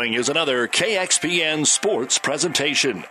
Is 0.00 0.28
another 0.28 0.68
KXPN 0.68 1.66
sports 1.66 2.18
presentation. 2.18 3.02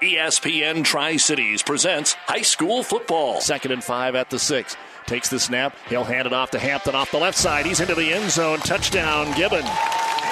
ESPN 0.00 0.84
Tri 0.84 1.16
Cities 1.16 1.60
presents 1.60 2.12
high 2.12 2.42
school 2.42 2.84
football. 2.84 3.40
Second 3.40 3.72
and 3.72 3.82
five 3.82 4.14
at 4.14 4.30
the 4.30 4.38
six. 4.38 4.76
Takes 5.06 5.28
the 5.28 5.40
snap. 5.40 5.76
He'll 5.88 6.04
hand 6.04 6.28
it 6.28 6.32
off 6.32 6.52
to 6.52 6.60
Hampton 6.60 6.94
off 6.94 7.10
the 7.10 7.18
left 7.18 7.36
side. 7.36 7.66
He's 7.66 7.80
into 7.80 7.96
the 7.96 8.12
end 8.12 8.30
zone. 8.30 8.60
Touchdown, 8.60 9.36
Gibbon. 9.36 9.64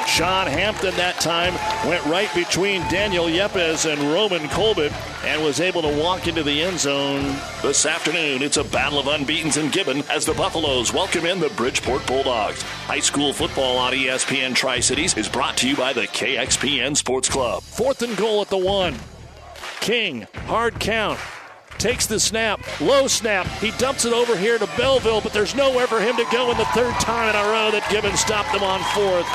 Sean 0.06 0.46
Hampton 0.46 0.94
that 0.96 1.18
time 1.20 1.54
went 1.88 2.04
right 2.06 2.32
between 2.34 2.82
Daniel 2.82 3.24
Yepes 3.24 3.90
and 3.90 4.00
Roman 4.12 4.48
Colbert 4.50 4.92
and 5.24 5.42
was 5.42 5.60
able 5.60 5.82
to 5.82 5.98
walk 5.98 6.28
into 6.28 6.42
the 6.42 6.62
end 6.62 6.78
zone. 6.78 7.36
This 7.62 7.86
afternoon, 7.86 8.42
it's 8.42 8.56
a 8.56 8.64
battle 8.64 8.98
of 8.98 9.08
unbeatens 9.08 9.56
in 9.56 9.70
Gibbon 9.70 10.04
as 10.10 10.24
the 10.24 10.34
Buffaloes 10.34 10.92
welcome 10.92 11.26
in 11.26 11.40
the 11.40 11.48
Bridgeport 11.50 12.06
Bulldogs. 12.06 12.62
High 12.62 13.00
school 13.00 13.32
football 13.32 13.76
on 13.78 13.92
ESPN 13.92 14.54
Tri 14.54 14.80
Cities 14.80 15.16
is 15.16 15.28
brought 15.28 15.56
to 15.58 15.68
you 15.68 15.76
by 15.76 15.92
the 15.92 16.02
KXPN 16.02 16.96
Sports 16.96 17.28
Club. 17.28 17.62
Fourth 17.62 18.02
and 18.02 18.16
goal 18.16 18.40
at 18.40 18.48
the 18.50 18.58
one. 18.58 18.94
King, 19.80 20.26
hard 20.46 20.78
count 20.78 21.18
takes 21.78 22.06
the 22.06 22.18
snap, 22.20 22.60
low 22.80 23.06
snap. 23.06 23.46
He 23.58 23.70
dumps 23.72 24.04
it 24.04 24.12
over 24.12 24.36
here 24.36 24.58
to 24.58 24.66
Belleville, 24.76 25.20
but 25.20 25.32
there's 25.32 25.54
nowhere 25.54 25.86
for 25.86 26.00
him 26.00 26.16
to 26.16 26.26
go 26.32 26.50
in 26.50 26.56
the 26.56 26.64
third 26.66 26.94
time 26.94 27.28
in 27.28 27.36
a 27.36 27.44
row 27.48 27.70
that 27.70 27.88
Gibbon 27.90 28.16
stopped 28.16 28.50
him 28.50 28.62
on 28.62 28.80
fourth. 28.94 29.26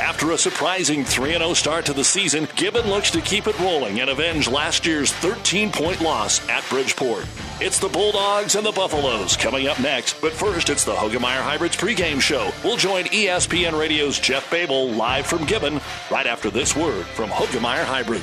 After 0.00 0.32
a 0.32 0.38
surprising 0.38 1.04
3 1.04 1.32
0 1.32 1.54
start 1.54 1.86
to 1.86 1.92
the 1.92 2.04
season, 2.04 2.48
Gibbon 2.56 2.88
looks 2.88 3.10
to 3.12 3.20
keep 3.20 3.46
it 3.46 3.58
rolling 3.60 4.00
and 4.00 4.10
avenge 4.10 4.48
last 4.48 4.86
year's 4.86 5.12
13 5.12 5.70
point 5.70 6.00
loss 6.00 6.46
at 6.48 6.68
Bridgeport. 6.68 7.26
It's 7.60 7.78
the 7.78 7.88
Bulldogs 7.88 8.56
and 8.56 8.66
the 8.66 8.72
Buffaloes 8.72 9.36
coming 9.36 9.68
up 9.68 9.78
next, 9.78 10.20
but 10.20 10.32
first 10.32 10.68
it's 10.68 10.84
the 10.84 10.94
Hoegemeyer 10.94 11.40
Hybrids 11.40 11.76
pregame 11.76 12.20
show. 12.20 12.50
We'll 12.64 12.76
join 12.76 13.04
ESPN 13.04 13.78
Radio's 13.78 14.18
Jeff 14.18 14.50
Babel 14.50 14.90
live 14.90 15.26
from 15.26 15.44
Gibbon 15.44 15.80
right 16.10 16.26
after 16.26 16.50
this 16.50 16.76
word 16.76 17.06
from 17.06 17.30
Hoegemeyer 17.30 17.84
Hybrid. 17.84 18.22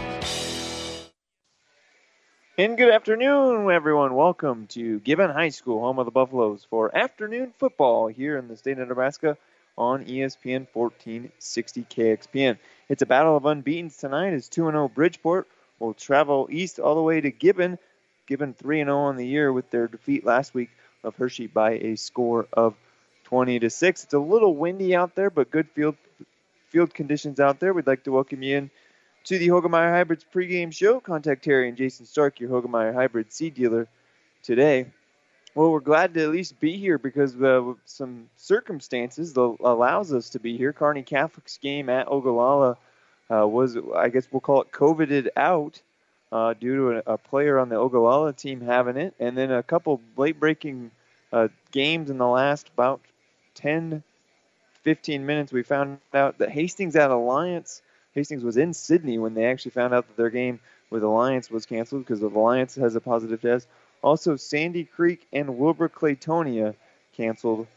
And 2.57 2.77
good 2.77 2.93
afternoon, 2.93 3.71
everyone. 3.71 4.13
Welcome 4.13 4.67
to 4.71 4.99
Gibbon 4.99 5.31
High 5.31 5.49
School, 5.49 5.79
home 5.79 5.99
of 5.99 6.05
the 6.05 6.11
Buffaloes, 6.11 6.67
for 6.69 6.93
afternoon 6.93 7.53
football 7.57 8.07
here 8.07 8.37
in 8.37 8.49
the 8.49 8.57
state 8.57 8.77
of 8.77 8.89
Nebraska 8.89 9.37
on 9.77 10.03
ESPN 10.03 10.67
1460 10.73 11.85
KXPN. 11.89 12.57
It's 12.89 13.01
a 13.01 13.05
battle 13.05 13.37
of 13.37 13.45
unbeatens 13.45 13.95
tonight 13.95 14.33
as 14.33 14.49
2 14.49 14.63
0 14.63 14.89
Bridgeport 14.89 15.47
will 15.79 15.93
travel 15.93 16.49
east 16.51 16.77
all 16.77 16.95
the 16.95 17.01
way 17.01 17.21
to 17.21 17.31
Gibbon. 17.31 17.79
Gibbon 18.27 18.53
3 18.53 18.83
0 18.83 18.97
on 18.97 19.15
the 19.15 19.25
year 19.25 19.53
with 19.53 19.71
their 19.71 19.87
defeat 19.87 20.25
last 20.25 20.53
week 20.53 20.71
of 21.05 21.15
Hershey 21.15 21.47
by 21.47 21.71
a 21.75 21.95
score 21.95 22.47
of 22.51 22.75
20 23.23 23.59
to 23.59 23.69
6. 23.69 24.03
It's 24.03 24.13
a 24.13 24.19
little 24.19 24.53
windy 24.57 24.93
out 24.93 25.15
there, 25.15 25.29
but 25.29 25.51
good 25.51 25.69
field 25.69 25.95
field 26.67 26.93
conditions 26.93 27.39
out 27.39 27.61
there. 27.61 27.71
We'd 27.71 27.87
like 27.87 28.03
to 28.03 28.11
welcome 28.11 28.43
you 28.43 28.57
in 28.57 28.71
to 29.25 29.37
the 29.37 29.49
Hoegemeyer 29.49 29.91
Hybrids 29.91 30.25
pregame 30.33 30.73
show. 30.73 30.99
Contact 30.99 31.43
Terry 31.43 31.67
and 31.67 31.77
Jason 31.77 32.05
Stark, 32.05 32.39
your 32.39 32.49
Hoegemeyer 32.49 32.93
Hybrid 32.93 33.31
seed 33.31 33.53
dealer, 33.53 33.87
today. 34.43 34.87
Well, 35.53 35.71
we're 35.71 35.79
glad 35.81 36.13
to 36.13 36.23
at 36.23 36.29
least 36.29 36.59
be 36.59 36.77
here 36.77 36.97
because 36.97 37.39
of 37.41 37.77
some 37.85 38.29
circumstances 38.37 39.33
that 39.33 39.57
allows 39.63 40.13
us 40.13 40.29
to 40.29 40.39
be 40.39 40.57
here. 40.57 40.73
Kearney 40.73 41.03
Catholic's 41.03 41.57
game 41.57 41.89
at 41.89 42.07
Ogallala 42.07 42.77
uh, 43.29 43.47
was, 43.47 43.77
I 43.95 44.09
guess 44.09 44.27
we'll 44.31 44.39
call 44.39 44.61
it 44.61 44.71
COVIDed 44.71 45.29
out 45.35 45.81
uh, 46.31 46.53
due 46.53 46.75
to 46.75 46.97
a, 46.97 47.13
a, 47.13 47.17
player 47.17 47.59
on 47.59 47.67
the 47.67 47.75
Ogallala 47.75 48.31
team 48.31 48.61
having 48.61 48.95
it, 48.95 49.13
and 49.19 49.37
then 49.37 49.51
a 49.51 49.61
couple 49.61 49.99
late-breaking 50.15 50.89
uh, 51.33 51.49
games 51.71 52.09
in 52.09 52.17
the 52.17 52.27
last 52.27 52.69
about 52.73 53.01
10, 53.55 54.01
15 54.83 55.25
minutes. 55.25 55.51
We 55.51 55.63
found 55.63 55.99
out 56.13 56.37
that 56.39 56.49
Hastings 56.49 56.95
at 56.95 57.11
Alliance– 57.11 57.83
Hastings 58.13 58.43
was 58.43 58.57
in 58.57 58.73
Sidney 58.73 59.17
when 59.17 59.33
they 59.33 59.45
actually 59.45 59.71
found 59.71 59.93
out 59.93 60.07
that 60.07 60.17
their 60.17 60.29
game 60.29 60.59
with 60.89 61.03
Alliance 61.03 61.49
was 61.49 61.65
canceled 61.65 62.03
because 62.03 62.21
of 62.21 62.35
Alliance 62.35 62.75
has 62.75 62.95
a 62.95 63.01
positive 63.01 63.41
test. 63.41 63.67
Also, 64.01 64.35
Sandy 64.35 64.83
Creek 64.83 65.25
and 65.31 65.57
Wilber-Clatonia 65.57 66.75
canceled 67.15 67.67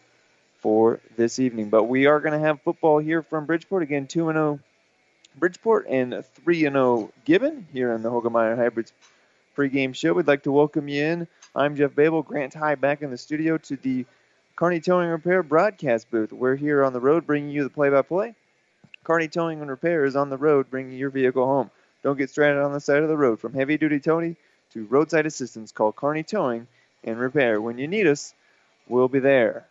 for 0.59 1.00
this 1.17 1.39
evening. 1.39 1.69
But 1.69 1.84
we 1.84 2.06
are 2.06 2.21
going 2.21 2.33
to 2.33 2.47
have 2.47 2.62
football 2.62 2.99
here 2.99 3.23
from 3.23 3.47
Bridgeport 3.47 3.83
again, 3.83 4.06
2 4.06 4.33
0 4.33 4.61
Bridgeport 5.37 5.87
and 5.89 6.25
3 6.44 6.61
0 6.61 7.12
Gibbon 7.25 7.67
here 7.73 7.93
on 7.93 8.03
the 8.03 8.11
Hoegemeyer 8.11 8.56
Hybrids 8.56 8.93
pregame 9.56 9.94
show. 9.94 10.15
We'd 10.15 10.27
like 10.27 10.44
to 10.44 10.53
welcome 10.53 10.89
you 10.89 11.05
in. 11.05 11.28
I'm 11.55 11.77
Jeff 11.77 11.94
Babel, 11.94 12.23
Grant 12.23 12.55
High 12.55 12.75
back 12.75 13.03
in 13.03 13.11
the 13.11 13.19
studio 13.19 13.59
to 13.59 13.77
the 13.77 14.06
Kearney 14.56 14.81
Towing 14.81 15.11
Repair 15.11 15.43
broadcast 15.43 16.11
booth. 16.11 16.33
We're 16.33 16.56
here 16.56 16.83
on 16.83 16.93
the 16.93 17.00
road 17.00 17.27
bringing 17.27 17.50
you 17.50 17.62
the 17.62 17.71
play 17.71 17.91
by 17.91 18.03
play. 18.03 18.34
Kearney 19.05 19.29
Towing 19.29 19.61
and 19.61 19.71
Repair 19.71 20.05
is 20.05 20.17
on 20.17 20.31
the 20.31 20.37
road 20.37 20.71
bringing 20.71 20.99
your 20.99 21.11
vehicle 21.11 21.47
home. 21.47 21.71
Don't 22.03 22.19
get 22.19 22.31
stranded 22.31 22.63
on 22.63 22.73
the 22.73 22.81
side 22.81 23.03
of 23.03 23.09
the 23.09 23.17
road. 23.17 23.39
From 23.39 23.55
heavy 23.55 23.77
duty 23.79 24.01
towing 24.01 24.37
to 24.73 24.85
roadside 24.87 25.27
assistance, 25.27 25.73
call 25.73 25.93
Kearney 25.93 26.23
Towing 26.23 26.67
and 27.05 27.19
Repair. 27.19 27.61
When 27.61 27.79
you 27.79 27.87
need 27.87 28.07
us, 28.07 28.35
we'll 28.89 29.09
be 29.09 29.21
there. 29.21 29.67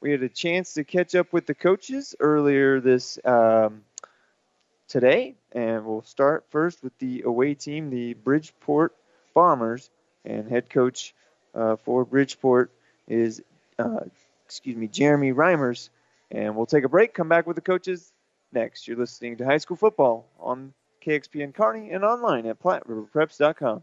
We 0.00 0.10
had 0.10 0.22
a 0.22 0.28
chance 0.28 0.74
to 0.74 0.84
catch 0.84 1.14
up 1.14 1.32
with 1.32 1.46
the 1.46 1.54
coaches 1.54 2.14
earlier 2.20 2.80
this 2.80 3.18
um, 3.24 3.84
today, 4.88 5.34
and 5.52 5.86
we'll 5.86 6.02
start 6.02 6.44
first 6.50 6.82
with 6.82 6.96
the 6.98 7.22
away 7.22 7.54
team, 7.54 7.88
the 7.88 8.12
Bridgeport 8.12 8.94
Bombers, 9.32 9.88
and 10.24 10.48
head 10.50 10.68
coach 10.68 11.14
uh, 11.54 11.76
for 11.76 12.04
Bridgeport 12.04 12.70
is, 13.08 13.42
uh, 13.78 14.00
excuse 14.44 14.76
me, 14.76 14.88
Jeremy 14.88 15.32
Reimers. 15.32 15.88
And 16.34 16.56
we'll 16.56 16.66
take 16.66 16.84
a 16.84 16.88
break, 16.88 17.14
come 17.14 17.28
back 17.28 17.46
with 17.46 17.54
the 17.54 17.62
coaches 17.62 18.12
next. 18.52 18.88
You're 18.88 18.98
listening 18.98 19.36
to 19.36 19.44
High 19.44 19.58
School 19.58 19.76
Football 19.76 20.28
on 20.38 20.74
KXPN 21.06 21.54
Kearney 21.54 21.90
and 21.92 22.04
online 22.04 22.46
at 22.46 22.60
PlatteRiverPreps.com. 22.60 23.82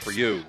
for 0.00 0.10
you. 0.10 0.44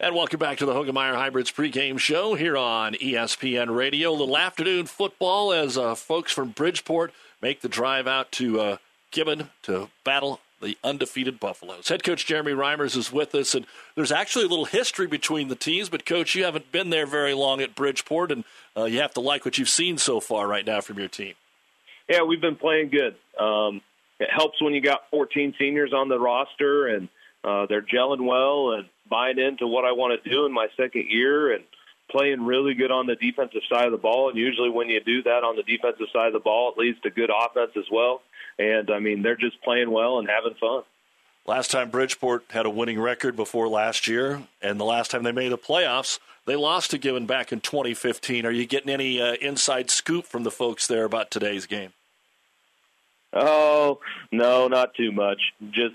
And 0.00 0.14
welcome 0.14 0.38
back 0.38 0.58
to 0.58 0.66
the 0.66 0.74
Hoegemeyer 0.74 1.14
Hybrids 1.14 1.50
pregame 1.50 1.98
show 1.98 2.34
here 2.34 2.56
on 2.56 2.94
ESPN 2.94 3.74
Radio. 3.74 4.10
A 4.10 4.12
little 4.12 4.38
afternoon 4.38 4.86
football 4.86 5.52
as 5.52 5.76
uh, 5.76 5.94
folks 5.96 6.30
from 6.30 6.50
Bridgeport 6.50 7.12
make 7.42 7.62
the 7.62 7.68
drive 7.68 8.06
out 8.06 8.30
to 8.32 8.60
uh, 8.60 8.76
Gibbon 9.10 9.50
to 9.62 9.88
battle 10.04 10.40
the 10.60 10.76
undefeated 10.84 11.40
Buffaloes. 11.40 11.88
Head 11.88 12.04
coach 12.04 12.26
Jeremy 12.26 12.52
Reimers 12.52 12.96
is 12.96 13.12
with 13.12 13.34
us, 13.34 13.54
and 13.54 13.66
there's 13.94 14.12
actually 14.12 14.44
a 14.44 14.48
little 14.48 14.64
history 14.64 15.06
between 15.06 15.48
the 15.48 15.56
teams. 15.56 15.88
But 15.88 16.04
coach, 16.04 16.34
you 16.34 16.44
haven't 16.44 16.70
been 16.72 16.90
there 16.90 17.06
very 17.06 17.34
long 17.34 17.60
at 17.60 17.74
Bridgeport, 17.74 18.32
and 18.32 18.44
uh, 18.76 18.84
you 18.84 19.00
have 19.00 19.14
to 19.14 19.20
like 19.20 19.44
what 19.44 19.58
you've 19.58 19.68
seen 19.68 19.98
so 19.98 20.20
far 20.20 20.46
right 20.46 20.66
now 20.66 20.80
from 20.80 20.98
your 20.98 21.08
team. 21.08 21.34
Yeah, 22.08 22.22
we've 22.22 22.40
been 22.40 22.56
playing 22.56 22.90
good. 22.90 23.16
Um, 23.38 23.82
it 24.18 24.30
helps 24.30 24.60
when 24.60 24.74
you 24.74 24.80
got 24.80 25.10
14 25.10 25.54
seniors 25.58 25.92
on 25.92 26.08
the 26.08 26.18
roster, 26.18 26.86
and 26.88 27.08
uh, 27.44 27.66
they're 27.66 27.82
gelling 27.82 28.26
well 28.26 28.72
and 28.72 28.88
buying 29.08 29.38
into 29.38 29.66
what 29.66 29.84
I 29.84 29.92
want 29.92 30.22
to 30.22 30.30
do 30.30 30.46
in 30.46 30.52
my 30.52 30.68
second 30.76 31.06
year, 31.08 31.52
and 31.54 31.64
playing 32.10 32.44
really 32.44 32.74
good 32.74 32.90
on 32.90 33.06
the 33.06 33.16
defensive 33.16 33.62
side 33.70 33.86
of 33.86 33.92
the 33.92 33.98
ball. 33.98 34.28
And 34.28 34.38
usually, 34.38 34.70
when 34.70 34.88
you 34.88 35.00
do 35.00 35.22
that 35.24 35.44
on 35.44 35.56
the 35.56 35.62
defensive 35.62 36.06
side 36.12 36.28
of 36.28 36.32
the 36.32 36.40
ball, 36.40 36.72
it 36.72 36.78
leads 36.78 37.00
to 37.02 37.10
good 37.10 37.30
offense 37.30 37.72
as 37.76 37.84
well. 37.90 38.22
And 38.58 38.90
I 38.90 38.98
mean, 38.98 39.22
they're 39.22 39.36
just 39.36 39.60
playing 39.62 39.90
well 39.90 40.18
and 40.18 40.28
having 40.28 40.54
fun. 40.58 40.82
Last 41.46 41.70
time 41.70 41.88
Bridgeport 41.88 42.44
had 42.50 42.66
a 42.66 42.70
winning 42.70 43.00
record 43.00 43.34
before 43.34 43.68
last 43.68 44.06
year, 44.06 44.42
and 44.60 44.78
the 44.78 44.84
last 44.84 45.10
time 45.10 45.22
they 45.22 45.32
made 45.32 45.50
the 45.50 45.56
playoffs, 45.56 46.18
they 46.44 46.56
lost 46.56 46.90
to 46.90 46.98
Gibbon 46.98 47.24
back 47.24 47.52
in 47.52 47.60
2015. 47.60 48.44
Are 48.44 48.50
you 48.50 48.66
getting 48.66 48.90
any 48.90 49.20
uh, 49.20 49.34
inside 49.40 49.90
scoop 49.90 50.26
from 50.26 50.42
the 50.42 50.50
folks 50.50 50.86
there 50.86 51.04
about 51.04 51.30
today's 51.30 51.64
game? 51.64 51.92
Oh 53.32 54.00
no, 54.32 54.68
not 54.68 54.94
too 54.94 55.12
much. 55.12 55.40
Just 55.70 55.94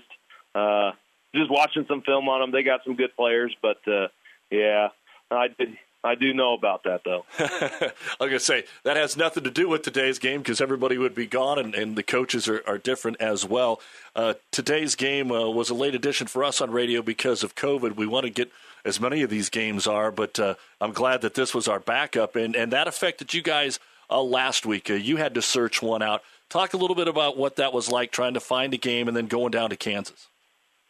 uh, 0.54 0.92
just 1.34 1.50
watching 1.50 1.84
some 1.88 2.02
film 2.02 2.28
on 2.28 2.40
them. 2.40 2.50
They 2.50 2.62
got 2.62 2.80
some 2.84 2.96
good 2.96 3.14
players, 3.16 3.54
but 3.60 3.78
uh, 3.86 4.08
yeah, 4.50 4.88
I 5.30 5.48
did. 5.48 5.76
I 6.04 6.14
do 6.16 6.34
know 6.34 6.52
about 6.52 6.84
that, 6.84 7.00
though. 7.02 7.24
I 7.38 7.92
was 8.20 8.28
going 8.28 8.32
to 8.32 8.40
say, 8.40 8.64
that 8.82 8.98
has 8.98 9.16
nothing 9.16 9.42
to 9.44 9.50
do 9.50 9.70
with 9.70 9.80
today's 9.80 10.18
game 10.18 10.40
because 10.40 10.60
everybody 10.60 10.98
would 10.98 11.14
be 11.14 11.26
gone 11.26 11.58
and, 11.58 11.74
and 11.74 11.96
the 11.96 12.02
coaches 12.02 12.46
are, 12.46 12.62
are 12.66 12.76
different 12.76 13.22
as 13.22 13.46
well. 13.46 13.80
Uh, 14.14 14.34
today's 14.52 14.96
game 14.96 15.32
uh, 15.32 15.48
was 15.48 15.70
a 15.70 15.74
late 15.74 15.94
edition 15.94 16.26
for 16.26 16.44
us 16.44 16.60
on 16.60 16.70
radio 16.70 17.00
because 17.00 17.42
of 17.42 17.54
COVID. 17.54 17.96
We 17.96 18.06
want 18.06 18.24
to 18.24 18.30
get 18.30 18.52
as 18.84 19.00
many 19.00 19.22
of 19.22 19.30
these 19.30 19.48
games 19.48 19.86
are, 19.86 20.10
but 20.10 20.38
uh, 20.38 20.56
I'm 20.78 20.92
glad 20.92 21.22
that 21.22 21.32
this 21.32 21.54
was 21.54 21.68
our 21.68 21.80
backup. 21.80 22.36
And, 22.36 22.54
and 22.54 22.70
that 22.70 22.86
affected 22.86 23.32
you 23.32 23.40
guys 23.40 23.80
uh, 24.10 24.20
last 24.20 24.66
week. 24.66 24.90
Uh, 24.90 24.94
you 24.94 25.16
had 25.16 25.34
to 25.36 25.42
search 25.42 25.80
one 25.80 26.02
out. 26.02 26.20
Talk 26.50 26.74
a 26.74 26.76
little 26.76 26.96
bit 26.96 27.08
about 27.08 27.38
what 27.38 27.56
that 27.56 27.72
was 27.72 27.90
like 27.90 28.12
trying 28.12 28.34
to 28.34 28.40
find 28.40 28.74
a 28.74 28.76
game 28.76 29.08
and 29.08 29.16
then 29.16 29.26
going 29.26 29.52
down 29.52 29.70
to 29.70 29.76
Kansas. 29.76 30.28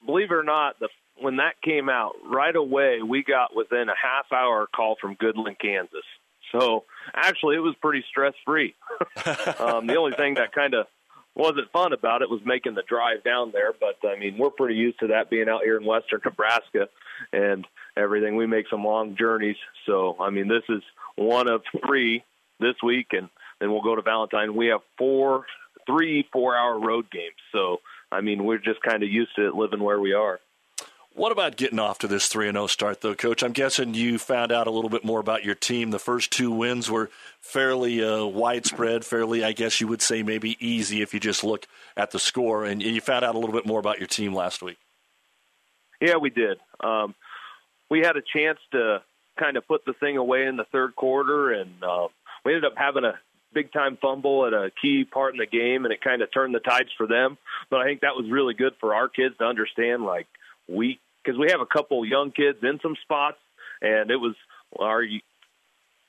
Believe 0.05 0.31
it 0.31 0.35
or 0.35 0.43
not, 0.43 0.79
the 0.81 0.89
when 1.21 1.37
that 1.37 1.61
came 1.63 1.89
out, 1.89 2.13
right 2.25 2.55
away 2.55 3.01
we 3.03 3.23
got 3.23 3.55
within 3.55 3.89
a 3.89 3.95
half 4.01 4.33
hour 4.33 4.67
call 4.75 4.97
from 5.01 5.17
Goodland, 5.17 5.59
Kansas. 5.61 6.05
So 6.53 6.85
actually, 7.15 7.57
it 7.57 7.61
was 7.61 7.75
pretty 7.81 8.05
stress 8.09 8.35
free. 8.45 8.75
um, 9.59 9.87
the 9.87 9.97
only 9.97 10.13
thing 10.13 10.35
that 10.35 10.53
kind 10.53 10.75
of 10.75 10.87
wasn't 11.35 11.71
fun 11.73 11.93
about 11.93 12.23
it 12.23 12.31
was 12.31 12.41
making 12.45 12.75
the 12.75 12.83
drive 12.89 13.25
down 13.25 13.51
there. 13.53 13.73
But 13.79 14.07
I 14.09 14.19
mean, 14.19 14.39
we're 14.39 14.51
pretty 14.51 14.77
used 14.77 15.01
to 15.01 15.09
that 15.09 15.31
being 15.31 15.49
out 15.49 15.63
here 15.63 15.77
in 15.77 15.85
western 15.85 16.21
Nebraska 16.25 16.89
and 17.33 17.67
everything. 17.97 18.37
We 18.37 18.47
make 18.47 18.67
some 18.71 18.85
long 18.85 19.17
journeys. 19.17 19.57
So 19.87 20.17
I 20.21 20.31
mean, 20.31 20.49
this 20.49 20.63
is 20.69 20.83
one 21.17 21.49
of 21.49 21.63
three 21.87 22.25
this 22.61 22.77
week, 22.83 23.09
and 23.13 23.29
then 23.61 23.71
we'll 23.71 23.83
go 23.83 23.97
to 23.97 24.03
Valentine. 24.03 24.55
We 24.55 24.69
have 24.69 24.81
four, 24.97 25.47
three 25.87 26.29
four-hour 26.33 26.79
road 26.79 27.11
games. 27.11 27.35
So 27.53 27.79
I 28.15 28.21
mean, 28.21 28.45
we're 28.45 28.59
just 28.59 28.81
kind 28.83 29.03
of 29.03 29.09
used 29.09 29.35
to 29.37 29.49
it 29.49 29.55
living 29.55 29.83
where 29.83 30.01
we 30.01 30.13
are. 30.13 30.41
What 31.15 31.31
about 31.31 31.57
getting 31.57 31.79
off 31.79 31.99
to 32.01 32.09
this 32.09 32.27
3 32.27 32.51
0 32.51 32.67
start, 32.67 33.01
though, 33.01 33.15
Coach? 33.15 33.43
I'm 33.43 33.53
guessing 33.53 33.95
you 33.95 34.19
found 34.19 34.51
out 34.51 34.67
a 34.67 34.71
little 34.71 34.91
bit 34.91 35.05
more 35.05 35.21
about 35.21 35.45
your 35.45 35.55
team. 35.55 35.91
The 35.91 36.01
first 36.01 36.33
two 36.33 36.51
wins 36.51 36.91
were 36.91 37.09
fairly 37.41 38.05
uh, 38.05 38.25
widespread, 38.25 39.05
fairly, 39.05 39.45
I 39.45 39.53
guess 39.53 39.81
you 39.81 39.87
would 39.87 40.03
say, 40.03 40.25
maybe 40.25 40.57
easy 40.59 41.03
if 41.03 41.15
you 41.15 41.21
just 41.21 41.45
look 41.45 41.67
at 41.97 42.11
the 42.11 42.19
score. 42.19 42.65
And 42.65 42.83
you 42.83 43.01
found 43.01 43.25
out 43.25 43.37
a 43.37 43.39
little 43.39 43.55
bit 43.55 43.65
more 43.65 43.79
about 43.79 43.99
your 43.99 44.09
team 44.09 44.35
last 44.35 44.61
week. 44.61 44.79
Yeah, 46.01 46.17
we 46.17 46.31
did. 46.31 46.59
Um, 46.83 47.15
we 47.91 48.01
had 48.01 48.17
a 48.17 48.23
chance 48.23 48.59
to 48.73 49.03
kind 49.39 49.57
of 49.57 49.67
put 49.69 49.85
the 49.85 49.93
thing 49.93 50.17
away 50.17 50.47
in 50.47 50.57
the 50.57 50.67
third 50.73 50.97
quarter, 50.97 51.53
and 51.53 51.83
uh, 51.83 52.09
we 52.45 52.55
ended 52.55 52.71
up 52.71 52.77
having 52.77 53.05
a 53.05 53.15
big 53.55 53.73
time 53.73 53.97
fumble 54.01 54.47
at 54.47 54.53
a 54.53 54.71
key 54.81 55.05
part 55.05 55.35
in 55.35 55.39
the 55.39 55.47
game, 55.47 55.85
and 55.85 55.93
it 55.93 56.03
kind 56.03 56.23
of 56.23 56.33
turned 56.33 56.55
the 56.55 56.61
tides 56.61 56.91
for 56.97 57.07
them. 57.07 57.39
But 57.71 57.81
I 57.81 57.85
think 57.85 58.01
that 58.01 58.17
was 58.17 58.31
really 58.31 58.55
good 58.55 58.75
for 58.81 58.95
our 58.95 59.09
kids 59.09 59.37
to 59.39 59.45
understand, 59.45 60.05
like, 60.05 60.27
we 60.69 60.99
because 61.23 61.39
we 61.39 61.51
have 61.51 61.61
a 61.61 61.67
couple 61.67 62.05
young 62.05 62.33
kids 62.33 62.59
in 62.63 62.79
some 62.83 62.97
spots, 63.03 63.39
and 63.81 64.11
it 64.11 64.17
was 64.17 64.35
our 64.79 65.03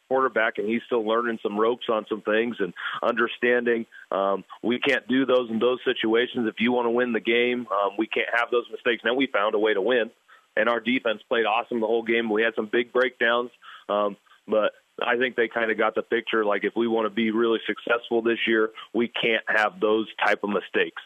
quarterback, 0.10 0.58
and 0.58 0.68
he's 0.68 0.82
still 0.86 1.06
learning 1.06 1.40
some 1.42 1.58
ropes 1.58 1.86
on 1.90 2.06
some 2.08 2.22
things 2.22 2.58
and 2.60 2.74
understanding 3.02 3.86
um, 4.12 4.44
we 4.62 4.80
can't 4.80 5.08
do 5.08 5.26
those 5.26 5.50
in 5.50 5.60
those 5.60 5.80
situations. 5.84 6.48
If 6.48 6.56
you 6.60 6.72
want 6.72 6.86
to 6.86 6.92
win 6.92 7.12
the 7.12 7.20
game, 7.20 7.68
um, 7.72 7.92
we 7.98 8.08
can't 8.08 8.30
have 8.34 8.52
those 8.52 8.66
mistakes. 8.72 9.04
Now 9.04 9.14
we 9.14 9.28
found 9.28 9.56
a 9.56 9.60
way 9.60 9.74
to 9.74 9.82
win, 9.82 10.12
and 10.56 10.70
our 10.70 10.80
defense 10.80 11.22
played 11.28 11.46
awesome 11.46 11.80
the 11.80 11.88
whole 11.88 12.04
game. 12.04 12.30
We 12.30 12.44
had 12.44 12.56
some 12.56 12.70
big 12.72 12.94
breakdowns, 12.94 13.52
um, 13.90 14.18
but 14.48 14.74
I 15.02 15.18
think 15.18 15.36
they 15.36 15.48
kind 15.48 15.72
of 15.72 15.78
got 15.78 15.96
the 15.96 16.02
picture. 16.02 16.46
Like 16.46 16.64
if 16.64 16.74
we 16.76 16.88
want 16.88 17.06
to 17.06 17.10
be 17.10 17.32
really 17.32 17.60
successful 17.66 18.22
this 18.22 18.40
year, 18.48 18.72
we 18.94 19.08
can't 19.08 19.44
have 19.48 19.80
those 19.80 20.08
type 20.24 20.44
of 20.44 20.50
mistakes 20.50 21.02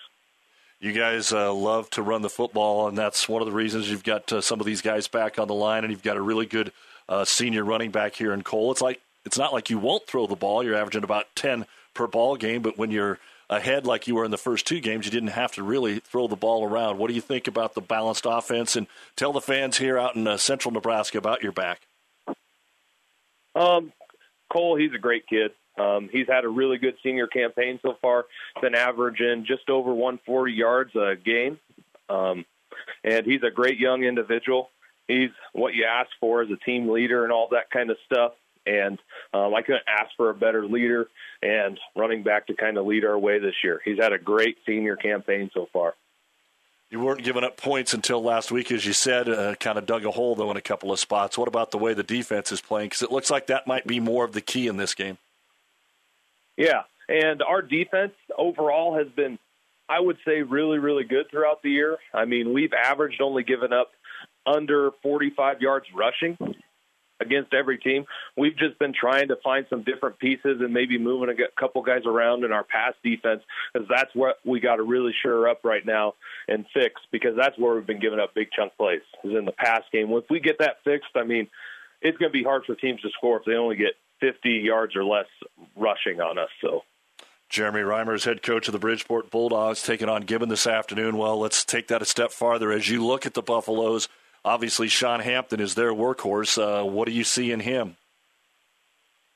you 0.80 0.94
guys 0.94 1.34
uh, 1.34 1.54
love 1.54 1.90
to 1.92 2.02
run 2.02 2.22
the 2.22 2.30
football, 2.30 2.88
and 2.88 2.98
that's 2.98 3.28
one 3.28 3.42
of 3.42 3.48
the 3.48 3.54
reasons 3.54 3.90
you've 3.90 4.04
got 4.04 4.32
uh, 4.32 4.42
some 4.42 4.60
of 4.60 4.66
these 4.66 4.82
guys 4.82 5.08
back 5.08 5.38
on 5.38 5.48
the 5.48 5.54
line, 5.54 5.84
and 5.84 5.92
you've 5.92 6.04
got 6.04 6.18
a 6.18 6.22
really 6.22 6.46
good 6.46 6.72
uh, 7.10 7.26
senior 7.26 7.66
running 7.66 7.92
back 7.92 8.16
here 8.16 8.34
in 8.34 8.44
Cole. 8.44 8.72
It's 8.72 8.82
like 8.82 9.02
it's 9.26 9.38
not 9.38 9.52
like 9.52 9.70
you 9.70 9.78
won't 9.78 10.08
throw 10.08 10.26
the 10.26 10.36
ball. 10.36 10.64
You're 10.64 10.76
averaging 10.76 11.04
about 11.04 11.26
ten 11.36 11.66
per 11.94 12.08
ball 12.08 12.38
game, 12.38 12.62
but 12.62 12.78
when 12.78 12.92
you're 12.92 13.20
ahead 13.50 13.86
like 13.86 14.08
you 14.08 14.16
were 14.16 14.24
in 14.24 14.32
the 14.32 14.38
first 14.38 14.66
two 14.66 14.80
games, 14.80 15.06
you 15.06 15.12
didn't 15.12 15.30
have 15.30 15.52
to 15.54 15.64
really 15.64 16.00
throw 16.00 16.28
the 16.28 16.36
ball 16.36 16.64
around. 16.64 16.98
What 16.98 17.10
do 17.10 17.14
you 17.14 17.22
think 17.22 17.48
about 17.48 17.74
the 17.74 17.82
balanced 17.82 18.26
offense? 18.30 18.76
And 18.76 18.88
tell 19.18 19.34
the 19.34 19.42
fans 19.42 19.80
here 19.80 19.98
out 19.98 20.16
in 20.16 20.28
uh, 20.28 20.38
central 20.38 20.72
Nebraska 20.72 21.18
about 21.18 21.44
your 21.44 21.52
back. 21.52 21.82
Um, 23.56 23.92
Cole, 24.52 24.76
he's 24.76 24.94
a 24.94 25.00
great 25.00 25.28
kid. 25.28 25.52
Um, 25.78 26.10
he's 26.12 26.28
had 26.28 26.44
a 26.44 26.50
really 26.50 26.78
good 26.78 26.96
senior 27.02 27.28
campaign 27.28 27.80
so 27.82 27.96
far. 28.02 28.26
Been 28.62 28.76
averaging 28.76 29.46
just 29.46 29.70
over 29.70 29.94
140 29.94 30.52
yards 30.52 30.94
a 30.96 31.16
game, 31.16 31.60
um, 32.10 32.46
and 33.04 33.26
he's 33.26 33.44
a 33.44 33.52
great 33.52 33.80
young 33.80 34.04
individual. 34.04 34.70
He's 35.08 35.30
what 35.54 35.74
you 35.74 35.86
ask 35.86 36.10
for 36.20 36.42
as 36.42 36.50
a 36.52 36.58
team 36.66 36.90
leader 36.90 37.24
and 37.24 37.32
all 37.32 37.48
that 37.52 37.72
kind 37.72 37.90
of 37.90 37.98
stuff. 38.06 38.34
And 38.66 39.00
um, 39.34 39.56
I 39.56 39.62
couldn't 39.62 39.88
ask 39.88 40.12
for 40.18 40.30
a 40.30 40.36
better 40.36 40.66
leader 40.66 41.08
and 41.42 41.80
running 41.96 42.24
back 42.24 42.48
to 42.48 42.54
kind 42.54 42.78
of 42.78 42.86
lead 42.86 43.06
our 43.06 43.18
way 43.18 43.40
this 43.40 43.56
year. 43.64 43.82
He's 43.84 43.98
had 43.98 44.14
a 44.14 44.20
great 44.20 44.58
senior 44.66 44.96
campaign 44.96 45.50
so 45.54 45.68
far. 45.72 45.96
You 46.90 47.00
weren't 47.00 47.24
giving 47.24 47.44
up 47.44 47.56
points 47.56 47.94
until 47.94 48.24
last 48.24 48.52
week, 48.52 48.72
as 48.72 48.84
you 48.84 48.94
said. 48.94 49.30
Uh, 49.30 49.54
kind 49.56 49.78
of 49.78 49.86
dug 49.86 50.06
a 50.06 50.12
hole 50.12 50.36
though 50.36 50.50
in 50.50 50.58
a 50.58 50.62
couple 50.62 50.92
of 50.92 51.00
spots. 51.00 51.38
What 51.38 51.48
about 51.48 51.70
the 51.72 51.78
way 51.78 51.94
the 51.94 52.04
defense 52.04 52.52
is 52.52 52.62
playing? 52.62 52.90
Because 52.90 53.04
it 53.04 53.12
looks 53.12 53.30
like 53.30 53.48
that 53.48 53.68
might 53.68 53.86
be 53.86 54.00
more 54.00 54.26
of 54.26 54.34
the 54.34 54.42
key 54.42 54.68
in 54.68 54.78
this 54.78 54.96
game. 54.96 55.18
Yeah, 56.58 56.84
and 57.08 57.42
our 57.44 57.62
defense 57.62 58.14
overall 58.38 58.98
has 58.98 59.08
been, 59.08 59.38
I 59.88 60.00
would 60.00 60.18
say, 60.26 60.42
really, 60.42 60.80
really 60.80 61.04
good 61.04 61.30
throughout 61.30 61.62
the 61.62 61.70
year. 61.70 61.98
I 62.14 62.26
mean, 62.26 62.54
we've 62.54 62.74
averaged 62.74 63.22
only 63.22 63.44
given 63.44 63.72
up 63.72 63.92
under 64.46 64.92
45 65.04 65.62
yards 65.62 65.86
rushing 65.94 66.38
against 67.20 67.54
every 67.54 67.78
team. 67.78 68.06
We've 68.38 68.56
just 68.58 68.80
been 68.80 68.94
trying 68.94 69.28
to 69.30 69.36
find 69.44 69.66
some 69.70 69.84
different 69.84 70.20
pieces 70.20 70.62
and 70.62 70.74
maybe 70.74 70.98
moving 70.98 71.30
a 71.30 71.60
couple 71.60 71.82
guys 71.82 72.04
around 72.06 72.44
in 72.44 72.52
our 72.52 72.64
pass 72.64 72.94
defense 73.04 73.42
because 73.74 73.88
that's 73.90 74.14
what 74.14 74.38
we 74.46 74.60
got 74.60 74.78
to 74.78 74.84
really 74.84 75.14
sure 75.22 75.50
up 75.50 75.62
right 75.64 75.86
now 75.86 76.16
and 76.48 76.66
fix 76.74 77.02
because 77.12 77.36
that's 77.38 77.58
where 77.58 77.76
we've 77.76 77.88
been 77.88 78.00
giving 78.00 78.20
up 78.20 78.34
big 78.34 78.50
chunk 78.52 78.76
plays 78.78 79.02
is 79.24 79.36
in 79.36 79.46
the 79.46 79.52
pass 79.52 79.84
game. 79.92 80.12
If 80.12 80.26
we 80.30 80.40
get 80.40 80.60
that 80.60 80.78
fixed, 80.84 81.12
I 81.16 81.24
mean, 81.24 81.48
it's 82.02 82.18
going 82.18 82.32
to 82.32 82.38
be 82.38 82.44
hard 82.44 82.64
for 82.66 82.76
teams 82.76 83.02
to 83.02 83.10
score 83.10 83.38
if 83.38 83.46
they 83.46 83.54
only 83.56 83.76
get 83.76 83.94
50 84.22 84.50
yards 84.50 84.96
or 84.96 85.04
less 85.04 85.28
rushing 85.76 86.22
on 86.22 86.38
us. 86.38 86.50
So. 86.62 86.84
Jeremy 87.50 87.82
Reimers, 87.82 88.26
head 88.26 88.44
coach 88.44 88.68
of 88.68 88.74
the 88.74 88.80
Bridgeport 88.80 89.32
Bulldogs, 89.32 89.82
taking 89.82 90.08
on 90.08 90.22
Gibbon 90.22 90.50
this 90.50 90.68
afternoon. 90.68 91.18
Well, 91.18 91.40
let's 91.40 91.66
take 91.66 91.88
that 91.88 92.02
a 92.02 92.06
step 92.06 92.32
farther. 92.32 92.72
As 92.72 92.90
you 92.90 93.04
look 93.04 93.26
at 93.26 93.34
the 93.34 93.42
Buffaloes, 93.42 94.08
obviously 94.44 94.88
Sean 94.88 95.20
Hampton 95.20 95.60
is 95.60 95.76
their 95.76 95.94
workhorse. 95.94 96.58
Uh, 96.58 96.86
what 96.86 97.08
do 97.08 97.14
you 97.14 97.24
see 97.24 97.52
in 97.52 97.60
him? 97.60 97.96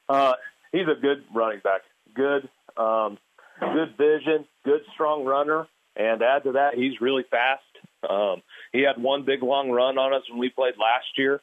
Uh, 0.10 0.34
he's 0.72 0.88
a 0.88 1.00
good 1.00 1.24
running 1.34 1.62
back. 1.64 1.82
Good, 2.14 2.50
um, 2.78 3.18
good 3.60 3.96
vision, 3.98 4.46
good 4.64 4.82
strong 4.94 5.26
runner, 5.26 5.68
and 5.96 6.22
add 6.22 6.44
to 6.44 6.54
that, 6.54 6.76
he's 6.76 7.00
really 7.02 7.24
fast. 7.30 7.64
Um, 8.08 8.42
he 8.72 8.82
had 8.82 9.02
one 9.02 9.24
big 9.24 9.44
long 9.44 9.70
run 9.70 9.98
on 9.98 10.14
us 10.14 10.24
when 10.30 10.40
we 10.40 10.50
played 10.50 10.74
last 10.78 11.18
year, 11.18 11.42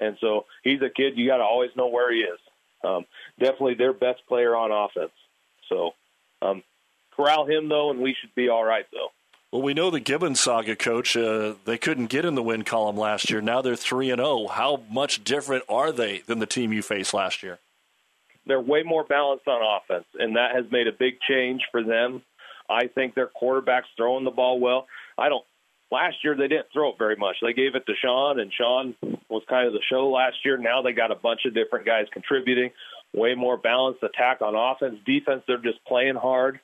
and 0.00 0.16
so 0.20 0.46
he's 0.62 0.80
a 0.82 0.90
kid 0.90 1.16
you 1.16 1.26
got 1.26 1.38
to 1.38 1.42
always 1.42 1.70
know 1.76 1.88
where 1.88 2.12
he 2.12 2.20
is. 2.20 2.38
Um, 2.84 3.04
definitely 3.40 3.74
their 3.74 3.92
best 3.92 4.20
player 4.28 4.54
on 4.54 4.70
offense. 4.70 5.12
So 5.68 5.92
um, 6.42 6.62
corral 7.16 7.46
him 7.46 7.68
though, 7.68 7.90
and 7.90 8.00
we 8.00 8.14
should 8.20 8.34
be 8.34 8.48
all 8.48 8.64
right 8.64 8.86
though. 8.92 9.08
Well, 9.56 9.62
we 9.62 9.72
know 9.72 9.88
the 9.88 10.00
Gibbons 10.00 10.38
saga, 10.38 10.76
coach. 10.76 11.16
Uh, 11.16 11.54
they 11.64 11.78
couldn't 11.78 12.08
get 12.08 12.26
in 12.26 12.34
the 12.34 12.42
win 12.42 12.62
column 12.62 12.98
last 12.98 13.30
year. 13.30 13.40
Now 13.40 13.62
they're 13.62 13.74
three 13.74 14.10
and 14.10 14.18
zero. 14.18 14.40
Oh. 14.40 14.48
How 14.48 14.82
much 14.90 15.24
different 15.24 15.64
are 15.66 15.92
they 15.92 16.18
than 16.26 16.40
the 16.40 16.46
team 16.46 16.74
you 16.74 16.82
faced 16.82 17.14
last 17.14 17.42
year? 17.42 17.58
They're 18.44 18.60
way 18.60 18.82
more 18.82 19.02
balanced 19.02 19.48
on 19.48 19.62
offense, 19.62 20.04
and 20.18 20.36
that 20.36 20.54
has 20.54 20.70
made 20.70 20.88
a 20.88 20.92
big 20.92 21.14
change 21.26 21.62
for 21.72 21.82
them. 21.82 22.20
I 22.68 22.88
think 22.88 23.14
their 23.14 23.28
quarterback's 23.28 23.88
throwing 23.96 24.24
the 24.24 24.30
ball 24.30 24.60
well. 24.60 24.88
I 25.16 25.30
don't. 25.30 25.44
Last 25.90 26.16
year 26.22 26.36
they 26.36 26.48
didn't 26.48 26.66
throw 26.70 26.90
it 26.90 26.98
very 26.98 27.16
much. 27.16 27.36
They 27.40 27.54
gave 27.54 27.76
it 27.76 27.86
to 27.86 27.94
Sean, 28.04 28.38
and 28.38 28.52
Sean 28.52 28.94
was 29.30 29.42
kind 29.48 29.66
of 29.66 29.72
the 29.72 29.80
show 29.88 30.10
last 30.10 30.36
year. 30.44 30.58
Now 30.58 30.82
they 30.82 30.92
got 30.92 31.12
a 31.12 31.14
bunch 31.14 31.46
of 31.46 31.54
different 31.54 31.86
guys 31.86 32.08
contributing, 32.12 32.72
way 33.14 33.34
more 33.34 33.56
balanced 33.56 34.02
attack 34.02 34.42
on 34.42 34.54
offense, 34.54 34.98
defense. 35.06 35.44
They're 35.46 35.56
just 35.56 35.82
playing 35.86 36.16
hard, 36.16 36.60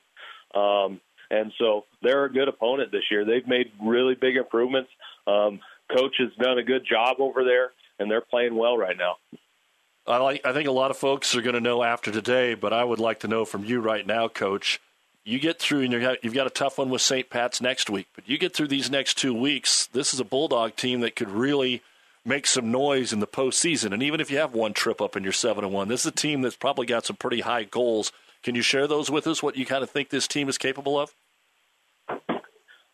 um, 0.53 1.01
and 1.33 1.51
so 1.57 1.85
they're 2.01 2.25
a 2.25 2.31
good 2.31 2.47
opponent 2.47 2.91
this 2.91 3.03
year. 3.11 3.25
They've 3.25 3.47
made 3.47 3.71
really 3.81 4.15
big 4.15 4.37
improvements. 4.37 4.89
Um, 5.27 5.59
coach 5.95 6.15
has 6.19 6.29
done 6.39 6.57
a 6.57 6.63
good 6.63 6.85
job 6.89 7.17
over 7.19 7.43
there, 7.43 7.71
and 7.99 8.09
they're 8.09 8.21
playing 8.21 8.55
well 8.55 8.77
right 8.77 8.97
now. 8.97 9.15
I 10.05 10.17
like. 10.17 10.41
I 10.45 10.53
think 10.53 10.67
a 10.67 10.71
lot 10.71 10.91
of 10.91 10.97
folks 10.97 11.35
are 11.35 11.41
going 11.41 11.55
to 11.55 11.61
know 11.61 11.83
after 11.83 12.11
today, 12.11 12.55
but 12.55 12.73
I 12.73 12.83
would 12.83 12.99
like 12.99 13.21
to 13.21 13.27
know 13.27 13.45
from 13.45 13.63
you 13.65 13.79
right 13.79 14.05
now, 14.05 14.27
Coach 14.27 14.79
you 15.23 15.39
get 15.39 15.59
through, 15.59 15.81
and 15.81 16.17
you've 16.21 16.33
got 16.33 16.47
a 16.47 16.51
tough 16.51 16.77
one 16.77 16.89
with 16.89 17.01
St. 17.01 17.29
Pat's 17.29 17.61
next 17.61 17.89
week, 17.89 18.07
but 18.13 18.27
you 18.27 18.37
get 18.37 18.53
through 18.53 18.67
these 18.67 18.91
next 18.91 19.17
two 19.17 19.33
weeks. 19.33 19.87
This 19.87 20.13
is 20.13 20.19
a 20.19 20.25
Bulldog 20.25 20.75
team 20.75 20.99
that 20.99 21.15
could 21.15 21.29
really 21.29 21.81
make 22.25 22.45
some 22.45 22.71
noise 22.71 23.13
in 23.13 23.19
the 23.19 23.27
postseason. 23.27 23.93
And 23.93 24.03
even 24.03 24.19
if 24.19 24.29
you 24.29 24.37
have 24.37 24.53
one 24.53 24.73
trip 24.73 25.01
up 25.01 25.15
and 25.15 25.23
you're 25.23 25.33
seven 25.33 25.63
and 25.63 25.73
one, 25.73 25.87
this 25.87 26.01
is 26.01 26.07
a 26.07 26.11
team 26.11 26.41
that's 26.41 26.55
probably 26.55 26.85
got 26.85 27.05
some 27.05 27.15
pretty 27.15 27.41
high 27.41 27.63
goals. 27.63 28.11
Can 28.43 28.55
you 28.55 28.61
share 28.61 28.87
those 28.87 29.09
with 29.09 29.27
us? 29.27 29.41
What 29.41 29.55
you 29.55 29.65
kind 29.65 29.83
of 29.83 29.89
think 29.89 30.09
this 30.09 30.27
team 30.27 30.49
is 30.49 30.57
capable 30.57 30.99
of? 30.99 31.13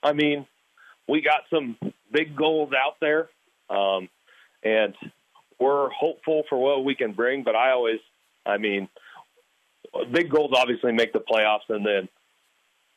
I 0.01 0.13
mean, 0.13 0.45
we 1.07 1.21
got 1.21 1.41
some 1.49 1.77
big 2.11 2.35
goals 2.35 2.71
out 2.73 2.95
there, 3.01 3.29
um, 3.69 4.09
and 4.63 4.93
we're 5.59 5.89
hopeful 5.89 6.43
for 6.49 6.57
what 6.57 6.85
we 6.85 6.95
can 6.95 7.13
bring. 7.13 7.43
But 7.43 7.55
I 7.55 7.71
always, 7.71 7.99
I 8.45 8.57
mean, 8.57 8.87
big 10.11 10.29
goals 10.29 10.51
obviously 10.55 10.91
make 10.91 11.13
the 11.13 11.19
playoffs, 11.19 11.69
and 11.69 11.85
then 11.85 12.07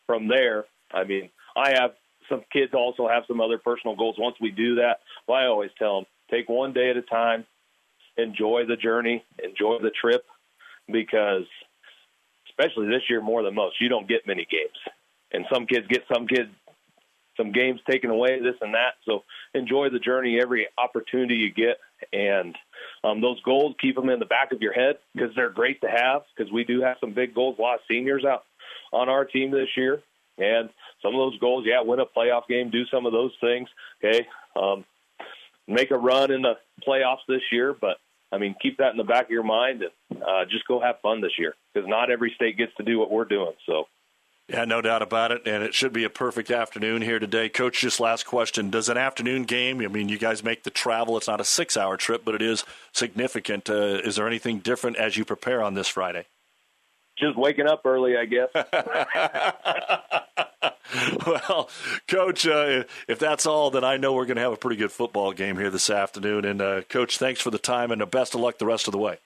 from 0.07 0.29
there, 0.29 0.65
I 0.93 1.05
mean, 1.05 1.31
I 1.57 1.71
have 1.71 1.93
some 2.29 2.43
kids 2.53 2.73
also 2.75 3.09
have 3.09 3.25
some 3.27 3.41
other 3.41 3.59
personal 3.59 3.97
goals. 3.97 4.17
Once 4.19 4.37
we 4.41 4.51
do 4.51 4.77
that, 4.77 5.01
well, 5.27 5.39
I 5.39 5.47
always 5.47 5.71
tell 5.79 5.97
them 5.97 6.07
take 6.31 6.49
one 6.49 6.73
day 6.73 6.91
at 6.91 6.97
a 6.97 7.03
time, 7.03 7.45
enjoy 8.17 8.65
the 8.67 8.77
journey, 8.77 9.25
enjoy 9.43 9.79
the 9.83 9.91
trip, 9.91 10.25
because 10.87 11.45
especially 12.49 12.87
this 12.87 13.03
year 13.09 13.21
more 13.21 13.43
than 13.43 13.55
most, 13.55 13.81
you 13.81 13.89
don't 13.89 14.09
get 14.09 14.27
many 14.27 14.47
games, 14.51 14.79
and 15.33 15.45
some 15.53 15.67
kids 15.67 15.87
get 15.89 16.05
some 16.13 16.27
kids 16.27 16.49
some 17.43 17.53
games 17.53 17.81
taken 17.91 18.11
away, 18.11 18.41
this 18.41 18.55
and 18.61 18.75
that. 18.75 18.95
So 19.05 19.25
enjoy 19.55 19.91
the 19.91 19.99
journey 19.99 20.39
every 20.41 20.69
opportunity 20.79 21.35
you 21.35 21.53
get, 21.53 21.79
and 22.13 22.57
um, 23.03 23.21
those 23.21 23.41
goals 23.43 23.75
keep 23.81 23.97
them 23.97 24.09
in 24.09 24.21
the 24.21 24.27
back 24.27 24.53
of 24.53 24.63
your 24.63 24.73
head 24.73 24.99
because 25.15 25.35
they're 25.35 25.51
great 25.51 25.81
to 25.81 25.89
have. 25.89 26.23
Because 26.37 26.53
we 26.53 26.65
do 26.65 26.83
have 26.83 26.97
some 27.01 27.13
big 27.13 27.35
goals, 27.35 27.57
a 27.59 27.63
lot 27.63 27.75
of 27.75 27.81
seniors 27.89 28.25
out 28.25 28.45
on 28.93 29.09
our 29.09 29.25
team 29.25 29.51
this 29.51 29.69
year. 29.77 30.03
And 30.39 30.71
some 31.03 31.15
of 31.15 31.19
those 31.19 31.39
goals, 31.41 31.65
yeah, 31.67 31.83
win 31.83 32.01
a 32.01 32.07
playoff 32.07 32.47
game, 32.49 32.71
do 32.71 32.87
some 32.87 33.07
of 33.07 33.13
those 33.13 33.33
things. 33.41 33.69
Okay, 34.03 34.27
um, 34.57 34.85
make 35.67 35.91
a 35.91 35.99
run 35.99 36.31
in 36.31 36.43
the 36.43 36.55
playoffs 36.87 37.27
this 37.29 37.43
year, 37.51 37.75
but 37.79 37.99
I 38.31 38.39
mean, 38.39 38.55
keep 38.63 38.79
that 38.79 38.93
in 38.93 38.97
the 38.97 39.05
back 39.05 39.25
of 39.25 39.31
your 39.31 39.43
mind 39.43 39.83
and 39.83 40.23
uh, 40.23 40.45
just 40.49 40.67
go 40.67 40.81
have 40.81 41.01
fun 41.03 41.21
this 41.21 41.39
year 41.39 41.55
because 41.75 41.89
not 41.89 42.11
every 42.11 42.33
state 42.35 42.57
gets 42.57 42.75
to 42.77 42.85
do 42.85 42.99
what 42.99 43.11
we're 43.11 43.25
doing. 43.25 43.53
So. 43.67 43.87
Yeah, 44.53 44.67
no 44.67 44.83
doubt 44.83 45.01
about 45.01 45.33
it, 45.33 45.47
and 45.47 45.63
it 45.63 45.73
should 45.73 45.95
be 45.95 46.05
a 46.05 46.11
perfect 46.11 46.51
afternoon 46.51 47.01
here 47.01 47.19
today. 47.19 47.49
Coach, 47.49 47.81
just 47.81 48.01
last 48.01 48.27
question: 48.27 48.69
Does 48.69 48.91
an 48.91 48.99
afternoon 48.99 49.45
game? 49.45 49.81
I 49.81 49.89
mean, 49.89 50.11
you 50.11 50.19
guys 50.19 50.45
make 50.45 50.65
the 50.65 50.71
travel. 50.71 51.17
It's 51.17 51.27
not 51.27 51.41
a 51.41 51.45
six-hour 51.45 51.97
trip, 51.97 52.23
but 52.25 52.35
it 52.35 52.43
is 52.43 52.65
significant. 52.93 53.71
Uh, 53.71 54.01
is 54.05 54.17
there 54.17 54.27
anything 54.27 54.59
different 54.59 54.99
as 54.99 55.17
you 55.17 55.25
prepare 55.25 55.63
on 55.63 55.75
this 55.75 55.89
Friday? 55.89 56.27
just 57.19 57.37
waking 57.37 57.67
up 57.67 57.83
early, 57.85 58.17
I 58.17 58.25
guess. 58.25 58.49
well, 61.27 61.71
Coach, 62.09 62.47
uh, 62.47 62.85
if 63.09 63.19
that's 63.19 63.47
all, 63.47 63.71
then 63.71 63.85
I 63.85 63.97
know 63.97 64.13
we're 64.13 64.27
going 64.27 64.37
to 64.37 64.43
have 64.43 64.53
a 64.53 64.57
pretty 64.57 64.77
good 64.77 64.93
football 64.93 65.33
game 65.33 65.57
here 65.57 65.71
this 65.71 65.91
afternoon. 65.91 66.45
And, 66.45 66.61
uh, 66.61 66.83
Coach, 66.83 67.19
thanks 67.19 67.41
for 67.41 67.51
the 67.51 67.59
time 67.59 67.91
and 67.91 68.01
the 68.01 68.07
best 68.07 68.35
of 68.35 68.41
luck 68.41 68.59
the 68.59 68.67
rest 68.67 68.89
of 68.89 68.93
the 68.93 68.99
way. 68.99 69.19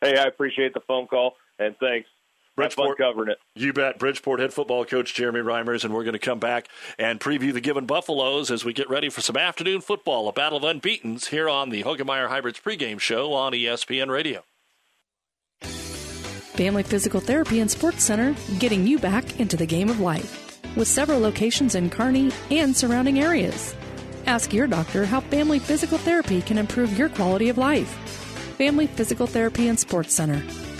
Hey, 0.00 0.16
I 0.16 0.24
appreciate 0.24 0.74
the 0.74 0.80
phone 0.80 1.06
call, 1.06 1.34
and 1.58 1.76
thanks. 1.78 2.08
Bridgeport 2.58 2.98
covering 2.98 3.30
it. 3.30 3.38
You 3.54 3.72
bet. 3.72 3.98
Bridgeport 3.98 4.40
head 4.40 4.52
football 4.52 4.84
coach 4.84 5.14
Jeremy 5.14 5.40
Reimers, 5.40 5.84
and 5.84 5.94
we're 5.94 6.04
going 6.04 6.12
to 6.14 6.18
come 6.18 6.38
back 6.38 6.68
and 6.98 7.20
preview 7.20 7.52
the 7.52 7.60
Gibbon 7.60 7.86
Buffaloes 7.86 8.50
as 8.50 8.64
we 8.64 8.72
get 8.72 8.90
ready 8.90 9.08
for 9.08 9.20
some 9.20 9.36
afternoon 9.36 9.80
football, 9.80 10.28
a 10.28 10.32
battle 10.32 10.58
of 10.58 10.64
unbeatens 10.64 11.28
here 11.28 11.48
on 11.48 11.70
the 11.70 11.84
Hoegemeyer 11.84 12.28
Hybrids 12.28 12.60
pregame 12.60 12.98
show 13.00 13.32
on 13.32 13.52
ESPN 13.52 14.10
Radio. 14.10 14.42
Family 15.60 16.82
Physical 16.82 17.20
Therapy 17.20 17.60
and 17.60 17.70
Sports 17.70 18.02
Center, 18.02 18.34
getting 18.58 18.84
you 18.84 18.98
back 18.98 19.38
into 19.38 19.56
the 19.56 19.66
game 19.66 19.88
of 19.88 20.00
life. 20.00 20.60
With 20.76 20.88
several 20.88 21.20
locations 21.20 21.76
in 21.76 21.88
Kearney 21.88 22.32
and 22.50 22.76
surrounding 22.76 23.20
areas. 23.20 23.76
Ask 24.26 24.52
your 24.52 24.66
doctor 24.66 25.06
how 25.06 25.20
Family 25.20 25.60
Physical 25.60 25.98
Therapy 25.98 26.42
can 26.42 26.58
improve 26.58 26.98
your 26.98 27.08
quality 27.08 27.48
of 27.48 27.58
life. 27.58 27.88
Family 28.58 28.88
Physical 28.88 29.28
Therapy 29.28 29.68
and 29.68 29.78
Sports 29.78 30.12
Center. 30.12 30.42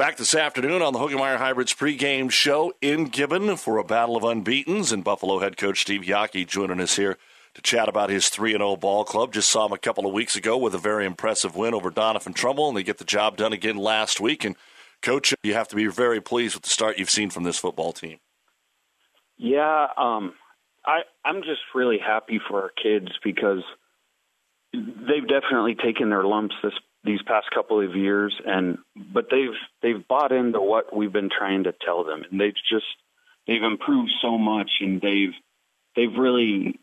Back 0.00 0.16
this 0.16 0.34
afternoon 0.34 0.80
on 0.80 0.94
the 0.94 0.98
Hoegemeyer 0.98 1.36
Hybrids 1.36 1.74
pregame 1.74 2.30
show 2.30 2.72
in 2.80 3.04
Gibbon 3.04 3.58
for 3.58 3.76
a 3.76 3.84
battle 3.84 4.16
of 4.16 4.24
unbeatens, 4.24 4.92
and 4.92 5.04
Buffalo 5.04 5.40
head 5.40 5.58
coach 5.58 5.82
Steve 5.82 6.00
Yockey 6.00 6.48
joining 6.48 6.80
us 6.80 6.96
here 6.96 7.18
to 7.52 7.60
chat 7.60 7.86
about 7.86 8.08
his 8.08 8.30
3 8.30 8.52
0 8.52 8.76
ball 8.76 9.04
club. 9.04 9.34
Just 9.34 9.50
saw 9.50 9.66
him 9.66 9.72
a 9.72 9.78
couple 9.78 10.06
of 10.06 10.14
weeks 10.14 10.36
ago 10.36 10.56
with 10.56 10.74
a 10.74 10.78
very 10.78 11.04
impressive 11.04 11.54
win 11.54 11.74
over 11.74 11.90
Doniphan-Trumbull, 11.90 12.68
and 12.68 12.78
they 12.78 12.82
get 12.82 12.96
the 12.96 13.04
job 13.04 13.36
done 13.36 13.52
again 13.52 13.76
last 13.76 14.22
week. 14.22 14.42
And, 14.42 14.56
coach, 15.02 15.34
you 15.42 15.52
have 15.52 15.68
to 15.68 15.76
be 15.76 15.86
very 15.88 16.22
pleased 16.22 16.54
with 16.54 16.62
the 16.62 16.70
start 16.70 16.98
you've 16.98 17.10
seen 17.10 17.28
from 17.28 17.42
this 17.42 17.58
football 17.58 17.92
team. 17.92 18.20
Yeah, 19.36 19.86
um, 19.98 20.32
I, 20.86 21.00
I'm 21.26 21.42
just 21.42 21.60
really 21.74 21.98
happy 21.98 22.40
for 22.48 22.62
our 22.62 22.70
kids 22.82 23.10
because 23.22 23.64
they've 24.72 25.28
definitely 25.28 25.74
taken 25.74 26.08
their 26.08 26.24
lumps 26.24 26.54
this 26.62 26.72
these 27.04 27.22
past 27.22 27.46
couple 27.54 27.80
of 27.80 27.96
years 27.96 28.34
and 28.44 28.78
but 29.12 29.26
they've 29.30 29.56
they've 29.82 30.06
bought 30.06 30.32
into 30.32 30.60
what 30.60 30.94
we've 30.94 31.12
been 31.12 31.30
trying 31.30 31.64
to 31.64 31.74
tell 31.84 32.04
them 32.04 32.22
and 32.30 32.40
they've 32.40 32.54
just 32.70 32.86
they've 33.46 33.62
improved 33.62 34.10
so 34.20 34.36
much 34.36 34.70
and 34.80 35.00
they've 35.00 35.34
they've 35.96 36.18
really 36.18 36.78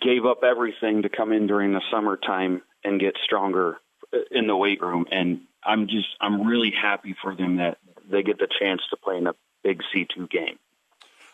gave 0.00 0.26
up 0.26 0.42
everything 0.42 1.02
to 1.02 1.08
come 1.08 1.32
in 1.32 1.46
during 1.46 1.72
the 1.72 1.82
summertime 1.92 2.62
and 2.82 3.00
get 3.00 3.14
stronger 3.24 3.76
uh, 4.12 4.18
in 4.32 4.46
the 4.46 4.56
weight 4.56 4.80
room 4.80 5.06
and 5.12 5.40
I'm 5.64 5.86
just 5.86 6.08
I'm 6.20 6.46
really 6.46 6.72
happy 6.72 7.14
for 7.22 7.36
them 7.36 7.56
that 7.56 7.78
they 8.10 8.22
get 8.22 8.38
the 8.38 8.48
chance 8.60 8.80
to 8.90 8.96
play 8.96 9.16
in 9.16 9.26
a 9.26 9.34
big 9.62 9.80
C2 9.94 10.28
game. 10.28 10.58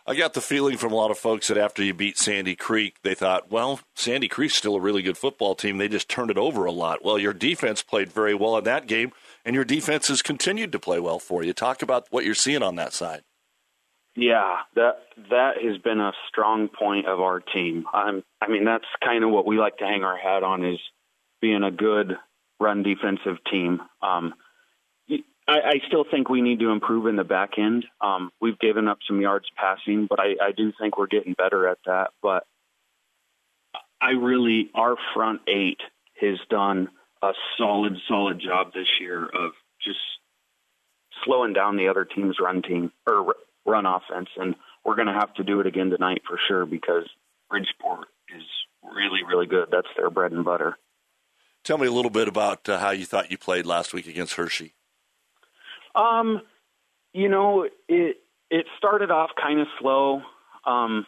I 0.08 0.14
got 0.14 0.32
the 0.32 0.40
feeling 0.40 0.78
from 0.78 0.90
a 0.90 0.96
lot 0.96 1.10
of 1.10 1.18
folks 1.18 1.48
that 1.48 1.58
after 1.58 1.84
you 1.84 1.92
beat 1.92 2.16
Sandy 2.16 2.56
Creek, 2.56 2.96
they 3.02 3.14
thought, 3.14 3.50
well, 3.50 3.80
Sandy 3.94 4.26
Creek's 4.26 4.54
still 4.54 4.74
a 4.74 4.80
really 4.80 5.02
good 5.02 5.18
football 5.18 5.54
team. 5.54 5.76
They 5.76 5.86
just 5.86 6.08
turned 6.08 6.30
it 6.30 6.38
over 6.38 6.64
a 6.64 6.72
lot. 6.72 7.04
Well, 7.04 7.18
your 7.18 7.34
defense 7.34 7.82
played 7.82 8.10
very 8.10 8.34
well 8.34 8.56
in 8.56 8.64
that 8.64 8.86
game, 8.86 9.12
and 9.44 9.54
your 9.54 9.66
defense 9.66 10.08
has 10.08 10.22
continued 10.22 10.72
to 10.72 10.78
play 10.78 10.98
well 10.98 11.18
for 11.18 11.42
you. 11.42 11.52
Talk 11.52 11.82
about 11.82 12.06
what 12.08 12.24
you're 12.24 12.34
seeing 12.34 12.62
on 12.62 12.76
that 12.76 12.94
side. 12.94 13.20
Yeah, 14.16 14.60
that 14.76 15.00
that 15.28 15.62
has 15.62 15.76
been 15.82 16.00
a 16.00 16.12
strong 16.30 16.68
point 16.68 17.06
of 17.06 17.20
our 17.20 17.40
team. 17.40 17.84
I'm, 17.92 18.24
I 18.40 18.48
mean, 18.48 18.64
that's 18.64 18.86
kind 19.04 19.22
of 19.24 19.30
what 19.30 19.44
we 19.44 19.58
like 19.58 19.76
to 19.76 19.84
hang 19.84 20.04
our 20.04 20.16
hat 20.16 20.42
on 20.42 20.64
is 20.64 20.80
being 21.42 21.62
a 21.62 21.70
good 21.70 22.16
run 22.58 22.82
defensive 22.82 23.36
team. 23.50 23.82
Um, 24.00 24.32
I, 25.48 25.60
I 25.64 25.80
still 25.86 26.04
think 26.08 26.28
we 26.28 26.42
need 26.42 26.60
to 26.60 26.70
improve 26.70 27.06
in 27.06 27.16
the 27.16 27.24
back 27.24 27.52
end. 27.58 27.86
Um, 28.02 28.30
we've 28.40 28.58
given 28.58 28.86
up 28.86 28.98
some 29.08 29.20
yards 29.20 29.46
passing, 29.56 30.06
but 30.08 30.20
I, 30.20 30.34
I 30.42 30.52
do 30.54 30.72
think 30.78 30.98
we're 30.98 31.06
getting 31.06 31.32
better 31.32 31.66
at 31.66 31.78
that. 31.86 32.10
But 32.22 32.44
I 34.00 34.10
really, 34.10 34.70
our 34.74 34.96
front 35.14 35.40
eight 35.48 35.80
has 36.20 36.38
done 36.50 36.88
a 37.22 37.32
solid, 37.56 37.96
solid 38.06 38.40
job 38.40 38.74
this 38.74 38.88
year 39.00 39.24
of 39.24 39.52
just 39.82 39.98
slowing 41.24 41.54
down 41.54 41.76
the 41.76 41.88
other 41.88 42.04
team's 42.04 42.36
run 42.40 42.60
team 42.60 42.92
or 43.06 43.34
run 43.66 43.86
offense, 43.86 44.28
and 44.36 44.54
we're 44.84 44.96
going 44.96 45.08
to 45.08 45.14
have 45.14 45.32
to 45.34 45.44
do 45.44 45.60
it 45.60 45.66
again 45.66 45.90
tonight 45.90 46.22
for 46.28 46.38
sure 46.46 46.66
because 46.66 47.08
Bridgeport 47.48 48.08
is 48.36 48.44
really, 48.82 49.24
really 49.26 49.46
good. 49.46 49.68
That's 49.72 49.88
their 49.96 50.10
bread 50.10 50.32
and 50.32 50.44
butter. 50.44 50.76
Tell 51.64 51.78
me 51.78 51.86
a 51.86 51.92
little 51.92 52.10
bit 52.10 52.28
about 52.28 52.68
uh, 52.68 52.78
how 52.78 52.90
you 52.90 53.04
thought 53.04 53.30
you 53.30 53.38
played 53.38 53.66
last 53.66 53.92
week 53.92 54.06
against 54.06 54.34
Hershey. 54.34 54.74
Um, 55.98 56.42
you 57.12 57.28
know, 57.28 57.68
it 57.88 58.16
it 58.50 58.66
started 58.78 59.10
off 59.10 59.30
kind 59.40 59.60
of 59.60 59.66
slow. 59.80 60.22
Um, 60.64 61.04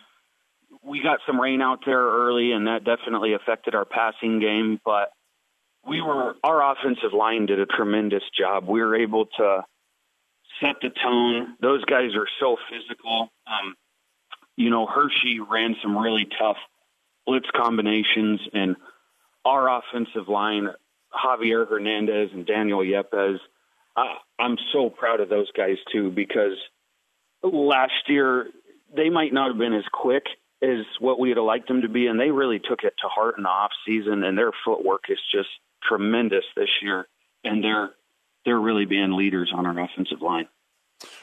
we 0.84 1.02
got 1.02 1.20
some 1.26 1.40
rain 1.40 1.62
out 1.62 1.80
there 1.86 2.02
early, 2.02 2.52
and 2.52 2.66
that 2.66 2.84
definitely 2.84 3.34
affected 3.34 3.74
our 3.74 3.84
passing 3.84 4.40
game. 4.40 4.80
But 4.84 5.10
we 5.86 6.02
were 6.02 6.34
our 6.42 6.72
offensive 6.72 7.12
line 7.12 7.46
did 7.46 7.60
a 7.60 7.66
tremendous 7.66 8.24
job. 8.36 8.68
We 8.68 8.80
were 8.80 8.96
able 8.96 9.26
to 9.38 9.64
set 10.60 10.76
the 10.82 10.90
tone. 10.90 11.56
Those 11.60 11.84
guys 11.84 12.14
are 12.14 12.28
so 12.38 12.56
physical. 12.70 13.28
Um, 13.46 13.74
you 14.56 14.70
know, 14.70 14.86
Hershey 14.86 15.40
ran 15.40 15.76
some 15.82 15.96
really 15.96 16.26
tough 16.38 16.58
blitz 17.26 17.48
combinations, 17.54 18.40
and 18.52 18.76
our 19.44 19.78
offensive 19.78 20.28
line, 20.28 20.68
Javier 21.12 21.68
Hernandez 21.68 22.30
and 22.32 22.46
Daniel 22.46 22.80
Yepes, 22.80 23.38
uh, 23.96 24.14
I'm 24.38 24.56
so 24.72 24.90
proud 24.90 25.20
of 25.20 25.28
those 25.28 25.50
guys 25.52 25.76
too 25.92 26.10
because 26.10 26.56
last 27.42 28.08
year 28.08 28.48
they 28.94 29.10
might 29.10 29.32
not 29.32 29.48
have 29.48 29.58
been 29.58 29.74
as 29.74 29.84
quick 29.92 30.24
as 30.62 30.84
what 30.98 31.18
we 31.18 31.28
would 31.28 31.38
have 31.38 31.46
liked 31.46 31.68
them 31.68 31.82
to 31.82 31.88
be, 31.88 32.06
and 32.06 32.20
they 32.20 32.30
really 32.30 32.58
took 32.58 32.82
it 32.82 32.94
to 33.00 33.08
heart 33.08 33.36
in 33.38 33.44
the 33.44 33.48
off 33.48 33.70
season, 33.86 34.22
and 34.24 34.36
their 34.36 34.52
footwork 34.64 35.04
is 35.08 35.18
just 35.32 35.48
tremendous 35.82 36.44
this 36.54 36.68
year, 36.82 37.06
and 37.44 37.64
they're 37.64 37.90
they're 38.44 38.60
really 38.60 38.84
being 38.84 39.12
leaders 39.12 39.52
on 39.54 39.66
our 39.66 39.78
offensive 39.78 40.22
line. 40.22 40.48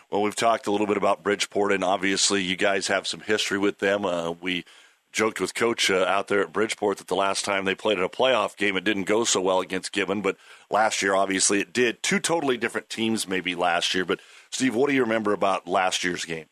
Well, 0.09 0.21
we've 0.21 0.35
talked 0.35 0.67
a 0.67 0.71
little 0.71 0.87
bit 0.87 0.97
about 0.97 1.23
Bridgeport, 1.23 1.71
and 1.71 1.83
obviously 1.83 2.41
you 2.41 2.55
guys 2.55 2.87
have 2.87 3.07
some 3.07 3.19
history 3.21 3.57
with 3.57 3.79
them. 3.79 4.05
Uh, 4.05 4.31
we 4.31 4.65
joked 5.11 5.39
with 5.39 5.55
Coach 5.55 5.89
uh, 5.89 6.05
out 6.05 6.27
there 6.27 6.41
at 6.41 6.53
Bridgeport 6.53 6.97
that 6.97 7.07
the 7.07 7.15
last 7.15 7.45
time 7.45 7.65
they 7.65 7.75
played 7.75 7.97
in 7.97 8.03
a 8.03 8.09
playoff 8.09 8.55
game, 8.55 8.77
it 8.77 8.83
didn't 8.83 9.03
go 9.03 9.23
so 9.23 9.41
well 9.41 9.59
against 9.59 9.91
Gibbon, 9.91 10.21
but 10.21 10.37
last 10.69 11.01
year, 11.01 11.15
obviously, 11.15 11.59
it 11.59 11.73
did. 11.73 12.03
Two 12.03 12.19
totally 12.19 12.57
different 12.57 12.89
teams, 12.89 13.27
maybe 13.27 13.55
last 13.55 13.93
year. 13.95 14.05
But 14.05 14.19
Steve, 14.49 14.75
what 14.75 14.89
do 14.89 14.95
you 14.95 15.01
remember 15.01 15.33
about 15.33 15.67
last 15.67 16.03
year's 16.03 16.25
game? 16.25 16.45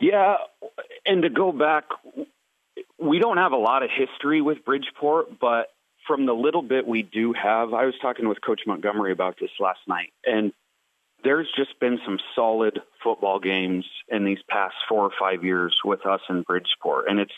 Yeah, 0.00 0.36
and 1.04 1.22
to 1.22 1.28
go 1.28 1.52
back, 1.52 1.84
we 2.98 3.18
don't 3.18 3.36
have 3.36 3.52
a 3.52 3.56
lot 3.56 3.82
of 3.82 3.90
history 3.90 4.40
with 4.40 4.64
Bridgeport, 4.64 5.38
but 5.38 5.66
from 6.06 6.26
the 6.26 6.32
little 6.32 6.62
bit 6.62 6.86
we 6.86 7.02
do 7.02 7.32
have, 7.32 7.74
I 7.74 7.84
was 7.84 7.94
talking 8.00 8.28
with 8.28 8.40
Coach 8.40 8.62
Montgomery 8.66 9.12
about 9.12 9.36
this 9.38 9.50
last 9.58 9.80
night, 9.86 10.12
and 10.24 10.52
there's 11.24 11.48
just 11.56 11.78
been 11.80 11.98
some 12.04 12.18
solid 12.34 12.80
football 13.02 13.38
games 13.38 13.84
in 14.08 14.24
these 14.24 14.38
past 14.48 14.74
four 14.88 15.04
or 15.04 15.10
five 15.18 15.44
years 15.44 15.76
with 15.84 16.04
us 16.06 16.20
in 16.28 16.42
Bridgeport, 16.42 17.08
and 17.08 17.20
it's 17.20 17.32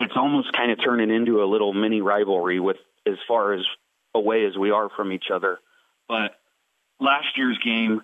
it's 0.00 0.14
almost 0.16 0.52
kind 0.52 0.70
of 0.70 0.78
turning 0.82 1.10
into 1.10 1.42
a 1.42 1.46
little 1.46 1.72
mini 1.72 2.00
rivalry 2.00 2.60
with 2.60 2.76
as 3.06 3.16
far 3.26 3.52
as 3.52 3.64
away 4.14 4.44
as 4.44 4.56
we 4.56 4.70
are 4.70 4.88
from 4.96 5.12
each 5.12 5.26
other. 5.32 5.58
But 6.08 6.36
last 7.00 7.36
year's 7.36 7.58
game, 7.64 8.02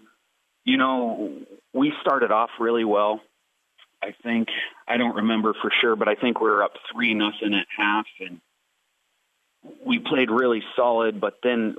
you 0.65 0.77
know, 0.77 1.33
we 1.73 1.93
started 2.01 2.31
off 2.31 2.51
really 2.59 2.85
well. 2.85 3.21
I 4.03 4.15
think 4.23 4.49
I 4.87 4.97
don't 4.97 5.17
remember 5.17 5.55
for 5.61 5.71
sure, 5.81 5.97
but 5.97 6.09
I 6.09 6.15
think 6.15 6.41
we 6.41 6.49
were 6.49 6.63
up 6.63 6.75
three 6.93 7.15
nothing 7.15 7.55
at 7.55 7.67
half, 7.77 8.07
and 8.21 8.41
we 9.85 9.99
played 9.99 10.31
really 10.31 10.63
solid. 10.77 11.21
But 11.21 11.39
then 11.43 11.77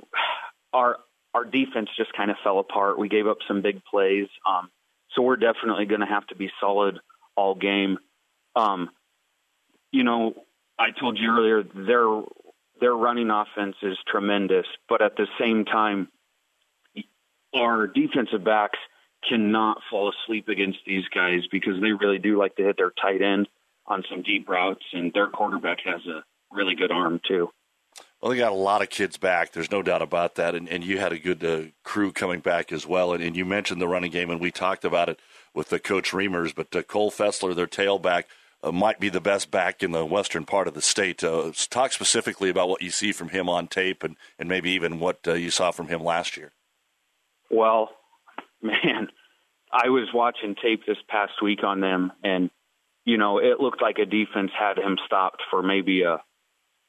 our 0.72 0.96
our 1.36 1.44
defense 1.44 1.90
just 1.98 2.12
kind 2.14 2.30
of 2.30 2.38
fell 2.42 2.58
apart. 2.58 2.98
We 2.98 3.10
gave 3.10 3.26
up 3.26 3.36
some 3.46 3.60
big 3.60 3.84
plays. 3.84 4.26
Um, 4.48 4.70
so 5.10 5.20
we're 5.20 5.36
definitely 5.36 5.84
going 5.84 6.00
to 6.00 6.06
have 6.06 6.26
to 6.28 6.34
be 6.34 6.50
solid 6.58 6.98
all 7.36 7.54
game. 7.54 7.98
Um, 8.54 8.88
you 9.92 10.02
know, 10.02 10.32
I 10.78 10.92
told 10.98 11.18
you 11.18 11.30
earlier 11.30 11.62
their 11.62 12.22
their 12.80 12.94
running 12.94 13.30
offense 13.30 13.76
is 13.82 13.98
tremendous, 14.08 14.66
but 14.88 15.02
at 15.02 15.16
the 15.16 15.26
same 15.38 15.66
time, 15.66 16.08
our 17.54 17.86
defensive 17.86 18.44
backs 18.44 18.78
cannot 19.28 19.78
fall 19.90 20.10
asleep 20.12 20.48
against 20.48 20.78
these 20.86 21.04
guys 21.14 21.40
because 21.50 21.80
they 21.82 21.92
really 21.92 22.18
do 22.18 22.38
like 22.38 22.56
to 22.56 22.64
hit 22.64 22.76
their 22.78 22.92
tight 23.02 23.20
end 23.20 23.46
on 23.86 24.04
some 24.10 24.22
deep 24.22 24.48
routes, 24.48 24.84
and 24.92 25.12
their 25.12 25.28
quarterback 25.28 25.78
has 25.84 26.00
a 26.06 26.22
really 26.50 26.74
good 26.74 26.90
arm 26.90 27.20
too. 27.28 27.50
Well, 28.26 28.32
they 28.32 28.40
got 28.40 28.50
a 28.50 28.56
lot 28.56 28.82
of 28.82 28.90
kids 28.90 29.16
back. 29.16 29.52
There's 29.52 29.70
no 29.70 29.82
doubt 29.82 30.02
about 30.02 30.34
that. 30.34 30.56
And, 30.56 30.68
and 30.68 30.82
you 30.82 30.98
had 30.98 31.12
a 31.12 31.18
good 31.20 31.44
uh, 31.44 31.70
crew 31.84 32.10
coming 32.10 32.40
back 32.40 32.72
as 32.72 32.84
well. 32.84 33.12
And, 33.12 33.22
and, 33.22 33.36
you 33.36 33.44
mentioned 33.44 33.80
the 33.80 33.86
running 33.86 34.10
game, 34.10 34.30
and 34.30 34.40
we 34.40 34.50
talked 34.50 34.84
about 34.84 35.08
it 35.08 35.20
with 35.54 35.68
the 35.68 35.78
coach 35.78 36.10
Reimers. 36.10 36.52
But 36.52 36.74
uh, 36.74 36.82
Cole 36.82 37.12
Fessler, 37.12 37.54
their 37.54 37.68
tailback, 37.68 38.24
uh, 38.64 38.72
might 38.72 38.98
be 38.98 39.08
the 39.08 39.20
best 39.20 39.52
back 39.52 39.80
in 39.80 39.92
the 39.92 40.04
western 40.04 40.44
part 40.44 40.66
of 40.66 40.74
the 40.74 40.82
state. 40.82 41.22
Uh, 41.22 41.52
talk 41.70 41.92
specifically 41.92 42.50
about 42.50 42.68
what 42.68 42.82
you 42.82 42.90
see 42.90 43.12
from 43.12 43.28
him 43.28 43.48
on 43.48 43.68
tape, 43.68 44.02
and, 44.02 44.16
and 44.40 44.48
maybe 44.48 44.70
even 44.72 44.98
what 44.98 45.20
uh, 45.28 45.34
you 45.34 45.52
saw 45.52 45.70
from 45.70 45.86
him 45.86 46.02
last 46.02 46.36
year. 46.36 46.50
Well, 47.48 47.90
man, 48.60 49.06
I 49.70 49.90
was 49.90 50.08
watching 50.12 50.56
tape 50.60 50.84
this 50.84 50.98
past 51.08 51.34
week 51.40 51.62
on 51.62 51.80
them, 51.80 52.10
and 52.24 52.50
you 53.04 53.18
know 53.18 53.38
it 53.38 53.60
looked 53.60 53.80
like 53.80 53.98
a 53.98 54.04
defense 54.04 54.50
had 54.58 54.78
him 54.78 54.98
stopped 55.06 55.44
for 55.48 55.62
maybe 55.62 56.02
a 56.02 56.24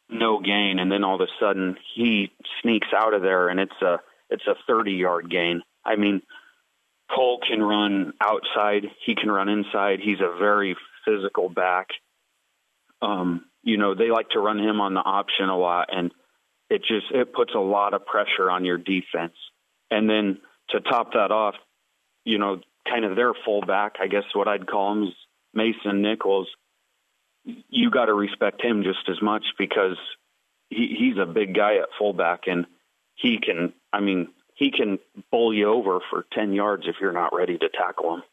no 0.09 0.39
gain, 0.39 0.79
and 0.79 0.91
then 0.91 1.03
all 1.03 1.15
of 1.15 1.21
a 1.21 1.31
sudden 1.39 1.77
he 1.95 2.31
sneaks 2.61 2.87
out 2.95 3.13
of 3.13 3.21
there, 3.21 3.49
and 3.49 3.59
it's 3.59 3.81
a 3.81 3.99
it's 4.29 4.47
a 4.47 4.55
30 4.67 4.91
yard 4.91 5.29
gain. 5.29 5.61
I 5.85 5.95
mean, 5.95 6.21
Cole 7.13 7.39
can 7.47 7.61
run 7.61 8.13
outside, 8.21 8.83
he 9.05 9.15
can 9.15 9.31
run 9.31 9.49
inside. 9.49 9.99
He's 10.01 10.19
a 10.19 10.37
very 10.37 10.75
physical 11.05 11.49
back. 11.49 11.87
Um, 13.01 13.45
you 13.63 13.77
know, 13.77 13.95
they 13.95 14.09
like 14.09 14.29
to 14.29 14.39
run 14.39 14.59
him 14.59 14.81
on 14.81 14.93
the 14.93 15.01
option 15.01 15.49
a 15.49 15.57
lot, 15.57 15.89
and 15.91 16.11
it 16.69 16.81
just 16.81 17.07
it 17.11 17.33
puts 17.33 17.53
a 17.55 17.59
lot 17.59 17.93
of 17.93 18.05
pressure 18.05 18.49
on 18.49 18.65
your 18.65 18.77
defense. 18.77 19.35
And 19.89 20.09
then 20.09 20.39
to 20.69 20.81
top 20.81 21.13
that 21.13 21.31
off, 21.31 21.55
you 22.25 22.37
know, 22.37 22.61
kind 22.89 23.05
of 23.05 23.15
their 23.15 23.33
fullback, 23.45 23.95
I 24.01 24.07
guess 24.07 24.23
what 24.33 24.47
I'd 24.47 24.67
call 24.67 24.93
him 24.93 25.03
is 25.03 25.13
Mason 25.53 26.01
Nichols 26.01 26.47
you 27.69 27.89
got 27.89 28.05
to 28.05 28.13
respect 28.13 28.61
him 28.61 28.83
just 28.83 29.09
as 29.09 29.21
much 29.21 29.43
because 29.57 29.97
he, 30.69 30.95
he's 30.97 31.17
a 31.17 31.25
big 31.25 31.55
guy 31.55 31.77
at 31.77 31.89
fullback 31.97 32.41
and 32.47 32.65
he 33.15 33.39
can, 33.39 33.73
I 33.91 33.99
mean, 33.99 34.29
he 34.55 34.71
can 34.71 34.99
bowl 35.31 35.53
you 35.53 35.71
over 35.71 35.99
for 36.09 36.25
10 36.33 36.53
yards 36.53 36.83
if 36.87 36.95
you're 36.99 37.13
not 37.13 37.35
ready 37.35 37.57
to 37.57 37.69
tackle 37.69 38.15
him. 38.15 38.23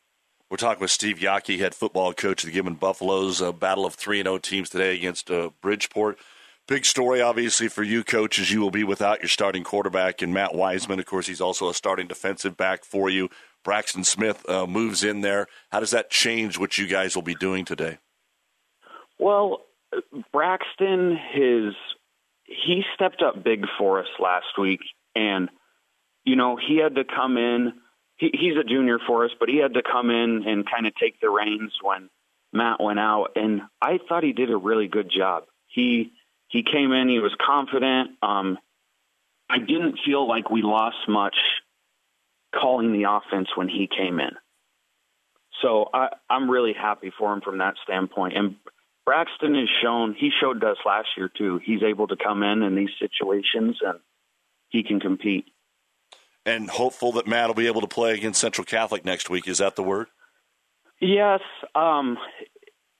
We're 0.51 0.57
talking 0.59 0.81
with 0.81 0.91
Steve 0.91 1.19
Yockey, 1.19 1.59
head 1.59 1.75
football 1.75 2.13
coach 2.13 2.45
of 2.45 2.49
the 2.49 2.55
Gibbon 2.55 2.75
Buffaloes. 2.75 3.41
A 3.41 3.53
battle 3.53 3.87
of 3.87 3.95
3 3.95 4.23
0 4.23 4.39
teams 4.39 4.71
today 4.71 4.95
against 4.95 5.31
uh, 5.31 5.51
Bridgeport. 5.61 6.19
Big 6.67 6.85
story, 6.87 7.21
obviously, 7.21 7.69
for 7.69 7.83
you, 7.83 8.03
coach, 8.05 8.39
as 8.39 8.51
you 8.51 8.61
will 8.61 8.71
be 8.71 8.85
without 8.85 9.21
your 9.21 9.29
starting 9.29 9.65
quarterback 9.65 10.23
and 10.23 10.33
Matt 10.33 10.55
Wiseman. 10.55 10.99
Of 10.99 11.07
course, 11.07 11.27
he's 11.27 11.41
also 11.41 11.69
a 11.69 11.75
starting 11.75 12.07
defensive 12.07 12.57
back 12.57 12.85
for 12.85 13.11
you. 13.11 13.29
Braxton 13.65 14.05
Smith 14.05 14.49
uh, 14.49 14.67
moves 14.67 15.05
in 15.05 15.21
there. 15.21 15.47
How 15.71 15.81
does 15.81 15.91
that 15.91 16.09
change 16.09 16.59
what 16.59 16.79
you 16.79 16.87
guys 16.87 17.15
will 17.15 17.23
be 17.23 17.35
doing 17.35 17.65
today? 17.65 17.99
Well, 19.19 19.63
Braxton, 20.33 21.19
his 21.33 21.75
he 22.45 22.83
stepped 22.95 23.23
up 23.23 23.43
big 23.43 23.67
for 23.79 24.01
us 24.01 24.09
last 24.19 24.59
week, 24.59 24.81
and 25.15 25.49
you 26.25 26.37
know 26.37 26.57
he 26.57 26.79
had 26.79 26.97
to 26.97 27.05
come 27.05 27.37
in. 27.37 27.75
He, 28.17 28.31
he's 28.33 28.57
a 28.57 28.65
junior 28.65 28.99
for 29.07 29.25
us, 29.25 29.33
but 29.39 29.49
he 29.49 29.59
had 29.59 29.75
to 29.75 29.83
come 29.83 30.11
in 30.11 30.45
and 30.47 30.69
kind 30.69 30.87
of 30.87 30.95
take 30.95 31.21
the 31.21 31.31
reins 31.31 31.73
when 31.83 32.11
Matt 32.53 32.81
went 32.81 33.01
out, 33.01 33.33
and 33.37 33.63
I 33.81 33.99
thought 34.09 34.23
he 34.23 34.33
did 34.33 34.51
a 34.51 34.57
really 34.57 34.89
good 34.89 35.11
job. 35.11 35.45
He 35.67 36.13
he 36.49 36.63
came 36.63 36.93
in, 36.93 37.09
he 37.09 37.19
was 37.19 37.35
confident. 37.45 38.13
Um, 38.23 38.59
I 39.51 39.59
didn't 39.59 39.99
feel 40.05 40.29
like 40.29 40.51
we 40.51 40.63
lost 40.63 41.09
much 41.09 41.37
calling 42.55 42.93
the 42.93 43.11
offense 43.11 43.49
when 43.57 43.69
he 43.69 43.89
came 43.89 44.21
in. 44.21 44.31
So 45.63 45.89
I, 45.93 46.11
I'm 46.31 46.51
really 46.51 46.73
happy 46.73 47.13
for 47.19 47.33
him 47.33 47.41
from 47.41 47.59
that 47.59 47.75
standpoint. 47.83 48.37
And 48.37 48.57
Braxton 49.07 49.55
has 49.55 49.69
shown 49.83 50.15
he 50.19 50.31
showed 50.41 50.63
us 50.65 50.77
last 50.87 51.09
year 51.17 51.29
too. 51.29 51.61
He's 51.65 51.83
able 51.83 52.07
to 52.09 52.17
come 52.17 52.43
in 52.43 52.63
in 52.63 52.75
these 52.75 52.91
situations 52.99 53.79
and 53.83 54.01
he 54.69 54.83
can 54.83 55.01
compete. 55.01 55.47
And 56.47 56.69
hopeful 56.69 57.13
that 57.13 57.27
Matt 57.27 57.49
will 57.49 57.55
be 57.55 57.67
able 57.67 57.81
to 57.81 57.87
play 57.87 58.15
against 58.15 58.41
Central 58.41 58.65
Catholic 58.65 59.05
next 59.05 59.31
week. 59.31 59.49
Is 59.49 59.59
that 59.59 59.77
the 59.77 59.83
word? 59.83 60.09
Yes, 61.01 61.41
um, 61.75 62.19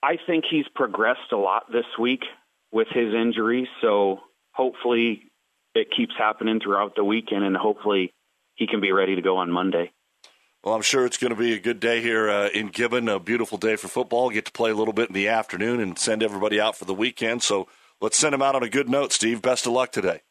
I 0.01 0.17
think 0.25 0.45
he's 0.49 0.65
progressed 0.73 1.31
a 1.31 1.37
lot 1.37 1.71
this 1.71 1.85
week 1.99 2.21
with 2.71 2.87
his 2.89 3.13
injury. 3.13 3.67
So 3.81 4.19
hopefully 4.51 5.31
it 5.73 5.87
keeps 5.95 6.13
happening 6.17 6.59
throughout 6.59 6.95
the 6.95 7.03
weekend, 7.03 7.43
and 7.43 7.55
hopefully 7.55 8.13
he 8.55 8.67
can 8.67 8.81
be 8.81 8.91
ready 8.91 9.15
to 9.15 9.21
go 9.21 9.37
on 9.37 9.51
Monday. 9.51 9.91
Well, 10.65 10.73
I'm 10.73 10.81
sure 10.81 11.05
it's 11.05 11.17
going 11.17 11.29
to 11.29 11.39
be 11.39 11.53
a 11.53 11.59
good 11.59 11.79
day 11.79 12.01
here 12.01 12.27
uh, 12.27 12.47
in 12.47 12.69
Gibbon. 12.69 13.07
A 13.07 13.19
beautiful 13.19 13.59
day 13.59 13.75
for 13.75 13.87
football. 13.87 14.31
Get 14.31 14.45
to 14.45 14.51
play 14.51 14.71
a 14.71 14.75
little 14.75 14.95
bit 14.95 15.09
in 15.09 15.13
the 15.13 15.27
afternoon 15.27 15.79
and 15.79 15.97
send 15.97 16.23
everybody 16.23 16.59
out 16.59 16.75
for 16.75 16.85
the 16.85 16.93
weekend. 16.93 17.43
So 17.43 17.67
let's 18.01 18.17
send 18.17 18.33
them 18.33 18.41
out 18.41 18.55
on 18.55 18.63
a 18.63 18.69
good 18.69 18.89
note, 18.89 19.11
Steve. 19.11 19.43
Best 19.43 19.67
of 19.67 19.73
luck 19.73 19.91
today. 19.91 20.23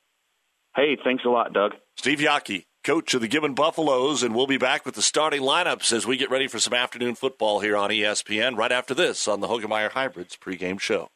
Hey, 0.75 0.99
thanks 1.05 1.25
a 1.25 1.29
lot, 1.29 1.53
Doug. 1.53 1.75
Steve 1.97 2.19
Yockey, 2.19 2.65
coach 2.83 3.15
of 3.15 3.21
the 3.21 3.29
Gibbon 3.29 3.55
Buffaloes, 3.55 4.25
and 4.25 4.35
we'll 4.35 4.49
be 4.49 4.59
back 4.59 4.85
with 4.85 4.97
the 4.97 5.03
starting 5.03 5.41
lineups 5.41 5.93
as 5.93 6.05
we 6.05 6.17
get 6.17 6.31
ready 6.31 6.49
for 6.49 6.59
some 6.59 6.75
afternoon 6.75 7.15
football 7.15 7.61
here 7.61 7.77
on 7.77 7.91
ESPN 7.91 8.57
right 8.57 8.73
after 8.73 8.93
this 8.93 9.29
on 9.29 9.39
the 9.39 9.47
Hoegemeyer 9.47 9.93
Hybrids 9.93 10.37
pregame 10.37 10.81
show. 10.81 11.07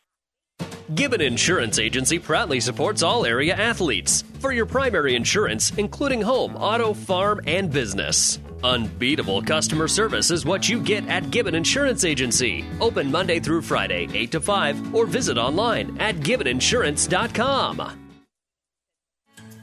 Gibbon 0.95 1.21
Insurance 1.21 1.81
Agency 1.81 2.21
proudly 2.21 2.61
supports 2.61 3.03
all 3.03 3.27
area 3.27 3.57
athletes 3.57 4.23
for 4.39 4.53
your 4.53 4.65
primary 4.65 5.17
insurance, 5.17 5.73
including 5.77 6.23
home, 6.23 6.55
auto, 6.55 6.95
farm, 6.95 7.41
and 7.49 7.73
business. 7.73 8.39
Unbeatable 8.65 9.43
customer 9.43 9.89
service 9.89 10.31
is 10.31 10.45
what 10.45 10.69
you 10.69 10.81
get 10.81 11.07
at 11.09 11.31
Gibbon 11.31 11.55
Insurance 11.55 12.05
Agency. 12.05 12.65
Open 12.81 13.11
Monday 13.11 13.41
through 13.41 13.63
Friday, 13.63 14.09
8 14.13 14.33
to 14.33 14.41
5, 14.41 14.95
or 14.95 15.07
visit 15.07 15.39
online 15.39 15.97
at 16.01 16.17
gibboninsurance.com. 16.17 18.05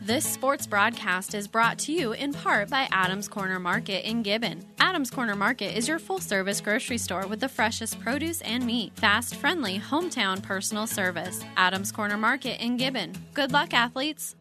This 0.02 0.24
sports 0.24 0.68
broadcast 0.68 1.34
is 1.34 1.48
brought 1.48 1.80
to 1.80 1.92
you 1.92 2.12
in 2.12 2.32
part 2.32 2.70
by 2.70 2.88
Adams 2.92 3.28
Corner 3.28 3.60
Market 3.60 4.08
in 4.08 4.22
Gibbon. 4.22 4.64
Adams 4.78 5.10
Corner 5.10 5.34
Market 5.34 5.76
is 5.76 5.88
your 5.88 5.98
full 5.98 6.20
service 6.20 6.62
grocery 6.62 7.00
store 7.00 7.26
with 7.26 7.40
the 7.40 7.50
freshest 7.50 8.00
produce 8.00 8.42
and 8.42 8.64
meat. 8.68 8.96
Fast, 8.98 9.34
friendly, 9.34 9.80
hometown 9.80 10.44
personal 10.44 10.86
service. 10.86 11.44
Adams 11.58 11.92
Corner 11.92 12.18
Market 12.18 12.64
in 12.64 12.78
Gibbon. 12.78 13.14
Good 13.34 13.52
luck, 13.52 13.74
athletes. 13.74 14.36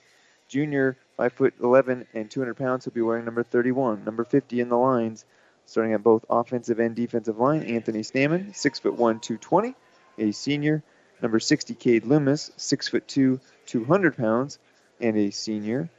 junior, 0.48 0.96
5'11 1.18 2.06
and 2.14 2.30
200 2.30 2.56
pounds. 2.56 2.86
He'll 2.86 2.94
be 2.94 3.02
wearing 3.02 3.26
number 3.26 3.42
31. 3.42 4.06
Number 4.06 4.24
50 4.24 4.60
in 4.60 4.70
the 4.70 4.78
lines, 4.78 5.26
starting 5.66 5.94
at 5.94 6.04
both 6.04 6.26
offensive 6.30 6.80
and 6.80 6.96
defensive 6.96 7.40
line, 7.40 7.64
Anthony 7.64 8.04
Stamen, 8.04 8.52
6'1, 8.52 8.96
220, 8.96 9.76
a 10.20 10.32
senior. 10.32 10.84
Number 11.24 11.40
60, 11.40 11.74
Cade 11.74 12.06
Loomis, 12.06 12.52
6'2, 12.58 13.40
200 13.66 14.18
pounds, 14.18 14.60
and 15.00 15.18
a 15.18 15.32
senior. 15.32 15.90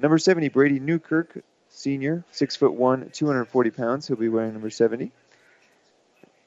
Number 0.00 0.18
70, 0.18 0.48
Brady 0.48 0.80
Newkirk, 0.80 1.44
senior, 1.82 2.24
6'1, 2.32 3.12
240 3.12 3.70
pounds. 3.70 4.06
He'll 4.06 4.16
be 4.16 4.28
wearing 4.28 4.52
number 4.52 4.70
70. 4.70 5.10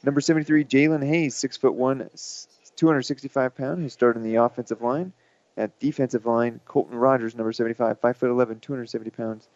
Number 0.04 0.22
73, 0.22 0.64
Jalen 0.66 1.06
Hayes, 1.06 1.36
6'1, 1.36 2.48
265 2.76 3.56
pounds, 3.56 3.80
who 3.80 3.90
started 3.90 4.20
in 4.20 4.32
the 4.32 4.36
offensive 4.36 4.82
line. 4.82 5.14
At 5.58 5.80
defensive 5.80 6.26
line, 6.26 6.60
Colton 6.66 6.98
Rogers, 6.98 7.36
number 7.36 7.54
75, 7.54 8.00
five 8.00 8.20
5'11, 8.20 8.62
270 8.62 9.10
pounds, 9.12 9.48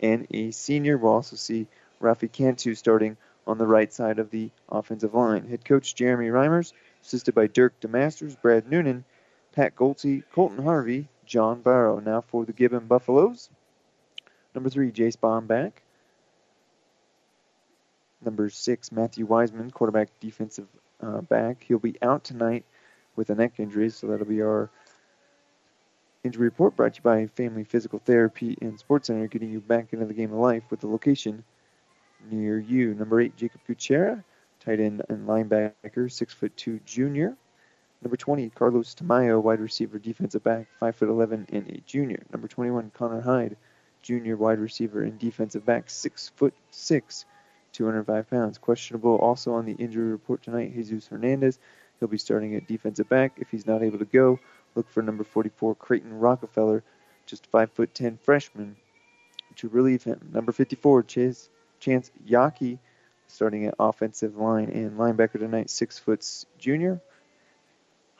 and 0.00 0.26
a 0.30 0.50
senior. 0.50 0.96
We'll 0.96 1.12
also 1.12 1.36
see 1.36 1.66
Rafi 2.00 2.30
Cantu 2.30 2.74
starting 2.74 3.16
on 3.46 3.58
the 3.58 3.66
right 3.66 3.92
side 3.92 4.18
of 4.18 4.30
the 4.30 4.50
offensive 4.68 5.14
line. 5.14 5.46
Head 5.46 5.64
coach 5.64 5.94
Jeremy 5.94 6.28
Reimers, 6.28 6.72
assisted 7.02 7.34
by 7.34 7.46
Dirk 7.48 7.78
DeMasters, 7.80 8.40
Brad 8.40 8.70
Noonan, 8.70 9.04
Pat 9.52 9.76
Goltzy, 9.76 10.22
Colton 10.32 10.64
Harvey, 10.64 11.08
John 11.26 11.60
Barrow. 11.60 12.00
Now 12.00 12.22
for 12.22 12.44
the 12.46 12.52
Gibbon 12.52 12.86
Buffaloes. 12.86 13.50
Number 14.54 14.70
three, 14.70 14.90
Jace 14.90 15.16
Bomback. 15.16 15.72
Number 18.24 18.48
six, 18.50 18.92
Matthew 18.92 19.26
Wiseman, 19.26 19.70
quarterback 19.70 20.08
defensive 20.20 20.68
uh, 21.00 21.22
back. 21.22 21.64
He'll 21.66 21.78
be 21.78 21.96
out 22.02 22.24
tonight 22.24 22.64
with 23.16 23.30
a 23.30 23.34
neck 23.34 23.54
injury, 23.58 23.90
so 23.90 24.06
that'll 24.06 24.26
be 24.26 24.42
our 24.42 24.70
injury 26.22 26.44
report 26.44 26.76
brought 26.76 26.94
to 26.94 26.98
you 26.98 27.02
by 27.02 27.26
Family 27.26 27.64
Physical 27.64 27.98
Therapy 27.98 28.56
and 28.60 28.78
Sports 28.78 29.08
Center, 29.08 29.26
getting 29.26 29.50
you 29.50 29.60
back 29.60 29.92
into 29.92 30.06
the 30.06 30.14
game 30.14 30.32
of 30.32 30.38
life 30.38 30.62
with 30.70 30.84
a 30.84 30.86
location 30.86 31.42
near 32.30 32.58
you. 32.58 32.94
Number 32.94 33.20
eight, 33.20 33.36
Jacob 33.36 33.60
Gutierrez, 33.66 34.20
tight 34.60 34.78
end 34.78 35.02
and 35.08 35.26
linebacker, 35.26 36.10
six 36.10 36.32
foot 36.32 36.56
two 36.56 36.78
junior. 36.84 37.36
Number 38.02 38.16
20, 38.16 38.50
Carlos 38.50 38.94
Tamayo, 38.96 39.40
wide 39.40 39.60
receiver, 39.60 39.98
defensive 39.98 40.42
back, 40.42 40.66
5'11 40.80 41.46
and 41.50 41.68
a 41.68 41.80
junior. 41.86 42.20
Number 42.32 42.48
21, 42.48 42.90
Connor 42.94 43.20
Hyde, 43.20 43.56
junior 44.02 44.36
wide 44.36 44.58
receiver 44.58 45.02
and 45.02 45.18
defensive 45.18 45.64
back, 45.64 45.86
6'6, 45.86 47.24
205 47.72 48.30
pounds. 48.30 48.58
Questionable 48.58 49.16
also 49.16 49.54
on 49.54 49.64
the 49.64 49.72
injury 49.72 50.10
report 50.10 50.42
tonight, 50.42 50.74
Jesus 50.74 51.06
Hernandez. 51.06 51.58
He'll 51.98 52.08
be 52.08 52.18
starting 52.18 52.54
at 52.56 52.66
defensive 52.66 53.08
back. 53.08 53.34
If 53.36 53.50
he's 53.50 53.66
not 53.66 53.82
able 53.82 53.98
to 53.98 54.04
go, 54.04 54.40
look 54.74 54.90
for 54.90 55.02
number 55.02 55.24
44, 55.24 55.76
Creighton 55.76 56.18
Rockefeller, 56.18 56.82
just 57.26 57.50
5'10 57.50 58.18
freshman, 58.20 58.76
to 59.56 59.68
relieve 59.68 60.02
him. 60.02 60.30
Number 60.32 60.52
54, 60.52 61.04
Chase, 61.04 61.48
Chance 61.78 62.10
Yaki, 62.28 62.78
starting 63.28 63.66
at 63.66 63.74
offensive 63.78 64.36
line 64.36 64.70
and 64.70 64.98
linebacker 64.98 65.38
tonight, 65.38 65.70
6 65.70 65.98
foot 65.98 66.26
junior. 66.58 67.00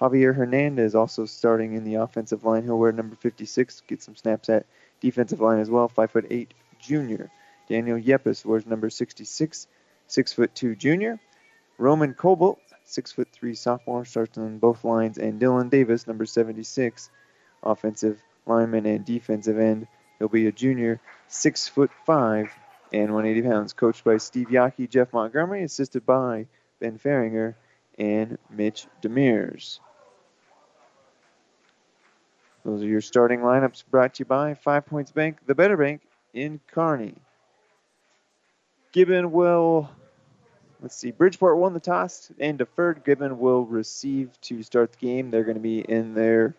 Javier 0.00 0.34
Hernandez 0.34 0.94
also 0.94 1.26
starting 1.26 1.74
in 1.74 1.84
the 1.84 1.96
offensive 1.96 2.44
line. 2.44 2.64
He'll 2.64 2.78
wear 2.78 2.92
number 2.92 3.16
56, 3.16 3.82
get 3.86 4.02
some 4.02 4.16
snaps 4.16 4.48
at 4.48 4.66
defensive 5.02 5.40
line 5.40 5.58
as 5.58 5.68
well, 5.68 5.88
5'8 5.88 6.48
junior. 6.78 7.30
Daniel 7.68 7.98
Yepes 7.98 8.44
wears 8.44 8.66
number 8.66 8.88
66, 8.88 9.66
6'2 10.08 10.78
junior. 10.78 11.20
Roman 11.76 12.14
Colbert, 12.14 12.56
6'3 12.86 13.56
sophomore, 13.56 14.04
starts 14.04 14.38
on 14.38 14.58
both 14.58 14.84
lines. 14.84 15.18
And 15.18 15.40
Dylan 15.40 15.68
Davis, 15.68 16.06
number 16.06 16.24
76, 16.24 17.10
offensive 17.62 18.22
lineman 18.46 18.86
and 18.86 19.04
defensive 19.04 19.58
end. 19.58 19.88
He'll 20.18 20.28
be 20.28 20.46
a 20.46 20.52
junior, 20.52 21.00
6'5 21.28 22.48
and 22.92 23.12
180 23.12 23.42
pounds. 23.48 23.72
Coached 23.72 24.04
by 24.04 24.18
Steve 24.18 24.48
Yockey, 24.48 24.88
Jeff 24.88 25.12
Montgomery, 25.12 25.64
assisted 25.64 26.06
by 26.06 26.46
Ben 26.80 26.98
Faringer 26.98 27.54
and 27.98 28.38
Mitch 28.50 28.86
Demirs. 29.02 29.80
Those 32.64 32.82
are 32.82 32.86
your 32.86 33.00
starting 33.00 33.40
lineups 33.40 33.84
brought 33.90 34.14
to 34.14 34.20
you 34.20 34.24
by 34.24 34.54
Five 34.54 34.86
Points 34.86 35.10
Bank, 35.10 35.38
the 35.46 35.54
Better 35.54 35.76
Bank 35.76 36.02
in 36.32 36.60
Kearney. 36.68 37.14
Gibbon 38.92 39.32
will, 39.32 39.90
let's 40.80 40.94
see, 40.94 41.10
Bridgeport 41.10 41.58
won 41.58 41.74
the 41.74 41.80
toss 41.80 42.30
and 42.38 42.58
deferred. 42.58 43.04
Gibbon 43.04 43.40
will 43.40 43.64
receive 43.64 44.40
to 44.42 44.62
start 44.62 44.92
the 44.92 44.98
game. 44.98 45.30
They're 45.30 45.44
going 45.44 45.56
to 45.56 45.60
be 45.60 45.80
in 45.80 46.14
their 46.14 46.54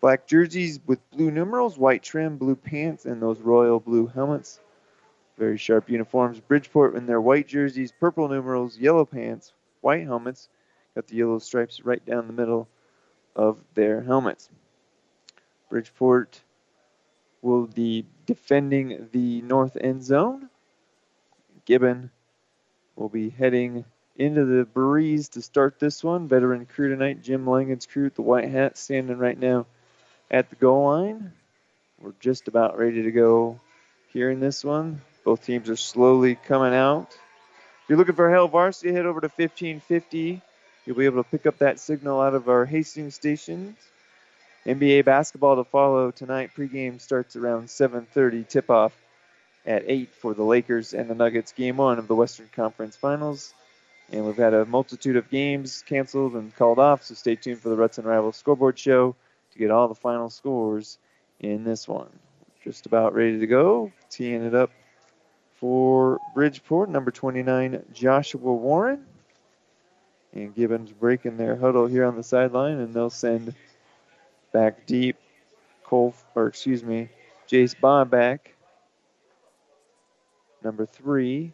black 0.00 0.28
jerseys 0.28 0.78
with 0.86 1.00
blue 1.10 1.32
numerals, 1.32 1.76
white 1.76 2.04
trim, 2.04 2.36
blue 2.36 2.54
pants, 2.54 3.04
and 3.04 3.20
those 3.20 3.40
royal 3.40 3.80
blue 3.80 4.06
helmets. 4.06 4.60
Very 5.38 5.58
sharp 5.58 5.90
uniforms. 5.90 6.38
Bridgeport 6.38 6.94
in 6.94 7.06
their 7.06 7.20
white 7.20 7.48
jerseys, 7.48 7.92
purple 7.98 8.28
numerals, 8.28 8.78
yellow 8.78 9.04
pants, 9.04 9.52
white 9.80 10.04
helmets. 10.04 10.48
Got 10.94 11.08
the 11.08 11.16
yellow 11.16 11.38
stripes 11.40 11.80
right 11.80 12.04
down 12.06 12.28
the 12.28 12.32
middle 12.32 12.68
of 13.34 13.58
their 13.74 14.02
helmets. 14.02 14.48
Bridgeport 15.70 16.40
will 17.42 17.66
be 17.66 18.06
defending 18.26 19.08
the 19.12 19.42
north 19.42 19.76
end 19.80 20.02
zone. 20.02 20.48
Gibbon 21.64 22.10
will 22.94 23.08
be 23.08 23.30
heading 23.30 23.84
into 24.16 24.44
the 24.44 24.64
breeze 24.64 25.30
to 25.30 25.42
start 25.42 25.78
this 25.78 26.02
one. 26.02 26.28
Veteran 26.28 26.66
crew 26.66 26.88
tonight, 26.88 27.22
Jim 27.22 27.44
Langen's 27.44 27.86
crew 27.86 28.04
with 28.04 28.14
the 28.14 28.22
white 28.22 28.50
hat, 28.50 28.78
standing 28.78 29.18
right 29.18 29.38
now 29.38 29.66
at 30.30 30.50
the 30.50 30.56
goal 30.56 30.86
line. 30.86 31.32
We're 32.00 32.12
just 32.20 32.48
about 32.48 32.78
ready 32.78 33.02
to 33.02 33.10
go 33.10 33.60
here 34.12 34.30
in 34.30 34.40
this 34.40 34.64
one. 34.64 35.00
Both 35.24 35.44
teams 35.44 35.68
are 35.68 35.76
slowly 35.76 36.36
coming 36.36 36.74
out. 36.74 37.08
If 37.12 37.90
you're 37.90 37.98
looking 37.98 38.14
for 38.14 38.30
Hail 38.30 38.48
Varsity, 38.48 38.92
head 38.92 39.06
over 39.06 39.20
to 39.20 39.28
1550. 39.28 40.40
You'll 40.84 40.96
be 40.96 41.04
able 41.04 41.22
to 41.22 41.28
pick 41.28 41.46
up 41.46 41.58
that 41.58 41.80
signal 41.80 42.20
out 42.20 42.34
of 42.34 42.48
our 42.48 42.64
Hastings 42.64 43.14
stations. 43.14 43.76
NBA 44.66 45.04
basketball 45.04 45.54
to 45.56 45.64
follow 45.64 46.10
tonight. 46.10 46.50
Pregame 46.56 47.00
starts 47.00 47.36
around 47.36 47.68
7:30. 47.68 48.48
Tip-off 48.48 48.92
at 49.64 49.84
8 49.86 50.12
for 50.12 50.34
the 50.34 50.42
Lakers 50.42 50.92
and 50.92 51.08
the 51.08 51.14
Nuggets. 51.14 51.52
Game 51.52 51.76
one 51.76 52.00
of 52.00 52.08
the 52.08 52.16
Western 52.16 52.48
Conference 52.52 52.96
Finals. 52.96 53.54
And 54.10 54.26
we've 54.26 54.36
had 54.36 54.54
a 54.54 54.64
multitude 54.64 55.16
of 55.16 55.30
games 55.30 55.84
canceled 55.86 56.34
and 56.34 56.54
called 56.56 56.80
off, 56.80 57.04
so 57.04 57.14
stay 57.14 57.36
tuned 57.36 57.60
for 57.60 57.68
the 57.68 57.76
Ruts 57.76 57.98
and 57.98 58.06
Rivals 58.06 58.36
scoreboard 58.36 58.76
show 58.76 59.14
to 59.52 59.58
get 59.58 59.70
all 59.70 59.86
the 59.86 59.94
final 59.94 60.30
scores 60.30 60.98
in 61.38 61.62
this 61.62 61.86
one. 61.86 62.10
Just 62.64 62.86
about 62.86 63.14
ready 63.14 63.38
to 63.38 63.46
go. 63.46 63.92
Teeing 64.10 64.44
it 64.44 64.54
up 64.54 64.70
for 65.54 66.20
Bridgeport, 66.34 66.88
number 66.88 67.12
29, 67.12 67.84
Joshua 67.92 68.52
Warren. 68.52 69.06
And 70.32 70.54
Gibbons 70.54 70.92
breaking 70.92 71.36
their 71.36 71.54
huddle 71.56 71.86
here 71.86 72.04
on 72.04 72.16
the 72.16 72.22
sideline, 72.22 72.78
and 72.78 72.92
they'll 72.92 73.10
send 73.10 73.54
back 74.56 74.86
deep 74.86 75.18
Cole, 75.84 76.14
or 76.34 76.46
excuse 76.46 76.82
me, 76.82 77.10
Jace 77.46 77.78
Bomback. 77.78 78.38
Number 80.64 80.86
three, 80.86 81.52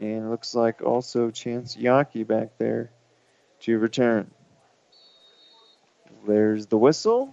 and 0.00 0.28
looks 0.28 0.52
like 0.52 0.82
also 0.82 1.30
Chance 1.30 1.76
Yaki 1.76 2.26
back 2.26 2.58
there 2.58 2.90
to 3.60 3.78
return. 3.78 4.28
There's 6.26 6.66
the 6.66 6.76
whistle. 6.76 7.32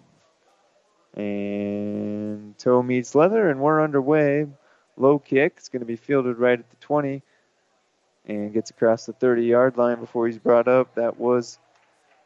And 1.16 2.56
toe 2.60 2.84
meets 2.84 3.16
leather, 3.16 3.50
and 3.50 3.60
we're 3.60 3.84
underway. 3.84 4.46
Low 4.96 5.18
kick. 5.18 5.56
It's 5.58 5.70
going 5.70 5.80
to 5.80 5.88
be 5.88 5.96
fielded 5.96 6.38
right 6.38 6.60
at 6.60 6.70
the 6.70 6.76
20 6.78 7.24
and 8.28 8.54
gets 8.54 8.70
across 8.70 9.08
the 9.08 9.14
30 9.14 9.44
yard 9.44 9.76
line 9.76 10.00
before 10.00 10.28
he's 10.28 10.38
brought 10.38 10.68
up. 10.68 10.94
That 10.96 11.20
was 11.20 11.58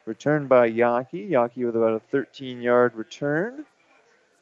returned 0.08 0.48
by 0.48 0.70
Yaki. 0.70 1.30
Yaki 1.30 1.66
with 1.66 1.76
about 1.76 1.92
a 1.92 2.00
13 2.00 2.60
yard 2.62 2.94
return. 2.96 3.64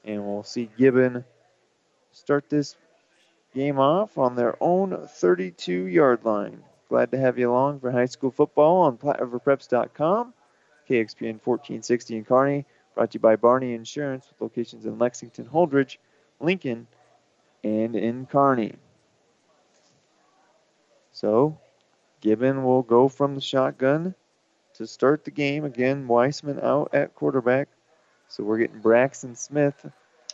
And 0.04 0.24
we'll 0.24 0.44
see 0.44 0.70
Gibbon 0.78 1.24
start 2.12 2.48
this 2.48 2.76
game 3.52 3.78
off 3.78 4.16
on 4.16 4.36
their 4.36 4.56
own 4.62 5.06
32 5.06 5.86
yard 5.86 6.24
line. 6.24 6.62
Glad 6.88 7.10
to 7.10 7.18
have 7.18 7.38
you 7.38 7.50
along 7.50 7.80
for 7.80 7.90
high 7.90 8.06
school 8.06 8.30
football 8.30 8.82
on 8.82 8.96
PlatteRiverPreps.com. 8.96 10.32
KXPN 10.88 11.40
1460 11.42 12.16
in 12.16 12.24
Kearney, 12.24 12.64
brought 12.94 13.10
to 13.10 13.16
you 13.16 13.20
by 13.20 13.34
Barney 13.34 13.74
Insurance 13.74 14.28
with 14.28 14.40
locations 14.40 14.86
in 14.86 15.00
Lexington, 15.00 15.44
Holdrege, 15.44 15.96
Lincoln, 16.38 16.86
and 17.64 17.96
in 17.96 18.26
Kearney. 18.26 18.76
So, 21.10 21.58
Gibbon 22.20 22.62
will 22.62 22.82
go 22.84 23.08
from 23.08 23.34
the 23.34 23.40
shotgun 23.40 24.14
to 24.76 24.86
start 24.86 25.24
the 25.24 25.30
game. 25.30 25.64
Again, 25.64 26.08
Wiseman 26.08 26.60
out 26.60 26.90
at 26.94 27.14
quarterback. 27.14 27.68
So 28.28 28.42
we're 28.42 28.58
getting 28.58 28.80
Braxton 28.80 29.36
Smith 29.36 29.86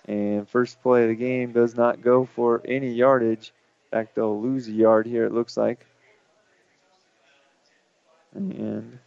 and 0.06 0.48
first 0.48 0.82
play 0.82 1.04
of 1.04 1.08
the 1.08 1.14
game 1.14 1.52
does 1.52 1.76
not 1.76 2.02
go 2.02 2.24
for 2.24 2.62
any 2.64 2.92
yardage. 2.92 3.52
In 3.84 3.98
fact, 3.98 4.14
they'll 4.14 4.40
lose 4.40 4.66
a 4.68 4.72
yard 4.72 5.06
here, 5.06 5.24
it 5.24 5.32
looks 5.32 5.56
like. 5.56 5.86
And 8.34 8.98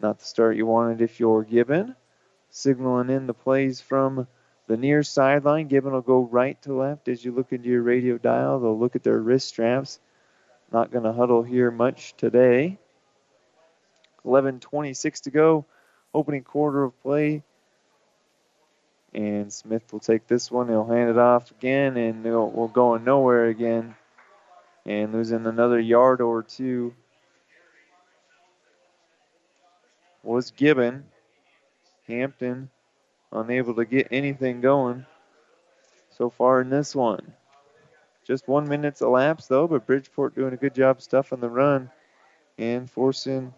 not 0.00 0.18
the 0.18 0.24
start 0.24 0.56
you 0.56 0.66
wanted 0.66 1.00
if 1.00 1.18
you're 1.18 1.42
Gibbon. 1.42 1.96
Signaling 2.50 3.10
in 3.10 3.26
the 3.26 3.34
plays 3.34 3.80
from 3.80 4.28
the 4.68 4.76
near 4.76 5.02
sideline. 5.02 5.66
Gibbon 5.66 5.92
will 5.92 6.02
go 6.02 6.20
right 6.20 6.60
to 6.62 6.74
left 6.74 7.08
as 7.08 7.24
you 7.24 7.32
look 7.32 7.52
into 7.52 7.68
your 7.68 7.82
radio 7.82 8.18
dial. 8.18 8.60
They'll 8.60 8.78
look 8.78 8.94
at 8.94 9.02
their 9.02 9.18
wrist 9.18 9.48
straps. 9.48 9.98
Not 10.70 10.92
going 10.92 11.04
to 11.04 11.12
huddle 11.12 11.42
here 11.42 11.70
much 11.70 12.14
today. 12.16 12.78
11.26 14.24 15.22
to 15.22 15.30
go. 15.30 15.64
Opening 16.12 16.42
quarter 16.42 16.84
of 16.84 17.00
play. 17.02 17.42
And 19.12 19.52
Smith 19.52 19.92
will 19.92 20.00
take 20.00 20.26
this 20.26 20.50
one. 20.50 20.68
He'll 20.68 20.86
hand 20.86 21.10
it 21.10 21.18
off 21.18 21.50
again, 21.50 21.96
and 21.96 22.24
we're 22.24 22.68
going 22.68 23.04
nowhere 23.04 23.46
again. 23.46 23.94
And 24.86 25.12
losing 25.12 25.46
another 25.46 25.78
yard 25.78 26.20
or 26.20 26.42
two 26.42 26.94
was 30.22 30.50
Gibbon. 30.50 31.04
Hampton 32.06 32.70
unable 33.32 33.74
to 33.74 33.84
get 33.84 34.08
anything 34.10 34.60
going 34.60 35.06
so 36.10 36.30
far 36.30 36.60
in 36.60 36.70
this 36.70 36.94
one. 36.94 37.32
Just 38.24 38.48
one 38.48 38.68
minute's 38.68 39.02
elapsed 39.02 39.48
though, 39.48 39.66
but 39.66 39.86
Bridgeport 39.86 40.34
doing 40.34 40.54
a 40.54 40.58
good 40.58 40.74
job 40.74 41.02
stuffing 41.02 41.40
the 41.40 41.48
run 41.48 41.90
and 42.58 42.90
forcing 42.90 43.52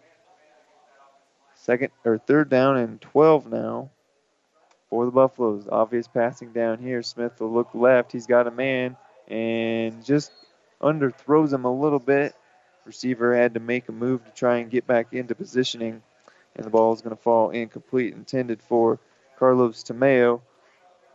second 1.67 1.91
or 2.05 2.17
third 2.17 2.49
down 2.49 2.77
and 2.77 2.99
12 3.01 3.51
now 3.51 3.91
for 4.89 5.05
the 5.05 5.11
Buffaloes. 5.11 5.67
Obvious 5.69 6.07
passing 6.07 6.53
down 6.53 6.79
here. 6.79 7.03
Smith 7.03 7.39
will 7.39 7.51
look 7.51 7.69
left. 7.73 8.13
He's 8.13 8.25
got 8.25 8.47
a 8.47 8.51
man 8.51 8.95
and 9.27 10.03
just 10.03 10.31
underthrows 10.81 11.51
him 11.51 11.65
a 11.65 11.79
little 11.79 11.99
bit. 11.99 12.33
Receiver 12.85 13.35
had 13.35 13.55
to 13.55 13.59
make 13.59 13.89
a 13.89 13.91
move 13.91 14.23
to 14.23 14.31
try 14.31 14.57
and 14.57 14.71
get 14.71 14.87
back 14.87 15.11
into 15.11 15.35
positioning, 15.35 16.01
and 16.55 16.65
the 16.65 16.69
ball 16.69 16.93
is 16.93 17.01
going 17.01 17.15
to 17.15 17.21
fall 17.21 17.49
incomplete. 17.49 18.13
Intended 18.13 18.61
for 18.61 18.97
Carlos 19.37 19.83
Tamayo 19.83 20.39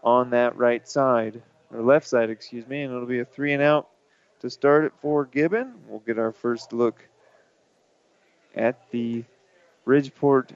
on 0.04 0.30
that 0.30 0.58
right 0.58 0.86
side, 0.86 1.40
or 1.72 1.80
left 1.80 2.06
side, 2.06 2.28
excuse 2.28 2.66
me, 2.68 2.82
and 2.82 2.92
it'll 2.92 3.06
be 3.06 3.20
a 3.20 3.24
three 3.24 3.54
and 3.54 3.62
out 3.62 3.88
to 4.40 4.50
start 4.50 4.84
it 4.84 4.92
for 5.00 5.24
Gibbon. 5.24 5.72
We'll 5.88 6.00
get 6.00 6.18
our 6.18 6.32
first 6.32 6.74
look 6.74 7.08
at 8.54 8.90
the 8.90 9.24
Bridgeport 9.84 10.52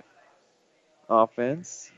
offense. 1.09 1.91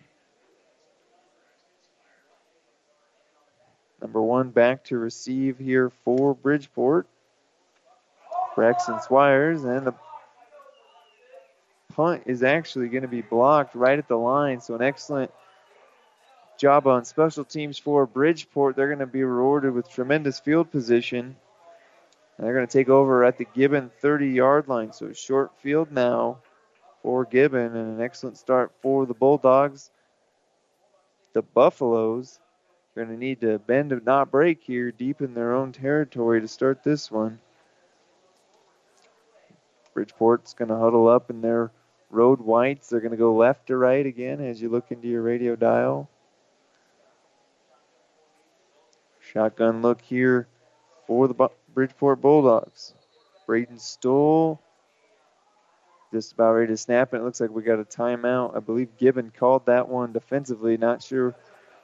Number 4.01 4.23
one 4.23 4.51
back 4.51 4.85
to 4.85 4.99
receive 4.99 5.59
here 5.59 5.91
for 6.05 6.35
Bridgeport. 6.35 7.07
Braxton 8.55 8.97
Swires, 8.97 9.65
and 9.65 9.87
the 9.87 9.95
punt 11.95 12.25
is 12.27 12.43
actually 12.43 12.89
going 12.89 13.03
to 13.03 13.09
be 13.09 13.23
blocked 13.23 13.75
right 13.75 13.99
at 13.99 14.09
the 14.09 14.17
line. 14.17 14.61
So, 14.61 14.75
an 14.75 14.83
excellent 14.83 15.31
job 16.59 16.87
on 16.87 17.05
special 17.05 17.45
teams 17.45 17.79
for 17.79 18.07
Bridgeport. 18.07 18.75
They're 18.75 18.89
going 18.89 18.99
to 18.99 19.07
be 19.07 19.23
rewarded 19.23 19.75
with 19.75 19.89
tremendous 19.91 20.41
field 20.41 20.71
position. 20.71 21.37
They're 22.39 22.55
going 22.55 22.67
to 22.67 22.73
take 22.73 22.89
over 22.89 23.25
at 23.25 23.37
the 23.37 23.47
Gibbon 23.55 23.91
30 24.01 24.29
yard 24.29 24.69
line. 24.69 24.93
So, 24.93 25.13
short 25.13 25.53
field 25.61 25.93
now 25.93 26.39
for 27.09 27.25
Gibbon, 27.25 27.75
and 27.75 27.99
an 27.99 28.03
excellent 28.03 28.37
start 28.37 28.71
for 28.83 29.07
the 29.07 29.15
Bulldogs. 29.15 29.91
The 31.33 31.41
Buffaloes 31.41 32.39
are 32.95 33.03
going 33.03 33.17
to 33.17 33.19
need 33.19 33.41
to 33.41 33.59
bend 33.59 33.93
and 33.93 34.05
not 34.05 34.31
break 34.31 34.63
here 34.63 34.93
deep 34.93 35.23
in 35.23 35.33
their 35.33 35.55
own 35.55 35.73
territory 35.73 36.43
to 36.43 36.47
start 36.47 36.85
this 36.85 37.11
one. 37.11 37.39
Bridgeport's 39.95 40.53
going 40.53 40.69
to 40.69 40.77
huddle 40.77 41.09
up 41.09 41.31
in 41.31 41.41
their 41.41 41.71
road 42.11 42.43
whites. 42.43 42.91
They're 42.91 43.01
going 43.01 43.13
to 43.13 43.17
go 43.17 43.35
left 43.35 43.69
to 43.69 43.79
right 43.79 44.05
again 44.05 44.43
as 44.43 44.61
you 44.61 44.69
look 44.69 44.91
into 44.91 45.09
your 45.09 45.23
radio 45.23 45.57
dial. 45.57 46.11
Shotgun 49.33 49.81
look 49.81 50.03
here 50.03 50.47
for 51.07 51.27
the 51.27 51.49
Bridgeport 51.73 52.21
Bulldogs. 52.21 52.93
Braden 53.47 53.79
Stoll 53.79 54.61
just 56.13 56.33
about 56.33 56.53
ready 56.53 56.69
to 56.69 56.77
snap, 56.77 57.13
and 57.13 57.23
it 57.23 57.25
looks 57.25 57.41
like 57.41 57.51
we 57.51 57.63
got 57.63 57.79
a 57.79 57.85
timeout. 57.85 58.57
I 58.57 58.61
believe 58.61 58.97
Gibbon 58.99 59.33
called 59.37 59.67
that 59.67 59.89
one 59.89 60.13
defensively. 60.13 60.77
Not 60.77 61.03
sure 61.03 61.35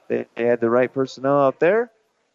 they 0.07 0.25
had 0.35 0.59
the 0.59 0.69
right 0.69 0.91
personnel 0.91 1.39
out 1.39 1.59
there. 1.59 1.91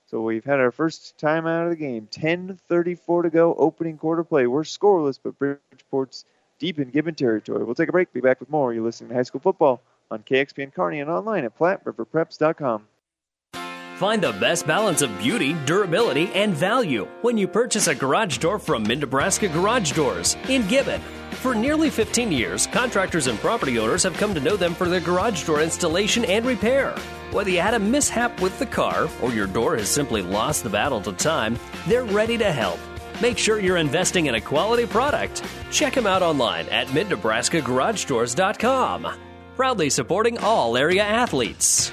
So 0.06 0.20
we've 0.22 0.44
had 0.44 0.58
our 0.58 0.72
first 0.72 1.18
timeout 1.18 1.64
of 1.64 1.70
the 1.70 1.76
game. 1.76 2.08
10:34 2.10 3.22
to 3.22 3.30
go, 3.30 3.54
opening 3.54 3.96
quarter 3.96 4.24
play. 4.24 4.46
We're 4.46 4.62
scoreless, 4.62 5.18
but 5.22 5.38
Bridgeport's 5.38 6.24
deep 6.58 6.78
in 6.78 6.90
Gibbon 6.90 7.14
territory. 7.14 7.64
We'll 7.64 7.74
take 7.74 7.88
a 7.88 7.92
break. 7.92 8.12
Be 8.12 8.20
back 8.20 8.40
with 8.40 8.50
more. 8.50 8.74
You're 8.74 8.84
listening 8.84 9.10
to 9.10 9.16
High 9.16 9.22
School 9.22 9.40
Football 9.40 9.80
on 10.10 10.22
KXPN 10.22 10.74
Kearney 10.74 11.00
and 11.00 11.10
online 11.10 11.44
at 11.44 11.56
PlatteRiverPreps.com. 11.56 12.86
Find 14.00 14.22
the 14.22 14.32
best 14.32 14.66
balance 14.66 15.02
of 15.02 15.18
beauty, 15.18 15.54
durability, 15.66 16.32
and 16.32 16.54
value 16.54 17.06
when 17.20 17.36
you 17.36 17.46
purchase 17.46 17.86
a 17.86 17.94
garage 17.94 18.38
door 18.38 18.58
from 18.58 18.82
Mid 18.82 19.00
Nebraska 19.00 19.46
Garage 19.46 19.92
Doors 19.92 20.38
in 20.48 20.66
Gibbon. 20.68 21.02
For 21.42 21.54
nearly 21.54 21.90
15 21.90 22.32
years, 22.32 22.66
contractors 22.66 23.26
and 23.26 23.38
property 23.40 23.78
owners 23.78 24.02
have 24.04 24.16
come 24.16 24.32
to 24.32 24.40
know 24.40 24.56
them 24.56 24.72
for 24.72 24.88
their 24.88 25.00
garage 25.00 25.44
door 25.44 25.60
installation 25.60 26.24
and 26.24 26.46
repair. 26.46 26.92
Whether 27.30 27.50
you 27.50 27.60
had 27.60 27.74
a 27.74 27.78
mishap 27.78 28.40
with 28.40 28.58
the 28.58 28.64
car 28.64 29.06
or 29.20 29.32
your 29.32 29.46
door 29.46 29.76
has 29.76 29.90
simply 29.90 30.22
lost 30.22 30.62
the 30.62 30.70
battle 30.70 31.02
to 31.02 31.12
time, 31.12 31.58
they're 31.86 32.04
ready 32.04 32.38
to 32.38 32.50
help. 32.50 32.78
Make 33.20 33.36
sure 33.36 33.60
you're 33.60 33.76
investing 33.76 34.28
in 34.28 34.36
a 34.36 34.40
quality 34.40 34.86
product. 34.86 35.44
Check 35.70 35.92
them 35.92 36.06
out 36.06 36.22
online 36.22 36.66
at 36.70 36.86
midnebraskagaragedoors.com. 36.86 39.08
Proudly 39.56 39.90
supporting 39.90 40.38
all 40.38 40.78
area 40.78 41.02
athletes. 41.02 41.92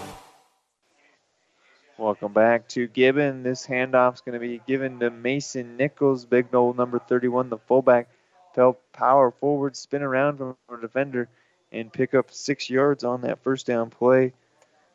Welcome 2.01 2.33
back 2.33 2.67
to 2.69 2.87
Gibbon. 2.87 3.43
This 3.43 3.67
handoff's 3.67 4.21
going 4.21 4.33
to 4.33 4.39
be 4.39 4.59
given 4.65 5.01
to 5.01 5.11
Mason 5.11 5.77
Nichols, 5.77 6.25
big 6.25 6.47
old 6.55 6.75
number 6.75 6.97
31, 6.97 7.49
the 7.49 7.59
fullback. 7.59 8.09
Fell 8.55 8.79
power 8.91 9.29
forward, 9.29 9.75
spin 9.75 10.01
around 10.01 10.39
from 10.39 10.55
a 10.67 10.81
defender, 10.81 11.29
and 11.71 11.93
pick 11.93 12.15
up 12.15 12.31
six 12.31 12.71
yards 12.71 13.03
on 13.03 13.21
that 13.21 13.43
first 13.43 13.67
down 13.67 13.91
play. 13.91 14.33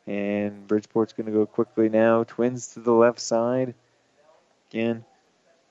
And 0.05 0.67
Bridgeport's 0.67 1.13
going 1.13 1.27
to 1.27 1.31
go 1.31 1.45
quickly 1.45 1.87
now. 1.87 2.25
Twins 2.25 2.73
to 2.73 2.81
the 2.81 2.91
left 2.91 3.21
side. 3.21 3.73
Again, 4.69 5.05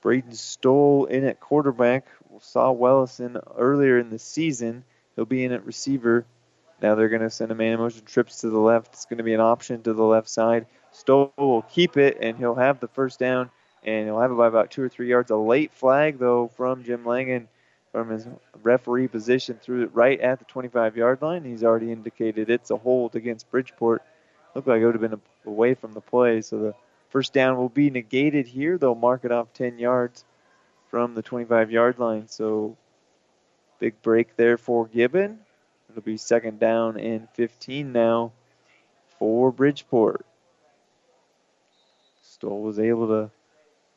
Braden 0.01 0.33
Stoll 0.33 1.05
in 1.05 1.23
at 1.23 1.39
quarterback. 1.39 2.07
Saw 2.39 2.71
Wellison 2.71 3.37
earlier 3.55 3.99
in 3.99 4.09
the 4.09 4.17
season. 4.17 4.83
He'll 5.15 5.25
be 5.25 5.45
in 5.45 5.51
at 5.51 5.67
receiver. 5.67 6.25
Now 6.81 6.95
they're 6.95 7.09
going 7.09 7.21
to 7.21 7.29
send 7.29 7.51
a 7.51 7.55
man 7.55 7.73
in 7.73 7.79
motion 7.79 8.05
trips 8.05 8.41
to 8.41 8.49
the 8.49 8.59
left. 8.59 8.93
It's 8.93 9.05
going 9.05 9.17
to 9.17 9.23
be 9.23 9.33
an 9.33 9.41
option 9.41 9.81
to 9.83 9.93
the 9.93 10.03
left 10.03 10.29
side. 10.29 10.67
Stoll 10.91 11.33
will 11.37 11.63
keep 11.63 11.97
it, 11.97 12.17
and 12.21 12.37
he'll 12.37 12.55
have 12.55 12.79
the 12.79 12.87
first 12.87 13.19
down, 13.19 13.49
and 13.83 14.05
he'll 14.05 14.19
have 14.19 14.31
it 14.31 14.37
by 14.37 14.47
about 14.47 14.71
two 14.71 14.83
or 14.83 14.89
three 14.89 15.09
yards. 15.09 15.31
A 15.31 15.35
late 15.35 15.71
flag, 15.73 16.19
though, 16.19 16.47
from 16.55 16.83
Jim 16.83 17.03
Langen 17.05 17.47
from 17.91 18.09
his 18.09 18.27
referee 18.61 19.07
position, 19.07 19.57
threw 19.59 19.83
it 19.83 19.89
right 19.93 20.19
at 20.19 20.39
the 20.39 20.45
25 20.45 20.97
yard 20.97 21.21
line. 21.21 21.43
He's 21.43 21.63
already 21.63 21.91
indicated 21.91 22.49
it's 22.49 22.69
a 22.69 22.77
hold 22.77 23.15
against 23.15 23.49
Bridgeport. 23.49 24.03
Looked 24.53 24.67
like 24.67 24.81
it 24.81 24.85
would 24.85 24.95
have 24.95 25.09
been 25.09 25.21
away 25.45 25.73
from 25.73 25.93
the 25.93 26.01
play, 26.01 26.41
so 26.41 26.59
the 26.59 26.75
first 27.09 27.33
down 27.33 27.57
will 27.57 27.69
be 27.69 27.89
negated 27.89 28.47
here. 28.47 28.77
They'll 28.77 28.95
mark 28.95 29.25
it 29.25 29.31
off 29.31 29.53
10 29.53 29.79
yards 29.79 30.25
from 30.89 31.15
the 31.15 31.21
25 31.21 31.71
yard 31.71 31.99
line. 31.99 32.27
So 32.27 32.77
big 33.79 34.01
break 34.01 34.35
there 34.35 34.57
for 34.57 34.87
Gibbon. 34.87 35.39
It'll 35.89 36.01
be 36.01 36.17
second 36.17 36.59
down 36.59 36.99
and 36.99 37.29
15 37.31 37.91
now 37.91 38.33
for 39.17 39.51
Bridgeport. 39.51 40.25
Stoll 42.21 42.61
was 42.61 42.79
able 42.79 43.07
to 43.07 43.31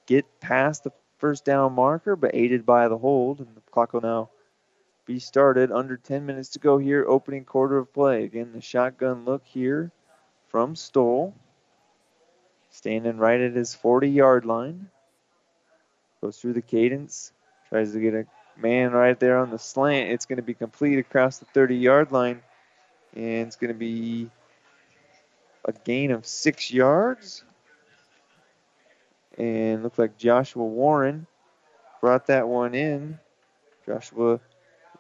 get 0.07 0.41
past 0.41 0.85
the 0.85 0.93
first 1.19 1.45
down 1.45 1.75
marker, 1.75 2.17
but 2.17 2.35
aided 2.35 2.65
by 2.65 2.89
the 2.89 2.99
hold, 2.99 3.41
and 3.41 3.55
the 3.55 3.61
clock 3.71 3.93
will 3.93 4.01
now 4.01 4.31
be 5.05 5.19
started. 5.19 5.71
Under 5.71 5.97
10 5.97 6.25
minutes 6.25 6.51
to 6.51 6.59
go 6.59 6.79
here, 6.79 7.05
opening 7.07 7.45
quarter 7.45 7.79
of 7.79 7.93
play. 7.93 8.25
Again, 8.25 8.53
the 8.53 8.61
shotgun 8.61 9.25
look 9.25 9.45
here 9.45 9.93
from 10.49 10.75
Stoll. 10.75 11.35
Standing 12.71 13.19
right 13.19 13.41
at 13.41 13.53
his 13.53 13.75
40 13.75 14.09
yard 14.09 14.45
line. 14.45 14.89
Goes 16.21 16.39
through 16.39 16.53
the 16.53 16.63
cadence, 16.63 17.33
tries 17.69 17.93
to 17.93 18.01
get 18.01 18.15
a 18.15 18.27
man 18.63 18.93
right 18.93 19.19
there 19.19 19.39
on 19.39 19.51
the 19.51 19.59
slant. 19.59 20.11
It's 20.11 20.27
going 20.27 20.37
to 20.37 20.43
be 20.43 20.55
complete 20.55 20.99
across 20.99 21.39
the 21.39 21.47
30 21.47 21.77
yard 21.77 22.13
line, 22.13 22.43
and 23.15 23.47
it's 23.47 23.57
going 23.57 23.73
to 23.73 23.79
be 23.79 24.31
a 25.65 25.73
gain 25.73 26.11
of 26.11 26.27
six 26.27 26.71
yards. 26.71 27.45
And 29.39 29.83
looks 29.83 29.99
like 29.99 30.19
Joshua 30.19 30.65
Warren 30.65 31.27
brought 32.01 32.27
that 32.27 32.49
one 32.49 32.75
in. 32.75 33.19
Joshua, 33.87 34.41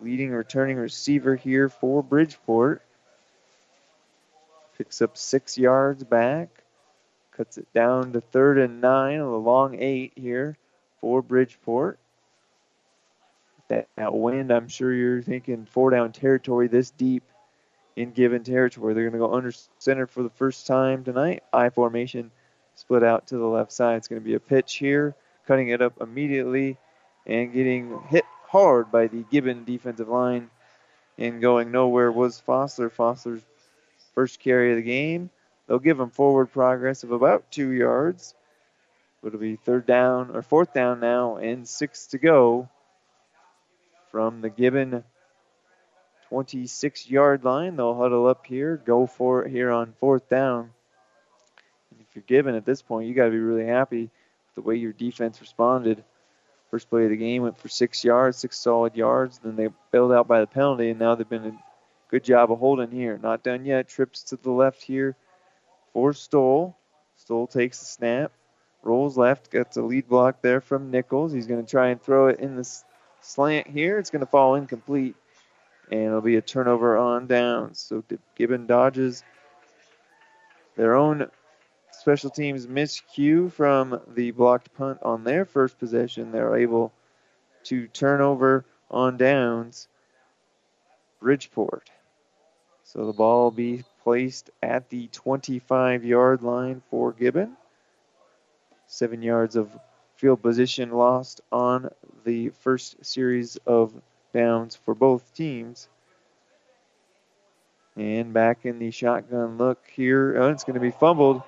leading 0.01 0.31
returning 0.31 0.77
receiver 0.77 1.37
here 1.37 1.68
for 1.68 2.03
Bridgeport. 2.03 2.83
Picks 4.79 5.03
up 5.03 5.16
six 5.16 5.59
yards 5.59 6.05
back. 6.05 6.49
Cuts 7.37 7.59
it 7.59 7.73
down 7.75 8.12
to 8.12 8.20
third 8.20 8.59
and 8.59 8.81
nine, 8.81 9.20
a 9.20 9.37
long 9.37 9.79
eight 9.79 10.12
here 10.16 10.57
for 11.01 11.23
Bridgeport. 11.23 11.99
That, 13.70 13.87
that 13.96 14.12
wind, 14.12 14.50
I'm 14.50 14.66
sure 14.66 14.92
you're 14.92 15.22
thinking 15.22 15.64
four 15.64 15.90
down 15.90 16.11
territory 16.11 16.66
this 16.66 16.90
deep 16.90 17.22
in 17.94 18.11
Gibbon 18.11 18.42
territory. 18.42 18.94
They're 18.94 19.09
going 19.09 19.20
to 19.20 19.26
go 19.28 19.33
under 19.33 19.52
center 19.78 20.09
for 20.09 20.24
the 20.24 20.30
first 20.30 20.66
time 20.66 21.04
tonight. 21.04 21.44
I 21.52 21.70
formation 21.70 22.33
split 22.74 23.04
out 23.04 23.28
to 23.28 23.37
the 23.37 23.46
left 23.46 23.70
side. 23.70 23.98
It's 23.98 24.09
going 24.09 24.20
to 24.20 24.26
be 24.26 24.35
a 24.35 24.40
pitch 24.40 24.74
here, 24.74 25.14
cutting 25.46 25.68
it 25.68 25.80
up 25.80 26.00
immediately 26.00 26.78
and 27.26 27.52
getting 27.52 28.00
hit 28.09 28.24
hard 28.48 28.90
by 28.90 29.06
the 29.06 29.24
Gibbon 29.30 29.62
defensive 29.62 30.09
line 30.09 30.50
and 31.16 31.40
going 31.40 31.70
nowhere 31.70 32.11
was 32.11 32.42
Fossler. 32.44 32.90
Fossler's 32.90 33.44
first 34.16 34.40
carry 34.40 34.72
of 34.72 34.78
the 34.78 34.83
game. 34.83 35.30
They'll 35.68 35.78
give 35.78 36.00
him 36.00 36.11
forward 36.11 36.46
progress 36.46 37.04
of 37.04 37.12
about 37.12 37.52
two 37.52 37.70
yards. 37.70 38.35
It'll 39.22 39.38
be 39.38 39.54
third 39.54 39.87
down 39.87 40.35
or 40.35 40.42
fourth 40.42 40.74
down 40.74 40.98
now 40.98 41.37
and 41.37 41.68
six 41.68 42.09
to 42.09 42.18
go 42.18 42.68
from 44.11 44.40
the 44.40 44.51
Gibbon 44.51 45.05
26 46.29 47.11
yard 47.11 47.44
line. 47.44 47.77
They'll 47.77 47.96
huddle 47.96 48.27
up 48.27 48.46
here, 48.46 48.77
go 48.77 49.07
for 49.07 49.44
it 49.44 49.51
here 49.51 49.70
on 49.70 49.94
fourth 49.99 50.29
down 50.29 50.70
if 52.11 52.16
you're 52.16 52.25
Gibbon 52.27 52.57
at 52.57 52.64
this 52.64 52.83
point, 52.83 53.09
you 53.09 53.14
got 53.14 53.27
to 53.27 53.31
be 53.31 53.38
really 53.38 53.66
happy 53.66 54.03
with 54.03 54.55
the 54.57 54.62
way 54.62 54.75
your 54.75 54.92
defense 54.92 55.40
responded. 55.40 56.03
First 56.70 56.90
play 56.90 57.05
of 57.05 57.11
the 57.11 57.16
game 57.16 57.42
went 57.42 57.59
for 57.59 57.68
six 57.68 58.05
yards, 58.05 58.38
six 58.38 58.59
solid 58.59 58.96
yards. 58.96 59.38
Then 59.38 59.55
they 59.55 59.68
bailed 59.92 60.12
out 60.12 60.27
by 60.27 60.40
the 60.40 60.46
penalty, 60.46 60.90
and 60.90 60.99
now 60.99 61.14
they've 61.14 61.29
been 61.29 61.46
a 61.46 61.59
good 62.11 62.25
job 62.25 62.51
of 62.51 62.59
holding 62.59 62.90
here. 62.90 63.18
Not 63.23 63.44
done 63.44 63.64
yet. 63.64 63.88
Trips 63.88 64.25
to 64.25 64.37
the 64.37 64.51
left 64.51 64.83
here 64.83 65.16
for 65.92 66.12
Stoll. 66.12 66.77
Stoll 67.16 67.46
takes 67.46 67.79
the 67.79 67.87
snap, 67.87 68.33
rolls 68.83 69.16
left, 69.16 69.51
gets 69.51 69.77
a 69.77 69.83
lead 69.83 70.09
block 70.09 70.42
there 70.42 70.61
from 70.61 70.90
Nichols. 70.90 71.33
He's 71.33 71.46
going 71.46 71.64
to 71.64 71.70
try 71.70 71.88
and 71.88 72.03
throw 72.03 72.29
it 72.29 72.40
in 72.40 72.57
the 72.57 72.64
slant 73.31 73.66
here. 73.66 73.99
It's 73.99 74.11
going 74.11 74.21
to 74.21 74.31
fall 74.31 74.57
incomplete, 74.57 75.16
and 75.90 76.01
it'll 76.01 76.21
be 76.21 76.37
a 76.37 76.43
turnover 76.43 76.97
on 76.97 77.27
downs. 77.27 77.79
So 77.81 78.05
Gibbon 78.37 78.66
dodges 78.66 79.23
their 80.77 80.97
own 80.97 81.31
special 81.93 82.31
teams 82.31 82.66
miscue 82.66 83.53
from 83.53 84.01
the 84.14 84.31
blocked 84.31 84.75
punt 84.75 84.99
on 85.03 85.25
their 85.25 85.45
first 85.45 85.79
possession. 85.79 86.33
They're 86.33 86.57
able 86.57 86.93
to 87.64 87.87
turn 87.88 88.21
over 88.21 88.64
on 88.90 89.16
downs 89.16 89.88
Bridgeport. 91.21 91.90
So 92.85 93.07
the 93.07 93.12
ball 93.12 93.45
will 93.45 93.51
be 93.51 93.85
placed 94.03 94.51
at 94.62 94.88
the 94.88 95.07
25 95.09 96.05
yard 96.05 96.43
line 96.43 96.83
for 96.90 97.12
Gibbon. 97.12 97.57
Seven 98.87 99.23
yards 99.23 99.55
of 99.55 99.71
field 100.16 100.43
position 100.43 100.90
lost 100.90 101.40
on 101.53 101.90
the 102.24 102.50
first 102.61 103.04
series 103.04 103.56
of 103.66 103.92
downs 104.33 104.76
for 104.76 104.94
both 104.94 105.35
teams. 105.35 105.88
And 107.96 108.33
back 108.33 108.64
in 108.64 108.78
the 108.78 108.90
shotgun 108.90 109.59
look 109.59 109.78
here. 109.92 110.37
Oh, 110.40 110.50
it's 110.50 110.64
going 110.64 110.74
to 110.74 110.80
be 110.80 110.90
fumbled 110.90 111.42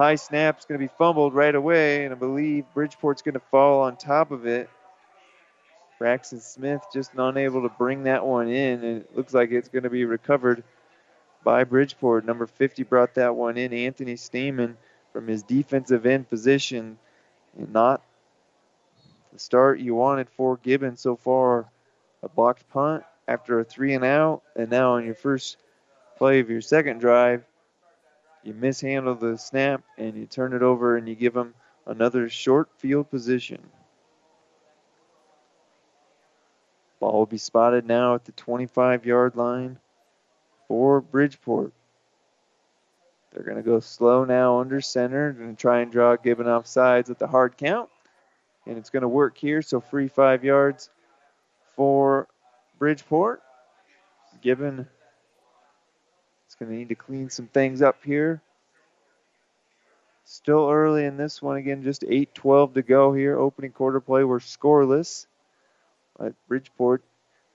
High 0.00 0.14
snap's 0.14 0.64
going 0.64 0.80
to 0.80 0.82
be 0.82 0.90
fumbled 0.96 1.34
right 1.34 1.54
away, 1.54 2.06
and 2.06 2.14
I 2.14 2.16
believe 2.16 2.64
Bridgeport's 2.74 3.20
going 3.20 3.34
to 3.34 3.42
fall 3.50 3.82
on 3.82 3.98
top 3.98 4.30
of 4.30 4.46
it. 4.46 4.70
Braxton 5.98 6.40
Smith 6.40 6.80
just 6.90 7.10
unable 7.18 7.60
to 7.64 7.68
bring 7.68 8.04
that 8.04 8.24
one 8.24 8.48
in, 8.48 8.82
and 8.82 9.02
it 9.02 9.14
looks 9.14 9.34
like 9.34 9.50
it's 9.50 9.68
going 9.68 9.82
to 9.82 9.90
be 9.90 10.06
recovered 10.06 10.64
by 11.44 11.64
Bridgeport. 11.64 12.24
Number 12.24 12.46
50 12.46 12.82
brought 12.84 13.16
that 13.16 13.36
one 13.36 13.58
in. 13.58 13.74
Anthony 13.74 14.16
Stamen 14.16 14.78
from 15.12 15.26
his 15.26 15.42
defensive 15.42 16.06
end 16.06 16.30
position, 16.30 16.96
and 17.58 17.70
not 17.70 18.00
the 19.32 19.38
start 19.38 19.80
you 19.80 19.94
wanted 19.94 20.28
for 20.30 20.56
Gibbon 20.58 20.96
so 20.96 21.16
far. 21.16 21.66
A 22.22 22.28
blocked 22.28 22.68
punt 22.70 23.04
after 23.26 23.60
a 23.60 23.64
three 23.64 23.94
and 23.94 24.04
out, 24.04 24.42
and 24.56 24.70
now 24.70 24.92
on 24.92 25.06
your 25.06 25.14
first 25.14 25.56
play 26.18 26.40
of 26.40 26.50
your 26.50 26.60
second 26.60 26.98
drive, 26.98 27.44
you 28.42 28.52
mishandle 28.54 29.14
the 29.14 29.38
snap 29.38 29.82
and 29.96 30.16
you 30.16 30.26
turn 30.26 30.52
it 30.52 30.62
over 30.62 30.96
and 30.96 31.08
you 31.08 31.14
give 31.14 31.34
them 31.34 31.54
another 31.86 32.28
short 32.28 32.68
field 32.78 33.10
position. 33.10 33.60
Ball 36.98 37.12
will 37.12 37.26
be 37.26 37.38
spotted 37.38 37.86
now 37.86 38.14
at 38.14 38.24
the 38.24 38.32
25 38.32 39.06
yard 39.06 39.36
line 39.36 39.78
for 40.68 41.00
Bridgeport. 41.00 41.72
They're 43.32 43.44
going 43.44 43.56
to 43.56 43.62
go 43.62 43.80
slow 43.80 44.24
now 44.24 44.60
under 44.60 44.80
center 44.80 45.28
and 45.28 45.56
try 45.56 45.80
and 45.80 45.90
draw 45.90 46.16
Gibbon 46.16 46.48
off 46.48 46.66
sides 46.66 47.10
at 47.10 47.18
the 47.18 47.28
hard 47.28 47.56
count. 47.56 47.88
And 48.66 48.78
it's 48.78 48.90
going 48.90 49.02
to 49.02 49.08
work 49.08 49.36
here, 49.36 49.62
so 49.62 49.80
free 49.80 50.08
five 50.08 50.44
yards 50.44 50.90
for 51.76 52.28
Bridgeport. 52.78 53.42
Gibbon 54.42 54.86
it's 56.50 56.56
going 56.56 56.72
to 56.72 56.76
need 56.76 56.88
to 56.88 56.96
clean 56.96 57.30
some 57.30 57.46
things 57.46 57.80
up 57.80 58.02
here. 58.04 58.42
Still 60.24 60.68
early 60.68 61.04
in 61.04 61.16
this 61.16 61.40
one. 61.40 61.56
Again, 61.56 61.84
just 61.84 62.02
8 62.02 62.34
12 62.34 62.74
to 62.74 62.82
go 62.82 63.12
here. 63.12 63.38
Opening 63.38 63.70
quarter 63.70 64.00
play. 64.00 64.24
We're 64.24 64.40
scoreless. 64.40 65.26
But 66.18 66.34
Bridgeport 66.48 67.04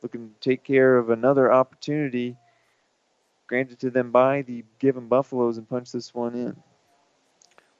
looking 0.01 0.29
to 0.29 0.39
take 0.39 0.63
care 0.63 0.97
of 0.97 1.09
another 1.09 1.51
opportunity 1.51 2.37
granted 3.47 3.79
to 3.79 3.89
them 3.89 4.11
by 4.11 4.43
the 4.43 4.63
Gibbon 4.79 5.09
Buffaloes 5.09 5.57
and 5.57 5.67
punch 5.67 5.91
this 5.91 6.13
one 6.15 6.33
in. 6.33 6.55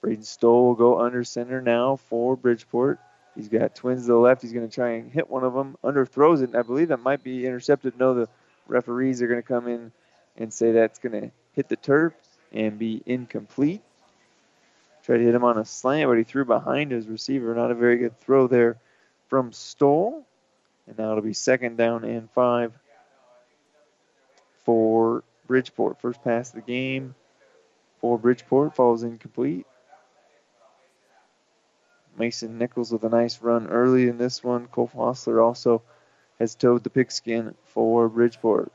Braden 0.01 0.25
Stoll 0.25 0.65
will 0.65 0.75
go 0.75 0.99
under 0.99 1.23
center 1.23 1.61
now 1.61 1.95
for 1.95 2.35
Bridgeport. 2.35 2.99
He's 3.35 3.49
got 3.49 3.75
twins 3.75 4.03
to 4.03 4.07
the 4.07 4.17
left. 4.17 4.41
He's 4.41 4.53
going 4.53 4.67
to 4.67 4.73
try 4.73 4.91
and 4.91 5.11
hit 5.11 5.29
one 5.29 5.43
of 5.43 5.53
them. 5.53 5.77
Underthrows 5.83 6.41
it. 6.41 6.49
And 6.49 6.55
I 6.55 6.61
believe 6.61 6.87
that 6.87 7.01
might 7.01 7.23
be 7.23 7.45
intercepted. 7.45 7.99
No, 7.99 8.13
the 8.13 8.29
referees 8.67 9.21
are 9.21 9.27
going 9.27 9.41
to 9.41 9.47
come 9.47 9.67
in 9.67 9.91
and 10.37 10.53
say 10.53 10.71
that's 10.71 10.99
going 10.99 11.21
to 11.21 11.31
hit 11.53 11.67
the 11.67 11.75
turf 11.75 12.13
and 12.53 12.79
be 12.79 13.01
incomplete. 13.05 13.81
Tried 15.03 15.17
to 15.17 15.23
hit 15.23 15.35
him 15.35 15.43
on 15.43 15.57
a 15.57 15.65
slant, 15.65 16.09
but 16.09 16.17
he 16.17 16.23
threw 16.23 16.45
behind 16.45 16.91
his 16.91 17.07
receiver. 17.07 17.53
Not 17.53 17.71
a 17.71 17.75
very 17.75 17.97
good 17.97 18.17
throw 18.19 18.47
there 18.47 18.77
from 19.27 19.51
Stoll. 19.51 20.25
And 20.87 20.97
now 20.97 21.11
it'll 21.11 21.23
be 21.23 21.33
second 21.33 21.77
down 21.77 22.03
and 22.03 22.29
five 22.31 22.71
for 24.63 25.23
Bridgeport. 25.47 25.99
First 26.01 26.23
pass 26.23 26.49
of 26.49 26.55
the 26.55 26.61
game 26.61 27.15
for 27.99 28.17
Bridgeport 28.17 28.75
falls 28.75 29.03
incomplete. 29.03 29.65
Mason 32.17 32.57
Nichols 32.57 32.91
with 32.91 33.03
a 33.03 33.09
nice 33.09 33.41
run 33.41 33.67
early 33.67 34.07
in 34.07 34.17
this 34.17 34.43
one. 34.43 34.67
Cole 34.67 34.89
Fossler 34.93 35.43
also 35.43 35.81
has 36.39 36.55
towed 36.55 36.83
the 36.83 36.89
pigskin 36.89 37.55
for 37.65 38.09
Bridgeport. 38.09 38.71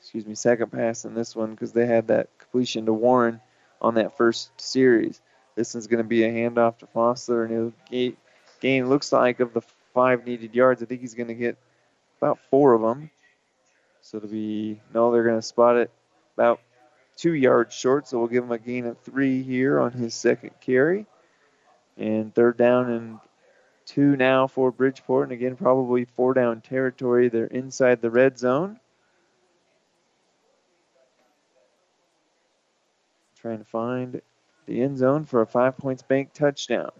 Excuse 0.00 0.26
me, 0.26 0.34
second 0.34 0.70
pass 0.70 1.04
in 1.04 1.14
this 1.14 1.34
one 1.34 1.52
because 1.52 1.72
they 1.72 1.86
had 1.86 2.08
that 2.08 2.28
completion 2.38 2.86
to 2.86 2.92
Warren 2.92 3.40
on 3.80 3.94
that 3.94 4.16
first 4.16 4.50
series. 4.60 5.20
This 5.54 5.74
one's 5.74 5.86
going 5.86 6.02
to 6.02 6.08
be 6.08 6.24
a 6.24 6.30
handoff 6.30 6.78
to 6.78 6.86
Fossler, 6.86 7.44
and 7.44 7.72
he'll 7.90 8.12
gain 8.60 8.88
looks 8.88 9.12
like 9.12 9.40
of 9.40 9.54
the 9.54 9.62
five 9.94 10.26
needed 10.26 10.54
yards. 10.54 10.82
I 10.82 10.86
think 10.86 11.00
he's 11.00 11.14
going 11.14 11.28
to 11.28 11.34
get 11.34 11.56
about 12.18 12.38
four 12.50 12.74
of 12.74 12.82
them. 12.82 13.10
So 14.00 14.18
it'll 14.18 14.28
be, 14.28 14.80
no, 14.92 15.10
they're 15.12 15.24
going 15.24 15.38
to 15.38 15.42
spot 15.42 15.76
it 15.76 15.90
about 16.36 16.60
two 17.16 17.34
yards 17.34 17.74
short. 17.74 18.08
So 18.08 18.18
we'll 18.18 18.28
give 18.28 18.44
him 18.44 18.52
a 18.52 18.58
gain 18.58 18.86
of 18.86 18.98
three 19.00 19.42
here 19.42 19.80
on 19.80 19.92
his 19.92 20.14
second 20.14 20.52
carry. 20.60 21.06
And 21.96 22.34
third 22.34 22.56
down 22.56 22.90
and 22.90 23.18
two 23.86 24.16
now 24.16 24.46
for 24.46 24.70
Bridgeport. 24.70 25.24
And 25.24 25.32
again, 25.32 25.56
probably 25.56 26.04
four 26.04 26.34
down 26.34 26.60
territory. 26.60 27.28
They're 27.28 27.46
inside 27.46 28.00
the 28.00 28.10
red 28.10 28.38
zone. 28.38 28.80
Trying 33.36 33.58
to 33.58 33.64
find 33.64 34.20
the 34.66 34.80
end 34.80 34.98
zone 34.98 35.24
for 35.24 35.42
a 35.42 35.46
five 35.46 35.76
points 35.76 36.02
bank 36.02 36.32
touchdown. 36.32 36.90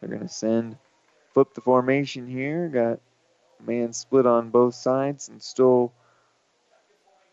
They're 0.00 0.08
going 0.08 0.22
to 0.22 0.28
send, 0.28 0.78
flip 1.34 1.54
the 1.54 1.60
formation 1.60 2.26
here. 2.26 2.68
Got 2.68 3.00
man 3.64 3.92
split 3.92 4.26
on 4.26 4.50
both 4.50 4.74
sides 4.74 5.28
and 5.28 5.42
Stoll 5.42 5.92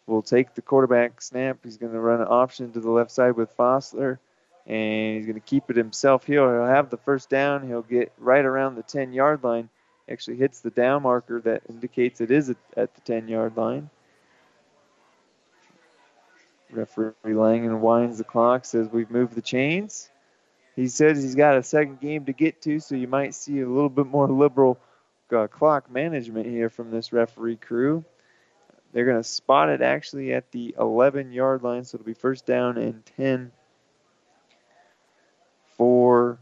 will 0.07 0.21
take 0.21 0.53
the 0.53 0.61
quarterback 0.61 1.21
snap. 1.21 1.59
He's 1.63 1.77
going 1.77 1.93
to 1.93 1.99
run 1.99 2.21
an 2.21 2.27
option 2.29 2.71
to 2.71 2.79
the 2.79 2.91
left 2.91 3.11
side 3.11 3.35
with 3.35 3.55
Fossler, 3.57 4.19
and 4.65 5.17
he's 5.17 5.25
going 5.25 5.35
to 5.35 5.39
keep 5.39 5.69
it 5.69 5.75
himself 5.75 6.25
here. 6.25 6.41
He'll 6.41 6.67
have 6.67 6.89
the 6.89 6.97
first 6.97 7.29
down. 7.29 7.67
He'll 7.67 7.81
get 7.81 8.11
right 8.17 8.45
around 8.45 8.75
the 8.75 8.83
10 8.83 9.13
yard 9.13 9.43
line. 9.43 9.69
Actually 10.09 10.37
hits 10.37 10.59
the 10.59 10.69
down 10.69 11.01
marker 11.01 11.41
that 11.41 11.63
indicates 11.67 12.21
it 12.21 12.29
is 12.29 12.49
at 12.77 12.93
the 12.93 13.01
10 13.01 13.27
yard 13.27 13.57
line. 13.57 13.89
Referee 16.71 17.13
Langen 17.23 17.79
winds 17.79 18.17
the 18.17 18.23
clock, 18.23 18.65
says 18.65 18.89
we've 18.91 19.09
moved 19.09 19.33
the 19.33 19.41
chains. 19.41 20.09
He 20.75 20.87
says 20.87 21.23
he's 21.23 21.35
got 21.35 21.57
a 21.57 21.63
second 21.63 22.01
game 22.01 22.25
to 22.25 22.33
get 22.33 22.61
to, 22.63 22.79
so 22.79 22.95
you 22.95 23.07
might 23.07 23.33
see 23.33 23.61
a 23.61 23.67
little 23.67 23.89
bit 23.89 24.07
more 24.07 24.27
liberal 24.27 24.77
uh, 25.35 25.47
clock 25.47 25.89
management 25.89 26.45
here 26.45 26.69
from 26.69 26.91
this 26.91 27.13
referee 27.13 27.55
crew. 27.55 28.03
They're 28.95 29.03
going 29.03 29.21
to 29.21 29.27
spot 29.27 29.67
it 29.67 29.81
actually 29.81 30.33
at 30.33 30.53
the 30.53 30.73
11 30.79 31.33
yard 31.33 31.63
line, 31.63 31.83
so 31.83 31.97
it'll 31.97 32.05
be 32.05 32.13
first 32.13 32.45
down 32.45 32.77
and 32.77 33.05
10 33.17 33.51
for 35.77 36.39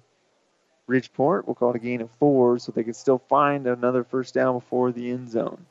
Bridgeport. 0.86 1.48
We'll 1.48 1.56
call 1.56 1.72
it 1.72 1.78
a 1.78 1.80
gain 1.80 2.02
of 2.02 2.12
four, 2.20 2.60
so 2.60 2.72
they 2.72 2.84
can 2.84 2.94
still 2.94 3.18
find 3.18 3.66
another 3.66 4.04
first 4.04 4.36
down 4.36 4.60
before 4.60 4.92
the 4.92 5.10
end 5.10 5.32
zone. 5.32 5.66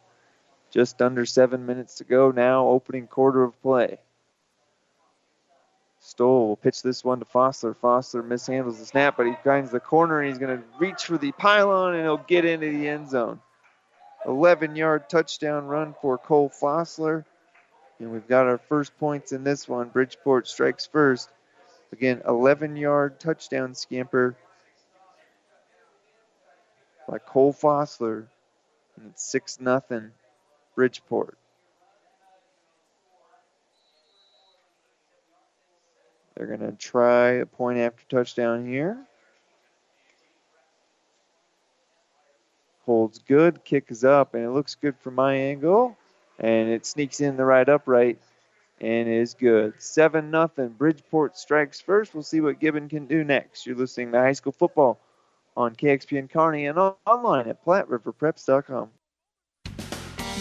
Just 0.72 1.00
under 1.00 1.24
seven 1.24 1.66
minutes 1.66 1.94
to 1.98 2.04
go 2.04 2.32
now, 2.32 2.66
opening 2.66 3.06
quarter 3.06 3.44
of 3.44 3.62
play. 3.62 3.98
Stoll 6.00 6.48
will 6.48 6.56
pitch 6.56 6.82
this 6.82 7.04
one 7.04 7.20
to 7.20 7.24
Fossler. 7.24 7.76
Fossler 7.76 8.26
mishandles 8.26 8.80
the 8.80 8.86
snap, 8.86 9.16
but 9.16 9.26
he 9.26 9.34
finds 9.44 9.70
the 9.70 9.78
corner 9.78 10.20
and 10.20 10.28
he's 10.28 10.38
going 10.38 10.58
to 10.58 10.64
reach 10.80 11.04
for 11.04 11.16
the 11.16 11.30
pylon 11.30 11.94
and 11.94 12.02
he'll 12.02 12.16
get 12.16 12.44
into 12.44 12.76
the 12.76 12.88
end 12.88 13.08
zone. 13.08 13.38
11 14.26 14.76
yard 14.76 15.08
touchdown 15.08 15.66
run 15.66 15.94
for 16.00 16.18
Cole 16.18 16.50
Fossler. 16.50 17.24
And 17.98 18.12
we've 18.12 18.26
got 18.26 18.46
our 18.46 18.58
first 18.58 18.96
points 18.98 19.32
in 19.32 19.44
this 19.44 19.68
one. 19.68 19.88
Bridgeport 19.88 20.48
strikes 20.48 20.86
first. 20.86 21.30
Again, 21.92 22.22
11 22.26 22.76
yard 22.76 23.20
touchdown 23.20 23.74
scamper 23.74 24.36
by 27.08 27.18
Cole 27.18 27.52
Fossler. 27.52 28.26
And 28.96 29.10
it's 29.10 29.24
6 29.30 29.58
0 29.62 30.10
Bridgeport. 30.74 31.38
They're 36.34 36.46
going 36.46 36.60
to 36.60 36.72
try 36.72 37.32
a 37.32 37.46
point 37.46 37.78
after 37.78 38.02
touchdown 38.08 38.66
here. 38.66 38.98
Holds 42.84 43.18
good, 43.18 43.64
kick 43.64 43.86
is 43.90 44.04
up, 44.04 44.34
and 44.34 44.44
it 44.44 44.50
looks 44.50 44.74
good 44.74 44.96
from 44.98 45.14
my 45.14 45.34
angle. 45.34 45.96
And 46.38 46.68
it 46.70 46.84
sneaks 46.86 47.20
in 47.20 47.36
the 47.36 47.44
right 47.44 47.68
upright 47.68 48.18
and 48.80 49.08
is 49.08 49.34
good. 49.34 49.74
7 49.78 50.30
nothing. 50.30 50.70
Bridgeport 50.70 51.38
strikes 51.38 51.80
first. 51.80 52.14
We'll 52.14 52.24
see 52.24 52.40
what 52.40 52.58
Gibbon 52.58 52.88
can 52.88 53.06
do 53.06 53.22
next. 53.22 53.66
You're 53.66 53.76
listening 53.76 54.10
to 54.12 54.18
high 54.18 54.32
school 54.32 54.52
football 54.52 54.98
on 55.56 55.76
KXPN 55.76 56.30
Kearney 56.30 56.66
and 56.66 56.78
online 57.06 57.48
at 57.48 57.64
PlatteRiverPreps.com. 57.64 58.90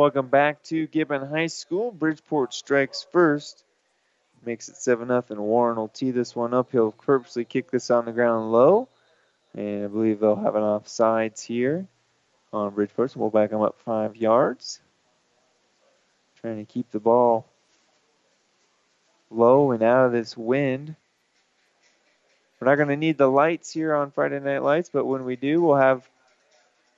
Welcome 0.00 0.28
back 0.28 0.62
to 0.62 0.86
Gibbon 0.86 1.28
High 1.28 1.48
School. 1.48 1.92
Bridgeport 1.92 2.54
strikes 2.54 3.06
first. 3.12 3.62
Makes 4.46 4.70
it 4.70 4.76
7 4.76 5.08
0. 5.08 5.22
Warren 5.42 5.76
will 5.76 5.88
tee 5.88 6.10
this 6.10 6.34
one 6.34 6.54
up. 6.54 6.72
He'll 6.72 6.92
purposely 6.92 7.44
kick 7.44 7.70
this 7.70 7.90
on 7.90 8.06
the 8.06 8.12
ground 8.12 8.50
low. 8.50 8.88
And 9.54 9.84
I 9.84 9.88
believe 9.88 10.18
they'll 10.18 10.36
have 10.36 10.54
an 10.54 10.62
offsides 10.62 11.44
here 11.44 11.86
on 12.50 12.72
Bridgeport. 12.72 13.10
So 13.10 13.20
we'll 13.20 13.28
back 13.28 13.50
them 13.50 13.60
up 13.60 13.76
five 13.84 14.16
yards. 14.16 14.80
Trying 16.40 16.64
to 16.64 16.72
keep 16.72 16.90
the 16.92 16.98
ball 16.98 17.44
low 19.30 19.72
and 19.72 19.82
out 19.82 20.06
of 20.06 20.12
this 20.12 20.34
wind. 20.34 20.96
We're 22.58 22.68
not 22.68 22.76
going 22.76 22.88
to 22.88 22.96
need 22.96 23.18
the 23.18 23.30
lights 23.30 23.70
here 23.70 23.94
on 23.94 24.12
Friday 24.12 24.40
Night 24.40 24.62
Lights, 24.62 24.88
but 24.90 25.04
when 25.04 25.26
we 25.26 25.36
do, 25.36 25.60
we'll 25.60 25.76
have 25.76 26.08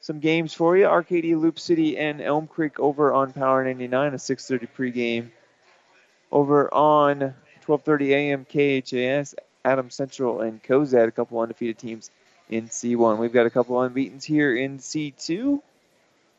some 0.02 0.18
games 0.18 0.52
for 0.52 0.76
you. 0.76 0.84
Arcadia, 0.84 1.38
Loop 1.38 1.58
City, 1.58 1.96
and 1.96 2.20
Elm 2.20 2.48
Creek 2.48 2.78
over 2.80 3.12
on 3.14 3.32
Power 3.32 3.64
99, 3.64 4.14
a 4.14 4.18
6:30 4.18 4.68
pregame. 4.76 5.30
Over 6.30 6.72
on 6.74 7.34
12:30 7.64 8.10
a.m. 8.10 8.44
KHAS, 8.44 9.34
Adams 9.64 9.94
Central 9.94 10.40
and 10.40 10.62
Cozad, 10.62 11.06
a 11.06 11.12
couple 11.12 11.38
undefeated 11.38 11.78
teams 11.78 12.10
in 12.50 12.68
C1. 12.68 13.18
We've 13.18 13.32
got 13.32 13.46
a 13.46 13.50
couple 13.50 13.76
unbeaten's 13.76 14.24
here 14.24 14.54
in 14.54 14.78
C2 14.78 15.62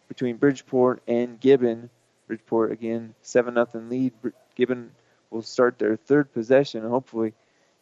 between 0.09 0.37
Bridgeport 0.37 1.01
and 1.07 1.39
Gibbon. 1.39 1.89
Bridgeport 2.27 2.71
again, 2.71 3.15
seven 3.21 3.53
nothing 3.53 3.89
lead. 3.89 4.11
Gibbon 4.55 4.91
will 5.31 5.41
start 5.41 5.79
their 5.79 5.95
third 5.95 6.33
possession 6.33 6.81
and 6.81 6.91
hopefully 6.91 7.33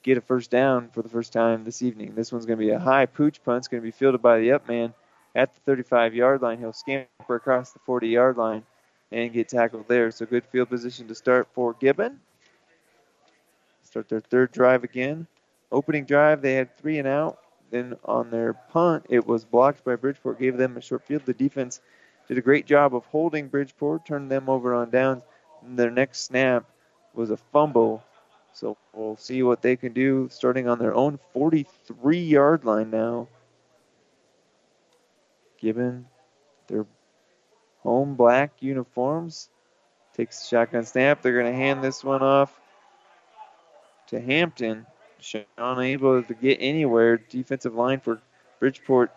get 0.03 0.17
a 0.17 0.21
first 0.21 0.51
down 0.51 0.89
for 0.89 1.01
the 1.01 1.09
first 1.09 1.33
time 1.33 1.63
this 1.63 1.81
evening. 1.81 2.13
This 2.13 2.31
one's 2.31 2.45
going 2.45 2.59
to 2.59 2.65
be 2.65 2.71
a 2.71 2.79
high 2.79 3.07
pooch 3.07 3.43
punt. 3.43 3.59
It's 3.59 3.67
going 3.67 3.81
to 3.81 3.85
be 3.85 3.91
fielded 3.91 4.21
by 4.21 4.39
the 4.39 4.51
up 4.51 4.67
man 4.67 4.93
at 5.35 5.53
the 5.53 5.61
35 5.61 6.13
yard 6.13 6.41
line. 6.41 6.59
He'll 6.59 6.73
scamper 6.73 7.35
across 7.35 7.71
the 7.71 7.79
40 7.79 8.07
yard 8.07 8.37
line 8.37 8.63
and 9.11 9.31
get 9.33 9.49
tackled 9.49 9.87
there. 9.87 10.11
So 10.11 10.25
good 10.25 10.45
field 10.45 10.69
position 10.69 11.07
to 11.07 11.15
start 11.15 11.47
for 11.53 11.73
Gibbon. 11.73 12.19
Start 13.83 14.09
their 14.09 14.21
third 14.21 14.51
drive 14.51 14.83
again. 14.83 15.27
Opening 15.71 16.05
drive, 16.05 16.41
they 16.41 16.55
had 16.55 16.77
three 16.77 16.99
and 16.99 17.07
out. 17.07 17.39
Then 17.71 17.95
on 18.03 18.29
their 18.29 18.53
punt, 18.53 19.05
it 19.09 19.25
was 19.25 19.45
blocked 19.45 19.85
by 19.85 19.95
Bridgeport, 19.95 20.39
gave 20.39 20.57
them 20.57 20.75
a 20.75 20.81
short 20.81 21.05
field. 21.05 21.25
The 21.25 21.33
defense 21.33 21.79
did 22.27 22.37
a 22.37 22.41
great 22.41 22.65
job 22.65 22.93
of 22.93 23.05
holding 23.05 23.47
Bridgeport, 23.47 24.05
turned 24.05 24.29
them 24.29 24.49
over 24.49 24.73
on 24.73 24.89
downs. 24.89 25.23
And 25.65 25.79
their 25.79 25.91
next 25.91 26.25
snap 26.25 26.65
was 27.13 27.31
a 27.31 27.37
fumble. 27.37 28.03
So 28.53 28.75
we'll 28.93 29.15
see 29.15 29.43
what 29.43 29.61
they 29.61 29.77
can 29.77 29.93
do 29.93 30.27
starting 30.29 30.67
on 30.67 30.79
their 30.79 30.93
own 30.93 31.19
43 31.33 32.19
yard 32.19 32.65
line 32.65 32.89
now 32.91 33.27
given 35.61 36.05
their 36.67 36.85
home 37.83 38.15
black 38.15 38.51
uniforms. 38.59 39.49
Takes 40.15 40.41
the 40.41 40.47
shotgun 40.47 40.83
snap. 40.83 41.21
They're 41.21 41.39
going 41.39 41.51
to 41.51 41.57
hand 41.57 41.83
this 41.83 42.03
one 42.03 42.21
off 42.21 42.59
to 44.07 44.19
Hampton. 44.19 44.85
Sean 45.19 45.79
able 45.79 46.21
to 46.23 46.33
get 46.33 46.57
anywhere. 46.59 47.17
Defensive 47.17 47.75
line 47.75 47.99
for 47.99 48.21
Bridgeport 48.59 49.11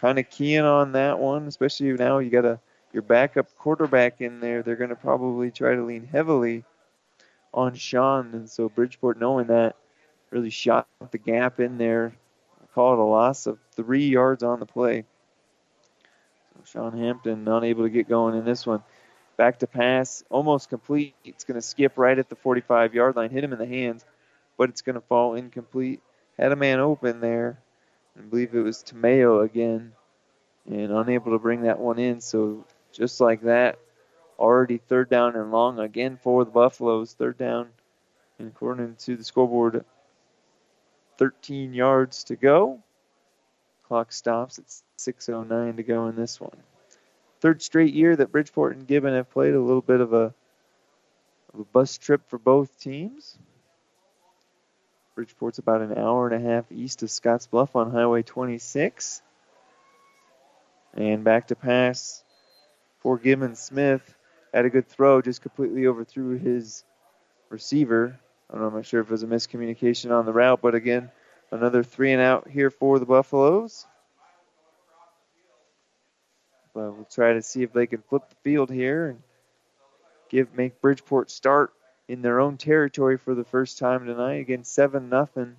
kind 0.00 0.18
of 0.18 0.28
keying 0.30 0.64
on 0.64 0.92
that 0.92 1.18
one, 1.18 1.46
especially 1.46 1.92
now 1.92 2.18
you 2.18 2.30
got 2.30 2.44
a 2.44 2.60
your 2.92 3.02
backup 3.02 3.54
quarterback 3.56 4.20
in 4.20 4.40
there. 4.40 4.62
They're 4.62 4.76
going 4.76 4.90
to 4.90 4.96
probably 4.96 5.50
try 5.50 5.74
to 5.74 5.84
lean 5.84 6.06
heavily 6.10 6.64
on 7.52 7.74
Sean, 7.74 8.30
and 8.32 8.48
so 8.48 8.68
Bridgeport 8.68 9.18
knowing 9.18 9.48
that 9.48 9.76
really 10.30 10.50
shot 10.50 10.86
the 11.10 11.18
gap 11.18 11.60
in 11.60 11.78
there. 11.78 12.14
Call 12.74 12.94
it 12.94 12.98
a 12.98 13.02
loss 13.02 13.46
of 13.46 13.58
three 13.72 14.08
yards 14.08 14.42
on 14.42 14.60
the 14.60 14.66
play. 14.66 15.04
Sean 16.72 16.96
Hampton 16.96 17.44
not 17.44 17.64
able 17.64 17.84
to 17.84 17.90
get 17.90 18.08
going 18.08 18.36
in 18.36 18.44
this 18.44 18.66
one. 18.66 18.82
Back 19.36 19.60
to 19.60 19.66
pass, 19.66 20.24
almost 20.30 20.68
complete. 20.68 21.14
It's 21.24 21.44
going 21.44 21.54
to 21.54 21.62
skip 21.62 21.96
right 21.96 22.18
at 22.18 22.28
the 22.28 22.36
45 22.36 22.94
yard 22.94 23.16
line, 23.16 23.30
hit 23.30 23.44
him 23.44 23.52
in 23.52 23.58
the 23.58 23.66
hands, 23.66 24.04
but 24.56 24.68
it's 24.68 24.82
going 24.82 24.94
to 24.94 25.00
fall 25.00 25.34
incomplete. 25.34 26.00
Had 26.38 26.52
a 26.52 26.56
man 26.56 26.80
open 26.80 27.20
there. 27.20 27.58
I 28.18 28.22
believe 28.22 28.54
it 28.54 28.60
was 28.60 28.82
Tamayo 28.82 29.44
again, 29.44 29.92
and 30.66 30.90
unable 30.90 31.32
to 31.32 31.38
bring 31.38 31.62
that 31.62 31.78
one 31.78 31.98
in. 31.98 32.20
So 32.20 32.64
just 32.92 33.20
like 33.20 33.42
that, 33.42 33.78
already 34.38 34.78
third 34.78 35.08
down 35.08 35.36
and 35.36 35.52
long 35.52 35.78
again 35.78 36.18
for 36.20 36.44
the 36.44 36.50
Buffaloes. 36.50 37.14
Third 37.14 37.38
down, 37.38 37.68
and 38.38 38.48
according 38.48 38.96
to 38.96 39.16
the 39.16 39.24
scoreboard, 39.24 39.84
13 41.18 41.74
yards 41.74 42.24
to 42.24 42.36
go. 42.36 42.80
Clock 43.88 44.12
stops. 44.12 44.58
It's 44.58 44.82
6.09 44.98 45.76
to 45.76 45.82
go 45.82 46.08
in 46.08 46.16
this 46.16 46.38
one. 46.38 46.56
Third 47.40 47.62
straight 47.62 47.94
year 47.94 48.14
that 48.14 48.30
Bridgeport 48.30 48.76
and 48.76 48.86
Gibbon 48.86 49.14
have 49.14 49.30
played 49.30 49.54
a 49.54 49.60
little 49.60 49.82
bit 49.82 50.00
of 50.00 50.12
a, 50.12 50.34
of 51.54 51.60
a 51.60 51.64
bus 51.64 51.96
trip 51.96 52.28
for 52.28 52.38
both 52.38 52.78
teams. 52.78 53.38
Bridgeport's 55.14 55.58
about 55.58 55.80
an 55.80 55.96
hour 55.96 56.28
and 56.28 56.46
a 56.46 56.48
half 56.48 56.70
east 56.70 57.02
of 57.02 57.08
Scottsbluff 57.08 57.74
on 57.74 57.90
Highway 57.90 58.22
26. 58.22 59.22
And 60.94 61.24
back 61.24 61.48
to 61.48 61.56
pass 61.56 62.22
for 63.00 63.18
Gibbon 63.18 63.54
Smith. 63.54 64.02
Had 64.52 64.64
a 64.64 64.70
good 64.70 64.88
throw, 64.88 65.22
just 65.22 65.42
completely 65.42 65.86
overthrew 65.86 66.38
his 66.38 66.84
receiver. 67.48 68.18
I'm 68.50 68.60
not 68.74 68.86
sure 68.86 69.00
if 69.00 69.06
it 69.06 69.10
was 69.10 69.22
a 69.22 69.26
miscommunication 69.26 70.10
on 70.10 70.26
the 70.26 70.32
route, 70.32 70.60
but 70.62 70.74
again, 70.74 71.10
Another 71.50 71.82
three 71.82 72.12
and 72.12 72.20
out 72.20 72.48
here 72.48 72.70
for 72.70 72.98
the 72.98 73.06
Buffaloes. 73.06 73.86
But 76.74 76.94
we'll 76.94 77.08
try 77.10 77.32
to 77.32 77.42
see 77.42 77.62
if 77.62 77.72
they 77.72 77.86
can 77.86 78.02
flip 78.02 78.28
the 78.28 78.36
field 78.42 78.70
here 78.70 79.08
and 79.08 79.22
give 80.28 80.54
make 80.54 80.80
Bridgeport 80.80 81.30
start 81.30 81.72
in 82.06 82.22
their 82.22 82.40
own 82.40 82.56
territory 82.58 83.16
for 83.16 83.34
the 83.34 83.44
first 83.44 83.78
time 83.78 84.06
tonight. 84.06 84.40
Again, 84.40 84.64
seven 84.64 85.08
nothing. 85.08 85.56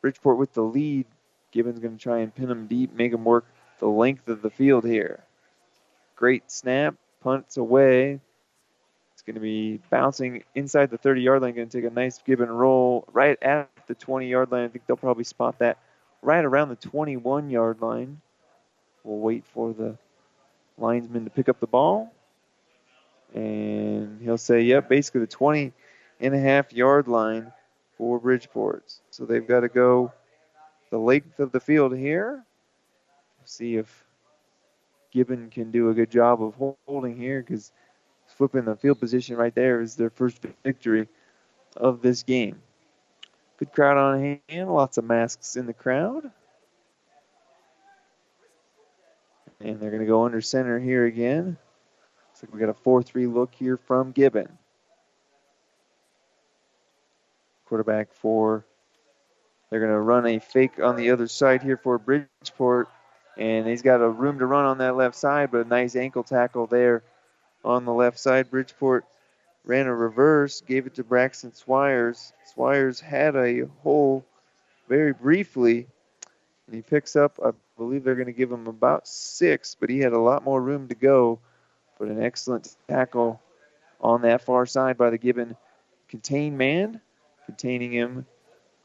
Bridgeport 0.00 0.38
with 0.38 0.54
the 0.54 0.62
lead. 0.62 1.06
Gibbon's 1.52 1.78
going 1.78 1.96
to 1.96 2.02
try 2.02 2.18
and 2.18 2.34
pin 2.34 2.48
them 2.48 2.66
deep, 2.66 2.92
make 2.94 3.12
them 3.12 3.24
work 3.24 3.46
the 3.78 3.86
length 3.86 4.28
of 4.28 4.42
the 4.42 4.50
field 4.50 4.84
here. 4.84 5.22
Great 6.16 6.50
snap, 6.50 6.94
punts 7.20 7.56
away 7.56 8.20
going 9.26 9.34
to 9.34 9.40
be 9.40 9.80
bouncing 9.90 10.44
inside 10.54 10.90
the 10.90 10.98
30 10.98 11.20
yard 11.20 11.42
line, 11.42 11.54
going 11.54 11.68
to 11.68 11.80
take 11.82 11.90
a 11.90 11.94
nice 11.94 12.20
give 12.24 12.40
and 12.40 12.58
roll 12.58 13.04
right 13.12 13.40
at 13.42 13.68
the 13.88 13.94
20 13.94 14.28
yard 14.28 14.52
line. 14.52 14.64
I 14.64 14.68
think 14.68 14.86
they'll 14.86 14.96
probably 14.96 15.24
spot 15.24 15.58
that 15.58 15.78
right 16.22 16.44
around 16.44 16.68
the 16.68 16.76
21 16.76 17.50
yard 17.50 17.80
line. 17.80 18.20
We'll 19.04 19.18
wait 19.18 19.44
for 19.46 19.72
the 19.72 19.98
linesman 20.78 21.24
to 21.24 21.30
pick 21.30 21.48
up 21.48 21.60
the 21.60 21.66
ball. 21.66 22.12
And 23.34 24.20
he'll 24.22 24.38
say, 24.38 24.62
yep, 24.62 24.88
basically 24.88 25.22
the 25.22 25.26
20 25.26 25.72
and 26.20 26.34
a 26.34 26.38
half 26.38 26.72
yard 26.72 27.08
line 27.08 27.52
for 27.98 28.18
Bridgeport. 28.18 28.92
So 29.10 29.24
they've 29.26 29.46
got 29.46 29.60
to 29.60 29.68
go 29.68 30.12
the 30.90 30.98
length 30.98 31.40
of 31.40 31.52
the 31.52 31.60
field 31.60 31.96
here. 31.96 32.44
See 33.44 33.76
if 33.76 34.04
Gibbon 35.12 35.50
can 35.50 35.70
do 35.70 35.90
a 35.90 35.94
good 35.94 36.10
job 36.10 36.42
of 36.42 36.54
holding 36.86 37.16
here 37.16 37.40
because 37.40 37.72
flipping 38.36 38.64
the 38.64 38.76
field 38.76 39.00
position 39.00 39.36
right 39.36 39.54
there 39.54 39.80
is 39.80 39.96
their 39.96 40.10
first 40.10 40.44
victory 40.62 41.08
of 41.76 42.02
this 42.02 42.22
game. 42.22 42.60
Good 43.58 43.72
crowd 43.72 43.96
on 43.96 44.40
hand, 44.48 44.70
lots 44.70 44.98
of 44.98 45.04
masks 45.04 45.56
in 45.56 45.66
the 45.66 45.72
crowd. 45.72 46.30
And 49.60 49.80
they're 49.80 49.90
going 49.90 50.02
to 50.02 50.06
go 50.06 50.24
under 50.26 50.42
center 50.42 50.78
here 50.78 51.06
again. 51.06 51.56
Looks 52.28 52.42
like 52.42 52.52
we 52.52 52.60
got 52.60 52.68
a 52.68 52.74
4 52.74 53.02
3 53.02 53.26
look 53.26 53.54
here 53.54 53.78
from 53.78 54.12
Gibbon. 54.12 54.58
Quarterback 57.64 58.12
for. 58.12 58.66
They're 59.70 59.80
going 59.80 59.92
to 59.92 60.00
run 60.00 60.26
a 60.26 60.38
fake 60.38 60.78
on 60.78 60.96
the 60.96 61.10
other 61.10 61.26
side 61.26 61.62
here 61.62 61.78
for 61.78 61.98
Bridgeport. 61.98 62.88
And 63.38 63.66
he's 63.66 63.82
got 63.82 64.02
a 64.02 64.08
room 64.08 64.38
to 64.38 64.46
run 64.46 64.66
on 64.66 64.78
that 64.78 64.96
left 64.96 65.16
side, 65.16 65.50
but 65.50 65.66
a 65.66 65.68
nice 65.68 65.96
ankle 65.96 66.22
tackle 66.22 66.66
there 66.66 67.02
on 67.66 67.84
the 67.84 67.92
left 67.92 68.18
side. 68.18 68.50
Bridgeport 68.50 69.04
ran 69.64 69.86
a 69.86 69.94
reverse, 69.94 70.60
gave 70.60 70.86
it 70.86 70.94
to 70.94 71.04
Braxton 71.04 71.50
Swires. 71.50 72.32
Swires 72.54 73.00
had 73.00 73.34
a 73.36 73.66
hole 73.82 74.24
very 74.88 75.12
briefly, 75.12 75.86
and 76.66 76.76
he 76.76 76.82
picks 76.82 77.16
up, 77.16 77.38
I 77.44 77.50
believe 77.76 78.04
they're 78.04 78.14
going 78.14 78.26
to 78.26 78.32
give 78.32 78.52
him 78.52 78.68
about 78.68 79.08
six, 79.08 79.76
but 79.78 79.90
he 79.90 79.98
had 79.98 80.12
a 80.12 80.18
lot 80.18 80.44
more 80.44 80.62
room 80.62 80.88
to 80.88 80.94
go. 80.94 81.40
But 81.98 82.08
an 82.08 82.22
excellent 82.22 82.76
tackle 82.88 83.40
on 84.00 84.22
that 84.22 84.42
far 84.42 84.66
side 84.66 84.96
by 84.96 85.10
the 85.10 85.18
Gibbon 85.18 85.56
contain 86.08 86.56
man, 86.56 87.00
containing 87.46 87.92
him, 87.92 88.26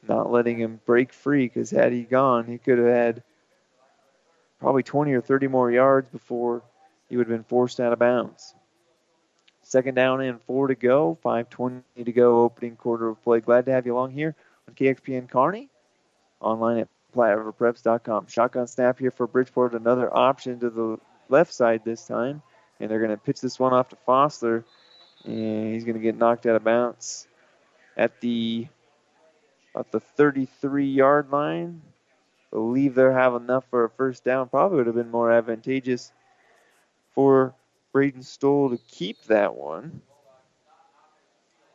not 0.08 0.32
letting 0.32 0.58
him 0.58 0.80
break 0.86 1.14
free 1.14 1.46
because 1.46 1.70
had 1.70 1.92
he 1.92 2.04
gone, 2.04 2.46
he 2.46 2.58
could 2.58 2.80
have 2.80 2.88
had 2.88 3.24
probably 4.60 4.84
20 4.84 5.14
or 5.14 5.22
30 5.22 5.48
more 5.48 5.70
yards 5.70 6.08
before 6.10 6.64
he 7.10 7.18
would 7.18 7.28
have 7.28 7.38
been 7.38 7.44
forced 7.44 7.80
out 7.80 7.94
of 7.94 8.00
bounds. 8.00 8.56
Second 9.64 9.96
down 9.96 10.22
and 10.22 10.42
four 10.42 10.68
to 10.68 10.76
go. 10.76 11.18
5.20 11.24 11.84
to 12.06 12.12
go, 12.12 12.42
opening 12.42 12.76
quarter 12.76 13.10
of 13.10 13.24
play. 13.24 13.40
Glad 13.40 13.66
to 13.66 13.72
have 13.72 13.86
you 13.86 13.96
along 13.96 14.12
here 14.12 14.36
on 14.68 14.74
KXPN 14.74 15.30
Kearney. 15.30 15.70
Online 16.40 16.80
at 16.80 16.88
PlatteRiverPreps.com. 17.16 18.28
Shotgun 18.28 18.68
snap 18.68 19.00
here 19.00 19.12
for 19.12 19.28
Bridgeport. 19.28 19.76
Another 19.76 20.16
option 20.16 20.60
to 20.60 20.70
the 20.70 21.00
left 21.30 21.54
side 21.54 21.84
this 21.86 22.06
time. 22.06 22.42
And 22.80 22.90
they're 22.90 23.00
going 23.00 23.12
to 23.12 23.18
pitch 23.18 23.42
this 23.42 23.60
one 23.60 23.74
off 23.74 23.90
to 23.90 23.98
Fossler. 24.08 24.64
And 25.26 25.74
he's 25.74 25.84
going 25.84 25.98
to 25.98 26.02
get 26.02 26.18
knocked 26.18 26.48
out 26.48 26.56
of 26.56 26.64
bounds 26.64 27.28
at 27.96 28.20
the 28.22 28.68
about 29.74 29.92
the 29.92 30.00
33 30.00 30.88
yard 30.88 31.32
line. 31.32 31.82
Believe 32.50 32.96
they'll 32.96 33.14
have 33.14 33.36
enough 33.36 33.64
for 33.70 33.86
a 33.86 33.90
first 33.90 34.24
down. 34.24 34.50
Probably 34.50 34.78
would 34.78 34.88
have 34.88 34.96
been 34.96 35.12
more 35.12 35.32
advantageous 35.32 36.12
for 37.14 37.54
Braden 37.92 38.24
Stoll 38.24 38.70
to 38.70 38.78
keep 38.78 39.24
that 39.26 39.56
one. 39.56 40.02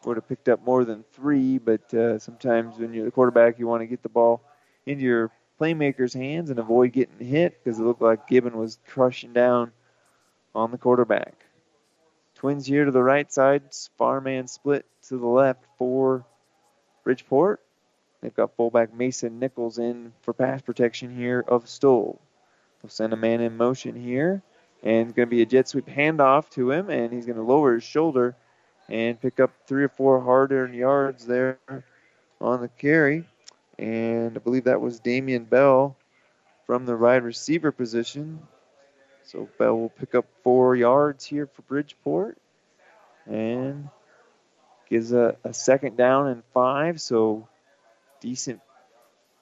Would 0.04 0.16
have 0.16 0.28
picked 0.28 0.48
up 0.48 0.64
more 0.64 0.84
than 0.84 1.04
three, 1.12 1.58
but 1.58 1.92
uh, 1.92 2.18
sometimes 2.18 2.78
when 2.78 2.94
you're 2.94 3.04
the 3.04 3.10
quarterback, 3.10 3.58
you 3.58 3.66
want 3.66 3.82
to 3.82 3.86
get 3.86 4.02
the 4.02 4.08
ball 4.08 4.40
into 4.86 5.02
your 5.02 5.32
playmaker's 5.60 6.14
hands 6.14 6.50
and 6.50 6.58
avoid 6.58 6.92
getting 6.92 7.18
hit 7.26 7.58
because 7.62 7.78
it 7.78 7.82
looked 7.82 8.02
like 8.02 8.28
Gibbon 8.28 8.56
was 8.56 8.78
crushing 8.86 9.32
down 9.32 9.72
on 10.54 10.70
the 10.70 10.78
quarterback. 10.78 11.34
Twins 12.36 12.66
here 12.66 12.84
to 12.84 12.90
the 12.90 13.02
right 13.02 13.32
side, 13.32 13.62
Farman 13.98 14.46
split 14.46 14.86
to 15.08 15.18
the 15.18 15.26
left 15.26 15.64
for 15.78 16.24
Bridgeport. 17.02 17.60
They've 18.20 18.34
got 18.34 18.56
fullback 18.56 18.94
Mason 18.94 19.38
Nichols 19.38 19.78
in 19.78 20.12
for 20.22 20.32
pass 20.32 20.62
protection 20.62 21.16
here 21.16 21.44
of 21.46 21.68
Stoll. 21.68 22.20
They'll 22.82 22.90
send 22.90 23.12
a 23.12 23.16
man 23.16 23.40
in 23.40 23.56
motion 23.56 23.94
here, 23.94 24.42
and 24.86 25.12
going 25.16 25.26
to 25.26 25.30
be 25.30 25.42
a 25.42 25.46
jet 25.46 25.66
sweep 25.66 25.86
handoff 25.86 26.48
to 26.50 26.70
him, 26.70 26.90
and 26.90 27.12
he's 27.12 27.26
going 27.26 27.36
to 27.36 27.42
lower 27.42 27.74
his 27.74 27.82
shoulder 27.82 28.36
and 28.88 29.20
pick 29.20 29.40
up 29.40 29.50
three 29.66 29.82
or 29.82 29.88
four 29.88 30.22
hard 30.22 30.52
earned 30.52 30.76
yards 30.76 31.26
there 31.26 31.58
on 32.40 32.60
the 32.60 32.68
carry. 32.68 33.24
And 33.80 34.36
I 34.36 34.38
believe 34.38 34.64
that 34.64 34.80
was 34.80 35.00
Damian 35.00 35.42
Bell 35.42 35.96
from 36.68 36.86
the 36.86 36.96
wide 36.96 37.24
receiver 37.24 37.72
position. 37.72 38.38
So 39.24 39.48
Bell 39.58 39.76
will 39.76 39.88
pick 39.88 40.14
up 40.14 40.26
four 40.44 40.76
yards 40.76 41.24
here 41.24 41.48
for 41.48 41.62
Bridgeport. 41.62 42.38
And 43.28 43.88
gives 44.88 45.12
a, 45.12 45.36
a 45.42 45.52
second 45.52 45.96
down 45.96 46.28
and 46.28 46.44
five. 46.54 47.00
So 47.00 47.48
decent 48.20 48.60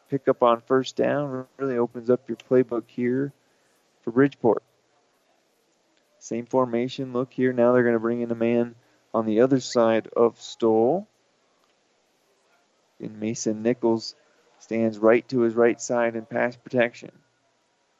pickup 0.09 0.43
on 0.43 0.63
first 0.63 0.97
down. 0.97 1.45
Really 1.59 1.77
opens 1.77 2.09
up 2.09 2.27
your 2.29 2.39
playbook 2.39 2.85
here 2.87 3.31
for 4.05 4.11
Bridgeport. 4.11 4.63
Same 6.25 6.47
formation 6.47 7.13
look 7.13 7.35
here. 7.35 7.53
Now 7.53 7.75
they're 7.75 7.83
going 7.83 7.93
to 7.93 8.01
bring 8.01 8.23
in 8.23 8.31
a 8.31 8.35
man 8.35 8.77
on 9.13 9.27
the 9.27 9.43
other 9.43 9.61
side 9.61 10.09
of 10.17 10.41
Stoll. 10.41 11.07
And 12.99 13.21
Mason 13.21 13.63
Nichols 13.63 14.15
stands 14.59 14.99
right 14.99 15.29
to 15.29 15.41
his 15.41 15.55
right 15.55 15.79
side 15.79 16.17
in 16.17 16.25
pass 16.25 16.57
protection. 16.57 17.13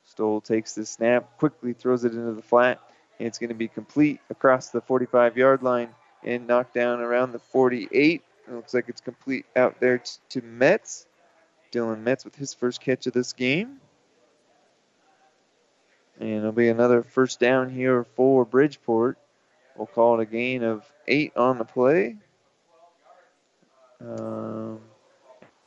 Stoll 0.07 0.41
takes 0.41 0.75
the 0.75 0.87
snap, 0.87 1.37
quickly 1.37 1.75
throws 1.75 2.07
it 2.07 2.15
into 2.15 2.33
the 2.33 2.41
flat, 2.41 2.81
and 3.19 3.29
it's 3.29 3.37
going 3.37 3.51
to 3.51 3.55
be 3.55 3.69
complete 3.69 4.21
across 4.31 4.71
the 4.71 4.81
45 4.81 5.37
yard 5.37 5.63
line 5.63 5.91
and 6.23 6.47
knocked 6.47 6.73
down 6.73 7.01
around 7.01 7.33
the 7.33 7.39
48. 7.39 8.23
It 8.49 8.55
looks 8.55 8.73
like 8.73 8.89
it's 8.89 9.03
complete 9.03 9.45
out 9.55 9.81
there 9.81 10.03
to 10.31 10.41
Metz. 10.41 11.05
Dylan 11.73 12.01
Metz 12.01 12.25
with 12.25 12.37
his 12.37 12.55
first 12.55 12.81
catch 12.81 13.07
of 13.07 13.13
this 13.13 13.35
game. 13.35 13.81
And 16.21 16.31
it'll 16.31 16.53
be 16.53 16.69
another 16.69 17.03
first 17.03 17.41
down 17.41 17.71
here 17.71 18.05
for 18.17 18.45
Bridgeport. 18.45 19.19
We'll 19.77 19.87
call 19.87 20.21
it 20.21 20.23
a 20.23 20.27
gain 20.27 20.63
of 20.63 20.85
eight 21.09 21.37
on 21.37 21.59
the 21.59 21.65
play. 21.65 22.17
Um, 24.01 24.81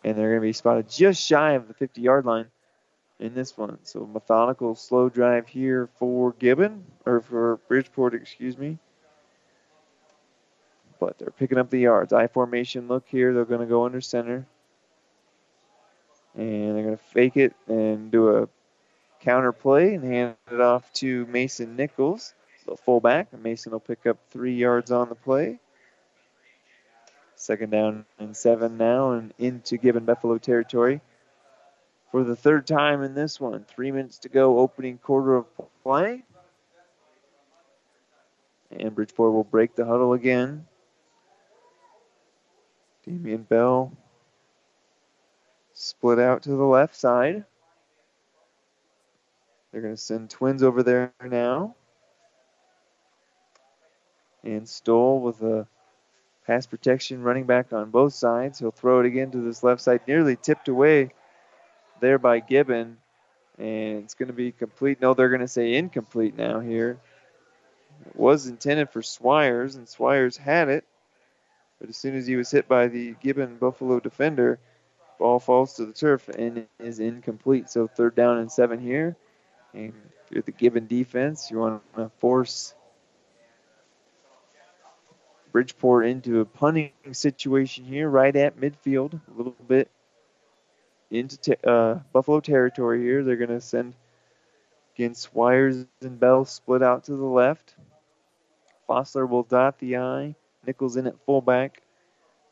and 0.04 0.18
they're 0.18 0.30
going 0.30 0.42
to 0.42 0.48
be 0.48 0.54
spotted 0.54 0.90
just 0.90 1.26
shy 1.26 1.54
of 1.54 1.68
the 1.68 1.74
50 1.74 2.02
yard 2.02 2.26
line 2.26 2.48
in 3.20 3.34
this 3.34 3.58
one. 3.58 3.80
So 3.84 4.06
methodical, 4.06 4.76
slow 4.76 5.10
drive 5.10 5.48
here 5.48 5.90
for 5.98 6.34
Gibbon, 6.34 6.86
or 7.06 7.22
for 7.22 7.58
Bridgeport, 7.68 8.14
excuse 8.14 8.58
me. 8.58 8.78
But 11.00 11.20
they're 11.20 11.32
picking 11.32 11.58
up 11.58 11.70
the 11.70 11.80
yards. 11.80 12.14
I 12.14 12.28
formation 12.28 12.88
look 12.88 13.06
here. 13.08 13.34
They're 13.34 13.46
going 13.46 13.60
to 13.60 13.68
go 13.68 13.86
under 13.86 14.02
center. 14.02 14.48
And 16.36 16.76
they're 16.76 16.84
going 16.84 16.98
to 16.98 17.04
fake 17.04 17.38
it 17.38 17.54
and 17.68 18.12
do 18.12 18.30
a 18.30 18.48
counter 19.28 19.52
play 19.52 19.94
and 19.94 20.06
hand 20.06 20.36
it 20.50 20.62
off 20.62 20.94
to 20.94 21.26
Mason 21.26 21.76
Nichols, 21.76 22.34
the 22.66 22.78
fullback. 22.78 23.38
Mason 23.38 23.74
will 23.74 23.82
pick 23.82 24.06
up 24.06 24.18
three 24.32 24.56
yards 24.56 24.90
on 24.90 25.10
the 25.10 25.16
play. 25.16 25.60
Second 27.36 27.72
down 27.72 28.06
and 28.20 28.38
seven 28.38 28.78
now, 28.78 29.12
and 29.12 29.34
into 29.38 29.76
Gibbon 29.76 30.06
Buffalo 30.06 30.38
territory 30.38 31.02
for 32.10 32.24
the 32.24 32.38
third 32.38 32.66
time 32.66 33.04
in 33.04 33.16
this 33.16 33.38
one. 33.38 33.66
Three 33.66 33.92
minutes 33.92 34.20
to 34.20 34.30
go, 34.30 34.60
opening 34.60 34.98
quarter 34.98 35.36
of 35.36 35.46
play. 35.84 36.24
And 38.72 38.96
Bridgeport 38.96 39.34
will 39.34 39.44
break 39.44 39.76
the 39.76 39.86
huddle 39.86 40.14
again. 40.14 40.66
Damian 43.06 43.44
Bell 43.44 43.92
split 45.74 46.18
out 46.18 46.44
to 46.44 46.52
the 46.52 46.64
left 46.64 46.96
side. 46.96 47.44
They're 49.72 49.82
going 49.82 49.96
to 49.96 50.02
send 50.02 50.30
twins 50.30 50.64
over 50.64 50.84
there 50.84 51.14
now. 51.24 51.76
And 54.44 54.68
Stoll 54.68 55.20
with 55.20 55.42
a 55.42 55.68
pass 56.46 56.66
protection 56.66 57.22
running 57.22 57.46
back 57.46 57.74
on 57.74 57.92
both 57.92 58.14
sides. 58.14 58.60
He'll 58.60 58.72
throw 58.72 59.02
it 59.02 59.06
again 59.06 59.32
to 59.32 59.42
this 59.42 59.64
left 59.64 59.82
side, 59.82 60.02
nearly 60.08 60.36
tipped 60.38 60.70
away 60.70 61.12
there 62.00 62.18
by 62.18 62.40
Gibbon. 62.40 62.98
And 63.58 64.04
it's 64.04 64.14
going 64.14 64.28
to 64.28 64.34
be 64.34 64.52
complete. 64.52 65.02
No, 65.02 65.14
they're 65.14 65.30
going 65.30 65.42
to 65.42 65.48
say 65.48 65.74
incomplete 65.74 66.38
now 66.38 66.60
here. 66.60 67.00
It 68.06 68.16
was 68.16 68.48
intended 68.48 68.92
for 68.92 69.02
Swires, 69.02 69.76
and 69.76 69.88
Swires 69.88 70.38
had 70.38 70.70
it. 70.70 70.86
But 71.80 71.90
as 71.90 71.98
soon 71.98 72.16
as 72.16 72.26
he 72.26 72.36
was 72.36 72.52
hit 72.52 72.68
by 72.68 72.88
the 72.88 73.16
Gibbon 73.22 73.58
Buffalo 73.58 74.00
defender, 74.00 74.60
ball 75.20 75.40
falls 75.40 75.74
to 75.76 75.86
the 75.86 75.94
turf 75.94 76.30
and 76.30 76.68
is 76.80 77.00
incomplete. 77.00 77.70
So 77.70 77.88
third 77.88 78.16
down 78.16 78.38
and 78.38 78.52
seven 78.52 78.80
here. 78.80 79.18
You're 80.30 80.42
the 80.44 80.52
Gibbon 80.52 80.88
defense, 80.88 81.50
you 81.52 81.60
want 81.60 81.82
to 81.96 82.12
force 82.20 82.74
Bridgeport 85.52 86.06
into 86.06 86.42
a 86.42 86.46
punting 86.46 86.92
situation 87.12 87.86
here, 87.86 88.10
right 88.10 88.36
at 88.36 88.60
midfield, 88.60 89.14
a 89.14 89.38
little 89.38 89.56
bit 89.68 89.90
into 91.10 91.38
te- 91.38 91.56
uh, 91.66 91.96
Buffalo 92.14 92.40
territory 92.40 93.02
here. 93.02 93.24
They're 93.24 93.38
going 93.38 93.50
to 93.50 93.62
send 93.62 93.94
again 94.96 95.12
Swires 95.12 95.88
and 96.02 96.20
Bell 96.20 96.46
split 96.46 96.84
out 96.84 97.06
to 97.06 97.16
the 97.16 97.26
left. 97.26 97.76
Fossler 98.90 99.28
will 99.28 99.44
dot 99.44 99.80
the 99.80 99.98
I. 99.98 100.36
Nichols 100.66 100.98
in 100.98 101.08
at 101.08 101.16
fullback. 101.26 101.82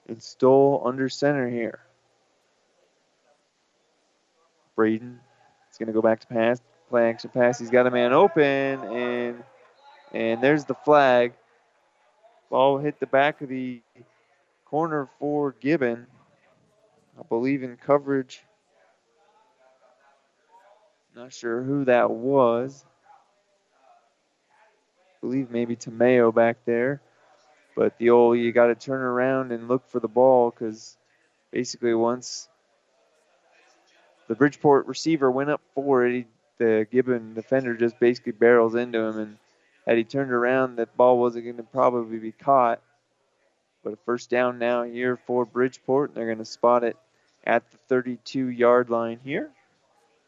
And 0.07 0.21
Stoll 0.21 0.83
under 0.85 1.09
center 1.09 1.49
here. 1.49 1.79
Braden 4.75 5.19
is 5.71 5.77
going 5.77 5.87
to 5.87 5.93
go 5.93 6.01
back 6.01 6.19
to 6.21 6.27
pass. 6.27 6.61
Play 6.95 7.09
action 7.09 7.29
pass. 7.29 7.59
He's 7.59 7.69
got 7.69 7.87
a 7.87 7.91
man 7.91 8.13
open, 8.13 8.41
and 8.45 9.43
and 10.13 10.41
there's 10.41 10.63
the 10.63 10.75
flag. 10.75 11.33
Ball 12.49 12.77
hit 12.77 13.01
the 13.01 13.05
back 13.05 13.41
of 13.41 13.49
the 13.49 13.81
corner 14.63 15.09
for 15.19 15.51
Gibbon. 15.59 16.07
I 17.19 17.23
believe 17.23 17.63
in 17.63 17.75
coverage. 17.75 18.41
Not 21.13 21.33
sure 21.33 21.63
who 21.63 21.83
that 21.83 22.11
was. 22.11 22.85
I 25.09 25.19
believe 25.19 25.51
maybe 25.51 25.75
Tamayo 25.75 26.33
back 26.33 26.59
there. 26.63 27.01
But 27.75 27.97
the 27.97 28.11
old, 28.11 28.37
you 28.37 28.53
got 28.53 28.67
to 28.67 28.75
turn 28.75 29.01
around 29.01 29.51
and 29.51 29.67
look 29.67 29.89
for 29.89 29.99
the 29.99 30.07
ball 30.07 30.49
because 30.49 30.95
basically 31.51 31.93
once 31.93 32.47
the 34.29 34.35
Bridgeport 34.35 34.87
receiver 34.87 35.29
went 35.29 35.49
up 35.49 35.59
for 35.73 36.05
it, 36.05 36.13
he, 36.13 36.25
the 36.57 36.87
Gibbon 36.91 37.33
defender 37.33 37.75
just 37.75 37.99
basically 37.99 38.31
barrels 38.31 38.75
into 38.75 38.99
him. 38.99 39.19
And 39.19 39.37
had 39.85 39.97
he 39.97 40.03
turned 40.03 40.31
around, 40.31 40.77
that 40.77 40.95
ball 40.97 41.19
wasn't 41.19 41.45
going 41.45 41.57
to 41.57 41.63
probably 41.63 42.17
be 42.17 42.31
caught. 42.31 42.81
But 43.83 43.93
a 43.93 43.97
first 44.05 44.29
down 44.29 44.57
now 44.57 44.83
here 44.83 45.17
for 45.27 45.45
Bridgeport. 45.45 46.09
and 46.09 46.17
They're 46.17 46.25
going 46.25 46.39
to 46.39 46.45
spot 46.45 46.83
it 46.83 46.97
at 47.45 47.69
the 47.71 47.77
32 47.89 48.47
yard 48.47 48.89
line 48.89 49.19
here. 49.23 49.51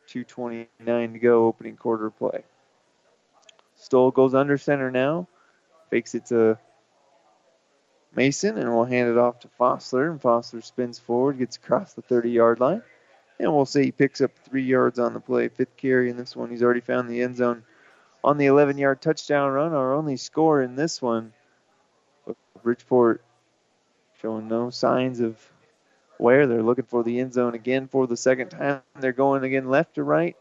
2.29 0.10 1.14
to 1.14 1.20
go, 1.20 1.46
opening 1.48 1.76
quarter 1.76 2.10
play. 2.10 2.44
Stoll 3.76 4.12
goes 4.12 4.34
under 4.34 4.58
center 4.58 4.90
now. 4.90 5.28
Fakes 5.90 6.16
it 6.16 6.28
to 6.28 6.58
Mason, 8.16 8.58
and 8.58 8.74
we'll 8.74 8.86
hand 8.86 9.10
it 9.10 9.18
off 9.18 9.40
to 9.42 9.50
Fossler. 9.60 10.10
And 10.10 10.22
Fossler 10.22 10.64
spins 10.64 11.00
forward, 11.00 11.40
gets 11.40 11.58
across 11.58 11.94
the 11.94 12.02
30 12.02 12.32
yard 12.32 12.60
line. 12.60 12.82
And 13.40 13.54
we'll 13.54 13.66
say 13.66 13.86
he 13.86 13.92
picks 13.92 14.22
up 14.22 14.32
three 14.44 14.64
yards 14.64 15.00
on 15.00 15.14
the 15.14 15.20
play. 15.20 15.48
Fifth 15.48 15.78
carry 15.78 16.10
in 16.10 16.18
this 16.18 16.36
one. 16.36 16.50
He's 16.50 16.64
already 16.64 16.82
found 16.82 17.10
the 17.10 17.22
end 17.22 17.38
zone 17.38 17.64
on 18.24 18.38
the 18.38 18.48
11 18.48 18.78
yard 18.78 19.02
touchdown 19.02 19.52
run. 19.52 19.74
Our 19.74 19.94
only 19.94 20.18
score 20.18 20.62
in 20.62 20.76
this 20.76 21.02
one. 21.02 21.34
Bridgeport 22.64 23.24
showing 24.22 24.48
no 24.48 24.70
signs 24.70 25.20
of 25.20 25.38
where 26.18 26.48
they're 26.48 26.64
looking 26.64 26.86
for 26.86 27.04
the 27.04 27.20
end 27.20 27.34
zone 27.34 27.54
again 27.54 27.88
for 27.88 28.08
the 28.08 28.18
second 28.18 28.50
time. 28.50 28.82
They're 29.00 29.12
going 29.12 29.44
again 29.44 29.70
left 29.70 29.96
to 29.96 30.04
right. 30.04 30.36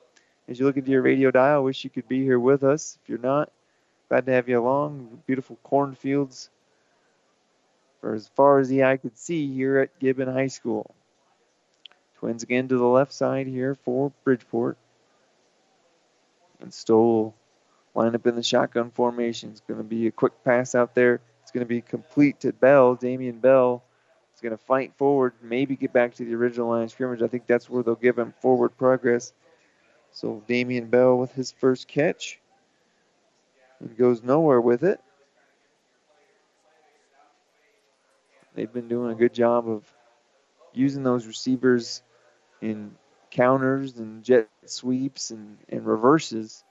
as 0.49 0.59
you 0.59 0.65
look 0.65 0.77
into 0.77 0.91
your 0.91 1.03
radio 1.03 1.31
dial, 1.31 1.63
wish 1.65 1.85
you 1.85 1.91
could 1.91 2.09
be 2.09 2.23
here 2.23 2.39
with 2.39 2.65
us. 2.65 2.99
If 3.03 3.09
you're 3.09 3.19
not, 3.19 3.53
glad 4.09 4.27
to 4.27 4.33
have 4.33 4.49
you 4.49 4.59
along. 4.59 5.23
Beautiful 5.27 5.59
cornfields 5.63 6.51
for 8.01 8.15
as 8.15 8.29
far 8.35 8.59
as 8.59 8.69
the 8.69 8.85
eye 8.85 8.97
could 8.97 9.19
see 9.19 9.53
here 9.53 9.79
at 9.79 9.99
Gibbon 9.99 10.33
High 10.33 10.47
School. 10.47 10.95
Twins 12.19 12.43
again 12.43 12.69
to 12.69 12.79
the 12.79 12.85
left 12.85 13.13
side 13.13 13.47
here 13.47 13.75
for 13.75 14.13
Bridgeport. 14.25 14.79
And 16.61 16.73
Stoll 16.73 17.35
line 17.95 18.15
up 18.15 18.27
in 18.27 18.37
the 18.37 18.43
shotgun 18.43 18.91
formation. 18.91 19.51
It's 19.51 19.61
going 19.61 19.79
to 19.79 19.85
be 19.85 20.07
a 20.07 20.11
quick 20.11 20.33
pass 20.45 20.75
out 20.75 20.95
there. 20.95 21.21
It's 21.43 21.51
going 21.53 21.65
to 21.65 21.69
be 21.69 21.81
complete 21.81 22.41
to 22.41 22.53
Bell. 22.53 22.95
Damian 22.95 23.39
Bell 23.39 23.83
is 24.35 24.41
going 24.41 24.57
to 24.57 24.65
fight 24.65 24.93
forward, 24.97 25.33
maybe 25.43 25.77
get 25.77 25.93
back 25.93 26.15
to 26.15 26.25
the 26.25 26.35
original 26.35 26.69
line 26.69 26.85
of 26.85 26.91
scrimmage. 26.91 27.23
I 27.23 27.27
think 27.27 27.47
that's 27.47 27.71
where 27.71 27.83
they'll 27.83 27.95
give 27.95 28.19
him 28.19 28.35
forward 28.41 28.77
progress. 28.77 29.33
So 30.11 30.43
Damian 30.47 30.89
Bell 30.89 31.17
with 31.17 31.33
his 31.33 31.53
first 31.53 31.89
catch 31.89 32.39
and 33.81 33.97
goes 33.97 34.23
nowhere 34.23 34.61
with 34.61 34.83
it. 34.83 35.01
They've 38.55 38.73
been 38.73 38.89
doing 38.89 39.13
a 39.13 39.15
good 39.15 39.35
job 39.35 39.69
of 39.69 39.85
using 40.77 41.03
those 41.03 41.27
receivers 41.27 42.03
in 42.61 42.95
counters 43.31 43.97
and 43.97 44.23
jet 44.23 44.49
sweeps 44.67 45.31
and, 45.31 45.57
and 45.69 45.87
reverses. 45.87 46.63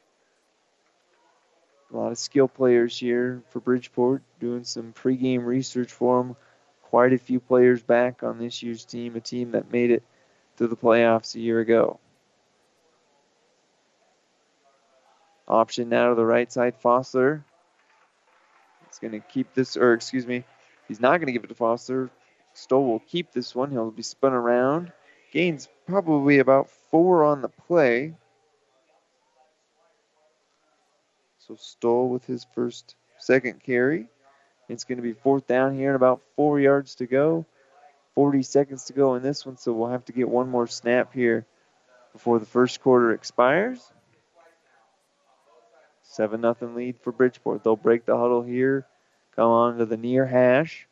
A 1.91 1.97
lot 1.97 2.11
of 2.11 2.17
skill 2.17 2.47
players 2.47 2.97
here 2.97 3.41
for 3.49 3.59
Bridgeport 3.59 4.21
doing 4.39 4.63
some 4.63 4.93
pregame 4.93 5.45
research 5.45 5.91
for 5.91 6.21
them. 6.21 6.35
Quite 6.83 7.13
a 7.13 7.17
few 7.17 7.39
players 7.39 7.81
back 7.81 8.23
on 8.23 8.37
this 8.37 8.61
year's 8.63 8.85
team, 8.85 9.15
a 9.15 9.19
team 9.19 9.51
that 9.51 9.71
made 9.71 9.91
it 9.91 10.03
to 10.57 10.67
the 10.67 10.77
playoffs 10.77 11.35
a 11.35 11.39
year 11.39 11.59
ago. 11.59 11.99
Option 15.47 15.89
now 15.89 16.09
to 16.09 16.15
the 16.15 16.25
right 16.25 16.51
side, 16.51 16.75
Fossler. 16.81 17.43
It's 18.87 18.99
going 18.99 19.11
to 19.11 19.19
keep 19.19 19.53
this, 19.53 19.77
or 19.77 19.93
excuse 19.93 20.25
me, 20.25 20.43
he's 20.87 20.99
not 20.99 21.17
going 21.17 21.27
to 21.27 21.33
give 21.33 21.43
it 21.43 21.47
to 21.47 21.55
Fossler. 21.55 22.09
Stoll 22.55 22.85
will 22.85 22.99
keep 22.99 23.31
this 23.31 23.53
one. 23.53 23.69
He'll 23.69 23.91
be 23.91 24.01
spun 24.01 24.33
around. 24.33 24.91
Gains 25.31 25.67
probably 25.85 26.39
about 26.39 26.69
four 26.69 27.25
on 27.25 27.41
the 27.41 27.49
play. 27.49 28.15
So 31.39 31.55
Stoll 31.55 32.09
with 32.09 32.25
his 32.25 32.47
first, 32.55 32.95
second 33.17 33.61
carry. 33.61 34.07
It's 34.69 34.85
going 34.85 34.97
to 34.97 35.03
be 35.03 35.13
fourth 35.13 35.45
down 35.45 35.75
here 35.75 35.89
and 35.89 35.95
about 35.95 36.21
four 36.35 36.59
yards 36.59 36.95
to 36.95 37.05
go. 37.05 37.45
40 38.15 38.41
seconds 38.43 38.85
to 38.85 38.93
go 38.93 39.15
in 39.15 39.21
this 39.21 39.45
one, 39.45 39.57
so 39.57 39.73
we'll 39.73 39.89
have 39.89 40.05
to 40.05 40.13
get 40.13 40.29
one 40.29 40.49
more 40.49 40.65
snap 40.65 41.13
here 41.13 41.45
before 42.13 42.39
the 42.39 42.45
first 42.45 42.81
quarter 42.81 43.11
expires. 43.11 43.91
7 46.03 46.39
0 46.39 46.55
lead 46.73 46.97
for 47.01 47.11
Bridgeport. 47.11 47.63
They'll 47.63 47.75
break 47.75 48.05
the 48.05 48.17
huddle 48.17 48.41
here, 48.41 48.87
come 49.35 49.49
on 49.49 49.77
to 49.79 49.85
the 49.85 49.97
near 49.97 50.25
hash. 50.25 50.87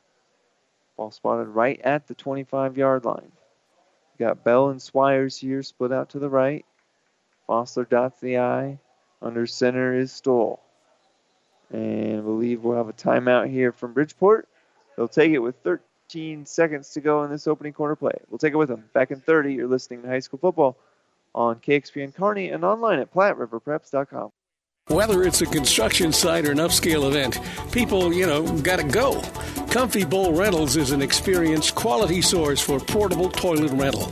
Ball 0.98 1.12
spotted 1.12 1.48
right 1.48 1.80
at 1.82 2.08
the 2.08 2.16
25 2.16 2.78
yard 2.78 3.06
line. 3.06 3.32
Got 4.20 4.44
Bell 4.44 4.70
and 4.70 4.80
Swires 4.80 5.40
here 5.40 5.64
split 5.64 5.92
out 5.92 6.10
to 6.10 6.20
the 6.20 6.30
right. 6.30 6.66
Fossler 7.50 7.88
dots 7.88 8.20
the 8.20 8.38
I. 8.38 8.80
Under 9.22 9.48
center 9.48 9.96
is 9.96 10.12
Stoll. 10.12 10.60
And 11.72 12.20
I 12.20 12.22
believe 12.22 12.64
we'll 12.64 12.78
have 12.78 12.90
a 12.90 12.94
timeout 12.94 13.50
here 13.50 13.72
from 13.72 13.94
Bridgeport. 13.94 14.48
They'll 14.96 15.08
take 15.08 15.32
it 15.32 15.40
with 15.40 15.56
13 15.64 16.46
seconds 16.46 16.92
to 16.92 17.02
go 17.02 17.24
in 17.24 17.32
this 17.32 17.48
opening 17.48 17.74
quarter 17.74 17.96
play. 17.96 18.14
We'll 18.30 18.38
take 18.38 18.54
it 18.54 18.58
with 18.58 18.70
them. 18.70 18.84
Back 18.94 19.12
in 19.12 19.20
30, 19.20 19.54
you're 19.54 19.68
listening 19.68 20.04
to 20.04 20.08
high 20.08 20.20
school 20.20 20.40
football 20.40 20.78
on 21.34 21.56
KXPN 21.56 22.14
Kearney 22.14 22.50
and 22.50 22.64
online 22.64 23.00
at 23.00 23.12
PlatteRiverPreps.com. 23.12 24.32
Whether 24.88 25.24
it's 25.24 25.42
a 25.42 25.46
construction 25.46 26.12
site 26.12 26.46
or 26.46 26.52
an 26.52 26.58
upscale 26.58 27.08
event, 27.08 27.40
people, 27.72 28.14
you 28.14 28.28
know, 28.28 28.46
gotta 28.60 28.84
go. 28.84 29.22
Comfy 29.74 30.06
Bowl 30.06 30.34
Rentals 30.34 30.76
is 30.78 30.92
an 30.92 31.02
experienced 31.02 31.74
quality 31.74 32.22
source 32.22 32.62
for 32.62 32.80
portable 32.80 33.28
toilet 33.28 33.72
rental. 33.72 34.08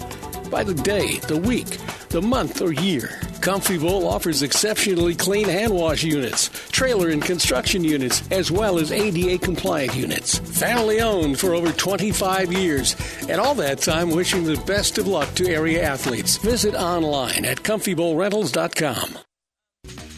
By 0.49 0.63
the 0.63 0.73
day, 0.73 1.17
the 1.27 1.37
week, 1.37 1.77
the 2.09 2.19
month, 2.19 2.63
or 2.63 2.73
year, 2.73 3.21
Comfy 3.41 3.77
Bowl 3.77 4.07
offers 4.07 4.41
exceptionally 4.41 5.13
clean 5.13 5.47
hand 5.47 5.71
wash 5.71 6.01
units, 6.01 6.49
trailer 6.71 7.09
and 7.09 7.21
construction 7.21 7.83
units, 7.83 8.23
as 8.31 8.49
well 8.49 8.79
as 8.79 8.91
ADA 8.91 9.37
compliant 9.37 9.93
units. 9.95 10.39
Family 10.39 10.99
owned 10.99 11.39
for 11.39 11.53
over 11.53 11.71
25 11.71 12.51
years, 12.51 12.95
and 13.29 13.39
all 13.39 13.53
that 13.53 13.81
time 13.81 14.09
wishing 14.09 14.43
the 14.45 14.59
best 14.65 14.97
of 14.97 15.05
luck 15.05 15.31
to 15.35 15.47
area 15.47 15.83
athletes. 15.83 16.37
Visit 16.37 16.73
online 16.73 17.45
at 17.45 17.57
comfybowlrentals.com. 17.57 19.19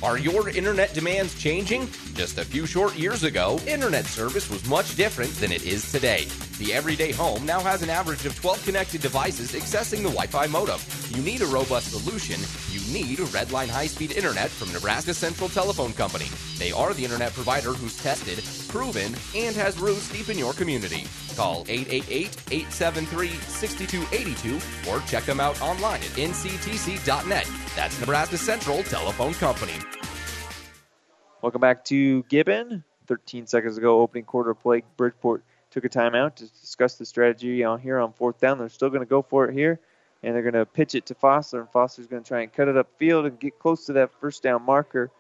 Are 0.02 0.18
your 0.18 0.50
internet 0.50 0.94
demands 0.94 1.34
changing? 1.42 1.88
Just 2.14 2.38
a 2.38 2.46
few 2.46 2.68
short 2.68 2.96
years 2.96 3.24
ago, 3.24 3.60
internet 3.66 4.06
service 4.06 4.48
was 4.48 4.68
much 4.70 4.96
different 4.96 5.34
than 5.38 5.52
it 5.52 5.64
is 5.64 5.92
today. 5.92 6.28
The 6.60 6.72
everyday 6.72 7.12
home 7.12 7.44
now 7.44 7.60
has 7.62 7.82
an 7.82 7.90
average 7.90 8.26
of 8.26 8.36
12 8.36 8.64
connected 8.66 9.02
devices 9.02 9.54
accessing 9.54 9.98
the 9.98 10.10
Wi 10.10 10.28
Fi 10.28 10.46
modem. 10.46 10.80
You 11.10 11.24
need 11.24 11.42
a 11.42 11.48
robust 11.48 11.92
solution. 11.92 12.40
You 12.70 12.82
need 12.94 13.18
Redline 13.18 13.68
high 13.68 13.88
speed 13.88 14.12
internet 14.12 14.52
from 14.52 14.72
Nebraska 14.72 15.14
Central 15.14 15.50
Telephone 15.50 15.92
Company. 15.94 16.28
They 16.60 16.72
are 16.72 16.94
the 16.94 17.04
internet 17.04 17.34
provider 17.34 17.74
who's 17.74 17.98
tested, 17.98 18.44
proven, 18.70 19.16
and 19.36 19.56
has 19.56 19.80
roots 19.80 20.12
deep 20.12 20.30
in 20.30 20.38
your 20.38 20.54
community. 20.54 21.08
Call 21.36 21.66
888 21.68 22.38
873 22.52 23.30
6282 23.30 24.92
or 24.92 25.00
check 25.08 25.24
them 25.24 25.40
out 25.40 25.60
online 25.64 26.02
at 26.02 26.10
nctc.net. 26.10 27.50
That's 27.76 28.00
Nebraska 28.00 28.38
Central 28.38 28.84
Telephone 28.84 29.34
Company. 29.34 29.74
Welcome 31.44 31.60
back 31.60 31.84
to 31.86 32.24
Gibbon. 32.30 32.86
13 33.08 33.48
seconds 33.48 33.78
ago, 33.78 34.00
opening 34.00 34.24
quarter 34.24 34.54
play, 34.54 34.82
Bridgeport 34.96 35.44
took 35.72 35.84
a 35.84 35.90
timeout 35.90 36.36
to 36.36 36.48
discuss 36.48 36.96
the 36.96 37.06
strategy 37.06 37.66
on 37.66 37.82
here 37.82 38.00
on 38.00 38.14
fourth 38.14 38.40
down. 38.40 38.60
They're 38.60 38.70
still 38.70 38.88
going 38.88 39.02
to 39.02 39.06
go 39.06 39.22
for 39.22 39.50
it 39.50 39.54
here, 39.54 39.78
and 40.24 40.34
they're 40.34 40.42
going 40.42 40.54
to 40.54 40.66
pitch 40.66 40.96
it 40.96 41.08
to 41.08 41.16
Fossler, 41.16 41.60
and 41.60 41.70
Fossler's 41.70 42.08
going 42.08 42.24
to 42.24 42.28
try 42.30 42.44
and 42.44 42.54
cut 42.54 42.70
it 42.70 42.78
upfield 42.78 43.28
and 43.28 43.38
get 43.38 43.60
close 43.60 43.88
to 43.88 43.94
that 43.94 44.12
first 44.22 44.42
down 44.42 44.64
marker. 44.64 45.12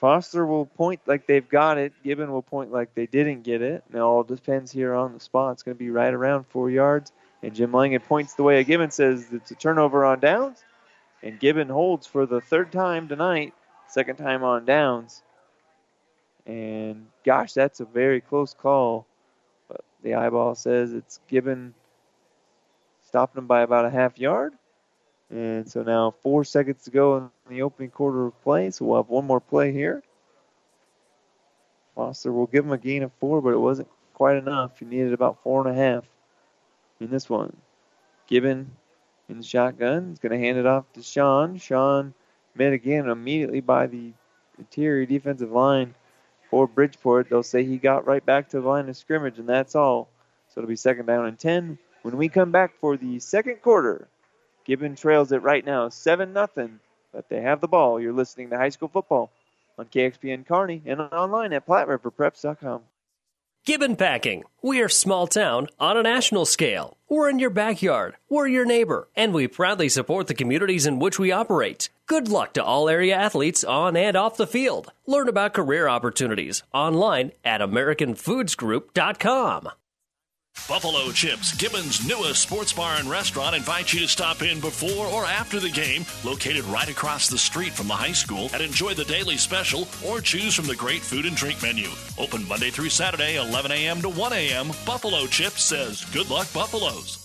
Fossler 0.00 0.48
will 0.48 0.64
point 0.64 1.00
like 1.04 1.26
they've 1.26 1.50
got 1.50 1.76
it. 1.76 1.92
Gibbon 2.02 2.32
will 2.32 2.40
point 2.40 2.72
like 2.72 2.94
they 2.94 3.04
didn't 3.04 3.42
get 3.42 3.60
it. 3.60 3.84
Now 3.92 3.98
it 3.98 4.02
all 4.04 4.22
depends 4.22 4.72
here 4.72 4.94
on 4.94 5.12
the 5.12 5.20
spot. 5.20 5.52
It's 5.52 5.62
going 5.62 5.76
to 5.76 5.78
be 5.78 5.90
right 5.90 6.14
around 6.14 6.46
four 6.46 6.70
yards. 6.70 7.12
And 7.42 7.54
Jim 7.54 7.72
Langen 7.72 8.00
points 8.00 8.32
the 8.36 8.42
way 8.42 8.64
Gibbon 8.64 8.90
says 8.90 9.26
it's 9.32 9.50
a 9.50 9.54
turnover 9.54 10.06
on 10.06 10.20
downs. 10.20 10.64
And 11.22 11.38
Gibbon 11.38 11.68
holds 11.68 12.06
for 12.06 12.24
the 12.24 12.40
third 12.40 12.72
time 12.72 13.06
tonight, 13.06 13.52
second 13.88 14.16
time 14.16 14.42
on 14.42 14.64
downs. 14.64 15.22
And 16.46 17.06
gosh, 17.24 17.52
that's 17.52 17.80
a 17.80 17.84
very 17.84 18.20
close 18.20 18.54
call. 18.54 19.06
But 19.68 19.82
the 20.02 20.14
eyeball 20.14 20.54
says 20.54 20.92
it's 20.92 21.20
Gibbon 21.28 21.74
stopping 23.06 23.36
them 23.36 23.46
by 23.46 23.62
about 23.62 23.86
a 23.86 23.90
half 23.90 24.18
yard. 24.18 24.54
And 25.30 25.68
so 25.68 25.82
now 25.82 26.10
four 26.10 26.44
seconds 26.44 26.84
to 26.84 26.90
go 26.90 27.16
in 27.16 27.30
the 27.48 27.62
opening 27.62 27.90
quarter 27.90 28.26
of 28.26 28.42
play. 28.42 28.70
So 28.70 28.84
we'll 28.84 29.02
have 29.02 29.08
one 29.08 29.26
more 29.26 29.40
play 29.40 29.72
here. 29.72 30.02
Fossler 31.96 32.32
will 32.32 32.46
give 32.46 32.64
him 32.64 32.72
a 32.72 32.78
gain 32.78 33.04
of 33.04 33.12
four, 33.20 33.40
but 33.40 33.54
it 33.54 33.58
wasn't 33.58 33.88
quite 34.14 34.36
enough. 34.36 34.78
He 34.78 34.84
needed 34.84 35.12
about 35.12 35.42
four 35.42 35.66
and 35.66 35.76
a 35.76 35.80
half 35.80 36.04
in 37.00 37.10
this 37.10 37.30
one. 37.30 37.56
Gibbon 38.26 38.70
in 39.28 39.38
the 39.38 39.44
shotgun. 39.44 40.10
He's 40.10 40.18
going 40.18 40.32
to 40.32 40.44
hand 40.44 40.58
it 40.58 40.66
off 40.66 40.92
to 40.94 41.02
Sean. 41.02 41.56
Sean 41.58 42.14
met 42.54 42.72
again 42.72 43.08
immediately 43.08 43.60
by 43.60 43.86
the 43.86 44.12
interior 44.58 45.06
defensive 45.06 45.50
line 45.50 45.94
for 46.50 46.66
Bridgeport. 46.66 47.28
They'll 47.28 47.42
say 47.42 47.64
he 47.64 47.78
got 47.78 48.06
right 48.06 48.24
back 48.24 48.48
to 48.50 48.60
the 48.60 48.68
line 48.68 48.88
of 48.88 48.96
scrimmage, 48.96 49.38
and 49.38 49.48
that's 49.48 49.74
all. 49.74 50.08
So 50.48 50.60
it'll 50.60 50.68
be 50.68 50.76
second 50.76 51.06
down 51.06 51.26
and 51.26 51.38
10. 51.38 51.78
When 52.02 52.16
we 52.16 52.28
come 52.28 52.52
back 52.52 52.74
for 52.78 52.96
the 52.96 53.18
second 53.18 53.62
quarter, 53.62 54.08
Gibbon 54.64 54.94
trails 54.94 55.32
it 55.32 55.42
right 55.42 55.64
now, 55.64 55.88
7 55.88 56.32
nothing, 56.32 56.78
but 57.12 57.28
they 57.28 57.40
have 57.40 57.60
the 57.60 57.68
ball. 57.68 58.00
You're 58.00 58.12
listening 58.12 58.50
to 58.50 58.56
high 58.56 58.68
school 58.68 58.88
football 58.88 59.30
on 59.78 59.86
KXPN 59.86 60.46
Kearney 60.46 60.82
and 60.86 61.00
online 61.00 61.52
at 61.52 61.66
PlatteRiverPreps.com. 61.66 62.82
Gibbon 63.64 63.96
Packing. 63.96 64.44
We 64.60 64.82
are 64.82 64.90
small 64.90 65.26
town 65.26 65.68
on 65.80 65.96
a 65.96 66.02
national 66.02 66.44
scale. 66.44 66.98
We're 67.08 67.30
in 67.30 67.38
your 67.38 67.48
backyard. 67.48 68.14
We're 68.28 68.46
your 68.46 68.66
neighbor. 68.66 69.08
And 69.16 69.32
we 69.32 69.48
proudly 69.48 69.88
support 69.88 70.26
the 70.26 70.34
communities 70.34 70.84
in 70.84 70.98
which 70.98 71.18
we 71.18 71.32
operate. 71.32 71.88
Good 72.06 72.28
luck 72.28 72.52
to 72.54 72.62
all 72.62 72.90
area 72.90 73.16
athletes 73.16 73.64
on 73.64 73.96
and 73.96 74.18
off 74.18 74.36
the 74.36 74.46
field. 74.46 74.92
Learn 75.06 75.30
about 75.30 75.54
career 75.54 75.88
opportunities 75.88 76.62
online 76.74 77.32
at 77.42 77.62
AmericanFoodsGroup.com. 77.62 79.70
Buffalo 80.66 81.12
Chips, 81.12 81.52
Gibbon's 81.52 82.06
newest 82.08 82.40
sports 82.40 82.72
bar 82.72 82.96
and 82.96 83.10
restaurant, 83.10 83.54
invites 83.54 83.92
you 83.92 84.00
to 84.00 84.08
stop 84.08 84.40
in 84.40 84.60
before 84.60 85.06
or 85.06 85.26
after 85.26 85.60
the 85.60 85.68
game, 85.68 86.06
located 86.24 86.64
right 86.64 86.88
across 86.88 87.28
the 87.28 87.36
street 87.36 87.72
from 87.74 87.86
the 87.86 87.94
high 87.94 88.12
school, 88.12 88.48
and 88.54 88.62
enjoy 88.62 88.94
the 88.94 89.04
daily 89.04 89.36
special 89.36 89.86
or 90.06 90.22
choose 90.22 90.54
from 90.54 90.66
the 90.66 90.74
great 90.74 91.02
food 91.02 91.26
and 91.26 91.36
drink 91.36 91.62
menu. 91.62 91.88
Open 92.16 92.48
Monday 92.48 92.70
through 92.70 92.88
Saturday, 92.88 93.36
11 93.36 93.72
a.m. 93.72 94.00
to 94.00 94.08
1 94.08 94.32
a.m. 94.32 94.68
Buffalo 94.86 95.26
Chips 95.26 95.62
says, 95.62 96.02
Good 96.14 96.30
luck, 96.30 96.50
Buffaloes. 96.54 97.23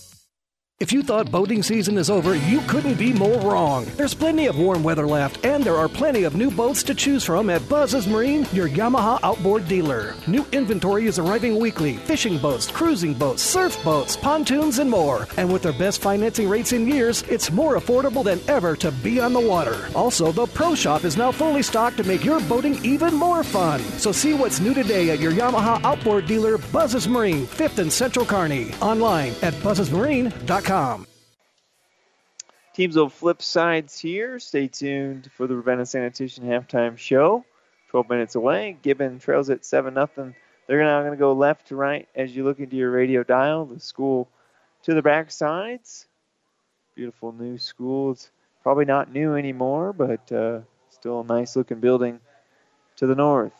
If 0.80 0.94
you 0.94 1.02
thought 1.02 1.30
boating 1.30 1.62
season 1.62 1.98
is 1.98 2.08
over, 2.08 2.34
you 2.34 2.62
couldn't 2.62 2.94
be 2.94 3.12
more 3.12 3.38
wrong. 3.40 3.84
There's 3.98 4.14
plenty 4.14 4.46
of 4.46 4.56
warm 4.56 4.82
weather 4.82 5.06
left, 5.06 5.44
and 5.44 5.62
there 5.62 5.76
are 5.76 5.90
plenty 5.90 6.22
of 6.22 6.36
new 6.36 6.50
boats 6.50 6.82
to 6.84 6.94
choose 6.94 7.22
from 7.22 7.50
at 7.50 7.68
Buzz's 7.68 8.06
Marine, 8.08 8.46
your 8.50 8.66
Yamaha 8.66 9.20
outboard 9.22 9.68
dealer. 9.68 10.14
New 10.26 10.46
inventory 10.52 11.04
is 11.04 11.18
arriving 11.18 11.58
weekly 11.58 11.98
fishing 11.98 12.38
boats, 12.38 12.66
cruising 12.66 13.12
boats, 13.12 13.42
surf 13.42 13.76
boats, 13.84 14.16
pontoons, 14.16 14.78
and 14.78 14.88
more. 14.88 15.28
And 15.36 15.52
with 15.52 15.60
their 15.60 15.74
best 15.74 16.00
financing 16.00 16.48
rates 16.48 16.72
in 16.72 16.88
years, 16.88 17.24
it's 17.28 17.52
more 17.52 17.76
affordable 17.76 18.24
than 18.24 18.40
ever 18.48 18.74
to 18.76 18.90
be 18.90 19.20
on 19.20 19.34
the 19.34 19.38
water. 19.38 19.90
Also, 19.94 20.32
the 20.32 20.46
Pro 20.46 20.74
Shop 20.74 21.04
is 21.04 21.18
now 21.18 21.30
fully 21.30 21.62
stocked 21.62 21.98
to 21.98 22.04
make 22.04 22.24
your 22.24 22.40
boating 22.48 22.82
even 22.82 23.14
more 23.14 23.44
fun. 23.44 23.80
So 23.98 24.12
see 24.12 24.32
what's 24.32 24.60
new 24.60 24.72
today 24.72 25.10
at 25.10 25.20
your 25.20 25.32
Yamaha 25.32 25.84
outboard 25.84 26.24
dealer, 26.24 26.56
Buzz's 26.56 27.06
Marine, 27.06 27.46
5th 27.46 27.76
and 27.76 27.92
Central 27.92 28.24
Kearney. 28.24 28.72
Online 28.80 29.34
at 29.42 29.52
buzzesmarine.com. 29.60 30.69
Teams 32.74 32.94
will 32.94 33.08
flip 33.08 33.42
sides 33.42 33.98
here. 33.98 34.38
Stay 34.38 34.68
tuned 34.68 35.28
for 35.36 35.48
the 35.48 35.56
Ravenna 35.56 35.84
Sanitation 35.84 36.44
halftime 36.44 36.96
show. 36.96 37.44
12 37.88 38.08
minutes 38.08 38.36
away. 38.36 38.76
Gibbon 38.80 39.18
trails 39.18 39.50
at 39.50 39.64
7 39.64 39.94
0. 39.94 40.34
They're 40.68 40.84
now 40.84 41.00
going 41.00 41.10
to 41.10 41.18
go 41.18 41.32
left 41.32 41.66
to 41.68 41.76
right 41.76 42.06
as 42.14 42.36
you 42.36 42.44
look 42.44 42.60
into 42.60 42.76
your 42.76 42.92
radio 42.92 43.24
dial. 43.24 43.64
The 43.64 43.80
school 43.80 44.28
to 44.84 44.94
the 44.94 45.02
back 45.02 45.32
sides. 45.32 46.06
Beautiful 46.94 47.32
new 47.32 47.58
school. 47.58 48.12
It's 48.12 48.30
probably 48.62 48.84
not 48.84 49.12
new 49.12 49.34
anymore, 49.34 49.92
but 49.92 50.30
uh, 50.30 50.60
still 50.90 51.22
a 51.22 51.24
nice 51.24 51.56
looking 51.56 51.80
building 51.80 52.20
to 52.98 53.08
the 53.08 53.16
north. 53.16 53.58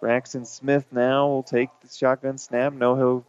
Braxton 0.00 0.44
Smith 0.44 0.86
now 0.90 1.28
will 1.28 1.44
take 1.44 1.68
the 1.82 1.88
shotgun 1.88 2.36
snap. 2.36 2.72
No, 2.72 2.96
he'll 2.96 3.24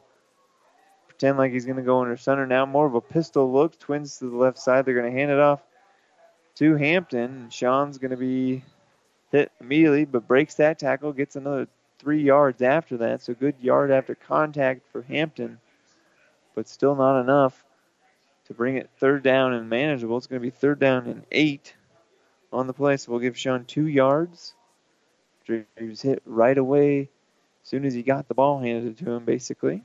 pretend 1.20 1.38
like 1.38 1.51
he's 1.51 1.65
going 1.65 1.76
to 1.76 1.84
go 1.84 1.99
under 2.01 2.15
center 2.15 2.47
now. 2.47 2.65
More 2.65 2.88
of 2.88 2.95
a 2.95 3.01
pistol 3.01 3.51
look. 3.51 3.78
Twins 3.78 4.20
to 4.20 4.30
the 4.30 4.38
left 4.38 4.57
side. 4.57 4.86
They're 4.86 4.93
going 4.93 5.11
to 5.11 5.20
hand 5.20 5.32
it 5.32 5.39
off 5.39 5.59
to 6.55 6.76
Hampton. 6.76 7.49
Sean's 7.49 7.97
going 7.97 8.11
to 8.11 8.17
be 8.17 8.63
hit 9.30 9.51
immediately, 9.59 10.05
but 10.05 10.30
breaks 10.30 10.55
that 10.55 10.80
tackle, 10.80 11.11
gets 11.11 11.36
another 11.36 11.67
three 11.99 12.24
yards 12.24 12.61
after 12.61 12.95
that. 12.97 13.22
So 13.22 13.34
good 13.34 13.55
yard 13.59 13.91
after 13.91 14.15
contact 14.15 14.89
for 14.93 15.01
Hampton, 15.01 15.59
but 16.55 16.70
still 16.70 16.95
not 16.95 17.20
enough 17.20 17.65
to 18.45 18.53
bring 18.53 18.78
it 18.78 18.89
third 18.97 19.22
down 19.22 19.51
and 19.51 19.67
manageable. 19.67 20.15
It's 20.15 20.28
going 20.28 20.41
to 20.41 20.47
be 20.47 20.51
third 20.51 20.80
down 20.80 21.05
and 21.07 21.26
eight 21.34 21.76
on 22.53 22.65
the 22.65 22.74
play. 22.74 22.95
So 22.95 23.11
we'll 23.11 23.20
give 23.20 23.38
Sean 23.38 23.65
two 23.65 23.88
yards. 23.88 24.53
He 25.45 25.65
was 25.82 26.01
hit 26.01 26.22
right 26.26 26.57
away 26.57 27.09
as 27.61 27.70
soon 27.70 27.84
as 27.84 27.93
he 27.93 28.03
got 28.03 28.30
the 28.30 28.36
ball 28.36 28.59
handed 28.59 28.97
to 28.99 29.11
him, 29.11 29.26
basically. 29.26 29.84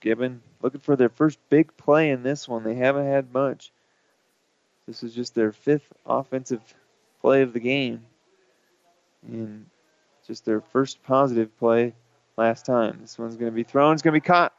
Gibbon 0.00 0.42
looking 0.62 0.80
for 0.80 0.96
their 0.96 1.08
first 1.08 1.38
big 1.48 1.76
play 1.76 2.10
in 2.10 2.22
this 2.22 2.48
one. 2.48 2.64
They 2.64 2.74
haven't 2.74 3.06
had 3.06 3.32
much. 3.32 3.72
This 4.86 5.02
is 5.02 5.14
just 5.14 5.34
their 5.34 5.52
fifth 5.52 5.92
offensive 6.04 6.62
play 7.20 7.42
of 7.42 7.52
the 7.52 7.60
game. 7.60 8.06
And 9.26 9.66
just 10.26 10.44
their 10.44 10.60
first 10.60 11.02
positive 11.02 11.56
play 11.58 11.94
last 12.36 12.66
time. 12.66 12.98
This 13.00 13.18
one's 13.18 13.36
going 13.36 13.50
to 13.50 13.54
be 13.54 13.64
thrown. 13.64 13.94
It's 13.94 14.02
going 14.02 14.14
to 14.14 14.20
be 14.20 14.26
caught. 14.26 14.52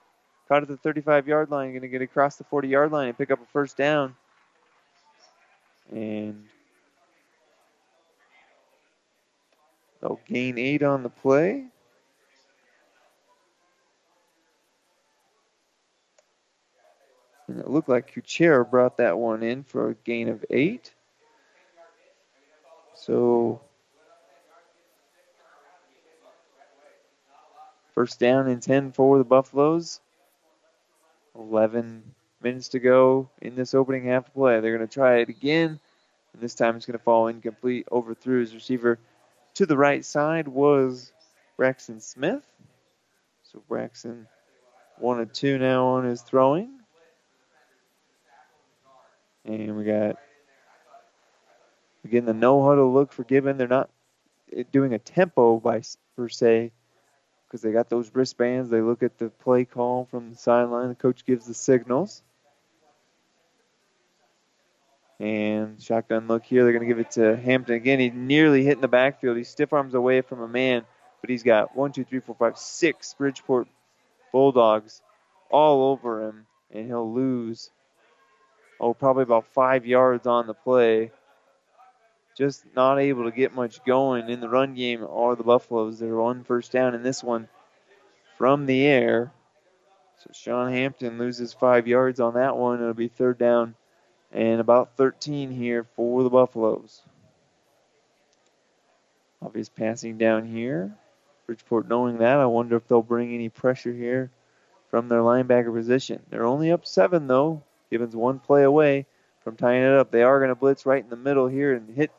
Caught 0.48 0.64
at 0.64 0.68
the 0.68 0.78
35 0.78 1.28
yard 1.28 1.52
line. 1.52 1.72
Going 1.72 1.82
to 1.82 1.88
get 1.88 2.02
across 2.02 2.36
the 2.38 2.44
40 2.46 2.68
yard 2.68 2.92
line 2.92 3.10
and 3.10 3.18
pick 3.18 3.32
up 3.32 3.42
a 3.42 3.46
first 3.46 3.78
down. 3.78 4.16
And 5.92 6.46
they'll 10.02 10.20
gain 10.28 10.58
eight 10.58 10.84
on 10.84 11.04
the 11.04 11.10
play. 11.10 11.66
And 17.48 17.60
it 17.60 17.70
looked 17.70 17.90
like 17.90 18.14
Kuchera 18.14 18.70
brought 18.70 18.98
that 18.98 19.18
one 19.18 19.42
in 19.42 19.64
for 19.64 19.90
a 19.90 19.96
gain 19.96 20.28
of 20.28 20.44
eight. 20.50 20.94
So 22.96 23.62
first 27.94 28.20
down 28.20 28.48
and 28.48 28.62
10 28.62 28.92
for 28.92 29.18
the 29.18 29.24
Buffaloes. 29.24 30.02
11 31.36 32.04
minutes 32.42 32.70
to 32.70 32.80
go 32.80 33.30
in 33.42 33.56
this 33.56 33.74
opening 33.74 34.06
half 34.06 34.34
play. 34.34 34.60
They're 34.60 34.76
going 34.76 34.88
to 34.88 34.94
try 34.94 35.18
it 35.18 35.30
again. 35.30 35.80
And 36.34 36.42
this 36.42 36.56
time 36.56 36.76
it's 36.76 36.86
going 36.86 36.98
to 36.98 37.04
fall 37.04 37.28
incomplete. 37.28 37.88
Overthrew 37.92 38.42
his 38.42 38.54
receiver 38.54 39.00
to 39.54 39.66
the 39.66 39.78
right 39.78 40.04
side 40.04 40.48
was 40.48 41.12
Braxton 41.56 42.02
Smith. 42.02 42.46
So 43.44 43.64
Braxton 43.70 44.28
one 45.00 45.20
and 45.20 45.34
two 45.34 45.58
now 45.58 45.86
on 45.86 46.04
his 46.04 46.22
throwing. 46.22 46.80
And 49.48 49.78
we 49.78 49.86
got 49.86 50.18
again 52.04 52.26
the 52.26 52.34
no 52.34 52.64
huddle 52.64 52.94
look 52.94 53.14
for 53.14 53.24
Gibbon. 53.24 53.58
They're 53.58 53.68
not 53.68 53.90
eh, 54.56 54.64
doing 54.72 54.94
a 54.94 55.00
tempo 55.00 55.58
by 55.60 55.82
per 56.18 56.28
se 56.28 56.72
because 57.48 57.62
they 57.62 57.72
got 57.72 57.90
those 57.90 58.12
wristbands. 58.14 58.70
They 58.70 58.82
look 58.82 59.04
at 59.04 59.18
the 59.18 59.30
play 59.30 59.64
call 59.64 60.06
from 60.12 60.32
the 60.32 60.36
sideline. 60.36 60.90
The 60.90 60.96
coach 60.96 61.26
gives 61.26 61.46
the 61.46 61.54
signals. 61.54 62.22
And 65.20 65.82
shotgun 65.82 66.28
look 66.28 66.46
here. 66.46 66.64
They're 66.64 66.74
going 66.74 66.88
to 66.88 66.88
give 66.88 67.00
it 67.00 67.12
to 67.12 67.38
Hampton 67.38 67.76
again. 67.76 68.00
He 68.00 68.10
nearly 68.10 68.64
hit 68.64 68.76
in 68.76 68.82
the 68.82 68.88
backfield. 68.88 69.38
He 69.38 69.46
stiff 69.46 69.74
arms 69.74 69.96
away 69.96 70.22
from 70.22 70.42
a 70.42 70.48
man, 70.48 70.84
but 71.22 71.30
he's 71.30 71.42
got 71.42 71.76
one, 71.76 71.92
two, 71.92 72.04
three, 72.04 72.20
four, 72.20 72.36
five, 72.38 72.58
six 72.58 73.16
Bridgeport 73.16 73.68
Bulldogs 74.32 75.02
all 75.50 75.90
over 75.92 76.28
him, 76.28 76.46
and 76.70 76.86
he'll 76.86 77.12
lose 77.12 77.72
oh, 78.80 78.94
probably 78.94 79.24
about 79.24 79.48
five 79.54 79.86
yards 79.86 80.28
on 80.28 80.48
the 80.48 80.54
play. 80.54 81.12
Just 82.38 82.64
not 82.76 83.00
able 83.00 83.24
to 83.24 83.32
get 83.32 83.56
much 83.56 83.84
going 83.84 84.30
in 84.30 84.40
the 84.40 84.50
run 84.50 84.76
game 84.76 85.06
are 85.10 85.36
the 85.36 85.44
Buffaloes. 85.44 86.00
They're 86.00 86.16
one 86.16 86.44
first 86.44 86.72
down 86.72 86.94
in 86.94 87.02
this 87.02 87.24
one 87.24 87.48
from 88.38 88.66
the 88.66 88.86
air. 88.86 89.32
So 90.20 90.30
Sean 90.34 90.72
Hampton 90.72 91.18
loses 91.18 91.54
five 91.54 91.88
yards 91.88 92.20
on 92.20 92.36
that 92.36 92.56
one. 92.56 92.80
It'll 92.80 92.94
be 92.94 93.08
third 93.08 93.38
down 93.38 93.76
and 94.32 94.60
about 94.60 94.98
13 94.98 95.52
here 95.52 95.86
for 95.96 96.24
the 96.24 96.30
Buffaloes. 96.30 97.02
Obvious 99.42 99.70
passing 99.70 100.18
down 100.18 100.46
here. 100.46 100.96
Bridgeport 101.46 101.88
knowing 101.88 102.18
that, 102.18 102.40
I 102.40 102.46
wonder 102.46 102.76
if 102.76 102.88
they'll 102.88 103.02
bring 103.02 103.34
any 103.34 103.50
pressure 103.50 103.94
here 103.94 104.32
from 104.90 105.08
their 105.08 105.22
linebacker 105.22 105.74
position. 105.74 106.22
They're 106.30 106.46
only 106.46 106.72
up 106.72 106.86
seven 106.86 107.28
though. 107.28 107.64
Gibbons 107.90 108.16
one 108.16 108.40
play 108.40 108.64
away 108.64 109.06
from 109.44 109.56
tying 109.56 109.84
it 109.84 109.94
up. 109.94 110.12
They 110.12 110.24
are 110.24 110.40
going 110.40 110.50
to 110.50 110.56
blitz 110.56 110.86
right 110.86 111.04
in 111.04 111.10
the 111.10 111.16
middle 111.16 111.48
here 111.48 111.74
and 111.74 111.96
hit 111.96 112.12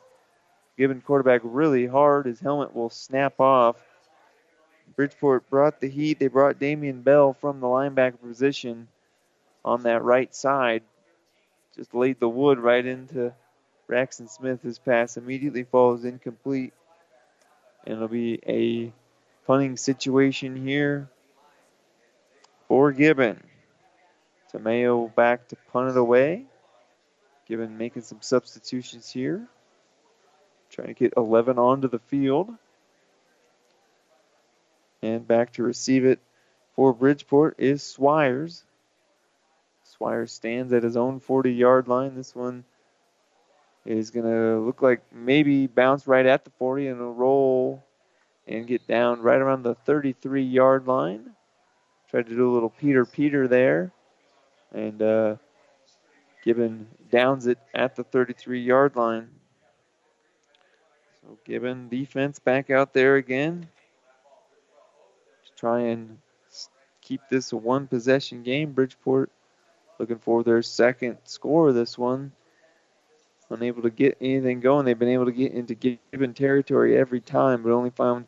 Gibbon 0.77 1.01
quarterback 1.01 1.41
really 1.43 1.85
hard. 1.85 2.25
His 2.25 2.39
helmet 2.39 2.75
will 2.75 2.89
snap 2.89 3.39
off. 3.39 3.75
Bridgeport 4.95 5.49
brought 5.49 5.79
the 5.79 5.89
heat. 5.89 6.19
They 6.19 6.27
brought 6.27 6.59
Damian 6.59 7.01
Bell 7.01 7.33
from 7.33 7.59
the 7.59 7.67
linebacker 7.67 8.21
position 8.21 8.87
on 9.63 9.83
that 9.83 10.03
right 10.03 10.33
side. 10.33 10.83
Just 11.75 11.93
laid 11.93 12.19
the 12.19 12.27
wood 12.27 12.59
right 12.59 12.85
into 12.85 13.33
Braxton 13.87 14.27
Smith. 14.27 14.61
His 14.61 14.79
pass 14.79 15.17
immediately 15.17 15.63
falls 15.63 16.03
incomplete. 16.03 16.73
And 17.85 17.95
it'll 17.95 18.07
be 18.07 18.39
a 18.47 18.91
punting 19.45 19.77
situation 19.77 20.55
here 20.55 21.09
for 22.67 22.91
Gibbon. 22.91 23.41
Tamayo 24.53 25.13
back 25.13 25.47
to 25.49 25.55
punt 25.71 25.91
it 25.91 25.97
away. 25.97 26.45
Gibbon 27.47 27.77
making 27.77 28.03
some 28.03 28.21
substitutions 28.21 29.09
here. 29.09 29.47
Trying 30.69 30.87
to 30.87 30.93
get 30.93 31.13
11 31.17 31.57
onto 31.57 31.87
the 31.87 31.99
field. 31.99 32.49
And 35.01 35.27
back 35.27 35.53
to 35.53 35.63
receive 35.63 36.05
it 36.05 36.19
for 36.75 36.93
Bridgeport 36.93 37.55
is 37.57 37.81
Swires. 37.81 38.63
Swires 39.97 40.29
stands 40.29 40.73
at 40.73 40.83
his 40.83 40.97
own 40.97 41.19
40 41.19 41.53
yard 41.53 41.87
line. 41.87 42.15
This 42.15 42.35
one 42.35 42.63
is 43.85 44.11
going 44.11 44.25
to 44.25 44.59
look 44.59 44.81
like 44.81 45.01
maybe 45.11 45.67
bounce 45.67 46.05
right 46.05 46.25
at 46.25 46.43
the 46.43 46.51
40 46.51 46.87
and 46.87 47.01
a 47.01 47.05
roll 47.05 47.83
and 48.47 48.67
get 48.67 48.87
down 48.87 49.21
right 49.21 49.39
around 49.39 49.63
the 49.63 49.75
33 49.75 50.43
yard 50.43 50.87
line. 50.87 51.31
Tried 52.09 52.27
to 52.27 52.35
do 52.35 52.51
a 52.51 52.53
little 52.53 52.69
Peter 52.69 53.05
Peter 53.05 53.47
there 53.47 53.91
and 54.73 55.01
uh, 55.01 55.35
Gibbon 56.43 56.87
downs 57.11 57.47
it 57.47 57.57
at 57.73 57.95
the 57.95 58.03
33 58.03 58.61
yard 58.61 58.95
line. 58.95 59.29
So 61.21 61.37
Gibbon 61.45 61.89
defense 61.89 62.39
back 62.39 62.69
out 62.69 62.93
there 62.93 63.15
again 63.15 63.67
to 65.45 65.51
try 65.55 65.79
and 65.81 66.17
keep 67.01 67.21
this 67.29 67.51
a 67.51 67.57
one 67.57 67.87
possession 67.87 68.43
game. 68.43 68.71
Bridgeport 68.71 69.31
looking 69.99 70.19
for 70.19 70.43
their 70.43 70.61
second 70.61 71.17
score 71.23 71.73
this 71.73 71.97
one. 71.97 72.31
Unable 73.51 73.81
to 73.81 73.89
get 73.89 74.15
anything 74.21 74.59
going. 74.59 74.85
They've 74.85 74.97
been 74.97 75.09
able 75.09 75.25
to 75.25 75.31
get 75.31 75.53
into 75.53 75.73
Gibbon 75.73 76.35
territory 76.35 76.95
every 76.95 77.19
time, 77.19 77.63
but 77.63 77.71
only 77.71 77.89
found 77.89 78.27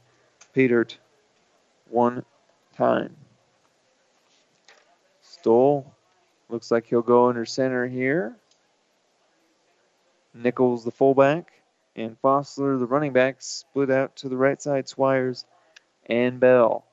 Dirt 0.53 0.97
one 1.89 2.25
time. 2.75 3.15
Stoll 5.21 5.93
looks 6.51 6.71
like 6.71 6.87
he'll 6.87 7.01
go 7.01 7.29
under 7.29 7.45
center 7.45 7.87
here. 7.87 8.35
Nichols, 10.33 10.83
the 10.83 10.91
fullback, 10.91 11.51
and 11.95 12.21
Fossler, 12.21 12.79
the 12.79 12.85
running 12.85 13.13
back, 13.13 13.37
split 13.39 13.89
out 13.89 14.15
to 14.17 14.29
the 14.29 14.37
right 14.37 14.61
side. 14.61 14.85
Swires 14.85 15.45
and 16.05 16.39
Bell. 16.39 16.85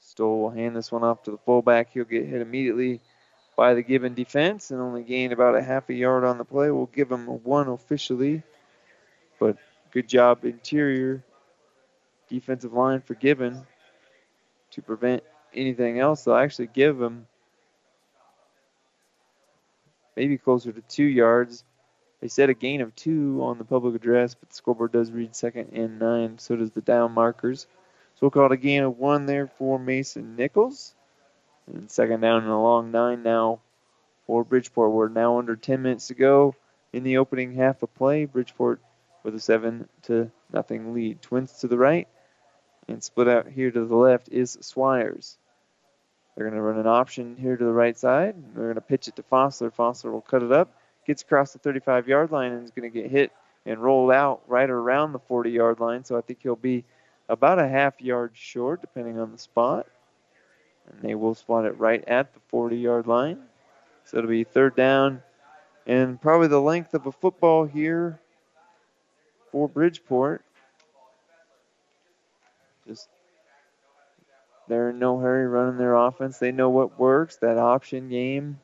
Stoll 0.00 0.42
will 0.42 0.50
hand 0.50 0.76
this 0.76 0.92
one 0.92 1.04
off 1.04 1.22
to 1.24 1.30
the 1.30 1.38
fullback. 1.38 1.90
He'll 1.92 2.04
get 2.04 2.26
hit 2.26 2.40
immediately 2.40 3.00
by 3.56 3.74
the 3.74 3.82
Gibbon 3.82 4.14
defense 4.14 4.70
and 4.70 4.80
only 4.80 5.02
gain 5.02 5.32
about 5.32 5.56
a 5.56 5.62
half 5.62 5.88
a 5.88 5.94
yard 5.94 6.24
on 6.24 6.38
the 6.38 6.44
play. 6.44 6.70
We'll 6.70 6.86
give 6.86 7.10
him 7.10 7.26
one 7.26 7.68
officially, 7.68 8.42
but 9.38 9.56
good 9.92 10.08
job 10.08 10.44
interior 10.44 11.22
defensive 12.28 12.72
line 12.72 13.02
for 13.02 13.14
Gibbon 13.14 13.66
to 14.70 14.82
prevent 14.82 15.22
anything 15.54 15.98
else. 16.00 16.24
They'll 16.24 16.34
actually 16.36 16.68
give 16.68 17.00
him 17.00 17.26
maybe 20.16 20.38
closer 20.38 20.72
to 20.72 20.80
two 20.82 21.04
yards. 21.04 21.64
They 22.20 22.28
said 22.28 22.50
a 22.50 22.54
gain 22.54 22.80
of 22.80 22.94
two 22.94 23.40
on 23.42 23.58
the 23.58 23.64
public 23.64 23.94
address, 23.94 24.34
but 24.34 24.48
the 24.48 24.54
scoreboard 24.54 24.92
does 24.92 25.10
read 25.10 25.34
second 25.34 25.72
and 25.72 25.98
nine. 25.98 26.38
So 26.38 26.56
does 26.56 26.70
the 26.70 26.80
down 26.80 27.12
markers. 27.12 27.66
So 28.14 28.18
we'll 28.22 28.30
call 28.30 28.46
it 28.46 28.52
a 28.52 28.56
gain 28.56 28.84
of 28.84 28.98
one 28.98 29.26
there 29.26 29.46
for 29.46 29.78
Mason 29.78 30.36
Nichols. 30.36 30.94
And 31.66 31.90
second 31.90 32.20
down 32.20 32.42
and 32.42 32.50
a 32.50 32.56
long 32.56 32.90
nine 32.90 33.22
now 33.22 33.60
for 34.26 34.44
Bridgeport. 34.44 34.92
We're 34.92 35.08
now 35.08 35.38
under 35.38 35.56
10 35.56 35.82
minutes 35.82 36.08
to 36.08 36.14
go 36.14 36.54
in 36.92 37.02
the 37.02 37.18
opening 37.18 37.54
half 37.54 37.82
of 37.82 37.94
play. 37.94 38.24
Bridgeport 38.24 38.80
with 39.22 39.34
a 39.34 39.40
seven 39.40 39.88
to 40.02 40.30
nothing 40.52 40.94
lead. 40.94 41.22
Twins 41.22 41.52
to 41.60 41.68
the 41.68 41.78
right 41.78 42.08
and 42.88 43.02
split 43.02 43.28
out 43.28 43.48
here 43.48 43.70
to 43.70 43.84
the 43.84 43.96
left 43.96 44.28
is 44.30 44.56
Swires. 44.58 45.36
They're 46.34 46.46
going 46.46 46.56
to 46.56 46.62
run 46.62 46.78
an 46.78 46.86
option 46.86 47.36
here 47.36 47.56
to 47.56 47.64
the 47.64 47.72
right 47.72 47.96
side. 47.96 48.34
They're 48.54 48.64
going 48.64 48.74
to 48.76 48.80
pitch 48.80 49.08
it 49.08 49.16
to 49.16 49.22
Fossler. 49.22 49.72
Fossler 49.72 50.12
will 50.12 50.22
cut 50.22 50.42
it 50.42 50.52
up, 50.52 50.74
gets 51.06 51.22
across 51.22 51.52
the 51.52 51.58
35 51.58 52.08
yard 52.08 52.32
line, 52.32 52.52
and 52.52 52.64
is 52.64 52.70
going 52.70 52.90
to 52.90 53.00
get 53.00 53.10
hit 53.10 53.32
and 53.66 53.78
rolled 53.78 54.12
out 54.12 54.42
right 54.46 54.68
around 54.68 55.12
the 55.12 55.18
40 55.18 55.50
yard 55.50 55.80
line. 55.80 56.04
So 56.04 56.16
I 56.16 56.20
think 56.22 56.40
he'll 56.42 56.56
be 56.56 56.84
about 57.28 57.58
a 57.58 57.68
half 57.68 58.00
yard 58.00 58.32
short, 58.34 58.80
depending 58.80 59.18
on 59.18 59.30
the 59.30 59.38
spot. 59.38 59.86
And 60.90 61.02
they 61.02 61.14
will 61.14 61.34
spot 61.34 61.64
it 61.64 61.78
right 61.78 62.02
at 62.06 62.32
the 62.34 62.40
40 62.48 62.76
yard 62.76 63.06
line. 63.06 63.38
So 64.04 64.18
it'll 64.18 64.30
be 64.30 64.44
third 64.44 64.74
down 64.74 65.22
and 65.86 66.20
probably 66.20 66.48
the 66.48 66.60
length 66.60 66.94
of 66.94 67.06
a 67.06 67.12
football 67.12 67.64
here 67.64 68.20
for 69.50 69.68
Bridgeport. 69.68 70.44
Just 72.86 73.08
they're 74.72 74.90
in 74.90 74.98
no 74.98 75.18
hurry 75.18 75.46
running 75.46 75.76
their 75.76 75.94
offense. 75.94 76.38
They 76.38 76.50
know 76.50 76.70
what 76.70 76.98
works. 76.98 77.36
That 77.36 77.58
option 77.58 78.08
game, 78.08 78.58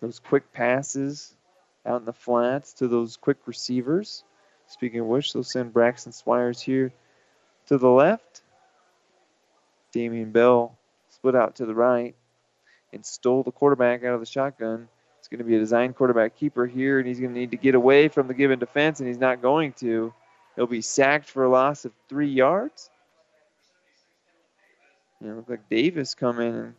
those 0.00 0.20
quick 0.20 0.52
passes 0.52 1.34
out 1.84 2.00
in 2.00 2.04
the 2.06 2.12
flats 2.12 2.74
to 2.74 2.86
those 2.86 3.16
quick 3.16 3.38
receivers. 3.46 4.22
Speaking 4.68 5.00
of 5.00 5.06
which, 5.06 5.32
they'll 5.32 5.42
send 5.42 5.72
Braxton 5.72 6.12
Swires 6.12 6.60
here 6.60 6.92
to 7.66 7.76
the 7.76 7.88
left. 7.88 8.42
Damian 9.90 10.30
Bell 10.30 10.78
split 11.08 11.34
out 11.34 11.56
to 11.56 11.66
the 11.66 11.74
right 11.74 12.14
and 12.92 13.04
Stoll 13.04 13.42
the 13.42 13.50
quarterback 13.50 14.04
out 14.04 14.14
of 14.14 14.20
the 14.20 14.26
shotgun. 14.26 14.88
It's 15.18 15.26
going 15.26 15.38
to 15.38 15.44
be 15.44 15.56
a 15.56 15.58
design 15.58 15.92
quarterback 15.92 16.36
keeper 16.36 16.66
here, 16.66 17.00
and 17.00 17.08
he's 17.08 17.18
going 17.18 17.34
to 17.34 17.38
need 17.38 17.50
to 17.50 17.56
get 17.56 17.74
away 17.74 18.06
from 18.06 18.28
the 18.28 18.34
Gibbon 18.34 18.60
defense, 18.60 19.00
and 19.00 19.08
he's 19.08 19.18
not 19.18 19.42
going 19.42 19.72
to. 19.74 20.14
He'll 20.54 20.68
be 20.68 20.82
sacked 20.82 21.28
for 21.28 21.44
a 21.44 21.48
loss 21.48 21.84
of 21.84 21.92
three 22.08 22.28
yards. 22.28 22.90
It 25.22 25.28
looked 25.28 25.50
like 25.50 25.68
Davis 25.68 26.14
come 26.14 26.40
in 26.40 26.54
and 26.54 26.74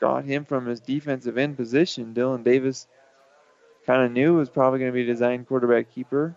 got 0.00 0.24
him 0.24 0.44
from 0.44 0.66
his 0.66 0.80
defensive 0.80 1.38
end 1.38 1.56
position. 1.56 2.14
Dylan 2.14 2.44
Davis 2.44 2.86
kind 3.86 4.02
of 4.04 4.12
knew 4.12 4.34
was 4.34 4.50
probably 4.50 4.78
going 4.78 4.92
to 4.92 4.94
be 4.94 5.02
a 5.02 5.12
design 5.12 5.44
quarterback 5.44 5.92
keeper. 5.92 6.36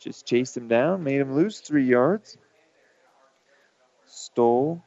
Just 0.00 0.26
chased 0.26 0.56
him 0.56 0.68
down, 0.68 1.04
made 1.04 1.20
him 1.20 1.34
lose 1.34 1.60
three 1.60 1.86
yards. 1.86 2.36
Stole 4.06 4.82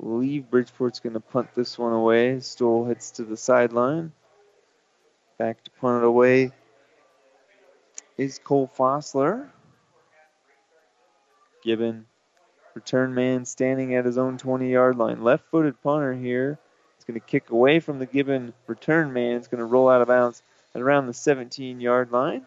believe 0.00 0.50
Bridgeport's 0.50 1.00
going 1.00 1.14
to 1.14 1.20
punt 1.20 1.48
this 1.54 1.78
one 1.78 1.92
away. 1.92 2.40
Stoll 2.40 2.84
hits 2.84 3.12
to 3.12 3.24
the 3.24 3.36
sideline. 3.36 4.12
Back 5.38 5.62
to 5.64 5.70
punt 5.70 6.02
it 6.02 6.06
away 6.06 6.52
is 8.16 8.38
Cole 8.38 8.70
Fossler. 8.78 9.48
Gibbon, 11.64 12.06
return 12.74 13.14
man 13.14 13.44
standing 13.44 13.94
at 13.94 14.04
his 14.04 14.18
own 14.18 14.38
20 14.38 14.70
yard 14.70 14.96
line. 14.96 15.22
Left 15.22 15.44
footed 15.50 15.80
punter 15.82 16.14
here. 16.14 16.58
It's 16.96 17.04
going 17.04 17.18
to 17.18 17.26
kick 17.26 17.50
away 17.50 17.80
from 17.80 17.98
the 17.98 18.06
Gibbon 18.06 18.52
return 18.66 19.12
man. 19.12 19.36
It's 19.36 19.48
going 19.48 19.58
to 19.58 19.64
roll 19.64 19.88
out 19.88 20.02
of 20.02 20.08
bounds 20.08 20.42
at 20.74 20.80
around 20.80 21.06
the 21.06 21.14
17 21.14 21.80
yard 21.80 22.12
line. 22.12 22.46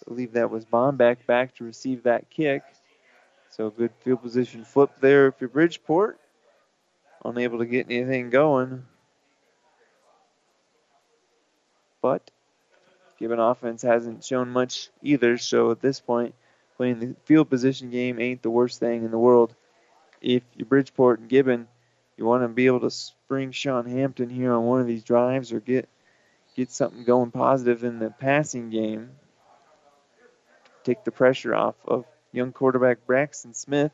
I 0.00 0.08
believe 0.08 0.32
that 0.32 0.50
was 0.50 0.64
Bomback 0.64 1.26
back 1.26 1.54
to 1.56 1.64
receive 1.64 2.04
that 2.04 2.30
kick. 2.30 2.62
So 3.50 3.70
good 3.70 3.92
field 4.00 4.22
position 4.22 4.64
flip 4.64 4.90
there 5.00 5.32
for 5.32 5.48
Bridgeport. 5.48 6.18
Unable 7.24 7.58
to 7.58 7.66
get 7.66 7.86
anything 7.90 8.30
going. 8.30 8.84
But 12.00 12.30
Gibbon 13.18 13.40
offense 13.40 13.82
hasn't 13.82 14.24
shown 14.24 14.50
much 14.50 14.88
either, 15.02 15.36
so 15.38 15.70
at 15.72 15.80
this 15.80 16.00
point, 16.00 16.34
playing 16.78 17.00
the 17.00 17.16
field 17.24 17.50
position 17.50 17.90
game 17.90 18.18
ain't 18.18 18.42
the 18.42 18.50
worst 18.50 18.80
thing 18.80 19.04
in 19.04 19.10
the 19.10 19.18
world. 19.18 19.54
If 20.22 20.42
you're 20.56 20.64
Bridgeport 20.64 21.20
and 21.20 21.28
Gibbon, 21.28 21.68
you 22.16 22.24
want 22.24 22.44
to 22.44 22.48
be 22.48 22.66
able 22.66 22.80
to 22.80 22.90
spring 22.90 23.52
Sean 23.52 23.84
Hampton 23.84 24.30
here 24.30 24.52
on 24.52 24.64
one 24.64 24.80
of 24.80 24.86
these 24.86 25.04
drives 25.04 25.52
or 25.52 25.60
get 25.60 25.88
get 26.56 26.70
something 26.70 27.04
going 27.04 27.30
positive 27.30 27.84
in 27.84 27.98
the 27.98 28.10
passing 28.10 28.70
game. 28.70 29.10
Take 30.84 31.04
the 31.04 31.12
pressure 31.12 31.54
off 31.54 31.74
of 31.86 32.06
young 32.32 32.52
quarterback 32.52 33.06
Braxton 33.06 33.54
Smith. 33.54 33.92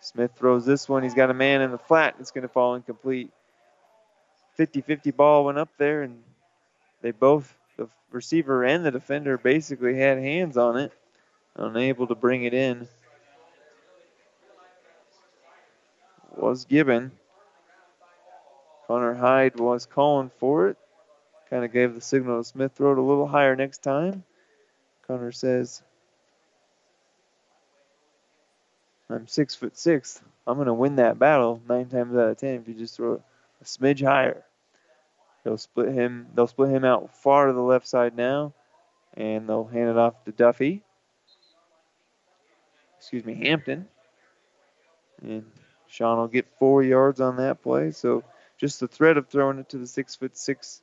Smith 0.00 0.32
throws 0.36 0.66
this 0.66 0.88
one. 0.88 1.02
He's 1.02 1.14
got 1.14 1.30
a 1.30 1.34
man 1.34 1.62
in 1.62 1.70
the 1.70 1.78
flat. 1.78 2.16
It's 2.20 2.30
going 2.30 2.42
to 2.42 2.48
fall 2.48 2.74
incomplete. 2.74 3.30
50 4.54 4.80
50 4.80 5.10
ball 5.10 5.44
went 5.44 5.58
up 5.58 5.68
there, 5.78 6.02
and 6.02 6.22
they 7.02 7.10
both, 7.10 7.54
the 7.76 7.88
receiver 8.10 8.64
and 8.64 8.84
the 8.84 8.90
defender, 8.90 9.36
basically 9.38 9.96
had 9.96 10.18
hands 10.18 10.56
on 10.56 10.76
it, 10.76 10.92
unable 11.56 12.06
to 12.06 12.14
bring 12.14 12.44
it 12.44 12.54
in. 12.54 12.88
Was 16.36 16.64
Gibbon. 16.64 17.12
Connor 18.86 19.14
Hyde 19.14 19.58
was 19.58 19.86
calling 19.86 20.30
for 20.38 20.68
it. 20.68 20.76
Kind 21.50 21.64
of 21.64 21.72
gave 21.72 21.94
the 21.94 22.00
signal 22.00 22.42
to 22.42 22.44
Smith, 22.44 22.72
throw 22.74 22.92
it 22.92 22.98
a 22.98 23.02
little 23.02 23.26
higher 23.26 23.56
next 23.56 23.82
time. 23.82 24.22
Connor 25.06 25.32
says, 25.32 25.82
I'm 29.08 29.26
six 29.26 29.54
foot 29.54 29.76
six. 29.76 30.20
I'm 30.46 30.56
going 30.56 30.66
to 30.66 30.74
win 30.74 30.96
that 30.96 31.18
battle 31.18 31.60
nine 31.68 31.86
times 31.86 32.14
out 32.16 32.30
of 32.30 32.36
ten 32.38 32.54
if 32.60 32.68
you 32.68 32.74
just 32.74 32.96
throw 32.96 33.22
a 33.60 33.64
smidge 33.64 34.04
higher. 34.04 34.44
They'll 35.44 35.58
split 35.58 35.92
him. 35.92 36.26
They'll 36.34 36.48
split 36.48 36.70
him 36.70 36.84
out 36.84 37.16
far 37.16 37.46
to 37.46 37.52
the 37.52 37.60
left 37.60 37.86
side 37.86 38.16
now, 38.16 38.52
and 39.14 39.48
they'll 39.48 39.64
hand 39.64 39.90
it 39.90 39.96
off 39.96 40.24
to 40.24 40.32
Duffy. 40.32 40.82
Excuse 42.98 43.24
me, 43.24 43.34
Hampton. 43.34 43.86
And 45.22 45.44
Sean 45.88 46.18
will 46.18 46.28
get 46.28 46.46
four 46.58 46.82
yards 46.82 47.20
on 47.20 47.36
that 47.36 47.62
play. 47.62 47.90
So 47.90 48.24
just 48.58 48.80
the 48.80 48.88
threat 48.88 49.16
of 49.16 49.28
throwing 49.28 49.58
it 49.58 49.68
to 49.70 49.78
the 49.78 49.86
six 49.86 50.14
foot 50.14 50.36
six 50.36 50.82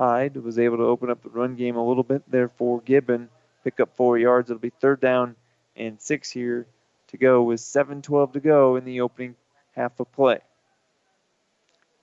Hyde 0.00 0.36
was 0.38 0.58
able 0.58 0.78
to 0.78 0.84
open 0.84 1.10
up 1.10 1.22
the 1.22 1.28
run 1.28 1.56
game 1.56 1.76
a 1.76 1.86
little 1.86 2.02
bit 2.02 2.22
there 2.30 2.48
for 2.48 2.80
Gibbon. 2.80 3.28
Pick 3.64 3.80
up 3.80 3.94
four 3.96 4.16
yards. 4.16 4.50
It'll 4.50 4.58
be 4.58 4.70
third 4.70 4.98
down 4.98 5.36
and 5.76 6.00
six 6.00 6.30
here 6.30 6.66
to 7.08 7.18
go 7.18 7.42
with 7.42 7.60
7.12 7.60 8.32
to 8.32 8.40
go 8.40 8.76
in 8.76 8.86
the 8.86 9.02
opening 9.02 9.36
half 9.76 10.00
of 10.00 10.10
play. 10.12 10.40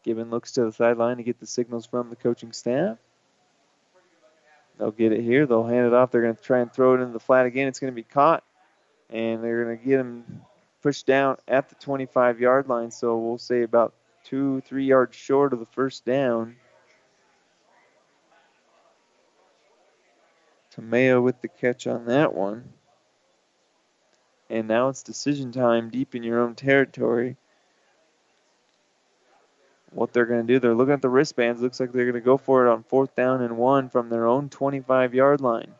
Gibbon 0.03 0.29
looks 0.29 0.53
to 0.53 0.65
the 0.65 0.71
sideline 0.71 1.17
to 1.17 1.23
get 1.23 1.39
the 1.39 1.47
signals 1.47 1.87
from 1.87 2.09
the 2.09 2.15
coaching 2.15 2.51
staff. 2.51 2.97
They'll 4.77 4.91
get 4.91 5.11
it 5.11 5.23
here. 5.23 5.47
They'll 5.47 5.65
hand 5.65 5.87
it 5.87 5.93
off. 5.93 6.11
They're 6.11 6.21
going 6.21 6.35
to 6.35 6.41
try 6.41 6.59
and 6.59 6.71
throw 6.71 6.93
it 6.93 7.01
into 7.01 7.13
the 7.13 7.19
flat 7.19 7.47
again. 7.47 7.67
It's 7.67 7.79
going 7.79 7.91
to 7.91 7.95
be 7.95 8.03
caught, 8.03 8.43
and 9.09 9.43
they're 9.43 9.63
going 9.63 9.77
to 9.77 9.83
get 9.83 9.99
him 9.99 10.41
pushed 10.81 11.05
down 11.05 11.37
at 11.47 11.69
the 11.69 11.75
25 11.75 12.39
yard 12.39 12.67
line. 12.67 12.91
So 12.91 13.17
we'll 13.17 13.37
say 13.37 13.63
about 13.63 13.93
two, 14.23 14.61
three 14.61 14.85
yards 14.85 15.15
short 15.15 15.53
of 15.53 15.59
the 15.59 15.65
first 15.65 16.05
down. 16.05 16.55
Tamayo 20.75 21.23
with 21.23 21.41
the 21.41 21.47
catch 21.47 21.87
on 21.87 22.05
that 22.05 22.33
one. 22.33 22.73
And 24.49 24.67
now 24.67 24.89
it's 24.89 25.03
decision 25.03 25.51
time 25.51 25.89
deep 25.89 26.15
in 26.15 26.23
your 26.23 26.39
own 26.39 26.55
territory. 26.55 27.35
What 29.91 30.13
they're 30.13 30.25
going 30.25 30.45
to 30.45 30.53
do, 30.53 30.59
they're 30.59 30.75
looking 30.75 30.93
at 30.93 31.01
the 31.01 31.09
wristbands. 31.09 31.61
Looks 31.61 31.79
like 31.79 31.91
they're 31.91 32.05
going 32.05 32.13
to 32.13 32.21
go 32.21 32.37
for 32.37 32.65
it 32.65 32.71
on 32.71 32.83
fourth 32.83 33.15
down 33.15 33.41
and 33.41 33.57
one 33.57 33.89
from 33.89 34.09
their 34.09 34.27
own 34.27 34.49
25 34.49 35.13
yard 35.15 35.41
line. 35.41 35.73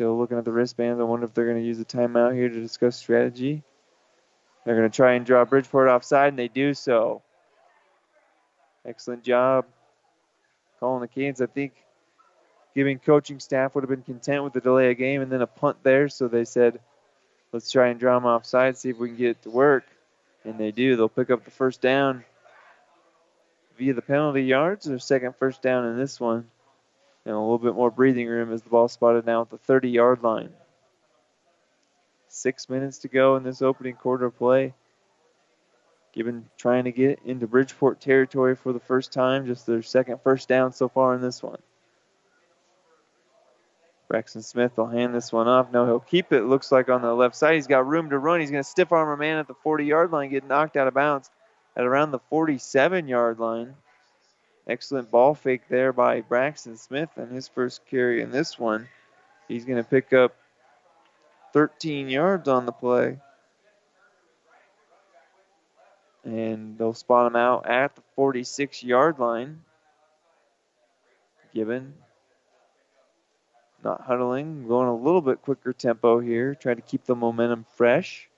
Still 0.00 0.16
looking 0.16 0.38
at 0.38 0.46
the 0.46 0.50
wristbands. 0.50 0.98
I 0.98 1.04
wonder 1.04 1.26
if 1.26 1.34
they're 1.34 1.44
going 1.44 1.58
to 1.60 1.62
use 1.62 1.78
a 1.78 1.84
timeout 1.84 2.34
here 2.34 2.48
to 2.48 2.58
discuss 2.58 2.96
strategy. 2.96 3.62
They're 4.64 4.74
going 4.74 4.90
to 4.90 4.96
try 4.96 5.12
and 5.12 5.26
draw 5.26 5.44
Bridgeport 5.44 5.90
offside, 5.90 6.30
and 6.30 6.38
they 6.38 6.48
do 6.48 6.72
so. 6.72 7.20
Excellent 8.86 9.24
job 9.24 9.66
calling 10.78 11.02
the 11.02 11.06
Canes. 11.06 11.42
I 11.42 11.46
think 11.48 11.74
Gibbon 12.74 12.98
coaching 12.98 13.40
staff 13.40 13.74
would 13.74 13.84
have 13.84 13.90
been 13.90 14.00
content 14.00 14.42
with 14.42 14.54
the 14.54 14.62
delay 14.62 14.90
of 14.90 14.96
game 14.96 15.20
and 15.20 15.30
then 15.30 15.42
a 15.42 15.46
punt 15.46 15.76
there, 15.82 16.08
so 16.08 16.28
they 16.28 16.46
said, 16.46 16.80
let's 17.52 17.70
try 17.70 17.88
and 17.88 18.00
draw 18.00 18.14
them 18.14 18.24
offside, 18.24 18.78
see 18.78 18.88
if 18.88 18.96
we 18.96 19.08
can 19.08 19.18
get 19.18 19.30
it 19.32 19.42
to 19.42 19.50
work. 19.50 19.84
And 20.44 20.58
they 20.58 20.70
do. 20.70 20.96
They'll 20.96 21.10
pick 21.10 21.28
up 21.28 21.44
the 21.44 21.50
first 21.50 21.82
down 21.82 22.24
via 23.76 23.92
the 23.92 24.00
penalty 24.00 24.44
yards. 24.44 24.86
Their 24.86 24.98
second 24.98 25.34
first 25.36 25.60
down 25.60 25.84
in 25.84 25.98
this 25.98 26.18
one. 26.18 26.48
And 27.26 27.34
a 27.34 27.38
little 27.38 27.58
bit 27.58 27.74
more 27.74 27.90
breathing 27.90 28.26
room 28.26 28.52
as 28.52 28.62
the 28.62 28.70
ball 28.70 28.88
spotted 28.88 29.26
now 29.26 29.42
at 29.42 29.50
the 29.50 29.58
30 29.58 29.90
yard 29.90 30.22
line. 30.22 30.50
Six 32.28 32.68
minutes 32.68 32.98
to 32.98 33.08
go 33.08 33.36
in 33.36 33.42
this 33.42 33.60
opening 33.62 33.94
quarter 33.94 34.26
of 34.26 34.38
play. 34.38 34.74
Gibbon 36.12 36.48
trying 36.56 36.84
to 36.84 36.92
get 36.92 37.20
into 37.24 37.46
Bridgeport 37.46 38.00
territory 38.00 38.56
for 38.56 38.72
the 38.72 38.80
first 38.80 39.12
time, 39.12 39.46
just 39.46 39.66
their 39.66 39.82
second 39.82 40.20
first 40.22 40.48
down 40.48 40.72
so 40.72 40.88
far 40.88 41.14
in 41.14 41.20
this 41.20 41.42
one. 41.42 41.60
Braxton 44.08 44.42
Smith 44.42 44.76
will 44.76 44.88
hand 44.88 45.14
this 45.14 45.32
one 45.32 45.46
off. 45.46 45.70
No, 45.70 45.86
he'll 45.86 46.00
keep 46.00 46.32
it. 46.32 46.42
Looks 46.42 46.72
like 46.72 46.88
on 46.88 47.00
the 47.00 47.14
left 47.14 47.36
side. 47.36 47.54
He's 47.54 47.68
got 47.68 47.86
room 47.86 48.10
to 48.10 48.18
run. 48.18 48.40
He's 48.40 48.50
going 48.50 48.62
to 48.62 48.68
stiff 48.68 48.90
arm 48.90 49.08
a 49.08 49.16
man 49.16 49.38
at 49.38 49.46
the 49.46 49.54
40 49.54 49.84
yard 49.84 50.10
line, 50.10 50.30
get 50.30 50.44
knocked 50.44 50.76
out 50.76 50.88
of 50.88 50.94
bounds 50.94 51.30
at 51.76 51.84
around 51.84 52.10
the 52.10 52.18
47 52.18 53.06
yard 53.06 53.38
line. 53.38 53.74
Excellent 54.66 55.10
ball 55.10 55.34
fake 55.34 55.62
there 55.68 55.92
by 55.92 56.20
Braxton 56.20 56.76
Smith 56.76 57.10
and 57.16 57.32
his 57.32 57.48
first 57.48 57.84
carry 57.86 58.20
in 58.20 58.30
this 58.30 58.58
one. 58.58 58.88
He's 59.48 59.64
going 59.64 59.82
to 59.82 59.88
pick 59.88 60.12
up 60.12 60.36
13 61.52 62.08
yards 62.08 62.48
on 62.48 62.66
the 62.66 62.72
play. 62.72 63.18
And 66.24 66.78
they'll 66.78 66.94
spot 66.94 67.26
him 67.26 67.36
out 67.36 67.66
at 67.66 67.96
the 67.96 68.02
46 68.14 68.84
yard 68.84 69.18
line. 69.18 69.62
Gibbon 71.54 71.94
not 73.82 74.02
huddling, 74.02 74.68
going 74.68 74.88
a 74.88 74.94
little 74.94 75.22
bit 75.22 75.42
quicker 75.42 75.72
tempo 75.72 76.20
here, 76.20 76.54
try 76.54 76.74
to 76.74 76.82
keep 76.82 77.04
the 77.04 77.14
momentum 77.14 77.64
fresh. 77.76 78.28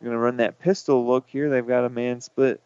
Going 0.00 0.12
to 0.12 0.18
run 0.18 0.36
that 0.36 0.60
pistol 0.60 1.06
look 1.06 1.26
here. 1.28 1.50
They've 1.50 1.66
got 1.66 1.84
a 1.84 1.88
man 1.88 2.20
split 2.20 2.60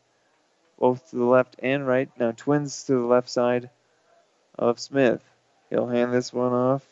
both 0.82 1.10
to 1.10 1.16
the 1.16 1.24
left 1.24 1.54
and 1.60 1.86
right. 1.86 2.10
Now 2.18 2.32
twins 2.32 2.82
to 2.86 2.94
the 2.94 3.06
left 3.06 3.30
side 3.30 3.70
of 4.58 4.80
Smith. 4.80 5.22
He'll 5.70 5.86
hand 5.86 6.12
this 6.12 6.32
one 6.32 6.52
off 6.52 6.84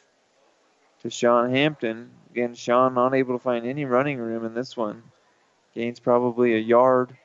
to 1.02 1.10
Sean 1.10 1.50
Hampton. 1.50 2.12
Again, 2.30 2.54
Sean 2.54 2.94
not 2.94 3.14
able 3.14 3.36
to 3.36 3.42
find 3.42 3.66
any 3.66 3.86
running 3.86 4.18
room 4.18 4.44
in 4.44 4.54
this 4.54 4.76
one. 4.76 5.02
Gains 5.74 5.98
probably 5.98 6.54
a 6.54 6.58
yard 6.58 7.16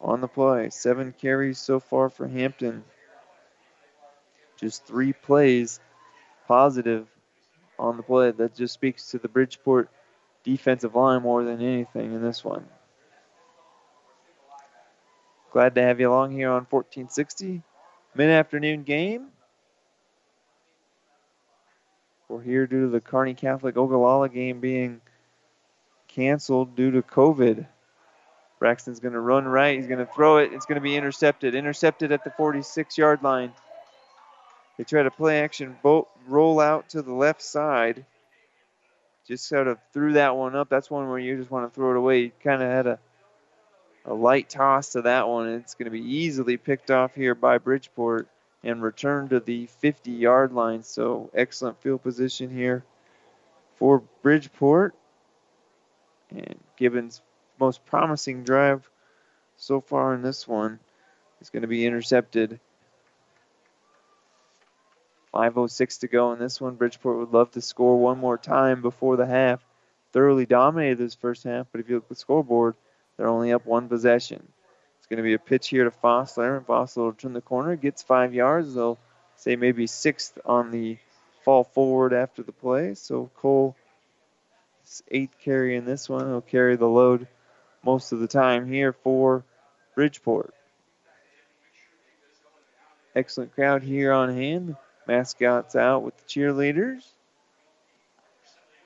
on 0.00 0.20
the 0.20 0.28
play. 0.28 0.70
Seven 0.70 1.12
carries 1.20 1.58
so 1.58 1.80
far 1.80 2.08
for 2.08 2.28
Hampton. 2.28 2.84
Just 4.56 4.86
three 4.86 5.12
plays 5.12 5.80
positive 6.46 7.08
on 7.76 7.96
the 7.96 8.04
play. 8.04 8.30
That 8.30 8.54
just 8.54 8.72
speaks 8.72 9.10
to 9.10 9.18
the 9.18 9.28
Bridgeport 9.28 9.90
defensive 10.44 10.94
line 10.94 11.22
more 11.22 11.42
than 11.42 11.60
anything 11.60 12.14
in 12.14 12.22
this 12.22 12.44
one. 12.44 12.68
Glad 15.50 15.74
to 15.76 15.82
have 15.82 15.98
you 15.98 16.10
along 16.10 16.32
here 16.32 16.50
on 16.50 16.66
1460 16.68 17.62
mid 18.14 18.30
afternoon 18.30 18.82
game. 18.82 19.28
We're 22.28 22.42
here 22.42 22.66
due 22.66 22.82
to 22.82 22.88
the 22.88 23.00
Kearney 23.00 23.32
Catholic 23.32 23.76
Ogallala 23.76 24.28
game 24.28 24.60
being 24.60 25.00
canceled 26.08 26.76
due 26.76 26.90
to 26.90 27.02
COVID. 27.02 27.66
Braxton's 28.58 29.00
going 29.00 29.14
to 29.14 29.20
run 29.20 29.46
right. 29.46 29.76
He's 29.76 29.86
going 29.86 30.04
to 30.04 30.12
throw 30.12 30.38
it. 30.38 30.52
It's 30.52 30.66
going 30.66 30.76
to 30.76 30.82
be 30.82 30.96
intercepted. 30.96 31.54
Intercepted 31.54 32.12
at 32.12 32.24
the 32.24 32.30
46 32.30 32.98
yard 32.98 33.22
line. 33.22 33.52
They 34.76 34.84
try 34.84 35.02
to 35.02 35.10
play 35.10 35.40
action 35.40 35.76
boat, 35.82 36.08
roll 36.26 36.60
out 36.60 36.90
to 36.90 37.02
the 37.02 37.12
left 37.12 37.40
side. 37.40 38.04
Just 39.26 39.48
sort 39.48 39.66
of 39.66 39.78
threw 39.92 40.14
that 40.14 40.36
one 40.36 40.54
up. 40.54 40.68
That's 40.68 40.90
one 40.90 41.08
where 41.08 41.18
you 41.18 41.36
just 41.36 41.50
want 41.50 41.70
to 41.70 41.74
throw 41.74 41.90
it 41.92 41.96
away. 41.96 42.20
You 42.20 42.32
kind 42.42 42.62
of 42.62 42.68
had 42.68 42.86
a, 42.86 42.98
a 44.08 44.14
light 44.14 44.48
toss 44.48 44.92
to 44.92 45.02
that 45.02 45.28
one. 45.28 45.48
It's 45.48 45.74
going 45.74 45.84
to 45.84 45.90
be 45.90 46.00
easily 46.00 46.56
picked 46.56 46.90
off 46.90 47.14
here 47.14 47.34
by 47.34 47.58
Bridgeport 47.58 48.26
and 48.64 48.82
returned 48.82 49.30
to 49.30 49.40
the 49.40 49.66
50 49.66 50.10
yard 50.10 50.52
line. 50.52 50.82
So 50.82 51.30
excellent 51.34 51.80
field 51.82 52.02
position 52.02 52.50
here 52.50 52.84
for 53.76 54.02
Bridgeport. 54.22 54.94
And 56.30 56.58
Gibbons' 56.76 57.20
most 57.60 57.84
promising 57.84 58.44
drive 58.44 58.88
so 59.56 59.80
far 59.80 60.14
in 60.14 60.22
this 60.22 60.48
one 60.48 60.78
is 61.40 61.50
going 61.50 61.62
to 61.62 61.68
be 61.68 61.86
intercepted 61.86 62.60
5.06 65.34 66.00
to 66.00 66.08
go 66.08 66.32
in 66.32 66.38
this 66.38 66.60
one. 66.60 66.76
Bridgeport 66.76 67.18
would 67.18 67.32
love 67.32 67.50
to 67.52 67.60
score 67.60 67.98
one 67.98 68.18
more 68.18 68.38
time 68.38 68.80
before 68.80 69.16
the 69.16 69.26
half. 69.26 69.60
Thoroughly 70.12 70.46
dominated 70.46 70.96
this 70.96 71.14
first 71.14 71.44
half, 71.44 71.66
but 71.70 71.82
if 71.82 71.88
you 71.88 71.96
look 71.96 72.04
at 72.04 72.08
the 72.08 72.14
scoreboard, 72.14 72.74
they're 73.18 73.28
only 73.28 73.52
up 73.52 73.66
one 73.66 73.88
possession. 73.88 74.46
It's 74.98 75.06
going 75.08 75.18
to 75.18 75.22
be 75.22 75.34
a 75.34 75.38
pitch 75.38 75.68
here 75.68 75.84
to 75.84 75.90
Fossler, 75.90 76.56
and 76.56 76.66
Fossler 76.66 76.96
will 77.04 77.12
turn 77.12 77.34
the 77.34 77.42
corner, 77.42 77.76
gets 77.76 78.02
five 78.02 78.32
yards. 78.32 78.74
They'll 78.74 78.98
say 79.36 79.56
maybe 79.56 79.86
sixth 79.86 80.38
on 80.46 80.70
the 80.70 80.96
fall 81.44 81.64
forward 81.64 82.12
after 82.14 82.42
the 82.42 82.52
play. 82.52 82.94
So 82.94 83.30
Cole, 83.36 83.76
eighth 85.10 85.36
carry 85.44 85.76
in 85.76 85.84
this 85.84 86.08
one, 86.08 86.26
he'll 86.26 86.40
carry 86.40 86.76
the 86.76 86.86
load 86.86 87.26
most 87.84 88.12
of 88.12 88.20
the 88.20 88.28
time 88.28 88.70
here 88.70 88.92
for 88.92 89.44
Bridgeport. 89.94 90.54
Excellent 93.16 93.52
crowd 93.54 93.82
here 93.82 94.12
on 94.12 94.34
hand. 94.34 94.76
Mascots 95.08 95.74
out 95.74 96.02
with 96.02 96.16
the 96.18 96.24
cheerleaders. 96.24 97.02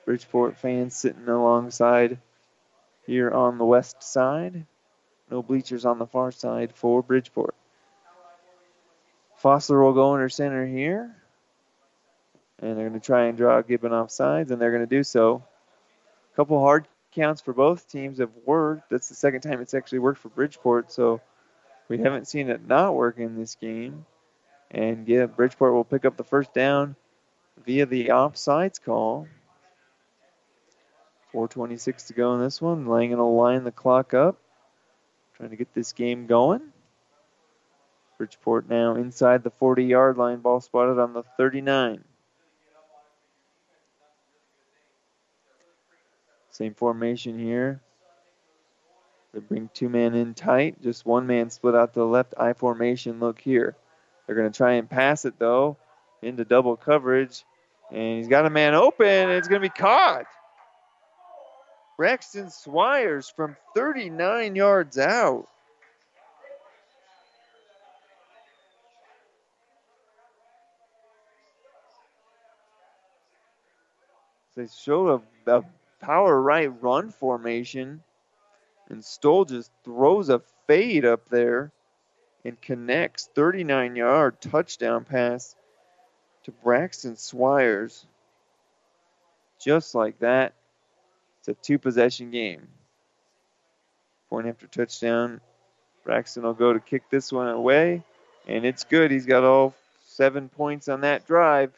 Bridgeport 0.05 0.57
fans 0.57 0.95
sitting 0.95 1.27
alongside 1.27 2.17
here 3.05 3.31
on 3.31 3.57
the 3.57 3.65
west 3.65 4.01
side. 4.03 4.65
No 5.29 5.41
bleachers 5.41 5.85
on 5.85 5.99
the 5.99 6.07
far 6.07 6.31
side 6.31 6.73
for 6.75 7.01
Bridgeport. 7.01 7.55
Fossler 9.41 9.83
will 9.83 9.93
go 9.93 10.13
under 10.13 10.29
center 10.29 10.65
here. 10.65 11.15
And 12.59 12.77
they're 12.77 12.87
going 12.87 12.99
to 12.99 13.05
try 13.05 13.25
and 13.25 13.37
draw 13.37 13.61
Gibbon 13.61 13.91
off 13.91 14.11
sides, 14.11 14.51
and 14.51 14.61
they're 14.61 14.71
going 14.71 14.87
to 14.87 14.95
do 14.95 15.03
so. 15.03 15.43
A 16.33 16.35
couple 16.35 16.59
hard 16.59 16.87
counts 17.11 17.41
for 17.41 17.53
both 17.53 17.89
teams 17.89 18.19
have 18.19 18.31
worked. 18.45 18.89
That's 18.89 19.09
the 19.09 19.15
second 19.15 19.41
time 19.41 19.61
it's 19.61 19.73
actually 19.73 19.99
worked 19.99 20.19
for 20.19 20.29
Bridgeport, 20.29 20.91
so 20.91 21.21
we 21.89 21.97
haven't 21.97 22.27
seen 22.27 22.49
it 22.49 22.65
not 22.65 22.95
work 22.95 23.17
in 23.17 23.37
this 23.37 23.55
game. 23.55 24.05
And 24.71 25.07
yeah, 25.07 25.25
Bridgeport 25.25 25.73
will 25.73 25.83
pick 25.83 26.05
up 26.05 26.17
the 26.17 26.23
first 26.23 26.53
down 26.53 26.95
via 27.65 27.85
the 27.85 28.07
offsides 28.07 28.81
call. 28.81 29.27
4.26 31.33 32.07
to 32.07 32.13
go 32.13 32.35
in 32.35 32.41
this 32.41 32.61
one. 32.61 32.85
Langen 32.85 33.17
will 33.17 33.35
line 33.35 33.63
the 33.63 33.71
clock 33.71 34.13
up. 34.13 34.37
Trying 35.35 35.49
to 35.49 35.55
get 35.55 35.73
this 35.73 35.93
game 35.93 36.27
going. 36.27 36.61
Bridgeport 38.17 38.69
now 38.69 38.95
inside 38.95 39.43
the 39.43 39.49
40 39.49 39.83
yard 39.83 40.17
line. 40.17 40.39
Ball 40.39 40.61
spotted 40.61 40.99
on 40.99 41.13
the 41.13 41.23
39. 41.37 42.03
Same 46.51 46.75
formation 46.75 47.39
here. 47.39 47.81
They 49.33 49.39
bring 49.39 49.69
two 49.73 49.89
men 49.89 50.13
in 50.13 50.35
tight. 50.35 50.79
Just 50.83 51.05
one 51.05 51.25
man 51.25 51.49
split 51.49 51.73
out 51.73 51.93
to 51.93 51.99
the 51.99 52.05
left 52.05 52.35
I 52.37 52.53
formation 52.53 53.19
look 53.19 53.41
here. 53.41 53.75
They're 54.25 54.35
going 54.35 54.51
to 54.51 54.55
try 54.55 54.73
and 54.73 54.87
pass 54.87 55.25
it, 55.25 55.39
though, 55.39 55.77
into 56.21 56.45
double 56.45 56.77
coverage. 56.77 57.43
And 57.91 58.19
he's 58.19 58.27
got 58.27 58.45
a 58.45 58.51
man 58.51 58.75
open, 58.75 59.29
it's 59.31 59.47
going 59.47 59.61
to 59.61 59.67
be 59.67 59.73
caught. 59.73 60.25
Braxton 61.97 62.47
Swires 62.47 63.31
from 63.33 63.55
39 63.75 64.55
yards 64.55 64.97
out. 64.97 65.47
They 74.55 74.67
showed 74.67 75.23
a, 75.47 75.57
a 75.57 75.63
power 75.99 76.39
right 76.39 76.71
run 76.81 77.09
formation, 77.09 78.03
and 78.89 79.03
Stoll 79.03 79.45
just 79.45 79.71
throws 79.83 80.29
a 80.29 80.41
fade 80.67 81.05
up 81.05 81.29
there 81.29 81.71
and 82.45 82.59
connects 82.61 83.29
39 83.33 83.95
yard 83.95 84.41
touchdown 84.41 85.05
pass 85.05 85.55
to 86.43 86.51
Braxton 86.51 87.15
Swires. 87.15 88.05
Just 89.59 89.95
like 89.95 90.19
that. 90.19 90.53
It's 91.45 91.49
a 91.49 91.61
two 91.61 91.77
possession 91.77 92.31
game. 92.31 92.69
Point 94.29 94.47
after 94.47 94.65
touchdown. 94.65 95.41
Braxton 96.05 96.43
will 96.43 96.53
go 96.53 96.71
to 96.71 96.79
kick 96.79 97.09
this 97.09 97.33
one 97.33 97.49
away, 97.49 98.01
and 98.47 98.65
it's 98.65 98.85
good. 98.85 99.11
He's 99.11 99.25
got 99.25 99.43
all 99.43 99.73
seven 100.05 100.47
points 100.47 100.87
on 100.87 101.01
that 101.01 101.27
drive. 101.27 101.73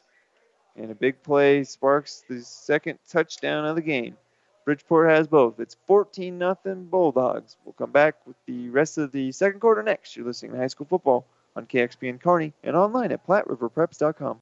And 0.76 0.92
a 0.92 0.96
big 0.96 1.24
play 1.24 1.64
sparks 1.64 2.24
the 2.30 2.42
second 2.44 3.00
touchdown 3.10 3.66
of 3.66 3.76
the 3.76 3.82
game. 3.82 4.18
Bridgeport 4.66 5.10
has 5.10 5.26
both. 5.26 5.60
It's 5.60 5.78
14 5.88 6.38
nothing 6.38 6.86
Bulldogs. 6.86 7.56
We'll 7.66 7.74
come 7.74 7.92
back 7.92 8.16
with 8.28 8.36
the 8.46 8.70
rest 8.70 9.00
of 9.00 9.12
the 9.12 9.32
second 9.32 9.62
quarter 9.62 9.82
next. 9.82 10.16
You're 10.16 10.28
listening 10.28 10.52
to 10.52 10.60
high 10.60 10.68
school 10.68 10.86
football 10.88 11.26
on 11.56 11.66
KXPN 11.66 12.22
Kearney 12.22 12.54
and 12.64 12.76
online 12.76 13.12
at 13.12 13.26
PlatteRiverPreps.com. 13.26 14.42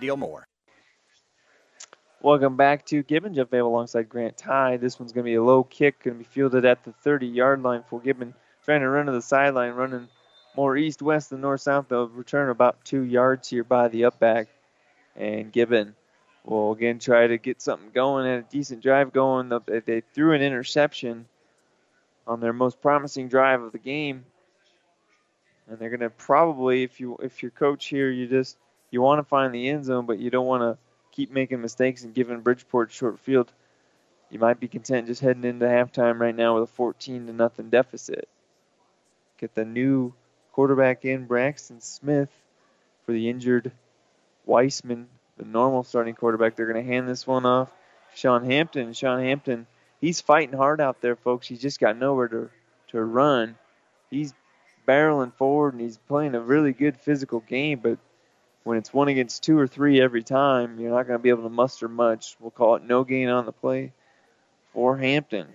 deal 0.00 0.16
more. 0.16 0.46
Welcome 2.22 2.56
back 2.56 2.86
to 2.86 3.02
Gibbon. 3.02 3.34
Jeff 3.34 3.50
Babel 3.50 3.68
alongside 3.68 4.08
Grant 4.08 4.38
Ty. 4.38 4.78
This 4.78 4.98
one's 4.98 5.12
going 5.12 5.24
to 5.24 5.30
be 5.30 5.34
a 5.34 5.42
low 5.42 5.62
kick, 5.62 6.02
going 6.02 6.16
to 6.16 6.18
be 6.18 6.24
fielded 6.24 6.64
at 6.64 6.82
the 6.82 6.92
30 6.92 7.26
yard 7.26 7.62
line 7.62 7.84
for 7.88 8.00
Gibbon. 8.00 8.32
Trying 8.64 8.80
to 8.80 8.88
run 8.88 9.06
to 9.06 9.12
the 9.12 9.20
sideline, 9.20 9.74
running 9.74 10.08
more 10.56 10.74
east 10.74 11.02
west 11.02 11.28
than 11.28 11.42
north 11.42 11.60
south. 11.60 11.88
They'll 11.88 12.08
return 12.08 12.48
about 12.48 12.82
two 12.82 13.02
yards 13.02 13.50
here 13.50 13.62
by 13.62 13.88
the 13.88 14.06
up 14.06 14.18
back. 14.18 14.48
And 15.16 15.52
Gibbon 15.52 15.94
will 16.44 16.72
again 16.72 16.98
try 16.98 17.26
to 17.26 17.36
get 17.36 17.60
something 17.60 17.90
going 17.90 18.26
and 18.26 18.44
a 18.44 18.48
decent 18.48 18.82
drive 18.82 19.12
going. 19.12 19.52
They 19.66 20.02
threw 20.14 20.32
an 20.32 20.40
interception 20.40 21.26
on 22.26 22.40
their 22.40 22.54
most 22.54 22.80
promising 22.80 23.28
drive 23.28 23.60
of 23.60 23.72
the 23.72 23.78
game. 23.78 24.24
And 25.68 25.78
they're 25.78 25.90
going 25.90 26.00
to 26.00 26.10
probably, 26.10 26.84
if 26.84 27.00
you 27.00 27.18
if 27.22 27.42
your 27.42 27.50
coach 27.50 27.86
here, 27.86 28.10
you 28.10 28.26
just 28.26 28.56
you 28.94 29.02
want 29.02 29.18
to 29.18 29.24
find 29.24 29.52
the 29.52 29.68
end 29.68 29.84
zone, 29.84 30.06
but 30.06 30.20
you 30.20 30.30
don't 30.30 30.46
want 30.46 30.62
to 30.62 30.78
keep 31.10 31.30
making 31.30 31.60
mistakes 31.60 32.04
and 32.04 32.14
giving 32.14 32.40
Bridgeport 32.40 32.92
short 32.92 33.18
field, 33.18 33.52
you 34.30 34.38
might 34.38 34.60
be 34.60 34.68
content 34.68 35.08
just 35.08 35.20
heading 35.20 35.44
into 35.44 35.66
halftime 35.66 36.18
right 36.18 36.34
now 36.34 36.54
with 36.54 36.70
a 36.70 36.72
14 36.72 37.26
to 37.26 37.32
nothing 37.32 37.70
deficit. 37.70 38.28
Get 39.38 39.54
the 39.54 39.64
new 39.64 40.14
quarterback 40.52 41.04
in, 41.04 41.26
Braxton 41.26 41.80
Smith, 41.80 42.30
for 43.04 43.12
the 43.12 43.28
injured 43.28 43.72
Wiseman, 44.46 45.08
the 45.36 45.44
normal 45.44 45.82
starting 45.82 46.14
quarterback. 46.14 46.54
They're 46.54 46.72
going 46.72 46.84
to 46.84 46.92
hand 46.92 47.08
this 47.08 47.26
one 47.26 47.44
off. 47.46 47.70
Sean 48.14 48.44
Hampton. 48.44 48.92
Sean 48.92 49.20
Hampton, 49.20 49.66
he's 50.00 50.20
fighting 50.20 50.56
hard 50.56 50.80
out 50.80 51.00
there, 51.00 51.16
folks. 51.16 51.48
He's 51.48 51.60
just 51.60 51.80
got 51.80 51.98
nowhere 51.98 52.28
to, 52.28 52.50
to 52.88 53.04
run. 53.04 53.56
He's 54.10 54.32
barreling 54.86 55.34
forward 55.34 55.74
and 55.74 55.82
he's 55.82 55.98
playing 55.98 56.36
a 56.36 56.40
really 56.40 56.72
good 56.72 56.96
physical 56.96 57.40
game, 57.40 57.80
but 57.82 57.98
when 58.64 58.78
it's 58.78 58.92
one 58.92 59.08
against 59.08 59.42
two 59.42 59.58
or 59.58 59.66
three 59.66 60.00
every 60.00 60.22
time, 60.22 60.80
you're 60.80 60.90
not 60.90 61.06
going 61.06 61.18
to 61.18 61.22
be 61.22 61.28
able 61.28 61.42
to 61.44 61.50
muster 61.50 61.86
much. 61.86 62.36
We'll 62.40 62.50
call 62.50 62.76
it 62.76 62.82
no 62.82 63.04
gain 63.04 63.28
on 63.28 63.44
the 63.44 63.52
play 63.52 63.92
for 64.72 64.96
Hampton. 64.96 65.46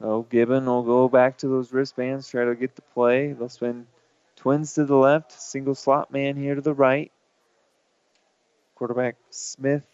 So 0.00 0.26
Gibbon 0.28 0.66
will 0.66 0.82
go 0.82 1.08
back 1.08 1.38
to 1.38 1.48
those 1.48 1.72
wristbands, 1.72 2.28
try 2.28 2.44
to 2.44 2.56
get 2.56 2.74
the 2.74 2.82
play. 2.82 3.32
They'll 3.32 3.48
spin 3.48 3.86
twins 4.34 4.74
to 4.74 4.84
the 4.84 4.96
left, 4.96 5.40
single 5.40 5.76
slot 5.76 6.12
man 6.12 6.34
here 6.36 6.56
to 6.56 6.60
the 6.60 6.74
right. 6.74 7.12
Quarterback 8.74 9.14
Smith 9.30 9.86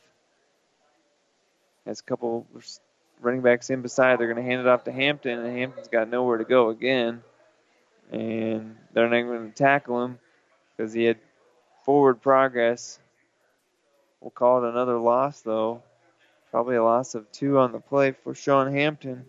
has 1.84 2.00
a 2.00 2.02
couple 2.02 2.46
running 3.20 3.42
backs 3.42 3.68
in 3.68 3.82
beside. 3.82 4.18
They're 4.18 4.32
going 4.32 4.42
to 4.42 4.50
hand 4.50 4.62
it 4.62 4.66
off 4.66 4.84
to 4.84 4.92
Hampton, 4.92 5.38
and 5.38 5.58
Hampton's 5.58 5.88
got 5.88 6.08
nowhere 6.08 6.38
to 6.38 6.44
go 6.44 6.70
again 6.70 7.22
and 8.10 8.76
they're 8.92 9.08
not 9.08 9.22
going 9.22 9.50
to 9.50 9.54
tackle 9.54 10.04
him 10.04 10.18
because 10.76 10.92
he 10.92 11.04
had 11.04 11.18
forward 11.84 12.20
progress. 12.22 12.98
We'll 14.20 14.30
call 14.30 14.64
it 14.64 14.68
another 14.70 14.98
loss, 14.98 15.40
though. 15.40 15.82
Probably 16.50 16.76
a 16.76 16.82
loss 16.84 17.14
of 17.14 17.30
two 17.30 17.58
on 17.58 17.72
the 17.72 17.80
play 17.80 18.12
for 18.12 18.34
Sean 18.34 18.72
Hampton. 18.72 19.26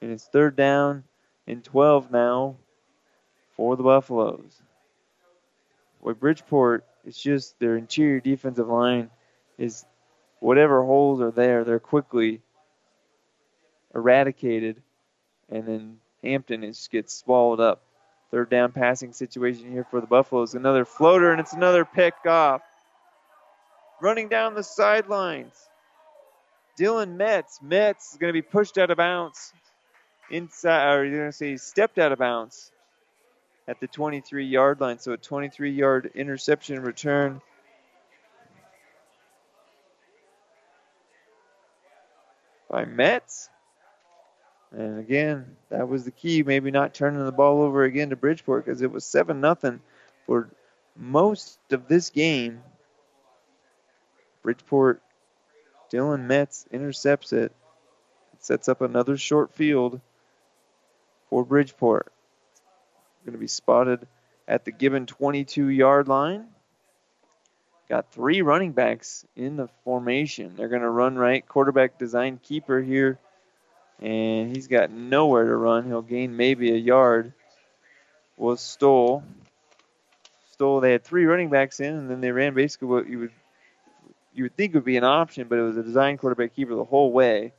And 0.00 0.10
it's 0.12 0.26
third 0.26 0.56
down 0.56 1.04
and 1.46 1.64
12 1.64 2.10
now 2.10 2.56
for 3.56 3.76
the 3.76 3.82
Buffaloes. 3.82 4.60
With 6.00 6.20
Bridgeport, 6.20 6.84
it's 7.04 7.20
just 7.20 7.58
their 7.58 7.76
interior 7.76 8.20
defensive 8.20 8.68
line 8.68 9.10
is 9.58 9.84
whatever 10.40 10.84
holes 10.84 11.20
are 11.20 11.30
there, 11.30 11.64
they're 11.64 11.80
quickly 11.80 12.42
eradicated, 13.94 14.82
and 15.48 15.66
then 15.66 15.96
Hampton 16.22 16.62
just 16.62 16.90
gets 16.90 17.14
swallowed 17.14 17.60
up. 17.60 17.85
Third 18.36 18.50
down 18.50 18.72
passing 18.72 19.14
situation 19.14 19.72
here 19.72 19.86
for 19.90 19.98
the 19.98 20.06
Buffaloes. 20.06 20.54
Another 20.54 20.84
floater, 20.84 21.30
and 21.32 21.40
it's 21.40 21.54
another 21.54 21.86
pick 21.86 22.12
off. 22.26 22.60
Running 24.02 24.28
down 24.28 24.52
the 24.52 24.62
sidelines. 24.62 25.54
Dylan 26.78 27.16
Metz. 27.16 27.60
Metz 27.62 28.12
is 28.12 28.18
going 28.18 28.28
to 28.28 28.34
be 28.34 28.42
pushed 28.42 28.76
out 28.76 28.90
of 28.90 28.98
bounds. 28.98 29.54
Inside, 30.30 30.92
or 30.92 31.04
you're 31.06 31.18
going 31.20 31.30
to 31.30 31.32
say 31.32 31.52
he 31.52 31.56
stepped 31.56 31.98
out 31.98 32.12
of 32.12 32.18
bounds 32.18 32.70
at 33.66 33.80
the 33.80 33.86
23 33.86 34.44
yard 34.44 34.82
line. 34.82 34.98
So 34.98 35.12
a 35.12 35.16
23 35.16 35.70
yard 35.70 36.10
interception 36.14 36.82
return. 36.82 37.40
By 42.68 42.84
Metz. 42.84 43.48
And 44.72 44.98
again, 44.98 45.56
that 45.70 45.88
was 45.88 46.04
the 46.04 46.10
key, 46.10 46.42
maybe 46.42 46.70
not 46.70 46.94
turning 46.94 47.24
the 47.24 47.32
ball 47.32 47.62
over 47.62 47.84
again 47.84 48.10
to 48.10 48.16
Bridgeport 48.16 48.64
because 48.64 48.82
it 48.82 48.90
was 48.90 49.04
7 49.04 49.40
nothing 49.40 49.80
for 50.26 50.50
most 50.96 51.58
of 51.70 51.88
this 51.88 52.10
game. 52.10 52.62
Bridgeport, 54.42 55.02
Dylan 55.92 56.24
Metz 56.24 56.66
intercepts 56.70 57.32
it. 57.32 57.52
it 58.32 58.44
sets 58.44 58.68
up 58.68 58.80
another 58.80 59.16
short 59.16 59.54
field 59.54 60.00
for 61.30 61.44
Bridgeport. 61.44 62.12
Going 63.24 63.32
to 63.32 63.38
be 63.38 63.48
spotted 63.48 64.06
at 64.46 64.64
the 64.64 64.72
Gibbon 64.72 65.06
22 65.06 65.68
yard 65.68 66.06
line. 66.06 66.46
Got 67.88 68.12
three 68.12 68.42
running 68.42 68.72
backs 68.72 69.24
in 69.36 69.56
the 69.56 69.68
formation. 69.84 70.54
They're 70.56 70.68
going 70.68 70.82
to 70.82 70.90
run 70.90 71.16
right. 71.16 71.46
Quarterback 71.46 71.98
design 71.98 72.38
keeper 72.42 72.80
here 72.80 73.18
and 74.00 74.54
he's 74.54 74.68
got 74.68 74.90
nowhere 74.90 75.44
to 75.44 75.56
run. 75.56 75.86
He'll 75.86 76.02
gain 76.02 76.36
maybe 76.36 76.72
a 76.72 76.76
yard. 76.76 77.32
Was 78.36 78.60
Stoll. 78.60 79.24
Stoll. 80.52 80.80
They 80.80 80.92
had 80.92 81.04
three 81.04 81.24
running 81.24 81.48
backs 81.48 81.80
in, 81.80 81.94
and 81.94 82.10
then 82.10 82.20
they 82.20 82.32
ran 82.32 82.54
basically 82.54 82.88
what 82.88 83.08
you 83.08 83.18
would 83.20 83.32
you 84.34 84.44
would 84.44 84.56
think 84.56 84.74
would 84.74 84.84
be 84.84 84.98
an 84.98 85.04
option, 85.04 85.48
but 85.48 85.58
it 85.58 85.62
was 85.62 85.78
a 85.78 85.82
design 85.82 86.18
quarterback 86.18 86.54
keeper 86.54 86.74
the 86.74 86.84
whole 86.84 87.10
way. 87.10 87.54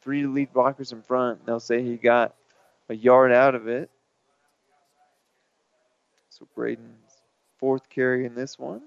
Three 0.00 0.26
lead 0.26 0.52
blockers 0.52 0.92
in 0.92 1.02
front. 1.02 1.44
They'll 1.44 1.58
say 1.58 1.82
he 1.82 1.96
got 1.96 2.34
a 2.88 2.94
yard 2.94 3.32
out 3.32 3.56
of 3.56 3.66
it. 3.66 3.90
So 6.30 6.46
Braden's 6.56 7.22
fourth 7.58 7.88
carry 7.88 8.26
in 8.26 8.36
this 8.36 8.58
one. 8.58 8.82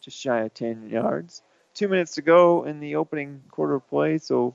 Just 0.00 0.18
shy 0.18 0.40
of 0.40 0.54
10 0.54 0.88
yards. 0.88 1.42
Two 1.74 1.88
minutes 1.88 2.14
to 2.14 2.22
go 2.22 2.64
in 2.64 2.80
the 2.80 2.96
opening 2.96 3.42
quarter 3.50 3.78
play, 3.78 4.18
so 4.18 4.54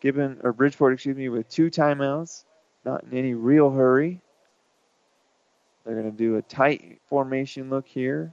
Gibbon 0.00 0.40
or 0.42 0.52
Bridgeport, 0.52 0.94
excuse 0.94 1.16
me, 1.16 1.28
with 1.28 1.48
two 1.48 1.70
timeouts, 1.70 2.44
not 2.84 3.04
in 3.04 3.16
any 3.16 3.34
real 3.34 3.70
hurry. 3.70 4.20
They're 5.84 5.94
going 5.94 6.10
to 6.10 6.16
do 6.16 6.36
a 6.36 6.42
tight 6.42 7.00
formation 7.08 7.70
look 7.70 7.86
here. 7.86 8.32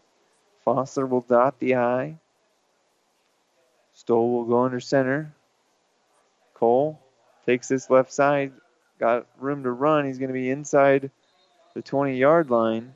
Fossler 0.65 1.07
will 1.07 1.21
dot 1.21 1.59
the 1.59 1.75
I. 1.75 2.17
Stoll 3.93 4.31
will 4.31 4.45
go 4.45 4.63
under 4.63 4.79
center. 4.79 5.33
Cole 6.53 6.99
takes 7.45 7.67
this 7.67 7.89
left 7.89 8.11
side, 8.11 8.51
got 8.99 9.27
room 9.39 9.63
to 9.63 9.71
run. 9.71 10.05
He's 10.05 10.17
going 10.17 10.29
to 10.29 10.33
be 10.33 10.49
inside 10.49 11.11
the 11.73 11.81
20 11.81 12.17
yard 12.17 12.49
line. 12.49 12.93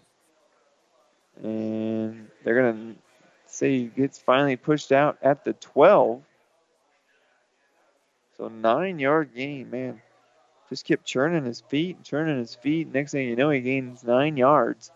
And 1.41 2.27
they're 2.43 2.61
going 2.61 2.95
to 2.95 3.01
say 3.45 3.79
he 3.79 3.85
gets 3.85 4.19
finally 4.19 4.55
pushed 4.57 4.91
out 4.91 5.17
at 5.21 5.45
the 5.45 5.53
12. 5.53 6.21
So 8.39 8.47
nine 8.47 8.99
yard 8.99 9.35
gain, 9.35 9.69
man. 9.69 10.01
Just 10.69 10.85
kept 10.85 11.03
churning 11.03 11.43
his 11.43 11.59
feet, 11.59 12.03
churning 12.03 12.37
his 12.37 12.55
feet. 12.55 12.91
Next 12.91 13.11
thing 13.11 13.27
you 13.27 13.35
know, 13.35 13.49
he 13.49 13.59
gains 13.59 14.01
nine 14.01 14.37
yards. 14.37 14.91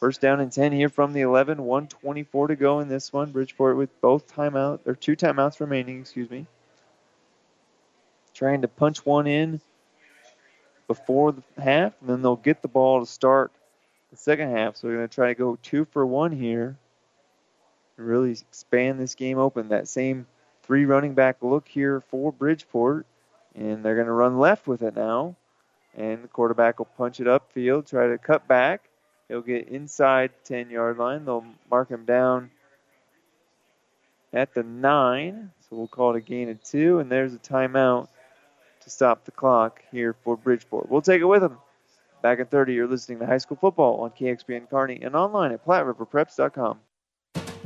First 0.00 0.20
down 0.20 0.40
and 0.40 0.50
10 0.50 0.72
here 0.72 0.88
from 0.88 1.12
the 1.12 1.20
11. 1.20 1.58
124 1.62 2.48
to 2.48 2.56
go 2.56 2.80
in 2.80 2.88
this 2.88 3.12
one. 3.12 3.30
Bridgeport 3.30 3.76
with 3.76 4.00
both 4.00 4.34
timeout 4.34 4.80
or 4.86 4.96
two 4.96 5.14
timeouts 5.14 5.60
remaining, 5.60 6.00
excuse 6.00 6.28
me. 6.28 6.46
Trying 8.34 8.62
to 8.62 8.68
punch 8.68 9.06
one 9.06 9.28
in 9.28 9.60
before 10.88 11.30
the 11.30 11.42
half, 11.62 11.92
and 12.00 12.10
then 12.10 12.22
they'll 12.22 12.34
get 12.34 12.60
the 12.60 12.66
ball 12.68 12.98
to 12.98 13.06
start 13.06 13.52
the 14.10 14.16
second 14.16 14.50
half. 14.50 14.76
So 14.76 14.88
we're 14.88 14.96
going 14.96 15.08
to 15.08 15.14
try 15.14 15.28
to 15.28 15.34
go 15.34 15.56
two 15.62 15.84
for 15.84 16.04
one 16.04 16.32
here 16.32 16.76
and 17.96 18.06
really 18.06 18.32
expand 18.32 18.98
this 18.98 19.14
game 19.14 19.38
open. 19.38 19.68
That 19.68 19.86
same 19.86 20.26
three 20.70 20.84
running 20.84 21.14
back 21.14 21.38
look 21.42 21.66
here 21.66 22.00
for 22.00 22.30
Bridgeport, 22.30 23.04
and 23.56 23.84
they're 23.84 23.96
going 23.96 24.06
to 24.06 24.12
run 24.12 24.38
left 24.38 24.68
with 24.68 24.82
it 24.82 24.94
now. 24.94 25.34
And 25.96 26.22
the 26.22 26.28
quarterback 26.28 26.78
will 26.78 26.86
punch 26.96 27.18
it 27.18 27.26
upfield, 27.26 27.90
try 27.90 28.06
to 28.06 28.18
cut 28.18 28.46
back. 28.46 28.88
He'll 29.26 29.40
get 29.40 29.66
inside 29.66 30.30
10 30.44 30.70
yard 30.70 30.96
line. 30.96 31.24
They'll 31.24 31.44
mark 31.68 31.88
him 31.88 32.04
down 32.04 32.52
at 34.32 34.54
the 34.54 34.62
nine. 34.62 35.50
So 35.68 35.74
we'll 35.74 35.88
call 35.88 36.14
it 36.14 36.18
a 36.18 36.20
gain 36.20 36.48
of 36.48 36.62
two. 36.62 37.00
And 37.00 37.10
there's 37.10 37.34
a 37.34 37.38
timeout 37.38 38.06
to 38.82 38.90
stop 38.90 39.24
the 39.24 39.32
clock 39.32 39.82
here 39.90 40.14
for 40.22 40.36
Bridgeport. 40.36 40.88
We'll 40.88 41.02
take 41.02 41.20
it 41.20 41.24
with 41.24 41.42
them. 41.42 41.58
Back 42.22 42.38
at 42.38 42.48
30, 42.48 42.74
you're 42.74 42.86
listening 42.86 43.18
to 43.18 43.26
High 43.26 43.38
School 43.38 43.58
Football 43.60 44.02
on 44.02 44.10
KXPN 44.10 44.70
Kearney 44.70 45.00
and 45.02 45.16
online 45.16 45.50
at 45.50 45.66
PlatteRiverPreps.com. 45.66 46.78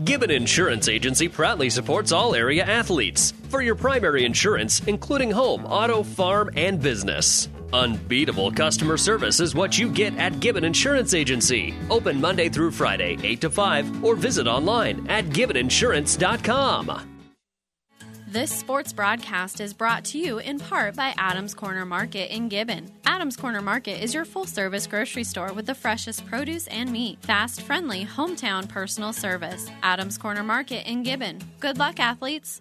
Gibbon 0.02 0.32
Insurance 0.32 0.88
Agency 0.88 1.28
proudly 1.28 1.70
supports 1.70 2.10
all 2.10 2.34
area 2.34 2.64
athletes 2.64 3.32
for 3.48 3.62
your 3.62 3.76
primary 3.76 4.24
insurance, 4.24 4.80
including 4.88 5.30
home, 5.30 5.64
auto, 5.66 6.02
farm, 6.02 6.50
and 6.56 6.82
business. 6.82 7.48
Unbeatable 7.72 8.50
customer 8.50 8.96
service 8.96 9.38
is 9.38 9.54
what 9.54 9.78
you 9.78 9.88
get 9.88 10.16
at 10.18 10.40
Gibbon 10.40 10.64
Insurance 10.64 11.14
Agency. 11.14 11.74
Open 11.90 12.20
Monday 12.20 12.48
through 12.48 12.72
Friday, 12.72 13.16
8 13.22 13.40
to 13.42 13.50
5, 13.50 14.04
or 14.04 14.16
visit 14.16 14.48
online 14.48 15.06
at 15.08 15.26
gibboninsurance.com. 15.26 17.13
This 18.34 18.50
sports 18.50 18.92
broadcast 18.92 19.60
is 19.60 19.72
brought 19.72 20.04
to 20.06 20.18
you 20.18 20.38
in 20.38 20.58
part 20.58 20.96
by 20.96 21.14
Adams 21.16 21.54
Corner 21.54 21.86
Market 21.86 22.34
in 22.34 22.48
Gibbon. 22.48 22.90
Adams 23.06 23.36
Corner 23.36 23.60
Market 23.60 24.02
is 24.02 24.12
your 24.12 24.24
full 24.24 24.44
service 24.44 24.88
grocery 24.88 25.22
store 25.22 25.52
with 25.52 25.66
the 25.66 25.74
freshest 25.76 26.26
produce 26.26 26.66
and 26.66 26.90
meat, 26.90 27.22
fast, 27.22 27.62
friendly, 27.62 28.04
hometown 28.04 28.68
personal 28.68 29.12
service. 29.12 29.70
Adams 29.84 30.18
Corner 30.18 30.42
Market 30.42 30.84
in 30.90 31.04
Gibbon. 31.04 31.38
Good 31.60 31.78
luck, 31.78 32.00
athletes. 32.00 32.60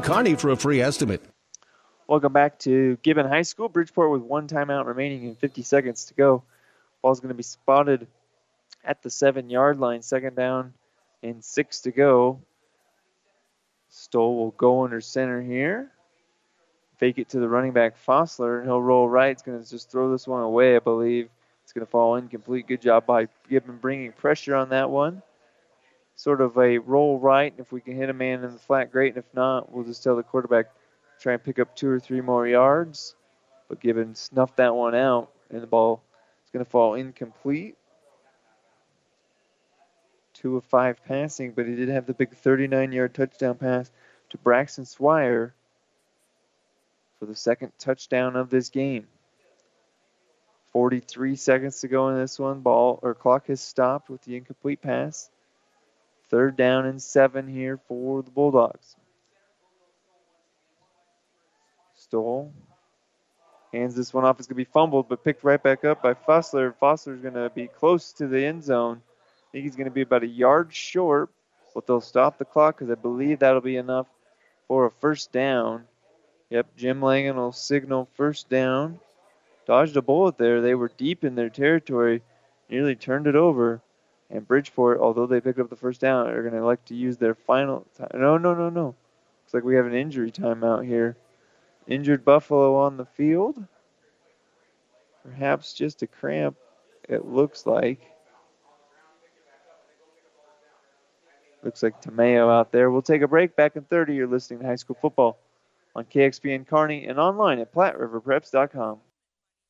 Kearney 0.00 0.34
for 0.34 0.50
a 0.50 0.56
free 0.56 0.80
estimate. 0.80 1.22
Welcome 2.06 2.32
back 2.32 2.58
to 2.60 2.96
Gibbon 3.02 3.26
High 3.26 3.42
School. 3.42 3.68
Bridgeport 3.68 4.10
with 4.10 4.22
one 4.22 4.48
timeout 4.48 4.86
remaining 4.86 5.26
and 5.26 5.38
50 5.38 5.62
seconds 5.62 6.06
to 6.06 6.14
go. 6.14 6.42
Ball's 7.02 7.20
going 7.20 7.30
to 7.30 7.34
be 7.34 7.42
spotted 7.42 8.06
at 8.84 9.02
the 9.02 9.10
seven 9.10 9.50
yard 9.50 9.78
line. 9.78 10.02
Second 10.02 10.36
down 10.36 10.74
and 11.22 11.44
six 11.44 11.80
to 11.80 11.90
go. 11.90 12.40
Stoll 13.88 14.36
will 14.36 14.50
go 14.52 14.84
under 14.84 15.00
center 15.00 15.40
here. 15.40 15.90
Fake 16.98 17.18
it 17.18 17.28
to 17.30 17.40
the 17.40 17.48
running 17.48 17.72
back 17.72 17.96
Fossler, 18.06 18.58
and 18.58 18.66
he'll 18.66 18.80
roll 18.80 19.08
right. 19.08 19.30
It's 19.30 19.42
going 19.42 19.62
to 19.62 19.68
just 19.68 19.90
throw 19.90 20.10
this 20.10 20.26
one 20.26 20.42
away, 20.42 20.76
I 20.76 20.78
believe. 20.78 21.28
It's 21.64 21.72
going 21.72 21.84
to 21.84 21.90
fall 21.90 22.16
incomplete. 22.16 22.66
Good 22.66 22.80
job 22.80 23.06
by 23.06 23.28
Gibbon 23.50 23.78
bringing 23.78 24.12
pressure 24.12 24.54
on 24.54 24.68
that 24.70 24.90
one 24.90 25.22
sort 26.16 26.40
of 26.40 26.56
a 26.56 26.78
roll 26.78 27.18
right. 27.18 27.54
If 27.58 27.70
we 27.70 27.80
can 27.80 27.94
hit 27.94 28.10
a 28.10 28.14
man 28.14 28.42
in 28.42 28.52
the 28.52 28.58
flat, 28.58 28.90
great. 28.90 29.14
And 29.14 29.24
if 29.24 29.34
not, 29.34 29.72
we'll 29.72 29.84
just 29.84 30.02
tell 30.02 30.16
the 30.16 30.22
quarterback 30.22 30.66
try 31.20 31.34
and 31.34 31.42
pick 31.42 31.58
up 31.58 31.76
two 31.76 31.88
or 31.88 32.00
three 32.00 32.20
more 32.20 32.46
yards. 32.46 33.14
But 33.68 33.80
Gibbon 33.80 34.14
snuffed 34.14 34.56
that 34.56 34.74
one 34.74 34.94
out, 34.94 35.30
and 35.50 35.62
the 35.62 35.66
ball 35.66 36.02
is 36.44 36.50
going 36.50 36.64
to 36.64 36.70
fall 36.70 36.94
incomplete. 36.94 37.76
Two 40.34 40.56
of 40.56 40.64
five 40.64 41.02
passing, 41.04 41.52
but 41.52 41.66
he 41.66 41.74
did 41.74 41.88
have 41.88 42.06
the 42.06 42.14
big 42.14 42.32
39 42.32 42.92
yard 42.92 43.14
touchdown 43.14 43.56
pass 43.56 43.90
to 44.30 44.38
Braxton 44.38 44.84
Swire 44.84 45.54
for 47.18 47.26
the 47.26 47.34
second 47.34 47.72
touchdown 47.78 48.36
of 48.36 48.50
this 48.50 48.68
game. 48.68 49.06
43 50.72 51.36
seconds 51.36 51.80
to 51.80 51.88
go 51.88 52.10
in 52.10 52.16
this 52.16 52.38
one. 52.38 52.60
Ball 52.60 52.98
or 53.02 53.14
clock 53.14 53.46
has 53.46 53.62
stopped 53.62 54.10
with 54.10 54.22
the 54.22 54.36
incomplete 54.36 54.82
pass. 54.82 55.30
Third 56.30 56.56
down 56.56 56.86
and 56.86 57.00
seven 57.00 57.48
here 57.48 57.78
for 57.88 58.22
the 58.22 58.30
Bulldogs. 58.30 58.96
Stoll 61.94 62.52
hands 63.76 63.94
this 63.94 64.12
one 64.12 64.24
off. 64.24 64.38
It's 64.38 64.48
going 64.48 64.54
to 64.54 64.64
be 64.64 64.72
fumbled, 64.72 65.08
but 65.08 65.24
picked 65.24 65.44
right 65.44 65.62
back 65.62 65.84
up 65.84 66.02
by 66.02 66.14
Fossler. 66.14 66.74
Fossler's 66.80 67.20
going 67.20 67.34
to 67.34 67.50
be 67.50 67.66
close 67.66 68.12
to 68.14 68.26
the 68.26 68.44
end 68.44 68.64
zone. 68.64 69.02
I 69.06 69.46
think 69.52 69.64
he's 69.64 69.76
going 69.76 69.86
to 69.88 69.94
be 69.94 70.02
about 70.02 70.22
a 70.22 70.28
yard 70.28 70.72
short, 70.72 71.30
but 71.74 71.86
they'll 71.86 72.00
stop 72.00 72.38
the 72.38 72.44
clock 72.44 72.78
because 72.78 72.90
I 72.90 73.00
believe 73.00 73.40
that'll 73.40 73.60
be 73.60 73.76
enough 73.76 74.06
for 74.68 74.86
a 74.86 74.90
first 74.90 75.32
down. 75.32 75.84
Yep, 76.50 76.76
Jim 76.76 77.00
Langen 77.00 77.36
will 77.36 77.52
signal 77.52 78.08
first 78.14 78.48
down. 78.48 79.00
Dodged 79.66 79.96
a 79.96 80.02
bullet 80.02 80.38
there. 80.38 80.60
They 80.60 80.74
were 80.74 80.90
deep 80.96 81.24
in 81.24 81.34
their 81.34 81.50
territory, 81.50 82.22
nearly 82.70 82.94
turned 82.94 83.26
it 83.26 83.34
over. 83.34 83.82
And 84.30 84.46
Bridgeport, 84.46 84.98
although 84.98 85.26
they 85.26 85.40
picked 85.40 85.60
up 85.60 85.70
the 85.70 85.76
first 85.76 86.00
down, 86.00 86.26
are 86.28 86.42
going 86.42 86.54
to 86.54 86.60
elect 86.60 86.88
to 86.88 86.94
use 86.94 87.16
their 87.16 87.34
final 87.34 87.86
time. 87.96 88.08
No, 88.14 88.36
no, 88.38 88.54
no, 88.54 88.68
no. 88.68 88.86
Looks 88.86 89.54
like 89.54 89.64
we 89.64 89.76
have 89.76 89.86
an 89.86 89.94
injury 89.94 90.32
timeout 90.32 90.84
here. 90.84 91.16
Injured 91.86 92.24
Buffalo 92.24 92.76
on 92.76 92.96
the 92.96 93.04
field. 93.04 93.64
Perhaps 95.24 95.72
just 95.74 96.02
a 96.02 96.06
cramp, 96.06 96.56
it 97.08 97.24
looks 97.24 97.66
like. 97.66 98.00
Looks 101.62 101.82
like 101.82 102.00
Tamayo 102.00 102.50
out 102.50 102.70
there. 102.72 102.90
We'll 102.90 103.02
take 103.02 103.22
a 103.22 103.28
break. 103.28 103.56
Back 103.56 103.76
in 103.76 103.82
30, 103.82 104.14
you're 104.14 104.26
listening 104.26 104.60
to 104.60 104.66
High 104.66 104.76
School 104.76 104.96
Football 105.00 105.38
on 105.96 106.04
KXPN 106.04 106.66
Kearney 106.66 107.06
and 107.06 107.18
online 107.18 107.58
at 107.58 107.72
PlatteRiverPreps.com. 107.74 108.98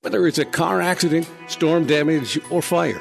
Whether 0.03 0.27
it's 0.27 0.39
a 0.39 0.45
car 0.45 0.81
accident, 0.81 1.28
storm 1.49 1.87
damage, 1.87 2.39
or 2.51 2.61
fire. 2.61 3.01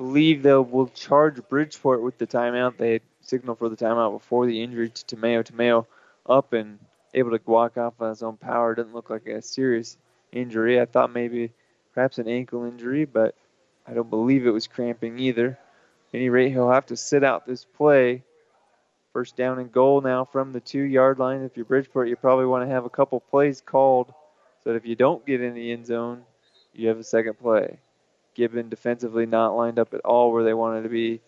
Believe 0.00 0.42
they 0.42 0.54
will 0.54 0.86
charge 0.86 1.46
Bridgeport 1.50 2.00
with 2.00 2.16
the 2.16 2.26
timeout. 2.26 2.78
They 2.78 2.92
had 2.94 3.02
signaled 3.20 3.58
for 3.58 3.68
the 3.68 3.76
timeout 3.76 4.12
before 4.12 4.46
the 4.46 4.62
injury 4.62 4.88
to 4.88 5.04
Tamayo. 5.04 5.44
Tamayo 5.44 5.84
up 6.24 6.54
and 6.54 6.78
able 7.12 7.36
to 7.36 7.40
walk 7.44 7.76
off 7.76 8.00
on 8.00 8.08
his 8.08 8.22
own 8.22 8.38
power. 8.38 8.74
Didn't 8.74 8.94
look 8.94 9.10
like 9.10 9.26
a 9.26 9.42
serious 9.42 9.98
injury. 10.32 10.80
I 10.80 10.86
thought 10.86 11.12
maybe 11.12 11.52
perhaps 11.92 12.16
an 12.16 12.28
ankle 12.28 12.64
injury, 12.64 13.04
but 13.04 13.34
I 13.86 13.92
don't 13.92 14.08
believe 14.08 14.46
it 14.46 14.52
was 14.52 14.66
cramping 14.66 15.18
either. 15.18 15.48
At 15.48 16.14
any 16.14 16.30
rate, 16.30 16.52
he'll 16.52 16.70
have 16.70 16.86
to 16.86 16.96
sit 16.96 17.22
out 17.22 17.46
this 17.46 17.66
play. 17.66 18.22
First 19.12 19.36
down 19.36 19.58
and 19.58 19.70
goal 19.70 20.00
now 20.00 20.24
from 20.24 20.54
the 20.54 20.60
two 20.60 20.80
yard 20.80 21.18
line. 21.18 21.42
If 21.42 21.58
you're 21.58 21.66
Bridgeport, 21.66 22.08
you 22.08 22.16
probably 22.16 22.46
want 22.46 22.66
to 22.66 22.74
have 22.74 22.86
a 22.86 22.90
couple 22.90 23.20
plays 23.20 23.60
called 23.60 24.14
so 24.64 24.70
that 24.70 24.76
if 24.76 24.86
you 24.86 24.94
don't 24.96 25.26
get 25.26 25.42
in 25.42 25.52
the 25.52 25.72
end 25.72 25.84
zone, 25.84 26.22
you 26.72 26.88
have 26.88 26.98
a 26.98 27.04
second 27.04 27.38
play. 27.38 27.78
Gibbon 28.40 28.70
defensively 28.70 29.26
not 29.26 29.54
lined 29.54 29.78
up 29.78 29.92
at 29.92 30.00
all 30.00 30.32
where 30.32 30.44
they 30.44 30.54
wanted 30.54 30.84
to 30.84 30.88
be, 30.88 31.20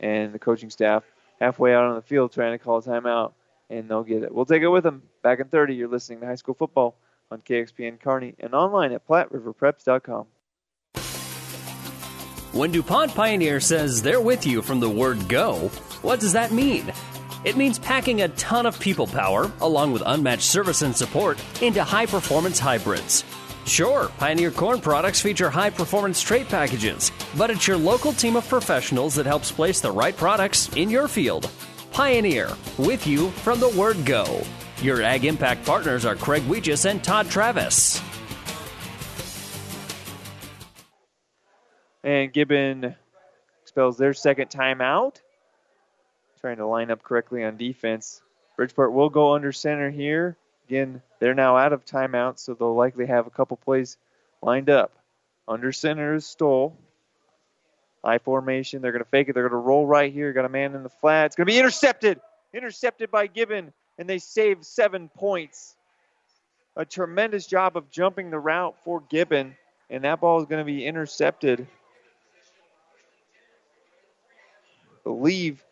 and 0.00 0.32
the 0.32 0.38
coaching 0.38 0.70
staff 0.70 1.04
halfway 1.38 1.74
out 1.74 1.84
on 1.84 1.94
the 1.94 2.00
field 2.00 2.32
trying 2.32 2.52
to 2.52 2.64
call 2.64 2.78
a 2.78 2.82
timeout, 2.82 3.32
and 3.68 3.86
they'll 3.86 4.02
get 4.02 4.22
it. 4.22 4.34
We'll 4.34 4.46
take 4.46 4.62
it 4.62 4.68
with 4.68 4.82
them. 4.82 5.02
Back 5.22 5.40
in 5.40 5.48
30, 5.48 5.74
you're 5.74 5.88
listening 5.88 6.20
to 6.20 6.26
High 6.26 6.36
School 6.36 6.54
Football 6.54 6.96
on 7.30 7.42
KXPN 7.42 8.00
Kearney 8.00 8.34
and 8.38 8.54
online 8.54 8.92
at 8.92 9.06
PlatteRiverPreps.com. 9.06 10.26
When 12.52 12.72
DuPont 12.72 13.14
Pioneer 13.14 13.60
says 13.60 14.00
they're 14.00 14.22
with 14.22 14.46
you 14.46 14.62
from 14.62 14.80
the 14.80 14.88
word 14.88 15.28
go, 15.28 15.68
what 16.00 16.18
does 16.18 16.32
that 16.32 16.50
mean? 16.50 16.90
It 17.44 17.58
means 17.58 17.78
packing 17.78 18.22
a 18.22 18.28
ton 18.28 18.64
of 18.64 18.80
people 18.80 19.06
power, 19.06 19.52
along 19.60 19.92
with 19.92 20.02
unmatched 20.06 20.44
service 20.44 20.80
and 20.80 20.96
support, 20.96 21.38
into 21.60 21.84
high 21.84 22.06
performance 22.06 22.58
hybrids. 22.58 23.22
Sure, 23.66 24.08
Pioneer 24.18 24.50
Corn 24.50 24.80
products 24.80 25.20
feature 25.20 25.48
high 25.48 25.70
performance 25.70 26.20
trait 26.20 26.48
packages, 26.48 27.10
but 27.36 27.50
it's 27.50 27.66
your 27.66 27.78
local 27.78 28.12
team 28.12 28.36
of 28.36 28.46
professionals 28.48 29.14
that 29.14 29.24
helps 29.24 29.50
place 29.50 29.80
the 29.80 29.90
right 29.90 30.16
products 30.16 30.68
in 30.76 30.90
your 30.90 31.08
field. 31.08 31.50
Pioneer, 31.90 32.50
with 32.76 33.06
you 33.06 33.30
from 33.30 33.60
the 33.60 33.70
word 33.70 34.04
go. 34.04 34.42
Your 34.82 35.00
Ag 35.00 35.24
Impact 35.24 35.64
partners 35.64 36.04
are 36.04 36.14
Craig 36.14 36.42
Weegis 36.42 36.84
and 36.88 37.02
Todd 37.02 37.30
Travis. 37.30 38.02
And 42.02 42.32
Gibbon 42.32 42.94
expels 43.62 43.96
their 43.96 44.12
second 44.12 44.50
timeout. 44.50 45.22
Trying 46.40 46.58
to 46.58 46.66
line 46.66 46.90
up 46.90 47.02
correctly 47.02 47.42
on 47.44 47.56
defense. 47.56 48.20
Bridgeport 48.56 48.92
will 48.92 49.08
go 49.08 49.34
under 49.34 49.52
center 49.52 49.90
here. 49.90 50.36
Again, 50.68 51.02
they're 51.18 51.34
now 51.34 51.56
out 51.56 51.72
of 51.72 51.84
timeout, 51.84 52.38
so 52.38 52.54
they'll 52.54 52.74
likely 52.74 53.06
have 53.06 53.26
a 53.26 53.30
couple 53.30 53.56
plays 53.56 53.96
lined 54.42 54.70
up. 54.70 54.92
Under 55.46 55.72
center 55.72 56.14
is 56.14 56.26
Stoll. 56.26 56.76
High 58.04 58.18
formation. 58.18 58.82
They're 58.82 58.92
going 58.92 59.04
to 59.04 59.10
fake 59.10 59.28
it. 59.28 59.34
They're 59.34 59.48
going 59.48 59.60
to 59.60 59.66
roll 59.66 59.86
right 59.86 60.12
here. 60.12 60.32
Got 60.32 60.44
a 60.44 60.50
man 60.50 60.74
in 60.74 60.82
the 60.82 60.88
flat. 60.88 61.26
It's 61.26 61.36
going 61.36 61.46
to 61.46 61.52
be 61.52 61.58
intercepted. 61.58 62.20
Intercepted 62.52 63.10
by 63.10 63.26
Gibbon, 63.26 63.72
and 63.98 64.08
they 64.08 64.18
save 64.18 64.64
seven 64.64 65.08
points. 65.08 65.74
A 66.76 66.84
tremendous 66.84 67.46
job 67.46 67.76
of 67.76 67.90
jumping 67.90 68.30
the 68.30 68.38
route 68.38 68.76
for 68.84 69.02
Gibbon, 69.08 69.56
and 69.90 70.04
that 70.04 70.20
ball 70.20 70.40
is 70.40 70.46
going 70.46 70.60
to 70.60 70.64
be 70.64 70.84
intercepted. 70.84 71.66
believe 75.04 75.62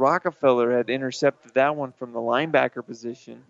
Rockefeller 0.00 0.76
had 0.76 0.88
intercepted 0.88 1.52
that 1.54 1.76
one 1.76 1.92
from 1.92 2.12
the 2.12 2.18
linebacker 2.18 2.84
position. 2.84 3.42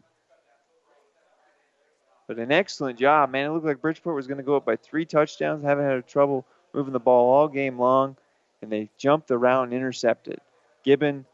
But 2.27 2.39
an 2.39 2.51
excellent 2.51 2.99
job, 2.99 3.31
man. 3.31 3.47
It 3.47 3.53
looked 3.53 3.67
like 3.67 3.81
Bridgeport 3.81 4.17
was 4.17 4.27
going 4.27 4.39
to 4.39 4.45
go 4.45 4.57
up 4.57 4.65
by 4.65 4.77
three 4.77 5.05
touchdowns. 5.05 5.65
Haven't 5.65 5.85
had 5.85 6.07
trouble 6.09 6.45
moving 6.75 6.93
the 6.93 7.01
ball 7.01 7.33
all 7.33 7.49
game 7.49 7.79
long, 7.79 8.17
and 8.63 8.71
they 8.71 8.91
jumped 8.99 9.29
the 9.29 9.39
route 9.39 9.65
and 9.65 9.73
intercepted. 9.73 10.41
Gibbon, 10.85 11.25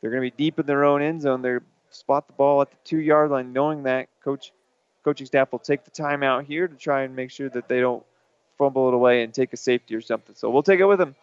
they're 0.00 0.10
going 0.10 0.22
to 0.22 0.30
be 0.30 0.44
deep 0.44 0.58
in 0.58 0.66
their 0.66 0.84
own 0.84 1.02
end 1.02 1.22
zone. 1.22 1.42
They 1.42 1.58
spot 1.90 2.26
the 2.26 2.32
ball 2.32 2.62
at 2.62 2.70
the 2.70 2.76
two 2.84 3.00
yard 3.00 3.30
line, 3.30 3.52
knowing 3.52 3.82
that 3.84 4.08
coach 4.24 4.52
coaching 5.04 5.26
staff 5.26 5.52
will 5.52 5.58
take 5.58 5.84
the 5.84 5.90
time 5.90 6.22
out 6.22 6.44
here 6.44 6.68
to 6.68 6.76
try 6.76 7.02
and 7.02 7.14
make 7.14 7.30
sure 7.30 7.50
that 7.50 7.68
they 7.68 7.80
don't 7.80 8.04
fumble 8.56 8.88
it 8.88 8.94
away 8.94 9.24
and 9.24 9.34
take 9.34 9.52
a 9.52 9.56
safety 9.56 9.94
or 9.94 10.00
something. 10.00 10.34
So 10.36 10.48
we'll 10.48 10.62
take 10.62 10.80
it 10.80 10.86
with 10.86 10.98
them. 10.98 11.16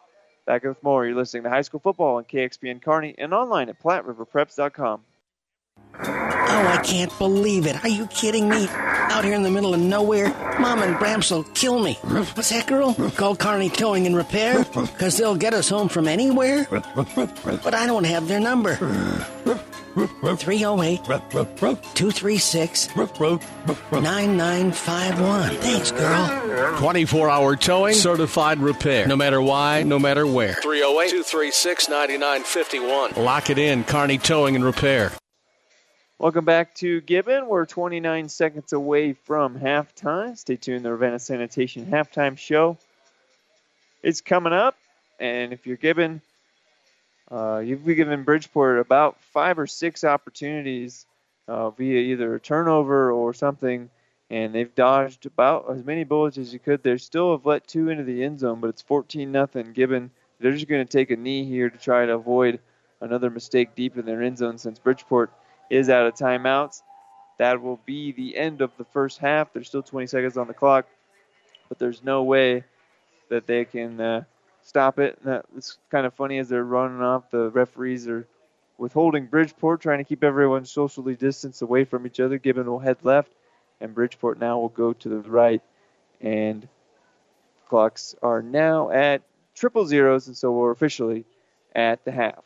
Back 0.50 0.64
with 0.64 0.82
more. 0.82 1.06
You're 1.06 1.16
listening 1.16 1.44
to 1.44 1.50
High 1.52 1.62
School 1.62 1.80
Football 1.80 2.16
on 2.16 2.24
KXPN 2.24 2.82
Kearney 2.82 3.14
and 3.20 3.36
online 3.36 3.70
at 3.70 3.80
PlatteRiverPreps.com. 3.80 5.02
Oh, 5.94 6.02
I 6.02 6.82
can't 6.84 7.16
believe 7.20 7.68
it. 7.68 7.84
Are 7.84 7.88
you 7.88 8.08
kidding 8.08 8.50
me? 8.50 8.68
Out 8.68 9.24
here 9.24 9.36
in 9.36 9.44
the 9.44 9.52
middle 9.52 9.76
of 9.76 9.80
nowhere, 9.80 10.30
Mom 10.60 10.82
and 10.82 10.96
Bramps 10.96 11.30
will 11.30 11.44
kill 11.44 11.78
me. 11.78 12.00
What's 12.02 12.50
that, 12.50 12.66
girl? 12.66 12.96
Call 13.12 13.36
Kearney 13.36 13.70
Towing 13.70 14.08
and 14.08 14.16
Repair? 14.16 14.64
Because 14.64 15.18
they'll 15.18 15.36
get 15.36 15.54
us 15.54 15.70
home 15.70 15.88
from 15.88 16.08
anywhere? 16.08 16.66
But 16.72 17.76
I 17.76 17.86
don't 17.86 18.06
have 18.06 18.28
their 18.28 18.40
number. 18.40 18.76
308 19.96 21.04
236 21.04 22.96
9951. 22.96 25.50
Thanks, 25.56 25.92
girl. 25.92 26.78
24 26.80 27.30
hour 27.30 27.56
towing, 27.56 27.94
certified 27.94 28.60
repair. 28.60 29.08
No 29.08 29.16
matter 29.16 29.42
why, 29.42 29.84
no 29.84 30.00
matter 30.00 30.26
where. 30.28 30.54
308 30.56 31.10
236 31.10 31.90
9951. 31.90 33.24
Lock 33.24 33.50
it 33.50 33.58
in, 33.58 33.84
Kearney 33.84 34.18
Towing 34.18 34.56
and 34.56 34.64
Repair. 34.64 35.12
Welcome 36.18 36.44
back 36.44 36.76
to 36.76 37.00
Gibbon. 37.02 37.48
We're 37.48 37.66
29 37.66 38.28
seconds 38.28 38.74
away 38.74 39.14
from 39.14 39.58
halftime. 39.58 40.38
Stay 40.38 40.58
tuned. 40.58 40.84
The 40.84 40.92
Ravenna 40.92 41.18
Sanitation 41.18 41.86
halftime 41.86 42.38
show 42.38 42.78
is 44.04 44.20
coming 44.20 44.52
up. 44.52 44.76
And 45.20 45.54
if 45.54 45.66
you're 45.66 45.78
Gibbon, 45.78 46.22
uh, 47.32 47.60
you've 47.60 47.86
given 47.86 48.24
Bridgeport 48.24 48.80
about 48.80 49.22
five 49.22 49.60
or 49.60 49.68
six 49.68 50.04
opportunities 50.04 51.06
uh, 51.48 51.70
via 51.72 52.00
either 52.00 52.36
a 52.36 52.40
turnover 52.40 53.12
or 53.12 53.34
something, 53.34 53.90
and 54.30 54.54
they've 54.54 54.74
dodged 54.76 55.26
about 55.26 55.66
as 55.72 55.84
many 55.84 56.04
bullets 56.04 56.38
as 56.38 56.54
you 56.54 56.60
could. 56.60 56.84
They 56.84 56.98
still 56.98 57.32
have 57.32 57.46
let 57.46 57.68
two 57.68 57.90
into 57.90 58.04
the 58.04 58.24
end 58.24 58.40
zone, 58.40 58.60
but 58.60 58.70
it's 58.70 58.82
14 58.82 59.32
nothing. 59.32 59.74
Gibbon, 59.74 60.12
they're 60.40 60.54
just 60.54 60.68
going 60.68 60.86
to 60.86 60.92
take 60.92 61.12
a 61.12 61.16
knee 61.16 61.46
here 61.46 61.70
to 61.70 61.78
try 61.78 62.06
to 62.06 62.14
avoid 62.14 62.60
another 63.02 63.30
mistake 63.30 63.76
deep 63.76 63.98
in 63.98 64.06
their 64.06 64.22
end 64.22 64.38
zone 64.38 64.58
since 64.58 64.80
Bridgeport 64.80 65.32
is 65.70 65.90
out 65.90 66.08
of 66.08 66.16
timeouts. 66.16 66.82
That 67.38 67.62
will 67.62 67.80
be 67.86 68.12
the 68.12 68.36
end 68.38 68.62
of 68.62 68.72
the 68.78 68.86
first 68.86 69.20
half. 69.20 69.54
There's 69.54 69.68
still 69.68 69.84
20 69.84 70.08
seconds 70.08 70.38
on 70.38 70.48
the 70.48 70.54
clock, 70.54 70.88
but 71.70 71.80
there's 71.80 72.04
no 72.04 72.24
way 72.24 72.64
that 73.30 73.48
they 73.48 73.66
can 73.66 74.02
uh, 74.02 74.24
stop 74.70 75.00
it. 75.00 75.18
And 75.26 75.42
it's 75.58 75.78
kind 75.90 76.06
of 76.06 76.14
funny 76.14 76.38
as 76.38 76.48
they're 76.48 76.64
running 76.64 77.02
off. 77.02 77.32
The 77.32 77.50
referees 77.50 78.08
are 78.08 78.28
withholding 78.78 79.26
Bridgeport, 79.26 79.82
trying 79.82 79.98
to 79.98 80.04
keep 80.04 80.24
everyone 80.24 80.66
socially 80.66 81.16
distanced 81.16 81.62
away 81.62 81.84
from 81.84 82.06
each 82.06 82.20
other. 82.20 82.38
Gibbon 82.38 82.68
will 82.68 82.80
head 82.80 82.98
left, 83.04 83.32
and 83.82 83.96
Bridgeport 83.96 84.40
now 84.40 84.60
will 84.60 84.70
go 84.70 84.94
to 84.94 85.10
the 85.10 85.30
right. 85.30 85.62
And 86.22 86.68
clocks 87.68 88.16
are 88.22 88.42
now 88.42 88.92
at 88.92 89.24
triple 89.56 89.86
zeros, 89.86 90.28
and 90.28 90.38
so 90.38 90.52
we're 90.52 90.72
officially 90.72 91.26
at 91.76 92.06
the 92.06 92.12
half. 92.12 92.44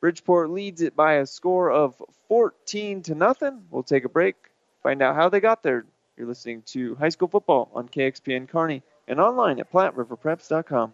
Bridgeport 0.00 0.50
leads 0.50 0.80
it 0.80 0.94
by 0.94 1.14
a 1.14 1.26
score 1.26 1.72
of 1.72 2.00
14 2.28 3.02
to 3.02 3.14
nothing. 3.16 3.64
We'll 3.70 3.82
take 3.82 4.04
a 4.04 4.08
break, 4.08 4.36
find 4.84 5.02
out 5.02 5.16
how 5.16 5.28
they 5.28 5.40
got 5.40 5.64
there. 5.64 5.84
You're 6.16 6.28
listening 6.28 6.62
to 6.66 6.94
High 6.94 7.08
School 7.08 7.28
Football 7.28 7.68
on 7.74 7.88
KXPN 7.88 8.48
Kearney 8.48 8.82
and 9.08 9.20
online 9.20 9.58
at 9.58 9.72
PlatteRiverPreps.com. 9.72 10.92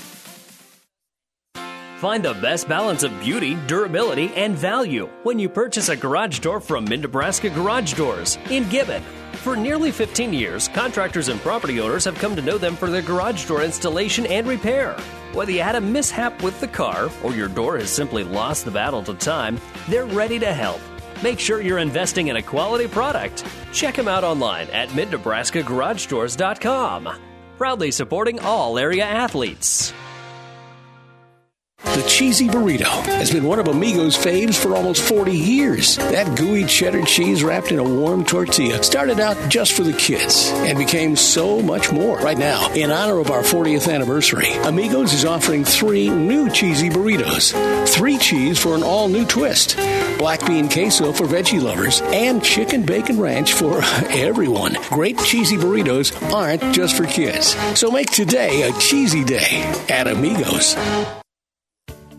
Find 2.02 2.26
the 2.26 2.34
best 2.34 2.68
balance 2.68 3.04
of 3.04 3.18
beauty, 3.20 3.56
durability, 3.68 4.32
and 4.36 4.58
value 4.58 5.08
when 5.22 5.38
you 5.38 5.48
purchase 5.48 5.90
a 5.90 5.96
garage 5.96 6.40
door 6.40 6.60
from 6.60 6.86
Mid 6.86 7.02
Nebraska 7.02 7.48
Garage 7.48 7.94
Doors 7.94 8.40
in 8.50 8.68
Gibbon. 8.70 9.04
For 9.44 9.56
nearly 9.56 9.92
15 9.92 10.34
years, 10.34 10.68
contractors 10.68 11.28
and 11.28 11.40
property 11.42 11.80
owners 11.80 12.06
have 12.06 12.18
come 12.18 12.36
to 12.36 12.42
know 12.42 12.58
them 12.58 12.76
for 12.76 12.90
their 12.90 13.04
garage 13.04 13.46
door 13.46 13.62
installation 13.62 14.26
and 14.26 14.48
repair. 14.48 15.00
Whether 15.34 15.52
you 15.52 15.62
had 15.62 15.76
a 15.76 15.82
mishap 15.82 16.42
with 16.42 16.60
the 16.60 16.68
car 16.68 17.12
or 17.24 17.36
your 17.36 17.48
door 17.48 17.78
has 17.78 17.92
simply 17.92 18.24
lost 18.24 18.66
the 18.66 18.72
battle 18.72 19.04
to 19.04 19.14
time, 19.14 19.62
they're 19.88 20.08
ready 20.08 20.40
to 20.40 20.54
help. 20.54 20.82
Make 21.22 21.40
sure 21.40 21.62
you're 21.62 21.78
investing 21.78 22.30
in 22.30 22.38
a 22.38 22.42
quality 22.42 22.88
product. 22.88 23.46
Check 23.72 23.96
them 23.96 24.08
out 24.08 24.24
online 24.24 24.72
at 24.72 24.90
midnebraskagaragedoors.com. 24.90 27.31
proudly 27.62 27.92
supporting 27.92 28.40
all 28.40 28.80
area 28.80 29.06
athletes. 29.06 29.94
The 31.84 32.04
cheesy 32.08 32.48
burrito 32.48 32.86
has 32.86 33.32
been 33.32 33.44
one 33.44 33.60
of 33.60 33.68
Amigo's 33.68 34.16
faves 34.16 34.56
for 34.56 34.76
almost 34.76 35.02
40 35.02 35.34
years. 35.34 35.98
That 35.98 36.38
gooey 36.38 36.64
cheddar 36.64 37.04
cheese 37.04 37.44
wrapped 37.44 37.72
in 37.72 37.80
a 37.80 37.84
warm 37.84 38.24
tortilla 38.24 38.82
started 38.82 39.20
out 39.20 39.38
just 39.50 39.74
for 39.74 39.84
the 39.84 39.92
kids 39.92 40.50
and 40.54 40.78
became 40.78 41.16
so 41.18 41.62
much 41.62 41.92
more. 41.92 42.18
Right 42.20 42.38
now, 42.38 42.72
in 42.74 42.92
honor 42.92 43.20
of 43.20 43.30
our 43.30 43.42
40th 43.42 43.92
anniversary, 43.94 44.52
Amigos 44.64 45.12
is 45.14 45.26
offering 45.26 45.66
three 45.66 46.10
new 46.10 46.50
cheesy 46.50 46.90
burritos. 46.90 47.52
Three 47.90 48.18
cheese 48.18 48.58
for 48.58 48.74
an 48.74 48.84
all 48.84 49.10
new 49.10 49.26
twist, 49.26 49.76
black 50.18 50.46
bean 50.48 50.70
queso 50.70 51.12
for 51.12 51.26
veggie 51.26 51.62
lovers, 51.62 52.02
and 52.06 52.42
chicken 52.42 52.84
bacon 52.84 53.20
ranch 53.20 53.54
for 53.54 53.82
everyone. 54.10 54.78
Great 54.90 55.18
cheesy 55.20 55.58
burritos 55.58 56.14
aren't 56.32 56.74
just 56.74 56.96
for 56.96 57.06
kids. 57.06 57.56
So 57.78 57.92
make 57.92 58.12
today 58.12 58.62
a 58.70 58.74
cheesy 58.80 59.26
day 59.26 59.62
at 59.90 60.08
Amigos. 60.08 60.76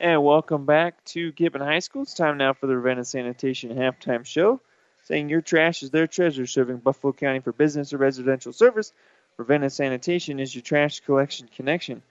And 0.00 0.22
welcome 0.22 0.64
back 0.64 1.04
to 1.06 1.32
Gibbon 1.32 1.60
High 1.60 1.80
School. 1.80 2.02
It's 2.02 2.14
time 2.14 2.36
now 2.38 2.52
for 2.52 2.68
the 2.68 2.76
Ravenna 2.76 3.04
Sanitation 3.04 3.74
halftime 3.74 4.24
show. 4.24 4.60
Saying 5.02 5.28
your 5.28 5.40
trash 5.40 5.82
is 5.82 5.90
their 5.90 6.06
treasure, 6.06 6.46
serving 6.46 6.76
Buffalo 6.76 7.12
County 7.12 7.40
for 7.40 7.50
business 7.50 7.92
or 7.92 7.96
residential 7.96 8.52
service. 8.52 8.92
Ravenna 9.38 9.70
Sanitation 9.70 10.38
is 10.38 10.54
your 10.54 10.62
trash 10.62 11.00
collection 11.00 11.48
connection. 11.48 12.02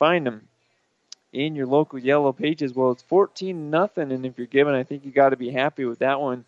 Find 0.00 0.26
them 0.26 0.48
in 1.32 1.54
your 1.54 1.68
local 1.68 2.00
yellow 2.00 2.32
pages. 2.32 2.74
Well, 2.74 2.90
it's 2.90 3.04
14 3.04 3.70
nothing, 3.70 4.10
and 4.10 4.26
if 4.26 4.36
you're 4.36 4.48
Gibbon, 4.48 4.74
I 4.74 4.82
think 4.82 5.04
you 5.04 5.12
got 5.12 5.28
to 5.28 5.36
be 5.36 5.52
happy 5.52 5.84
with 5.84 6.00
that 6.00 6.20
one. 6.20 6.44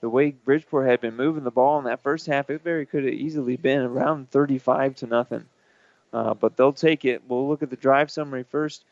The 0.00 0.08
way 0.08 0.30
Bridgeport 0.30 0.88
had 0.88 1.02
been 1.02 1.16
moving 1.16 1.44
the 1.44 1.50
ball 1.50 1.78
in 1.80 1.84
that 1.84 2.02
first 2.02 2.26
half, 2.26 2.48
it 2.48 2.64
very 2.64 2.86
could 2.86 3.04
have 3.04 3.12
easily 3.12 3.58
been 3.58 3.82
around 3.82 4.30
35 4.30 4.94
to 4.96 5.06
nothing. 5.06 5.44
Uh, 6.14 6.32
but 6.32 6.56
they'll 6.56 6.72
take 6.72 7.04
it. 7.04 7.24
We'll 7.28 7.46
look 7.46 7.62
at 7.62 7.68
the 7.68 7.76
drive 7.76 8.10
summary 8.10 8.44
first. 8.44 8.86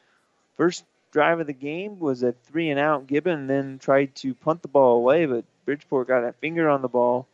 First 0.59 0.85
drive 1.13 1.41
of 1.41 1.47
the 1.47 1.53
game 1.53 1.99
was 1.99 2.23
a 2.23 2.33
three 2.33 2.71
and 2.71 2.79
out. 2.79 3.07
Gibbon 3.07 3.47
then 3.47 3.79
tried 3.79 4.15
to 4.17 4.35
punt 4.35 4.63
the 4.63 4.69
ball 4.69 4.97
away, 4.97 5.27
but 5.27 5.45
Bridgeport 5.65 6.09
got 6.09 6.25
a 6.25 6.33
finger 6.33 6.69
on 6.69 6.83
the 6.83 6.89
ball 6.89 7.27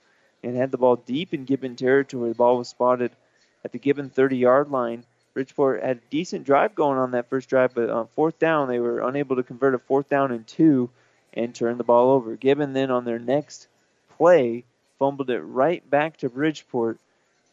and 0.43 0.57
had 0.57 0.71
the 0.71 0.79
ball 0.79 0.97
deep 0.97 1.35
in 1.35 1.45
Gibbon 1.45 1.77
territory. 1.77 2.31
The 2.31 2.35
ball 2.35 2.59
was 2.59 2.69
spotted 2.69 3.13
at 3.65 3.73
the 3.73 3.79
Gibbon 3.79 4.11
30 4.11 4.37
yard 4.37 4.71
line. 4.71 5.05
Bridgeport 5.33 5.83
had 5.83 5.97
a 5.97 6.11
decent 6.11 6.45
drive 6.45 6.75
going 6.75 6.99
on 6.99 7.13
that 7.13 7.29
first 7.29 7.49
drive, 7.49 7.75
but 7.75 7.91
on 7.91 8.09
fourth 8.15 8.39
down, 8.39 8.69
they 8.69 8.79
were 8.79 9.01
unable 9.01 9.37
to 9.37 9.43
convert 9.43 9.75
a 9.75 9.79
fourth 9.79 10.09
down 10.09 10.31
and 10.31 10.47
two 10.47 10.91
and 11.33 11.55
turn 11.55 11.77
the 11.77 11.85
ball 11.85 12.11
over. 12.11 12.37
Gibbon 12.37 12.73
then 12.73 12.91
on 12.91 13.05
their 13.05 13.19
next 13.19 13.67
play 14.17 14.65
fumbled 14.99 15.31
it 15.31 15.41
right 15.41 15.89
back 15.91 16.19
to 16.19 16.29
Bridgeport. 16.29 16.99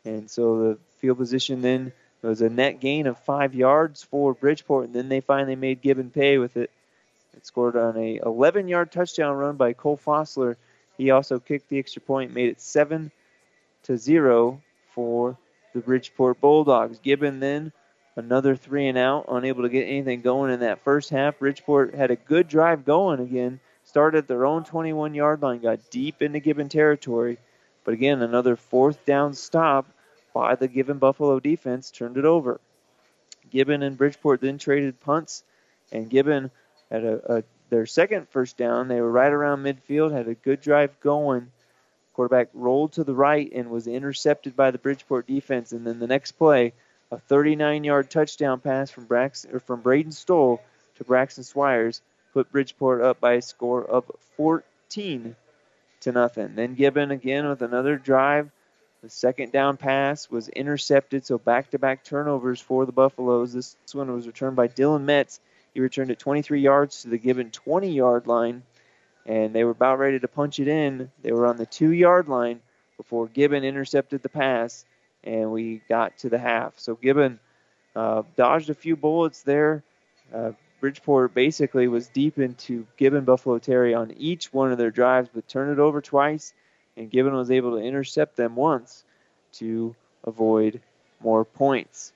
And 0.05 0.29
so 0.29 0.59
the 0.59 0.77
field 0.99 1.17
position 1.17 1.61
then 1.61 1.91
it 2.23 2.27
was 2.27 2.41
a 2.41 2.49
net 2.49 2.79
gain 2.79 3.07
of 3.07 3.17
five 3.17 3.55
yards 3.55 4.03
for 4.03 4.33
Bridgeport, 4.33 4.85
and 4.85 4.93
then 4.93 5.09
they 5.09 5.21
finally 5.21 5.55
made 5.55 5.81
Gibbon 5.81 6.11
pay 6.11 6.37
with 6.37 6.55
it. 6.55 6.69
It 7.35 7.45
scored 7.45 7.75
on 7.75 7.97
a 7.97 8.19
11-yard 8.19 8.91
touchdown 8.91 9.35
run 9.35 9.55
by 9.55 9.73
Cole 9.73 9.97
Fossler. 9.97 10.55
He 10.97 11.09
also 11.09 11.39
kicked 11.39 11.69
the 11.69 11.79
extra 11.79 12.01
point, 12.01 12.33
made 12.33 12.49
it 12.49 12.61
seven 12.61 13.11
to 13.83 13.97
zero 13.97 14.61
for 14.93 15.37
the 15.73 15.79
Bridgeport 15.79 16.39
Bulldogs. 16.39 16.99
Gibbon 16.99 17.39
then 17.39 17.71
another 18.15 18.55
three 18.55 18.87
and 18.87 18.97
out, 18.97 19.25
unable 19.29 19.63
to 19.63 19.69
get 19.69 19.85
anything 19.85 20.21
going 20.21 20.51
in 20.51 20.59
that 20.59 20.83
first 20.83 21.09
half. 21.09 21.39
Bridgeport 21.39 21.95
had 21.95 22.11
a 22.11 22.15
good 22.15 22.47
drive 22.47 22.85
going 22.85 23.19
again. 23.19 23.59
Started 23.83 24.19
at 24.19 24.27
their 24.27 24.45
own 24.45 24.63
21-yard 24.63 25.41
line, 25.41 25.59
got 25.59 25.89
deep 25.89 26.21
into 26.21 26.39
Gibbon 26.39 26.69
territory, 26.69 27.39
but 27.83 27.95
again 27.95 28.21
another 28.21 28.55
fourth 28.55 29.05
down 29.05 29.33
stop 29.33 29.87
by 30.33 30.55
the 30.55 30.67
Gibbon 30.67 30.97
Buffalo 30.97 31.39
defense 31.39 31.91
turned 31.91 32.17
it 32.17 32.25
over. 32.25 32.59
Gibbon 33.49 33.83
and 33.83 33.97
Bridgeport 33.97 34.41
then 34.41 34.57
traded 34.57 34.99
punts, 35.01 35.43
and 35.91 36.09
Gibbon 36.09 36.51
had 36.89 37.03
a, 37.03 37.37
a, 37.37 37.43
their 37.69 37.85
second 37.85 38.29
first 38.29 38.57
down. 38.57 38.87
They 38.87 39.01
were 39.01 39.11
right 39.11 39.31
around 39.31 39.63
midfield, 39.63 40.11
had 40.13 40.27
a 40.27 40.35
good 40.35 40.61
drive 40.61 40.99
going. 41.01 41.51
Quarterback 42.13 42.49
rolled 42.53 42.93
to 42.93 43.03
the 43.03 43.13
right 43.13 43.51
and 43.53 43.69
was 43.69 43.87
intercepted 43.87 44.55
by 44.55 44.71
the 44.71 44.77
Bridgeport 44.77 45.27
defense. 45.27 45.71
And 45.71 45.87
then 45.87 45.99
the 45.99 46.07
next 46.07 46.33
play, 46.33 46.73
a 47.09 47.17
39-yard 47.17 48.09
touchdown 48.09 48.59
pass 48.59 48.91
from 48.91 49.05
Braxton, 49.05 49.59
from 49.59 49.81
Braden 49.81 50.11
Stoll 50.11 50.61
to 50.97 51.03
Braxton 51.03 51.43
Swires 51.43 52.01
put 52.33 52.51
Bridgeport 52.51 53.01
up 53.01 53.19
by 53.19 53.33
a 53.33 53.41
score 53.41 53.83
of 53.83 54.09
14 54.37 55.35
to 56.01 56.11
nothing. 56.11 56.55
Then 56.55 56.75
Gibbon 56.75 57.11
again 57.11 57.47
with 57.47 57.61
another 57.61 57.97
drive 57.97 58.49
the 59.01 59.09
second 59.09 59.51
down 59.51 59.77
pass 59.77 60.29
was 60.29 60.47
intercepted, 60.47 61.25
so 61.25 61.39
back 61.39 61.71
to 61.71 61.79
back 61.79 62.03
turnovers 62.03 62.61
for 62.61 62.85
the 62.85 62.91
Buffaloes. 62.91 63.51
This 63.51 63.75
one 63.93 64.13
was 64.13 64.27
returned 64.27 64.55
by 64.55 64.67
Dylan 64.67 65.01
Metz. 65.01 65.39
He 65.73 65.79
returned 65.79 66.11
it 66.11 66.19
23 66.19 66.61
yards 66.61 67.01
to 67.01 67.09
the 67.09 67.17
Gibbon 67.17 67.49
20 67.49 67.91
yard 67.91 68.27
line, 68.27 68.61
and 69.25 69.55
they 69.55 69.63
were 69.63 69.71
about 69.71 69.97
ready 69.97 70.19
to 70.19 70.27
punch 70.27 70.59
it 70.59 70.67
in. 70.67 71.09
They 71.23 71.31
were 71.31 71.47
on 71.47 71.57
the 71.57 71.65
two 71.65 71.91
yard 71.91 72.27
line 72.27 72.61
before 72.97 73.27
Gibbon 73.27 73.63
intercepted 73.63 74.21
the 74.21 74.29
pass, 74.29 74.85
and 75.23 75.51
we 75.51 75.81
got 75.89 76.19
to 76.19 76.29
the 76.29 76.37
half. 76.37 76.77
So 76.77 76.93
Gibbon 76.93 77.39
uh, 77.95 78.21
dodged 78.35 78.69
a 78.69 78.75
few 78.75 78.95
bullets 78.95 79.41
there. 79.41 79.83
Uh, 80.31 80.51
Bridgeport 80.79 81.33
basically 81.33 81.87
was 81.87 82.07
deep 82.07 82.37
into 82.37 82.85
Gibbon 82.97 83.25
Buffalo 83.25 83.57
Terry 83.57 83.95
on 83.95 84.11
each 84.11 84.53
one 84.53 84.71
of 84.71 84.77
their 84.77 84.91
drives, 84.91 85.29
but 85.33 85.47
turned 85.47 85.71
it 85.71 85.79
over 85.79 86.01
twice 86.01 86.53
and 87.01 87.09
Gibbon 87.09 87.33
was 87.33 87.49
able 87.49 87.71
to 87.71 87.83
intercept 87.83 88.35
them 88.35 88.55
once 88.55 89.03
to 89.53 89.95
avoid 90.23 90.79
more 91.19 91.43
points. 91.43 92.13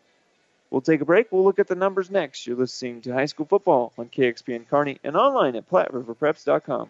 We'll 0.69 0.81
take 0.81 1.01
a 1.01 1.05
break. 1.05 1.31
We'll 1.31 1.43
look 1.43 1.57
at 1.57 1.67
the 1.67 1.75
numbers 1.75 2.11
next. 2.11 2.45
You're 2.45 2.55
listening 2.55 3.01
to 3.01 3.13
High 3.13 3.25
School 3.25 3.47
Football 3.47 3.93
on 3.97 4.09
KXPN 4.09 4.67
Kearney 4.67 4.99
and 5.03 5.17
online 5.17 5.55
at 5.55 5.69
PlatteRiverPreps.com. 5.69 6.89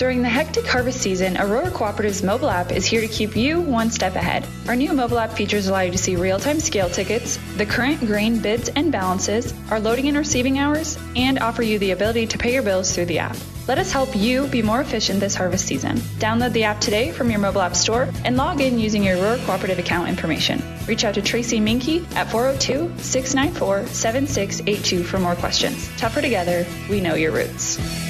During 0.00 0.22
the 0.22 0.30
hectic 0.30 0.66
harvest 0.66 1.02
season, 1.02 1.36
Aurora 1.36 1.70
Cooperative's 1.70 2.22
mobile 2.22 2.48
app 2.48 2.72
is 2.72 2.86
here 2.86 3.02
to 3.02 3.06
keep 3.06 3.36
you 3.36 3.60
one 3.60 3.90
step 3.90 4.14
ahead. 4.14 4.46
Our 4.66 4.74
new 4.74 4.94
mobile 4.94 5.18
app 5.18 5.34
features 5.34 5.68
allow 5.68 5.80
you 5.80 5.92
to 5.92 5.98
see 5.98 6.16
real 6.16 6.40
time 6.40 6.58
scale 6.58 6.88
tickets, 6.88 7.38
the 7.58 7.66
current 7.66 8.00
grain 8.00 8.40
bids 8.40 8.70
and 8.70 8.90
balances, 8.90 9.52
our 9.70 9.78
loading 9.78 10.08
and 10.08 10.16
receiving 10.16 10.58
hours, 10.58 10.96
and 11.16 11.38
offer 11.40 11.62
you 11.62 11.78
the 11.78 11.90
ability 11.90 12.28
to 12.28 12.38
pay 12.38 12.54
your 12.54 12.62
bills 12.62 12.94
through 12.94 13.04
the 13.04 13.18
app. 13.18 13.36
Let 13.68 13.76
us 13.76 13.92
help 13.92 14.16
you 14.16 14.46
be 14.46 14.62
more 14.62 14.80
efficient 14.80 15.20
this 15.20 15.34
harvest 15.34 15.66
season. 15.66 15.98
Download 16.18 16.54
the 16.54 16.64
app 16.64 16.80
today 16.80 17.12
from 17.12 17.28
your 17.28 17.38
mobile 17.38 17.60
app 17.60 17.76
store 17.76 18.08
and 18.24 18.38
log 18.38 18.62
in 18.62 18.78
using 18.78 19.04
your 19.04 19.18
Aurora 19.18 19.36
Cooperative 19.44 19.80
account 19.80 20.08
information. 20.08 20.62
Reach 20.88 21.04
out 21.04 21.12
to 21.12 21.20
Tracy 21.20 21.60
Minky 21.60 22.06
at 22.14 22.30
402 22.30 22.90
694 23.02 23.86
7682 23.88 25.04
for 25.04 25.18
more 25.18 25.34
questions. 25.34 25.90
Tougher 25.98 26.22
together, 26.22 26.64
we 26.88 27.02
know 27.02 27.16
your 27.16 27.32
roots. 27.32 28.09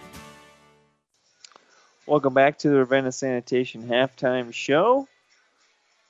Welcome 2.11 2.33
back 2.33 2.57
to 2.57 2.69
the 2.69 2.75
Ravenna 2.75 3.13
Sanitation 3.13 3.87
halftime 3.87 4.53
show. 4.53 5.07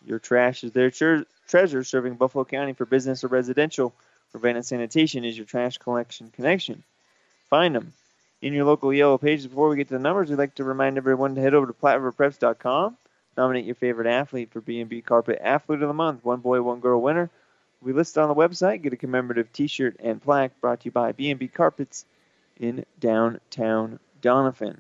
Your 0.04 0.18
trash 0.18 0.64
is 0.64 0.72
their 0.72 0.90
tre- 0.90 1.26
treasure, 1.48 1.84
serving 1.84 2.16
Buffalo 2.16 2.44
County 2.44 2.74
for 2.74 2.88
business 2.88 3.24
or 3.24 3.28
residential. 3.28 3.94
Ravenna 4.34 4.64
Sanitation 4.64 5.24
is 5.24 5.38
your 5.38 5.46
trash 5.46 5.78
collection 5.78 6.32
connection. 6.32 6.82
Find 7.52 7.76
them 7.76 7.94
in 8.42 8.52
your 8.52 8.66
local 8.66 8.92
yellow 8.92 9.20
pages. 9.20 9.46
Before 9.46 9.70
we 9.70 9.76
get 9.76 9.90
to 9.90 9.94
the 9.94 10.00
numbers, 10.00 10.32
we'd 10.32 10.40
like 10.40 10.56
to 10.56 10.64
remind 10.64 10.98
everyone 10.98 11.36
to 11.36 11.42
head 11.42 11.54
over 11.54 11.68
to 11.68 11.74
PlatteRiverPreps.com. 11.74 12.98
Nominate 13.38 13.66
your 13.66 13.76
favorite 13.76 14.08
athlete 14.08 14.50
for 14.50 14.60
B&B 14.60 15.04
Carpet 15.04 15.38
Athlete 15.40 15.84
of 15.84 15.88
the 15.88 15.94
Month. 15.94 16.26
One 16.26 16.40
boy, 16.40 16.64
one 16.64 16.80
girl 16.80 17.00
winner. 17.00 17.30
We 17.80 17.94
list 17.94 18.18
on 18.18 18.28
the 18.28 18.34
website. 18.34 18.82
Get 18.82 18.94
a 18.94 18.98
commemorative 18.98 19.54
T-shirt 19.54 19.98
and 20.00 20.20
plaque 20.20 20.60
brought 20.62 20.80
to 20.80 20.86
you 20.86 20.92
by 20.92 21.12
B&B 21.12 21.48
Carpets 21.50 22.06
in 22.60 22.88
downtown 23.00 24.00
Doniphan. 24.24 24.80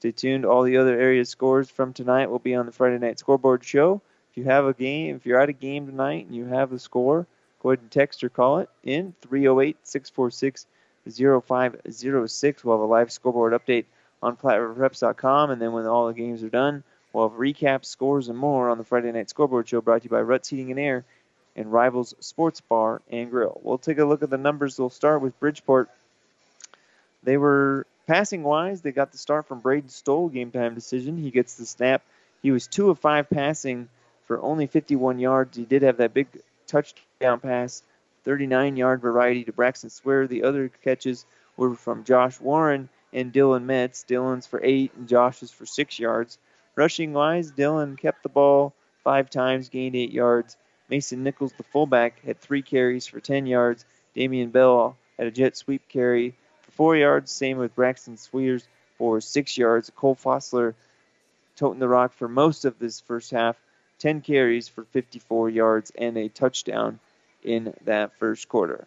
Stay 0.00 0.12
tuned. 0.12 0.46
All 0.46 0.62
the 0.62 0.78
other 0.78 0.98
area 0.98 1.26
scores 1.26 1.68
from 1.68 1.92
tonight 1.92 2.30
will 2.30 2.38
be 2.38 2.54
on 2.54 2.64
the 2.64 2.72
Friday 2.72 2.96
night 2.96 3.18
scoreboard 3.18 3.62
show. 3.62 4.00
If 4.30 4.38
you 4.38 4.44
have 4.44 4.64
a 4.64 4.72
game, 4.72 5.16
if 5.16 5.26
you're 5.26 5.38
at 5.38 5.50
a 5.50 5.52
game 5.52 5.86
tonight 5.86 6.24
and 6.24 6.34
you 6.34 6.46
have 6.46 6.70
the 6.70 6.78
score, 6.78 7.26
go 7.62 7.68
ahead 7.68 7.80
and 7.80 7.90
text 7.90 8.24
or 8.24 8.30
call 8.30 8.60
it 8.60 8.70
in 8.82 9.12
308 9.20 9.76
646 9.82 10.66
0506. 11.06 12.64
We'll 12.64 12.76
have 12.76 12.82
a 12.82 12.86
live 12.86 13.12
scoreboard 13.12 13.52
update 13.52 13.84
on 14.22 14.38
PlatteRiverPreps.com, 14.38 15.50
and 15.50 15.60
then 15.60 15.72
when 15.72 15.86
all 15.86 16.06
the 16.06 16.14
games 16.14 16.42
are 16.42 16.48
done, 16.48 16.82
we'll 17.12 17.28
have 17.28 17.38
recaps, 17.38 17.84
scores, 17.84 18.28
and 18.28 18.38
more 18.38 18.70
on 18.70 18.78
the 18.78 18.84
Friday 18.84 19.12
night 19.12 19.28
scoreboard 19.28 19.68
show 19.68 19.82
brought 19.82 20.00
to 20.00 20.04
you 20.04 20.10
by 20.10 20.22
Ruts 20.22 20.48
Heating 20.48 20.70
and 20.70 20.80
Air 20.80 21.04
and 21.56 21.70
Rivals 21.70 22.14
Sports 22.20 22.62
Bar 22.62 23.02
and 23.10 23.30
Grill. 23.30 23.60
We'll 23.62 23.76
take 23.76 23.98
a 23.98 24.06
look 24.06 24.22
at 24.22 24.30
the 24.30 24.38
numbers. 24.38 24.78
We'll 24.78 24.88
start 24.88 25.20
with 25.20 25.38
Bridgeport. 25.40 25.90
They 27.22 27.36
were 27.36 27.86
passing 28.10 28.42
wise, 28.42 28.80
they 28.80 28.90
got 28.90 29.12
the 29.12 29.18
start 29.18 29.46
from 29.46 29.60
Braden 29.60 29.88
Stoll, 29.88 30.28
game 30.28 30.50
time 30.50 30.74
decision. 30.74 31.16
He 31.16 31.30
gets 31.30 31.54
the 31.54 31.64
snap. 31.64 32.02
He 32.42 32.50
was 32.50 32.66
two 32.66 32.90
of 32.90 32.98
five 32.98 33.30
passing 33.30 33.88
for 34.26 34.42
only 34.42 34.66
51 34.66 35.20
yards. 35.20 35.56
He 35.56 35.64
did 35.64 35.82
have 35.82 35.98
that 35.98 36.12
big 36.12 36.26
touchdown 36.66 37.38
pass, 37.38 37.84
39 38.24 38.76
yard 38.76 39.00
variety 39.00 39.44
to 39.44 39.52
Braxton 39.52 39.90
Swire. 39.90 40.26
The 40.26 40.42
other 40.42 40.72
catches 40.82 41.24
were 41.56 41.76
from 41.76 42.02
Josh 42.02 42.40
Warren 42.40 42.88
and 43.12 43.32
Dylan 43.32 43.62
Metz. 43.62 44.04
Dylan's 44.08 44.46
for 44.48 44.60
eight 44.60 44.92
and 44.94 45.08
Josh's 45.08 45.52
for 45.52 45.64
six 45.64 46.00
yards. 46.00 46.36
Rushing 46.74 47.12
wise, 47.12 47.52
Dylan 47.52 47.96
kept 47.96 48.24
the 48.24 48.28
ball 48.28 48.74
five 49.04 49.30
times, 49.30 49.68
gained 49.68 49.94
eight 49.94 50.10
yards. 50.10 50.56
Mason 50.88 51.22
Nichols, 51.22 51.52
the 51.52 51.62
fullback, 51.62 52.18
had 52.24 52.40
three 52.40 52.62
carries 52.62 53.06
for 53.06 53.20
10 53.20 53.46
yards. 53.46 53.84
Damian 54.16 54.50
Bell 54.50 54.96
had 55.16 55.28
a 55.28 55.30
jet 55.30 55.56
sweep 55.56 55.88
carry 55.88 56.34
four 56.80 56.96
yards. 56.96 57.30
Same 57.30 57.58
with 57.58 57.74
Braxton 57.74 58.16
Swires 58.16 58.62
for 58.96 59.20
six 59.20 59.58
yards. 59.58 59.92
Cole 59.94 60.16
Fossler 60.16 60.72
toting 61.54 61.78
the 61.78 61.86
rock 61.86 62.14
for 62.14 62.26
most 62.26 62.64
of 62.64 62.78
this 62.78 63.00
first 63.00 63.32
half. 63.32 63.54
10 63.98 64.22
carries 64.22 64.66
for 64.66 64.84
54 64.84 65.50
yards 65.50 65.92
and 65.98 66.16
a 66.16 66.30
touchdown 66.30 66.98
in 67.44 67.74
that 67.84 68.18
first 68.18 68.48
quarter. 68.48 68.86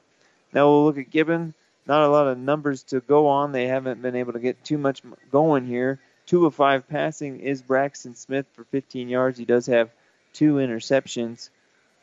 Now 0.52 0.68
we'll 0.70 0.86
look 0.86 0.98
at 0.98 1.12
Gibbon. 1.12 1.54
Not 1.86 2.02
a 2.02 2.10
lot 2.10 2.28
of 2.28 2.40
numbers 2.40 2.82
to 2.86 3.00
go 3.00 3.28
on. 3.28 3.52
They 3.52 3.68
haven't 3.68 4.02
been 4.02 4.16
able 4.16 4.34
to 4.34 4.40
get 4.40 4.64
too 4.64 4.80
much 4.80 5.04
going 5.32 5.68
here. 5.68 6.00
Two 6.26 6.48
of 6.48 6.56
five 6.56 6.90
passing 6.90 7.42
is 7.42 7.62
Braxton 7.62 8.16
Smith 8.16 8.48
for 8.54 8.64
15 8.64 9.08
yards. 9.08 9.38
He 9.38 9.46
does 9.46 9.68
have 9.68 9.92
two 10.34 10.56
interceptions 10.56 11.52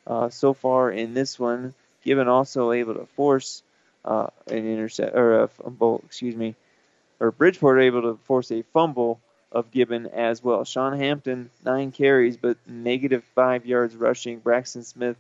uh, 0.07 0.29
so 0.29 0.55
far 0.55 0.93
in 0.93 1.15
this 1.15 1.37
one. 1.37 1.75
Gibbon 2.05 2.29
also 2.29 2.71
able 2.71 2.95
to 2.95 3.07
force 3.07 3.65
uh, 4.05 4.29
an 4.47 4.67
intercept 4.67 5.17
or 5.17 5.43
a 5.43 5.49
fumble, 5.49 6.03
excuse 6.07 6.37
me, 6.37 6.55
or 7.19 7.31
Bridgeport 7.31 7.81
able 7.81 8.03
to 8.03 8.19
force 8.25 8.51
a 8.51 8.63
fumble 8.73 9.21
of 9.53 9.71
Gibbon 9.71 10.07
as 10.07 10.43
well. 10.43 10.65
Sean 10.65 10.97
Hampton 10.97 11.51
nine 11.65 11.93
carries 11.93 12.37
but 12.37 12.57
negative 12.67 13.25
five 13.35 13.67
yards 13.67 13.97
rushing. 13.97 14.39
Braxton 14.39 14.85
Smith 14.85 15.17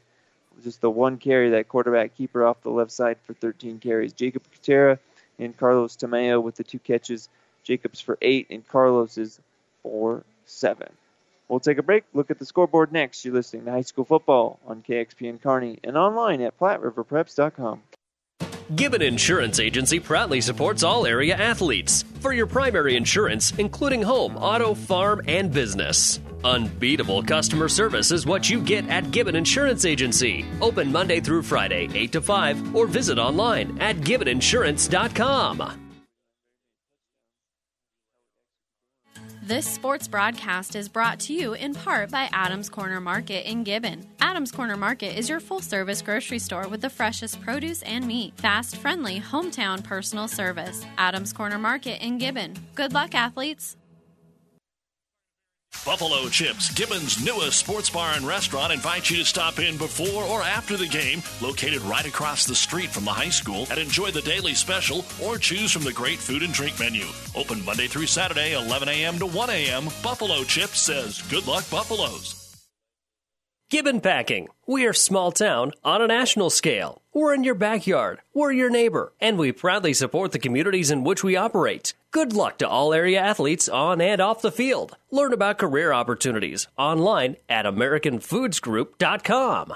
just 0.62 0.81
the 0.81 0.90
one 0.90 1.19
carry 1.19 1.51
that 1.51 1.69
quarterback 1.69 2.16
keeper 2.16 2.44
off 2.44 2.62
the 2.62 2.70
left 2.70 2.90
side 2.90 3.19
for 3.24 3.35
13 3.35 3.78
carries. 3.78 4.12
Jacob 4.12 4.43
Katera 4.52 4.98
and 5.39 5.57
Carlos 5.57 5.97
Tamayo 5.97 6.43
with 6.43 6.57
the 6.57 6.65
two 6.65 6.78
catches. 6.78 7.28
Jacobs 7.65 8.01
for 8.01 8.19
eight 8.20 8.48
and 8.51 8.66
Carlos 8.66 9.19
is 9.19 9.40
for 9.82 10.23
seven. 10.47 10.89
We'll 11.48 11.61
take 11.61 11.78
a 11.78 11.82
break. 11.82 12.05
Look 12.15 12.31
at 12.31 12.39
the 12.39 12.47
scoreboard 12.47 12.93
next. 12.93 13.24
You're 13.24 13.35
listening 13.35 13.65
to 13.65 13.73
High 13.73 13.81
School 13.81 14.05
Football 14.05 14.61
on 14.66 14.82
KXPN 14.82 15.43
Kearney 15.43 15.81
and 15.82 15.97
online 15.97 16.40
at 16.43 16.59
PlatteRiverPreps.com. 16.59 17.82
Gibbon 18.76 19.02
Insurance 19.02 19.59
Agency 19.59 19.98
proudly 19.98 20.40
supports 20.40 20.84
all 20.84 21.05
area 21.05 21.34
athletes 21.34 22.05
for 22.20 22.32
your 22.32 22.47
primary 22.47 22.94
insurance, 22.94 23.52
including 23.59 24.01
home, 24.01 24.36
auto, 24.36 24.74
farm, 24.74 25.22
and 25.26 25.52
business. 25.52 26.20
Unbeatable 26.44 27.24
customer 27.24 27.68
service 27.68 28.12
is 28.12 28.26
what 28.26 28.48
you 28.48 28.60
get 28.60 28.88
at 28.88 29.10
Gibbon 29.10 29.34
Insurance 29.34 29.84
Agency. 29.84 30.44
Open 30.60 30.92
Monday 30.92 31.18
through 31.18 31.42
Friday, 31.42 31.88
8 31.92 32.12
to 32.12 32.20
5, 32.20 32.76
or 32.76 32.86
visit 32.86 33.18
online 33.18 33.76
at 33.80 33.97
gibboninsurance.com. 33.97 35.89
This 39.51 39.66
sports 39.66 40.06
broadcast 40.06 40.77
is 40.77 40.89
brought 40.89 41.18
to 41.22 41.32
you 41.32 41.55
in 41.55 41.74
part 41.74 42.09
by 42.12 42.28
Adams 42.32 42.68
Corner 42.68 43.01
Market 43.01 43.51
in 43.51 43.64
Gibbon. 43.64 44.06
Adams 44.20 44.52
Corner 44.52 44.77
Market 44.77 45.18
is 45.18 45.28
your 45.28 45.40
full 45.40 45.60
service 45.60 46.02
grocery 46.02 46.39
store 46.39 46.68
with 46.68 46.82
the 46.82 46.89
freshest 46.89 47.40
produce 47.40 47.82
and 47.82 48.06
meat, 48.06 48.32
fast, 48.36 48.77
friendly, 48.77 49.18
hometown 49.18 49.82
personal 49.82 50.28
service. 50.28 50.86
Adams 50.98 51.32
Corner 51.32 51.59
Market 51.59 52.01
in 52.01 52.16
Gibbon. 52.18 52.55
Good 52.77 52.93
luck, 52.93 53.16
athletes. 53.16 53.77
Buffalo 55.84 56.28
Chips, 56.28 56.70
Gibbon's 56.74 57.24
newest 57.24 57.59
sports 57.59 57.88
bar 57.88 58.12
and 58.14 58.26
restaurant, 58.26 58.72
invites 58.72 59.10
you 59.10 59.16
to 59.16 59.24
stop 59.24 59.59
in 59.59 59.78
before 59.78 60.24
or 60.24 60.42
after 60.42 60.76
the 60.76 60.86
game, 60.86 61.22
located 61.40 61.80
right 61.82 62.05
across 62.06 62.44
the 62.44 62.55
street 62.55 62.90
from 62.90 63.06
the 63.06 63.10
high 63.10 63.30
school, 63.30 63.66
and 63.70 63.78
enjoy 63.78 64.10
the 64.10 64.20
daily 64.22 64.52
special 64.52 65.06
or 65.22 65.38
choose 65.38 65.72
from 65.72 65.82
the 65.82 65.92
great 65.92 66.18
food 66.18 66.42
and 66.42 66.52
drink 66.52 66.78
menu. 66.78 67.06
Open 67.34 67.64
Monday 67.64 67.86
through 67.86 68.06
Saturday, 68.06 68.52
11 68.52 68.88
a.m. 68.88 69.18
to 69.18 69.26
1 69.26 69.51
a.m. 69.51 69.84
Buffalo 70.02 70.44
Chips 70.44 70.80
says, 70.80 71.22
Good 71.22 71.47
luck, 71.47 71.68
Buffaloes. 71.70 72.39
Gibbon 73.70 74.01
Packing. 74.01 74.48
We 74.66 74.84
are 74.86 74.92
small 74.92 75.30
town 75.30 75.74
on 75.84 76.02
a 76.02 76.09
national 76.09 76.51
scale. 76.51 77.02
We're 77.14 77.34
in 77.34 77.44
your 77.44 77.55
backyard. 77.55 78.18
We're 78.34 78.51
your 78.51 78.68
neighbor. 78.68 79.12
And 79.20 79.38
we 79.38 79.52
proudly 79.52 79.94
support 79.94 80.32
the 80.32 80.40
communities 80.40 80.90
in 80.90 81.05
which 81.05 81.22
we 81.22 81.36
operate. 81.36 81.94
Good 82.10 82.32
luck 82.32 82.59
to 82.59 82.68
all 82.68 82.92
area 82.92 83.20
athletes 83.20 83.68
on 83.68 84.01
and 84.01 84.20
off 84.20 84.42
the 84.42 84.51
field. 84.51 84.97
Learn 85.12 85.32
about 85.32 85.59
career 85.59 85.92
opportunities 85.92 86.66
online 86.76 87.36
at 87.48 87.64
AmericanFoodsGroup.com. 87.64 89.74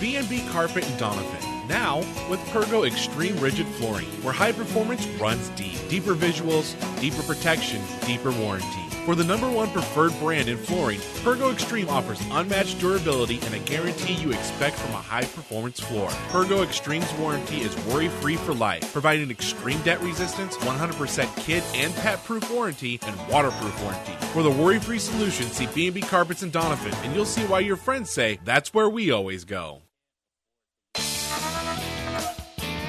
B&B 0.00 0.44
Carpet 0.50 0.88
and 0.88 1.00
Doniphan. 1.00 1.68
Now 1.68 1.96
with 2.30 2.38
Pergo 2.52 2.86
Extreme 2.86 3.40
Rigid 3.40 3.66
Flooring, 3.66 4.06
where 4.22 4.32
high 4.32 4.52
performance 4.52 5.04
runs 5.20 5.48
deep. 5.50 5.76
Deeper 5.88 6.14
visuals, 6.14 6.76
deeper 7.00 7.24
protection, 7.24 7.82
deeper 8.06 8.30
warranty. 8.30 8.89
For 9.06 9.14
the 9.14 9.24
number 9.24 9.50
one 9.50 9.70
preferred 9.70 10.12
brand 10.20 10.48
in 10.48 10.58
flooring, 10.58 11.00
Pergo 11.24 11.50
Extreme 11.50 11.88
offers 11.88 12.20
unmatched 12.30 12.78
durability 12.78 13.40
and 13.44 13.54
a 13.54 13.58
guarantee 13.60 14.12
you 14.12 14.30
expect 14.30 14.76
from 14.76 14.92
a 14.92 14.98
high 14.98 15.24
performance 15.24 15.80
floor. 15.80 16.10
Pergo 16.28 16.62
Extreme's 16.62 17.10
warranty 17.14 17.62
is 17.62 17.74
worry 17.86 18.08
free 18.08 18.36
for 18.36 18.52
life, 18.52 18.92
providing 18.92 19.30
extreme 19.30 19.80
debt 19.82 20.00
resistance, 20.02 20.56
100% 20.58 21.36
kid 21.38 21.64
and 21.74 21.94
pet 21.96 22.22
proof 22.24 22.48
warranty, 22.52 23.00
and 23.02 23.16
waterproof 23.28 23.82
warranty. 23.82 24.12
For 24.32 24.42
the 24.42 24.50
worry 24.50 24.78
free 24.78 24.98
solution, 24.98 25.46
see 25.46 25.66
B&B 25.74 26.02
Carpets 26.02 26.42
and 26.42 26.52
Doniphan, 26.52 26.94
and 27.04 27.14
you'll 27.14 27.24
see 27.24 27.44
why 27.44 27.60
your 27.60 27.76
friends 27.76 28.10
say 28.10 28.38
that's 28.44 28.74
where 28.74 28.88
we 28.88 29.10
always 29.10 29.44
go. 29.44 29.82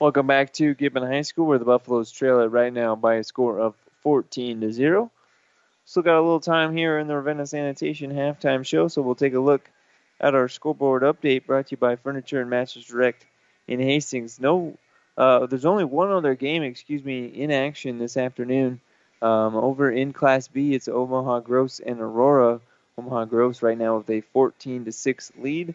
Welcome 0.00 0.28
back 0.28 0.52
to 0.52 0.74
Gibbon 0.74 1.02
High 1.02 1.22
School, 1.22 1.46
where 1.46 1.58
the 1.58 1.64
Buffaloes 1.64 2.12
trail 2.12 2.38
it 2.38 2.52
right 2.52 2.72
now 2.72 2.94
by 2.94 3.16
a 3.16 3.24
score 3.24 3.58
of 3.58 3.74
14 4.04 4.60
to 4.60 4.70
0. 4.70 5.10
Still 5.86 6.02
got 6.04 6.20
a 6.20 6.22
little 6.22 6.38
time 6.38 6.76
here 6.76 7.00
in 7.00 7.08
the 7.08 7.16
Ravenna 7.16 7.48
Sanitation 7.48 8.12
halftime 8.12 8.64
show, 8.64 8.86
so 8.86 9.02
we'll 9.02 9.16
take 9.16 9.34
a 9.34 9.40
look 9.40 9.68
at 10.20 10.36
our 10.36 10.48
scoreboard 10.48 11.02
update 11.02 11.46
brought 11.46 11.66
to 11.66 11.70
you 11.72 11.78
by 11.78 11.96
Furniture 11.96 12.40
and 12.40 12.48
Mattress 12.48 12.84
Direct 12.84 13.26
in 13.66 13.80
Hastings. 13.80 14.38
No, 14.38 14.78
uh, 15.16 15.46
there's 15.46 15.66
only 15.66 15.84
one 15.84 16.12
other 16.12 16.36
game, 16.36 16.62
excuse 16.62 17.02
me, 17.02 17.26
in 17.26 17.50
action 17.50 17.98
this 17.98 18.16
afternoon. 18.16 18.80
Um, 19.20 19.56
over 19.56 19.90
in 19.90 20.12
Class 20.12 20.46
B, 20.46 20.74
it's 20.74 20.86
Omaha 20.86 21.40
Gross 21.40 21.80
and 21.80 22.00
Aurora. 22.00 22.60
Omaha 22.96 23.24
Gross 23.24 23.62
right 23.62 23.76
now 23.76 23.96
with 23.96 24.10
a 24.10 24.20
14 24.20 24.84
to 24.84 24.92
6 24.92 25.32
lead 25.40 25.74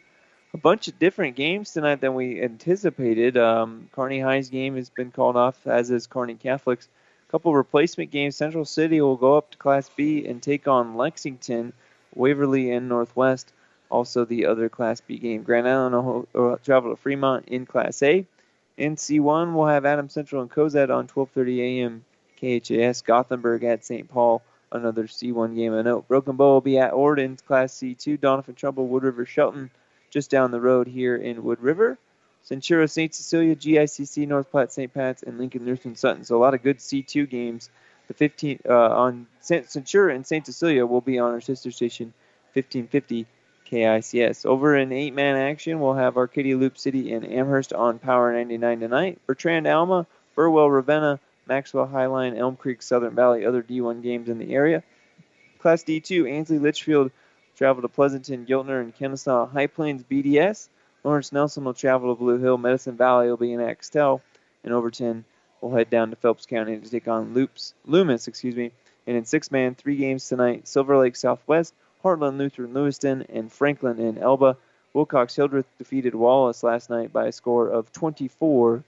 a 0.54 0.58
bunch 0.58 0.88
of 0.88 1.00
different 1.00 1.36
games 1.36 1.72
tonight 1.72 2.00
than 2.00 2.14
we 2.14 2.42
anticipated. 2.42 3.38
Um, 3.38 3.90
Kearney 3.92 4.20
High's 4.20 4.50
game 4.50 4.76
has 4.76 4.90
been 4.90 5.12
called 5.12 5.36
off, 5.36 5.66
as 5.66 5.90
is 5.90 6.06
Kearney 6.06 6.36
Catholic's. 6.36 6.88
A 7.28 7.32
couple 7.32 7.56
replacement 7.56 8.12
games. 8.12 8.36
Central 8.36 8.64
City 8.64 9.02
will 9.02 9.16
go 9.16 9.36
up 9.36 9.50
to 9.52 9.58
Class 9.58 9.90
B 9.90 10.28
and 10.28 10.42
take 10.42 10.68
on 10.68 10.96
Lexington, 10.96 11.74
Waverly, 12.14 12.72
and 12.72 12.88
Northwest. 12.88 13.52
Also, 13.90 14.26
the 14.26 14.46
other 14.46 14.70
Class 14.70 15.02
B 15.02 15.18
game. 15.18 15.42
Grand 15.42 15.68
Island 15.68 15.96
will 16.34 16.58
travel 16.58 16.92
to 16.92 17.02
Fremont 17.02 17.46
in 17.48 17.66
Class 17.66 18.04
A. 18.04 18.26
In 18.78 18.96
C1, 18.96 19.54
we'll 19.56 19.68
have 19.68 19.86
Adams 19.86 20.14
Central 20.14 20.44
and 20.44 20.52
Cozad 20.52 20.96
on 20.96 21.08
12:30 21.08 21.60
a.m. 21.80 22.06
KHAS. 22.40 23.02
Gothenburg 23.02 23.64
at 23.64 23.86
St. 23.86 24.08
Paul, 24.08 24.44
another 24.72 25.08
C1 25.08 25.56
game. 25.56 25.74
A 25.74 25.82
note: 25.82 26.08
Broken 26.08 26.36
Bow 26.36 26.54
will 26.54 26.62
be 26.62 26.78
at 26.78 26.94
Orden, 26.94 27.38
Class 27.48 27.74
C2. 27.74 28.20
Doniphan 28.20 28.56
Trumbull, 28.56 28.88
Wood 28.88 29.04
River, 29.04 29.26
Shelton 29.26 29.72
just 30.14 30.30
down 30.30 30.52
the 30.52 30.62
road 30.62 30.88
here 30.88 31.16
in 31.16 31.44
Wood 31.44 31.60
River. 31.60 31.98
Centura, 32.48 32.90
St. 32.90 33.14
Cecilia, 33.14 33.56
GICC, 33.56 34.28
North 34.28 34.52
Platte, 34.52 34.72
St. 34.72 34.94
Pat's, 34.94 35.24
and 35.24 35.40
Lincoln 35.40 35.66
Lutheran 35.66 35.96
Sutton. 35.96 36.24
So 36.24 36.38
a 36.38 36.42
lot 36.42 36.54
of 36.54 36.62
good 36.62 36.78
C2 36.78 37.28
games. 37.30 37.70
The 38.08 38.14
15 38.14 38.60
uh, 38.70 38.74
on 38.74 39.28
Centura 39.42 40.14
and 40.14 40.28
St. 40.28 40.46
Cecilia 40.46 40.86
will 40.86 41.02
be 41.02 41.20
on 41.20 41.32
our 41.32 41.42
sister 41.42 41.72
station, 41.72 42.14
1550 42.54 43.26
KICS. 43.72 44.46
Over 44.46 44.76
in 44.76 44.92
eight-man 44.92 45.38
action, 45.38 45.80
we'll 45.80 45.94
have 45.94 46.18
Arcadia 46.18 46.58
Loop 46.58 46.78
City 46.78 47.14
and 47.14 47.26
Amherst 47.26 47.74
on 47.74 47.98
Power 47.98 48.34
99 48.34 48.82
tonight. 48.82 49.20
Bertrand 49.26 49.66
Alma, 49.66 50.06
Burwell, 50.36 50.70
Ravenna, 50.70 51.20
Maxwell 51.48 51.88
Highline, 51.88 52.38
Elm 52.38 52.58
Creek, 52.58 52.82
Southern 52.82 53.16
Valley, 53.16 53.46
other 53.46 53.64
D1 53.64 54.04
games 54.04 54.28
in 54.28 54.38
the 54.38 54.54
area. 54.54 54.84
Class 55.60 55.84
D2, 55.84 56.30
Ansley 56.30 56.60
Litchfield, 56.60 57.12
travel 57.64 57.82
to 57.82 57.88
Pleasanton, 57.88 58.46
Giltner, 58.46 58.82
and 58.82 58.94
Kenesaw 58.94 59.50
High 59.50 59.68
Plains 59.68 60.04
BDS. 60.04 60.68
Lawrence 61.06 61.32
Nelson 61.32 61.64
will 61.64 61.74
travel 61.74 62.14
to 62.14 62.20
Blue 62.20 62.38
Hill. 62.38 62.58
Medicine 62.58 62.98
Valley 62.98 63.30
will 63.30 63.38
be 63.38 63.54
in 63.54 63.62
Axtell. 63.62 64.22
And 64.66 64.74
Overton 64.74 65.24
will 65.62 65.74
head 65.74 65.90
down 65.90 66.10
to 66.10 66.18
Phelps 66.18 66.46
County 66.46 66.78
to 66.78 66.90
take 66.90 67.08
on 67.08 67.34
Loops, 67.34 67.74
Loomis. 67.86 68.28
Excuse 68.28 68.58
me. 68.58 68.74
And 69.08 69.16
in 69.16 69.24
six 69.24 69.50
man, 69.50 69.76
three 69.76 69.96
games 69.96 70.28
tonight 70.28 70.68
Silver 70.68 70.98
Lake 70.98 71.16
Southwest, 71.16 71.74
Heartland 72.04 72.38
Lutheran 72.38 72.74
Lewiston, 72.74 73.28
and 73.30 73.50
Franklin 73.50 73.98
and 73.98 74.18
Elba. 74.18 74.58
Wilcox 74.94 75.34
Hildreth 75.34 75.66
defeated 75.78 76.16
Wallace 76.16 76.64
last 76.64 76.90
night 76.90 77.14
by 77.14 77.28
a 77.28 77.32
score 77.32 77.70
of 77.70 77.94
24 77.94 78.84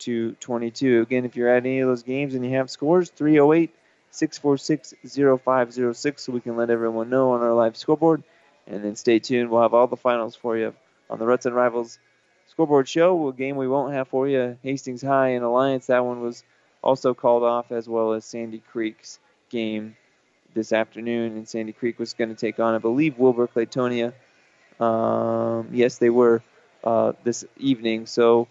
to 0.00 0.32
22. 0.32 1.02
Again, 1.02 1.24
if 1.24 1.36
you're 1.36 1.48
at 1.48 1.64
any 1.64 1.78
of 1.78 1.88
those 1.88 2.02
games 2.02 2.34
and 2.34 2.44
you 2.44 2.56
have 2.56 2.68
scores, 2.68 3.10
308 3.10 3.72
646 4.12 4.94
0506 5.04 6.22
so 6.22 6.32
we 6.32 6.40
can 6.40 6.56
let 6.56 6.70
everyone 6.70 7.10
know 7.10 7.32
on 7.32 7.40
our 7.40 7.54
live 7.54 7.76
scoreboard. 7.76 8.22
And 8.66 8.84
then 8.84 8.94
stay 8.94 9.18
tuned. 9.18 9.50
We'll 9.50 9.62
have 9.62 9.74
all 9.74 9.88
the 9.88 9.96
finals 9.96 10.36
for 10.36 10.56
you 10.56 10.74
on 11.10 11.18
the 11.18 11.26
Ruts 11.26 11.46
and 11.46 11.54
Rivals 11.56 11.98
scoreboard 12.46 12.88
show. 12.88 13.28
A 13.28 13.32
game 13.32 13.56
we 13.56 13.66
won't 13.66 13.94
have 13.94 14.08
for 14.08 14.28
you 14.28 14.56
Hastings 14.62 15.02
High 15.02 15.30
and 15.30 15.44
Alliance. 15.44 15.86
That 15.86 16.04
one 16.04 16.20
was 16.20 16.44
also 16.82 17.14
called 17.14 17.42
off, 17.42 17.72
as 17.72 17.88
well 17.88 18.12
as 18.12 18.24
Sandy 18.24 18.62
Creek's 18.70 19.18
game 19.50 19.96
this 20.54 20.72
afternoon. 20.72 21.36
And 21.36 21.48
Sandy 21.48 21.72
Creek 21.72 21.98
was 21.98 22.12
going 22.12 22.28
to 22.28 22.36
take 22.36 22.60
on, 22.60 22.74
I 22.74 22.78
believe, 22.78 23.18
Wilber-Clatonia. 23.18 24.12
Um, 24.78 25.68
yes, 25.72 25.98
they 25.98 26.10
were 26.10 26.42
uh, 26.84 27.12
this 27.24 27.44
evening. 27.56 28.06
So 28.06 28.48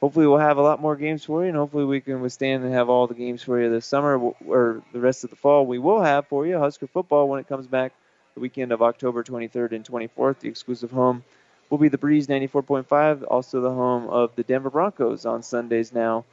hopefully 0.00 0.26
we'll 0.26 0.38
have 0.38 0.58
a 0.58 0.62
lot 0.62 0.80
more 0.80 0.96
games 0.96 1.24
for 1.24 1.42
you, 1.42 1.48
and 1.48 1.56
hopefully 1.56 1.84
we 1.84 2.00
can 2.00 2.20
withstand 2.20 2.64
and 2.64 2.72
have 2.72 2.88
all 2.88 3.06
the 3.06 3.14
games 3.14 3.42
for 3.42 3.60
you 3.60 3.70
this 3.70 3.86
summer 3.86 4.18
or 4.46 4.82
the 4.92 5.00
rest 5.00 5.24
of 5.24 5.30
the 5.30 5.36
fall. 5.36 5.66
We 5.66 5.78
will 5.78 6.02
have 6.02 6.26
for 6.28 6.46
you 6.46 6.58
Husker 6.58 6.86
football 6.86 7.28
when 7.28 7.40
it 7.40 7.48
comes 7.48 7.66
back 7.66 7.92
the 8.34 8.40
weekend 8.40 8.72
of 8.72 8.82
October 8.82 9.24
23rd 9.24 9.72
and 9.72 9.84
24th. 9.84 10.40
The 10.40 10.48
exclusive 10.48 10.90
home 10.90 11.24
will 11.70 11.78
be 11.78 11.88
the 11.88 11.98
Breeze 11.98 12.26
94.5, 12.26 13.24
also 13.28 13.60
the 13.60 13.70
home 13.70 14.08
of 14.08 14.34
the 14.36 14.42
Denver 14.42 14.70
Broncos 14.70 15.24
on 15.24 15.42
Sundays 15.42 15.92
now 15.92 16.24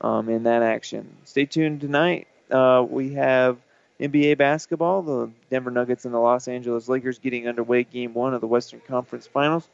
um, 0.00 0.28
in 0.28 0.42
that 0.42 0.62
action. 0.62 1.16
Stay 1.24 1.46
tuned 1.46 1.80
tonight. 1.80 2.26
Uh, 2.50 2.84
we 2.88 3.14
have 3.14 3.58
NBA 4.00 4.36
basketball, 4.36 5.02
the 5.02 5.30
Denver 5.50 5.70
Nuggets 5.70 6.04
and 6.04 6.12
the 6.12 6.18
Los 6.18 6.48
Angeles 6.48 6.88
Lakers 6.88 7.18
getting 7.18 7.48
underway 7.48 7.84
game 7.84 8.12
one 8.12 8.34
of 8.34 8.40
the 8.40 8.46
Western 8.46 8.80
Conference 8.80 9.26
Finals. 9.26 9.66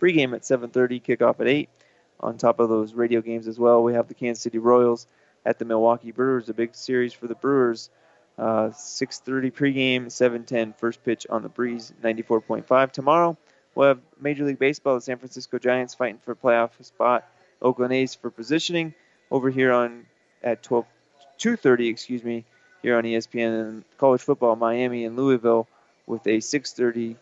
Pregame 0.00 0.34
at 0.34 0.42
7:30, 0.42 1.00
kickoff 1.00 1.40
at 1.40 1.46
8 1.46 1.68
on 2.20 2.38
top 2.38 2.60
of 2.60 2.68
those 2.68 2.94
radio 2.94 3.20
games 3.20 3.46
as 3.46 3.58
well. 3.58 3.82
We 3.82 3.94
have 3.94 4.08
the 4.08 4.14
Kansas 4.14 4.42
City 4.42 4.58
Royals 4.58 5.06
at 5.44 5.58
the 5.58 5.64
Milwaukee 5.64 6.12
Brewers, 6.12 6.48
a 6.48 6.54
big 6.54 6.74
series 6.74 7.12
for 7.12 7.26
the 7.26 7.34
Brewers. 7.34 7.90
Uh, 8.38 8.70
6:30 8.70 9.50
pregame, 9.50 10.10
7:10 10.10 10.74
first 10.76 11.02
pitch 11.04 11.26
on 11.30 11.42
the 11.42 11.48
Breeze 11.48 11.92
94.5. 12.02 12.92
Tomorrow 12.92 13.36
we'll 13.74 13.88
have 13.88 14.00
Major 14.20 14.44
League 14.44 14.58
Baseball. 14.58 14.96
The 14.96 15.00
San 15.00 15.16
Francisco 15.18 15.58
Giants 15.58 15.94
fighting 15.94 16.18
for 16.18 16.32
a 16.32 16.36
playoff 16.36 16.70
spot. 16.84 17.24
Oakland 17.62 17.94
A's 17.94 18.14
for 18.14 18.30
positioning 18.30 18.94
over 19.30 19.48
here 19.48 19.72
on 19.72 20.04
at 20.42 20.62
12 20.62 20.84
2:30, 21.38 21.88
excuse 21.88 22.22
me, 22.22 22.44
here 22.82 22.96
on 22.96 23.04
ESPN 23.04 23.60
and 23.60 23.84
college 23.98 24.20
football. 24.20 24.56
Miami 24.56 25.04
and 25.04 25.16
Louisville 25.16 25.66
with 26.06 26.26
a 26.26 26.40
6:30 26.40 27.16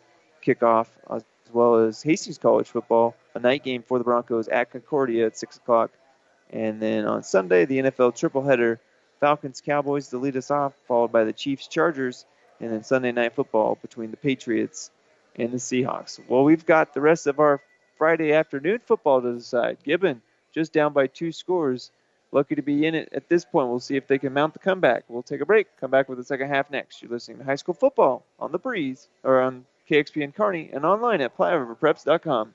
kickoff 0.44 0.88
as 1.10 1.24
well 1.52 1.76
as 1.76 2.02
Hastings 2.02 2.38
College 2.38 2.66
football 2.66 3.14
a 3.34 3.40
night 3.40 3.64
game 3.64 3.82
for 3.82 3.98
the 3.98 4.04
Broncos 4.04 4.48
at 4.48 4.70
Concordia 4.70 5.26
at 5.26 5.36
6 5.36 5.56
o'clock. 5.56 5.90
And 6.50 6.80
then 6.80 7.06
on 7.06 7.22
Sunday, 7.22 7.64
the 7.64 7.78
NFL 7.78 8.12
tripleheader 8.12 8.78
Falcons 9.20 9.60
Cowboys 9.60 10.08
to 10.08 10.18
lead 10.18 10.36
us 10.36 10.50
off, 10.50 10.74
followed 10.86 11.12
by 11.12 11.24
the 11.24 11.32
Chiefs 11.32 11.66
Chargers, 11.66 12.26
and 12.60 12.72
then 12.72 12.84
Sunday 12.84 13.12
night 13.12 13.34
football 13.34 13.78
between 13.80 14.10
the 14.10 14.16
Patriots 14.16 14.90
and 15.36 15.50
the 15.50 15.58
Seahawks. 15.58 16.20
Well, 16.28 16.44
we've 16.44 16.66
got 16.66 16.94
the 16.94 17.00
rest 17.00 17.26
of 17.26 17.40
our 17.40 17.60
Friday 17.96 18.32
afternoon 18.32 18.80
football 18.84 19.22
to 19.22 19.34
decide. 19.34 19.78
Gibbon 19.82 20.22
just 20.52 20.72
down 20.72 20.92
by 20.92 21.06
two 21.06 21.32
scores. 21.32 21.90
Lucky 22.32 22.54
to 22.54 22.62
be 22.62 22.86
in 22.86 22.94
it 22.94 23.08
at 23.12 23.28
this 23.28 23.44
point. 23.44 23.68
We'll 23.68 23.80
see 23.80 23.96
if 23.96 24.06
they 24.06 24.18
can 24.18 24.32
mount 24.32 24.52
the 24.52 24.58
comeback. 24.58 25.04
We'll 25.08 25.22
take 25.22 25.40
a 25.40 25.46
break. 25.46 25.68
Come 25.80 25.90
back 25.90 26.08
with 26.08 26.18
the 26.18 26.24
second 26.24 26.48
half 26.48 26.70
next. 26.70 27.00
You're 27.00 27.10
listening 27.10 27.38
to 27.38 27.44
high 27.44 27.54
school 27.56 27.74
football 27.74 28.24
on 28.40 28.52
the 28.52 28.58
breeze 28.58 29.08
or 29.22 29.40
on 29.40 29.64
KXPN 29.88 30.34
Kearney 30.34 30.70
and 30.72 30.84
online 30.84 31.20
at 31.20 31.36
PlatteRiverPreps.com. 31.36 32.54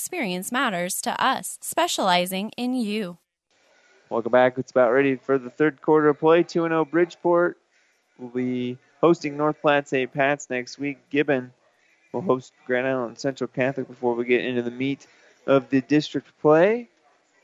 experience 0.01 0.51
matters 0.51 0.99
to 0.99 1.23
us, 1.23 1.59
specializing 1.61 2.49
in 2.57 2.73
you. 2.73 3.19
Welcome 4.09 4.31
back. 4.31 4.57
It's 4.57 4.71
about 4.71 4.91
ready 4.91 5.15
for 5.15 5.37
the 5.37 5.51
third 5.51 5.79
quarter 5.79 6.09
of 6.09 6.19
play. 6.19 6.41
2 6.41 6.63
0 6.63 6.85
Bridgeport 6.85 7.59
will 8.17 8.29
be 8.29 8.79
hosting 8.99 9.37
North 9.37 9.61
Platte 9.61 9.87
St. 9.87 10.11
Pat's 10.11 10.49
next 10.49 10.79
week. 10.79 10.97
Gibbon 11.11 11.53
will 12.11 12.21
host 12.21 12.51
Grand 12.65 12.87
Island 12.87 13.19
Central 13.19 13.47
Catholic 13.47 13.87
before 13.87 14.15
we 14.15 14.25
get 14.25 14.43
into 14.43 14.63
the 14.63 14.71
meat 14.71 15.05
of 15.45 15.69
the 15.69 15.81
district 15.81 16.29
play. 16.41 16.89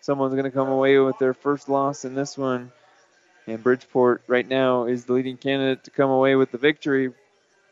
Someone's 0.02 0.34
going 0.34 0.46
to 0.46 0.50
come 0.50 0.70
away 0.70 0.98
with 0.98 1.20
their 1.20 1.36
first 1.36 1.70
loss 1.70 2.06
in 2.06 2.16
this 2.16 2.40
one. 2.40 2.72
And 3.46 3.62
Bridgeport 3.62 4.24
right 4.26 4.48
now 4.48 4.86
is 4.86 5.06
the 5.06 5.14
leading 5.14 5.38
candidate 5.38 5.84
to 5.84 5.92
come 5.92 6.10
away 6.10 6.36
with 6.36 6.52
the 6.52 6.58
victory. 6.58 7.14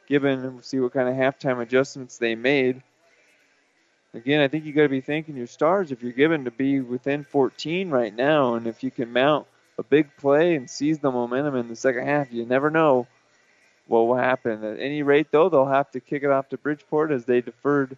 Gibbon, 0.07 0.44
we'll 0.44 0.62
see 0.62 0.80
what 0.80 0.94
kind 0.94 1.10
of 1.10 1.16
halftime 1.16 1.60
adjustments 1.60 2.20
they 2.20 2.36
made 2.36 2.84
again, 4.17 4.41
I 4.41 4.47
think 4.47 4.65
you 4.65 4.73
got 4.73 4.83
to 4.83 4.89
be 4.89 5.01
thanking 5.01 5.35
your 5.35 5.47
stars 5.47 5.91
if 5.91 6.01
you're 6.01 6.11
Gibbon 6.11 6.45
to 6.45 6.51
be 6.51 6.79
within 6.79 7.23
14 7.23 7.89
right 7.89 8.15
now, 8.15 8.55
and 8.55 8.67
if 8.67 8.83
you 8.83 8.91
can 8.91 9.11
mount 9.11 9.47
a 9.77 9.83
big 9.83 10.15
play 10.17 10.55
and 10.55 10.69
seize 10.69 10.99
the 10.99 11.11
momentum 11.11 11.55
in 11.55 11.67
the 11.67 11.75
second 11.75 12.05
half, 12.05 12.31
you 12.31 12.45
never 12.45 12.69
know 12.69 13.07
what 13.87 14.07
will 14.07 14.15
happen. 14.15 14.63
At 14.63 14.79
any 14.79 15.03
rate, 15.03 15.27
though, 15.31 15.49
they'll 15.49 15.65
have 15.65 15.91
to 15.91 15.99
kick 15.99 16.23
it 16.23 16.29
off 16.29 16.49
to 16.49 16.57
Bridgeport 16.57 17.11
as 17.11 17.25
they 17.25 17.41
deferred 17.41 17.97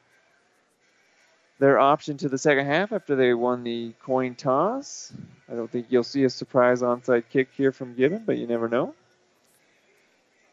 their 1.59 1.79
option 1.79 2.17
to 2.17 2.29
the 2.29 2.37
second 2.37 2.65
half 2.65 2.91
after 2.91 3.15
they 3.15 3.33
won 3.33 3.63
the 3.63 3.93
coin 4.03 4.35
toss. 4.35 5.11
I 5.51 5.55
don't 5.55 5.69
think 5.69 5.87
you'll 5.89 6.03
see 6.03 6.23
a 6.23 6.29
surprise 6.29 6.81
onside 6.81 7.23
kick 7.29 7.49
here 7.55 7.71
from 7.71 7.95
Gibbon, 7.95 8.23
but 8.25 8.37
you 8.37 8.47
never 8.47 8.67
know. 8.67 8.93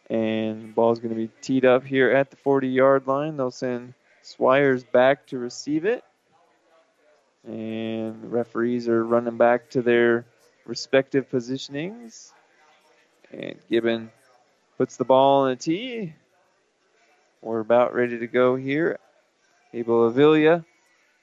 And 0.08 0.74
ball's 0.74 1.00
going 1.00 1.14
to 1.14 1.20
be 1.20 1.30
teed 1.40 1.64
up 1.64 1.84
here 1.84 2.10
at 2.10 2.30
the 2.30 2.36
40 2.36 2.68
yard 2.68 3.06
line. 3.06 3.36
They'll 3.36 3.50
send 3.50 3.94
Swires 4.24 4.90
back 4.90 5.26
to 5.28 5.38
receive 5.38 5.84
it. 5.84 6.02
And 7.46 8.22
the 8.22 8.28
referees 8.28 8.88
are 8.88 9.04
running 9.04 9.36
back 9.36 9.70
to 9.70 9.82
their 9.82 10.24
respective 10.64 11.28
positionings. 11.28 12.32
And 13.30 13.56
Gibbon 13.68 14.10
puts 14.78 14.96
the 14.96 15.04
ball 15.04 15.46
in 15.46 15.50
the 15.50 15.56
tee. 15.56 16.14
We're 17.42 17.60
about 17.60 17.94
ready 17.94 18.18
to 18.20 18.26
go 18.26 18.56
here. 18.56 18.98
Abel 19.74 20.06
Avila 20.06 20.64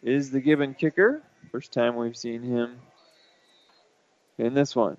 is 0.03 0.29
the 0.29 0.39
Gibbon 0.39 0.75
kicker. 0.75 1.23
First 1.51 1.73
time 1.73 1.95
we've 1.95 2.15
seen 2.15 2.43
him 2.43 2.77
in 4.37 4.53
this 4.53 4.75
one. 4.75 4.97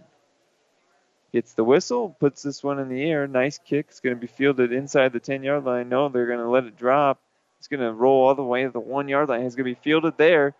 Gets 1.33 1.55
the 1.55 1.65
whistle, 1.65 2.17
puts 2.19 2.43
this 2.43 2.63
one 2.63 2.79
in 2.79 2.89
the 2.89 3.03
air. 3.03 3.29
Nice 3.29 3.59
kick. 3.59 3.87
It's 3.91 4.01
going 4.01 4.17
to 4.17 4.21
be 4.21 4.27
fielded 4.27 4.73
inside 4.73 5.13
the 5.13 5.21
10 5.21 5.45
yard 5.45 5.65
line. 5.65 5.89
No, 5.89 6.09
they're 6.09 6.27
going 6.27 6.41
to 6.41 6.49
let 6.49 6.65
it 6.65 6.77
drop. 6.77 7.21
It's 7.63 7.69
going 7.69 7.79
to 7.79 7.93
roll 7.93 8.27
all 8.27 8.35
the 8.35 8.43
way 8.43 8.65
to 8.65 8.71
the 8.71 8.81
one 8.81 9.07
yard 9.07 9.29
line. 9.29 9.45
He's 9.45 9.55
going 9.55 9.73
to 9.73 9.73
be 9.73 9.81
fielded 9.85 10.19
there. 10.19 10.53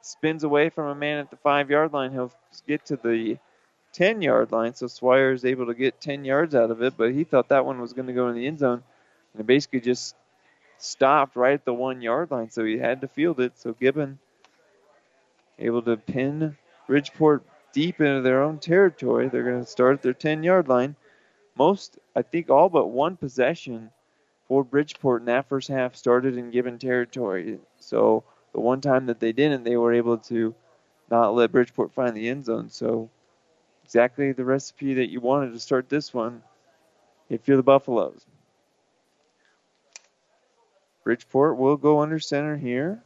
Spins 0.00 0.42
away 0.42 0.70
from 0.70 0.88
a 0.88 0.94
man 0.96 1.18
at 1.18 1.30
the 1.30 1.36
five 1.36 1.70
yard 1.70 1.92
line. 1.92 2.10
He'll 2.10 2.32
get 2.66 2.84
to 2.86 2.96
the 2.96 3.38
10 3.92 4.22
yard 4.22 4.50
line. 4.50 4.74
So 4.74 4.88
Swire 4.88 5.30
is 5.30 5.44
able 5.44 5.66
to 5.66 5.74
get 5.74 6.00
10 6.00 6.24
yards 6.24 6.56
out 6.56 6.72
of 6.72 6.82
it, 6.82 6.94
but 6.96 7.12
he 7.12 7.22
thought 7.22 7.50
that 7.50 7.64
one 7.64 7.80
was 7.80 7.92
going 7.92 8.08
to 8.08 8.12
go 8.12 8.26
in 8.26 8.34
the 8.34 8.44
end 8.44 8.58
zone. 8.58 8.82
And 9.32 9.40
it 9.40 9.46
basically 9.46 9.82
just 9.82 10.16
stopped 10.78 11.36
right 11.36 11.52
at 11.52 11.64
the 11.64 11.72
one 11.72 12.02
yard 12.02 12.32
line. 12.32 12.50
So 12.50 12.64
he 12.64 12.76
had 12.76 13.02
to 13.02 13.06
field 13.06 13.38
it. 13.38 13.52
So 13.56 13.72
Gibbon 13.72 14.18
able 15.60 15.82
to 15.82 15.96
pin 15.96 16.56
Bridgeport 16.88 17.44
deep 17.72 18.00
into 18.00 18.22
their 18.22 18.42
own 18.42 18.58
territory. 18.58 19.28
They're 19.28 19.48
going 19.48 19.64
to 19.64 19.70
start 19.70 19.94
at 19.94 20.02
their 20.02 20.12
10 20.12 20.42
yard 20.42 20.66
line. 20.66 20.96
Most, 21.56 22.00
I 22.16 22.22
think, 22.22 22.50
all 22.50 22.68
but 22.68 22.88
one 22.88 23.16
possession 23.16 23.92
for 24.48 24.64
Bridgeport 24.64 25.22
in 25.22 25.26
that 25.26 25.48
first 25.48 25.68
half 25.68 25.94
started 25.94 26.36
in 26.36 26.50
Gibbon 26.50 26.78
territory. 26.78 27.58
So 27.78 28.24
the 28.52 28.60
one 28.60 28.80
time 28.80 29.06
that 29.06 29.20
they 29.20 29.32
didn't, 29.32 29.64
they 29.64 29.76
were 29.76 29.92
able 29.92 30.18
to 30.18 30.54
not 31.10 31.34
let 31.34 31.52
Bridgeport 31.52 31.92
find 31.92 32.16
the 32.16 32.28
end 32.28 32.46
zone. 32.46 32.70
So 32.70 33.10
exactly 33.84 34.32
the 34.32 34.44
recipe 34.44 34.94
that 34.94 35.10
you 35.10 35.20
wanted 35.20 35.52
to 35.52 35.60
start 35.60 35.88
this 35.88 36.12
one 36.12 36.42
if 37.28 37.46
you're 37.46 37.58
the 37.58 37.62
Buffaloes. 37.62 38.24
Bridgeport 41.04 41.56
will 41.58 41.76
go 41.76 42.00
under 42.00 42.18
center 42.18 42.56
here. 42.56 43.02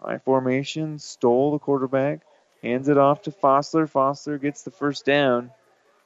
High 0.00 0.18
formation, 0.18 0.98
Stoll 0.98 1.52
the 1.52 1.58
quarterback, 1.58 2.20
hands 2.62 2.88
it 2.88 2.98
off 2.98 3.22
to 3.22 3.30
Fossler. 3.30 3.90
Fossler 3.90 4.40
gets 4.40 4.62
the 4.62 4.70
first 4.70 5.04
down. 5.04 5.50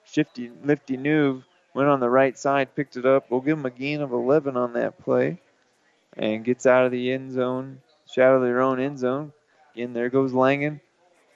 Shifty, 0.05 0.51
lifty 0.63 0.97
move 0.97 1.45
went 1.75 1.89
on 1.89 2.01
the 2.01 2.11
right 2.11 2.37
side, 2.37 2.75
picked 2.75 2.97
it 2.97 3.07
up. 3.07 3.31
We'll 3.31 3.41
give 3.41 3.59
him 3.59 3.67
a 3.67 3.71
gain 3.71 4.01
of 4.01 4.13
11 4.13 4.57
on 4.57 4.73
that 4.75 4.99
play 4.99 5.39
and 6.17 6.45
gets 6.45 6.67
out 6.67 6.85
of 6.85 6.93
the 6.93 7.13
end 7.13 7.33
zone, 7.33 7.81
shadow 8.11 8.37
of 8.37 8.43
their 8.43 8.61
own 8.61 8.81
end 8.81 8.99
zone. 8.99 9.33
Again, 9.75 9.93
there 9.93 10.09
goes 10.09 10.33
Langen, 10.33 10.81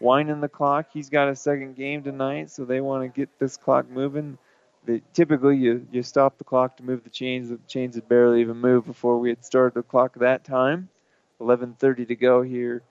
winding 0.00 0.40
the 0.40 0.48
clock. 0.48 0.86
He's 0.92 1.10
got 1.10 1.28
a 1.28 1.36
second 1.36 1.76
game 1.76 2.02
tonight, 2.02 2.50
so 2.50 2.64
they 2.64 2.80
want 2.80 3.02
to 3.04 3.20
get 3.20 3.38
this 3.38 3.56
clock 3.56 3.88
moving. 3.88 4.38
They, 4.84 5.02
typically, 5.12 5.56
you, 5.56 5.86
you 5.92 6.02
stop 6.02 6.36
the 6.36 6.44
clock 6.44 6.76
to 6.76 6.82
move 6.82 7.04
the 7.04 7.10
chains. 7.10 7.48
The 7.48 7.58
chains 7.68 7.94
had 7.94 8.08
barely 8.08 8.40
even 8.40 8.58
moved 8.58 8.86
before 8.86 9.18
we 9.18 9.30
had 9.30 9.44
started 9.44 9.74
the 9.74 9.82
clock 9.82 10.14
that 10.16 10.44
time. 10.44 10.88
11:30 11.40 12.08
to 12.08 12.14
go 12.16 12.42
here 12.42 12.82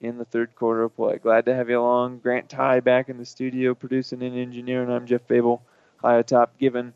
in 0.00 0.18
the 0.18 0.24
third 0.24 0.54
quarter 0.56 0.82
of 0.82 0.96
play. 0.96 1.18
Glad 1.18 1.44
to 1.44 1.54
have 1.54 1.68
you 1.68 1.80
along. 1.80 2.18
Grant 2.18 2.48
Ty 2.48 2.80
back 2.80 3.08
in 3.08 3.18
the 3.18 3.24
studio 3.24 3.74
producing 3.74 4.22
and 4.22 4.36
engineering. 4.36 4.90
I'm 4.90 5.06
Jeff 5.06 5.26
Babel 5.28 5.62
high 6.02 6.18
atop 6.18 6.58
Gibbon 6.58 6.92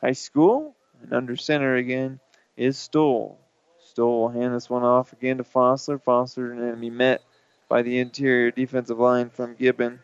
High 0.00 0.12
School. 0.12 0.74
And 1.02 1.12
under 1.12 1.36
center 1.36 1.76
again 1.76 2.20
is 2.56 2.78
Stoll. 2.78 3.38
Stoll 3.78 4.20
will 4.22 4.28
hand 4.28 4.54
this 4.54 4.70
one 4.70 4.82
off 4.82 5.12
again 5.12 5.38
to 5.38 5.44
Fossler. 5.44 6.00
Fossler 6.02 6.52
and 6.52 6.80
be 6.80 6.90
met 6.90 7.22
by 7.68 7.82
the 7.82 7.98
interior 7.98 8.50
defensive 8.50 8.98
line 8.98 9.30
from 9.30 9.54
Gibbon. 9.54 10.00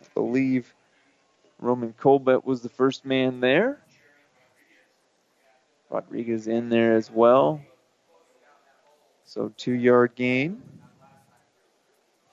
I 0.00 0.04
believe 0.14 0.74
Roman 1.58 1.92
Colbert 1.94 2.44
was 2.44 2.62
the 2.62 2.68
first 2.68 3.04
man 3.04 3.40
there. 3.40 3.78
Rodriguez 5.88 6.48
in 6.48 6.68
there 6.68 6.96
as 6.96 7.10
well. 7.10 7.60
So 9.24 9.52
two 9.56 9.72
yard 9.72 10.12
gain 10.14 10.62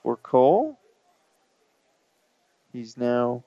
for 0.02 0.16
Cole. 0.16 0.78
He's 2.74 2.96
now 2.96 3.44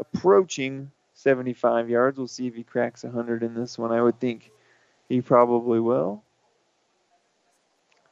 approaching 0.00 0.90
75 1.12 1.90
yards. 1.90 2.16
We'll 2.16 2.26
see 2.26 2.46
if 2.46 2.54
he 2.54 2.62
cracks 2.62 3.04
100 3.04 3.42
in 3.42 3.54
this 3.54 3.76
one. 3.76 3.92
I 3.92 4.00
would 4.00 4.18
think 4.18 4.50
he 5.10 5.20
probably 5.20 5.78
will. 5.78 6.24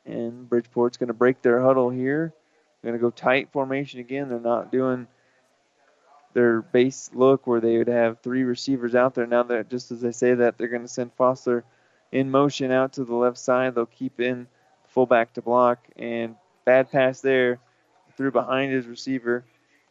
And 0.05 0.49
Bridgeport's 0.51 0.99
going 0.99 1.09
to 1.09 1.15
break 1.15 1.41
their 1.41 1.63
huddle 1.63 1.89
here. 1.89 2.35
They're 2.83 2.91
going 2.93 3.01
to 3.01 3.03
go 3.03 3.11
tight 3.11 3.49
formation 3.53 4.01
again. 4.01 4.29
They're 4.29 4.39
not 4.39 4.71
doing 4.71 5.07
their 6.35 6.61
base 6.61 7.11
look 7.15 7.47
where 7.47 7.61
they 7.61 7.79
would 7.79 7.89
have 7.89 8.21
three 8.21 8.43
receivers 8.43 8.95
out 8.95 9.15
there. 9.15 9.27
Now 9.27 9.45
that 9.45 9.71
just 9.71 9.91
as 9.91 10.05
I 10.05 10.11
say 10.11 10.35
that, 10.35 10.59
they're 10.59 10.69
going 10.69 10.83
to 10.83 10.89
send 10.89 11.15
Foster 11.15 11.65
in 12.13 12.31
motion 12.31 12.71
out 12.71 12.93
to 12.95 13.05
the 13.05 13.15
left 13.15 13.39
side. 13.39 13.75
They'll 13.75 13.87
keep 13.87 14.21
in 14.21 14.47
fullback 14.89 15.33
to 15.35 15.43
block 15.43 15.89
and 15.97 16.37
bad 16.67 16.93
pass 16.93 17.23
there 17.23 17.61
through 18.15 18.33
behind 18.33 18.73
his 18.73 18.87
receiver 18.87 19.47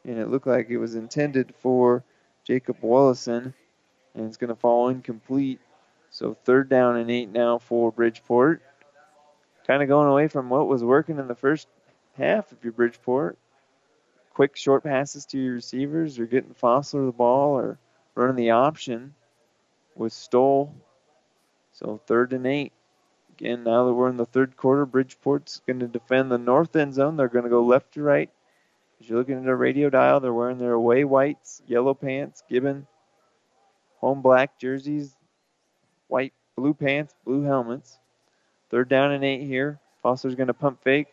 and 0.05 0.17
it 0.17 0.29
looked 0.29 0.47
like 0.47 0.69
it 0.69 0.77
was 0.77 0.95
intended 0.95 1.53
for 1.59 2.03
Jacob 2.45 2.81
Wallison, 2.81 3.53
and 4.15 4.25
it's 4.25 4.37
going 4.37 4.49
to 4.49 4.55
fall 4.55 4.89
incomplete. 4.89 5.59
So 6.09 6.35
third 6.45 6.69
down 6.69 6.97
and 6.97 7.11
eight 7.11 7.29
now 7.29 7.59
for 7.59 7.91
Bridgeport. 7.91 8.61
Kind 9.67 9.83
of 9.83 9.89
going 9.89 10.07
away 10.07 10.27
from 10.27 10.49
what 10.49 10.67
was 10.67 10.83
working 10.83 11.19
in 11.19 11.27
the 11.27 11.35
first 11.35 11.67
half 12.17 12.51
of 12.51 12.63
your 12.63 12.73
Bridgeport. 12.73 13.37
Quick 14.33 14.55
short 14.55 14.83
passes 14.83 15.25
to 15.27 15.37
your 15.37 15.53
receivers, 15.55 16.17
or 16.17 16.25
getting 16.25 16.55
Fossler 16.55 17.05
the 17.05 17.11
ball, 17.11 17.51
or 17.51 17.77
running 18.15 18.35
the 18.35 18.51
option 18.51 19.13
with 19.95 20.13
Stoll. 20.13 20.73
So 21.73 22.01
third 22.07 22.33
and 22.33 22.47
eight. 22.47 22.73
Again, 23.37 23.63
now 23.63 23.85
that 23.85 23.93
we're 23.93 24.09
in 24.09 24.17
the 24.17 24.25
third 24.25 24.57
quarter, 24.57 24.85
Bridgeport's 24.85 25.61
going 25.67 25.79
to 25.79 25.87
defend 25.87 26.31
the 26.31 26.37
north 26.37 26.75
end 26.75 26.93
zone. 26.93 27.15
They're 27.15 27.27
going 27.27 27.43
to 27.43 27.49
go 27.49 27.63
left 27.63 27.93
to 27.93 28.01
right 28.01 28.29
as 28.99 29.09
you're 29.09 29.17
looking 29.17 29.39
at 29.41 29.47
a 29.47 29.55
radio 29.55 29.89
dial, 29.89 30.19
they're 30.19 30.33
wearing 30.33 30.57
their 30.57 30.73
away 30.73 31.03
whites, 31.03 31.61
yellow 31.67 31.93
pants, 31.93 32.43
Gibbon, 32.49 32.87
home 33.97 34.21
black 34.21 34.59
jerseys, 34.59 35.15
white, 36.07 36.33
blue 36.55 36.73
pants, 36.73 37.13
blue 37.25 37.43
helmets. 37.43 37.97
Third 38.69 38.89
down 38.89 39.11
and 39.11 39.23
eight 39.23 39.45
here 39.45 39.79
Foster's 40.01 40.35
going 40.35 40.47
to 40.47 40.53
pump 40.53 40.81
fake, 40.83 41.07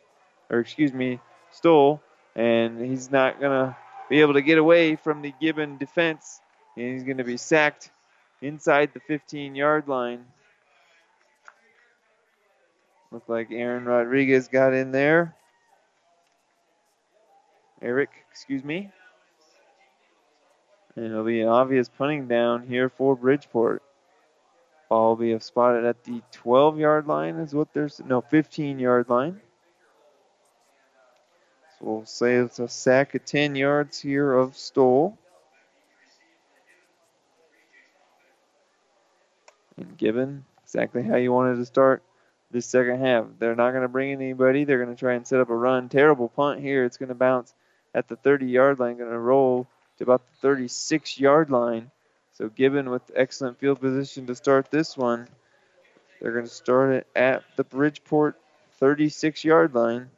or 0.51 0.61
excuse 0.61 0.93
me, 0.93 1.21
Stoll, 1.51 2.01
and 2.35 2.81
he's 2.81 3.11
not 3.11 3.41
going 3.41 3.53
to 3.53 3.77
be 4.09 4.21
able 4.21 4.35
to 4.35 4.43
get 4.43 4.59
away 4.59 4.97
from 4.97 5.23
the 5.23 5.33
Gibbon 5.41 5.79
defense, 5.79 6.41
and 6.77 6.93
he's 6.93 7.03
going 7.03 7.19
to 7.19 7.25
be 7.25 7.37
sacked 7.37 7.91
inside 8.43 8.91
the 8.95 9.01
15 9.01 9.55
yard 9.55 9.89
line. 9.89 10.25
Looked 13.11 13.29
like 13.29 13.49
Aaron 13.51 13.85
Rodriguez 13.85 14.49
got 14.49 14.75
in 14.75 14.93
there. 14.93 15.35
Eric, 17.83 18.11
excuse 18.31 18.65
me. 18.65 18.91
And 20.95 21.05
it'll 21.05 21.25
be 21.25 21.43
an 21.43 21.49
obvious 21.49 21.89
punting 21.89 22.27
down 22.27 22.67
here 22.67 22.89
for 22.89 23.15
Bridgeport. 23.17 23.83
Ball 24.89 25.09
will 25.09 25.17
be 25.17 25.39
spotted 25.41 25.85
at 25.85 26.05
the 26.05 26.23
12 26.33 26.79
yard 26.79 27.07
line, 27.07 27.37
is 27.37 27.55
what 27.55 27.73
there's 27.75 28.01
no 28.05 28.21
15 28.21 28.79
yard 28.79 29.11
line. 29.11 29.41
So 31.79 31.87
we'll 31.87 32.07
say 32.07 32.37
it's 32.37 32.59
a 32.59 32.69
sack 32.69 33.15
of 33.15 33.25
10 33.25 33.57
yards 33.57 34.01
here 34.01 34.33
of 34.33 34.57
Stoll. 34.57 35.19
And 39.77 39.99
Gibbon 39.99 40.47
exactly 40.67 41.03
how 41.03 41.17
you 41.17 41.33
wanted 41.33 41.57
to 41.57 41.65
start 41.65 42.03
this 42.51 42.67
second 42.67 43.01
half. 43.01 43.25
They're 43.39 43.55
not 43.55 43.71
going 43.71 43.83
to 43.83 43.89
bring 43.89 44.11
in 44.11 44.21
anybody. 44.21 44.65
They're 44.65 44.83
going 44.83 44.95
to 44.95 44.99
try 44.99 45.15
and 45.15 45.27
set 45.27 45.41
up 45.41 45.49
a 45.49 45.55
run. 45.55 45.89
Terrible 45.89 46.29
punt 46.29 46.61
here. 46.61 46.85
It's 46.85 46.97
going 46.97 47.09
to 47.09 47.15
bounce 47.15 47.55
at 47.97 48.09
the 48.09 48.17
30 48.17 48.47
yard 48.47 48.79
line, 48.79 48.99
going 48.99 49.11
to 49.11 49.19
roll 49.19 49.67
to 49.97 50.05
about 50.05 50.23
the 50.27 50.37
36 50.43 51.19
yard 51.19 51.51
line. 51.51 51.91
So 52.35 52.51
Gibbon 52.51 52.91
with 52.91 53.11
excellent 53.17 53.59
field 53.59 53.81
position 53.81 54.27
to 54.27 54.35
start 54.35 54.71
this 54.71 54.97
one. 54.97 55.27
They're 56.21 56.33
going 56.33 56.45
to 56.45 56.51
start 56.51 56.93
it 56.93 57.07
at 57.17 57.43
the 57.57 57.65
Bridgeport 57.65 58.39
36 58.79 59.43
yard 59.45 59.75
line. 59.75 60.11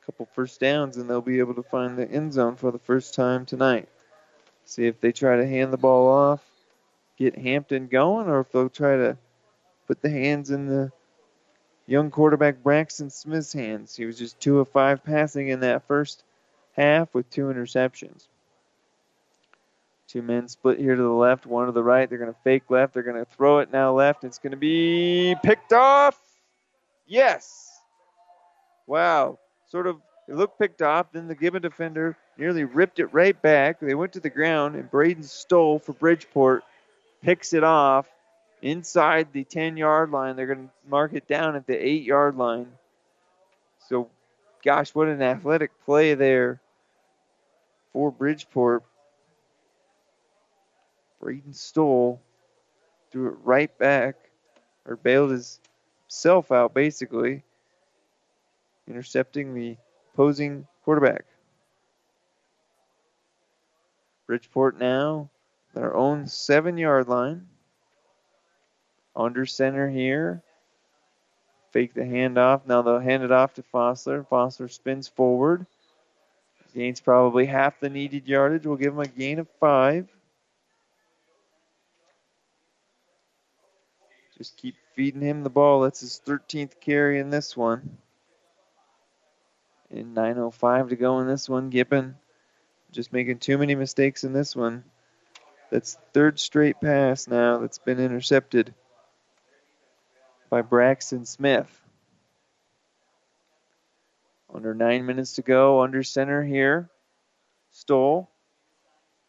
A 0.00 0.06
couple 0.06 0.28
first 0.32 0.60
downs, 0.60 0.96
and 0.96 1.10
they'll 1.10 1.20
be 1.20 1.40
able 1.40 1.54
to 1.54 1.64
find 1.64 1.98
the 1.98 2.08
end 2.08 2.32
zone 2.32 2.54
for 2.54 2.70
the 2.70 2.78
first 2.78 3.14
time 3.14 3.44
tonight. 3.44 3.88
See 4.64 4.86
if 4.86 5.00
they 5.00 5.10
try 5.10 5.36
to 5.36 5.46
hand 5.46 5.72
the 5.72 5.78
ball 5.78 6.08
off, 6.08 6.44
get 7.18 7.36
Hampton 7.36 7.88
going, 7.88 8.28
or 8.28 8.40
if 8.40 8.52
they'll 8.52 8.68
try 8.68 8.96
to 8.96 9.18
put 9.88 10.00
the 10.00 10.10
hands 10.10 10.52
in 10.52 10.66
the 10.66 10.92
young 11.90 12.10
quarterback 12.10 12.62
Braxton 12.62 13.10
Smith's 13.10 13.52
hands. 13.52 13.96
He 13.96 14.06
was 14.06 14.16
just 14.16 14.38
two 14.38 14.60
of 14.60 14.68
five 14.68 15.02
passing 15.02 15.48
in 15.48 15.60
that 15.60 15.86
first 15.88 16.22
half 16.76 17.12
with 17.12 17.28
two 17.30 17.46
interceptions. 17.46 18.28
Two 20.06 20.22
men 20.22 20.46
split 20.46 20.78
here 20.78 20.94
to 20.94 21.02
the 21.02 21.08
left, 21.08 21.46
one 21.46 21.66
to 21.66 21.72
the 21.72 21.82
right. 21.82 22.08
They're 22.08 22.18
going 22.18 22.32
to 22.32 22.40
fake 22.44 22.70
left. 22.70 22.94
They're 22.94 23.02
going 23.02 23.16
to 23.16 23.30
throw 23.32 23.58
it 23.58 23.72
now 23.72 23.92
left. 23.92 24.22
It's 24.22 24.38
going 24.38 24.52
to 24.52 24.56
be 24.56 25.34
picked 25.42 25.72
off. 25.72 26.16
Yes. 27.08 27.68
Wow. 28.86 29.38
Sort 29.68 29.88
of, 29.88 29.96
it 30.28 30.36
looked 30.36 30.60
picked 30.60 30.82
off. 30.82 31.12
Then 31.12 31.26
the 31.26 31.34
Gibbon 31.34 31.62
defender 31.62 32.16
nearly 32.38 32.64
ripped 32.64 33.00
it 33.00 33.06
right 33.06 33.40
back. 33.40 33.80
They 33.80 33.94
went 33.94 34.12
to 34.12 34.20
the 34.20 34.30
ground, 34.30 34.76
and 34.76 34.88
Braden 34.88 35.24
Stoll 35.24 35.80
for 35.80 35.92
Bridgeport 35.92 36.62
picks 37.22 37.52
it 37.52 37.64
off 37.64 38.06
inside 38.62 39.32
the 39.32 39.44
10 39.44 39.76
yard 39.76 40.10
line. 40.10 40.36
They're 40.36 40.46
going 40.46 40.68
to 40.68 40.88
mark 40.88 41.12
it 41.14 41.28
down 41.28 41.56
at 41.56 41.66
the 41.66 41.76
8 41.76 42.02
yard 42.02 42.36
line. 42.36 42.68
So, 43.88 44.08
gosh, 44.64 44.94
what 44.94 45.08
an 45.08 45.22
athletic 45.22 45.70
play 45.84 46.14
there 46.14 46.60
for 47.92 48.10
Bridgeport. 48.10 48.84
Braden 51.20 51.52
Stoll 51.52 52.20
threw 53.10 53.28
it 53.28 53.36
right 53.44 53.76
back, 53.78 54.16
or 54.86 54.96
bailed 54.96 55.30
himself 55.30 56.50
out 56.50 56.72
basically, 56.72 57.42
intercepting 58.88 59.54
the 59.54 59.76
opposing 60.14 60.66
quarterback. 60.84 61.24
Bridgeport 64.26 64.78
now, 64.78 65.28
their 65.74 65.94
own 65.94 66.26
seven 66.26 66.78
yard 66.78 67.08
line. 67.08 67.49
Under 69.14 69.46
center 69.46 69.88
here. 69.88 70.42
Fake 71.72 71.94
the 71.94 72.02
handoff. 72.02 72.66
Now 72.66 72.82
they'll 72.82 72.98
hand 72.98 73.22
it 73.22 73.32
off 73.32 73.54
to 73.54 73.62
Fossler. 73.62 74.26
Fossler 74.26 74.70
spins 74.70 75.08
forward. 75.08 75.66
Gains 76.74 77.00
probably 77.00 77.46
half 77.46 77.80
the 77.80 77.90
needed 77.90 78.28
yardage. 78.28 78.66
We'll 78.66 78.76
give 78.76 78.92
him 78.92 79.00
a 79.00 79.06
gain 79.06 79.38
of 79.38 79.48
five. 79.58 80.08
Just 84.38 84.56
keep 84.56 84.76
feeding 84.94 85.20
him 85.20 85.42
the 85.42 85.50
ball. 85.50 85.80
That's 85.80 86.00
his 86.00 86.20
13th 86.24 86.80
carry 86.80 87.18
in 87.18 87.30
this 87.30 87.56
one. 87.56 87.98
And 89.90 90.16
9.05 90.16 90.90
to 90.90 90.96
go 90.96 91.18
in 91.18 91.26
this 91.26 91.48
one. 91.48 91.68
Gibbon 91.68 92.16
just 92.92 93.12
making 93.12 93.38
too 93.38 93.58
many 93.58 93.74
mistakes 93.74 94.24
in 94.24 94.32
this 94.32 94.56
one. 94.56 94.84
That's 95.70 95.98
third 96.12 96.40
straight 96.40 96.80
pass 96.80 97.28
now 97.28 97.58
that's 97.58 97.78
been 97.78 98.00
intercepted 98.00 98.74
by 100.50 100.62
Braxton 100.62 101.24
Smith. 101.24 101.80
Under 104.52 104.74
nine 104.74 105.06
minutes 105.06 105.34
to 105.34 105.42
go, 105.42 105.80
under 105.80 106.02
center 106.02 106.42
here. 106.42 106.90
Stoll. 107.70 108.28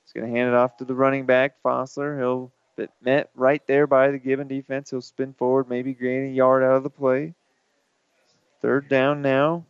He's 0.03 0.13
going 0.13 0.31
to 0.31 0.37
hand 0.37 0.49
it 0.49 0.55
off 0.55 0.77
to 0.77 0.85
the 0.85 0.95
running 0.95 1.27
back, 1.27 1.61
Fossler. 1.63 2.17
He'll 2.17 2.51
get 2.75 2.89
met 3.01 3.29
right 3.35 3.61
there 3.67 3.85
by 3.85 4.09
the 4.09 4.17
Gibbon 4.17 4.47
defense. 4.47 4.89
He'll 4.89 5.01
spin 5.01 5.33
forward, 5.33 5.69
maybe 5.69 5.93
gain 5.93 6.25
a 6.25 6.33
yard 6.33 6.63
out 6.63 6.77
of 6.77 6.83
the 6.83 6.89
play. 6.89 7.35
Third 8.61 8.89
down 8.89 9.21
now. 9.21 9.65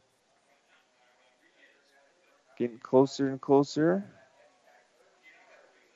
Getting 2.57 2.79
closer 2.79 3.27
and 3.27 3.41
closer. 3.41 4.05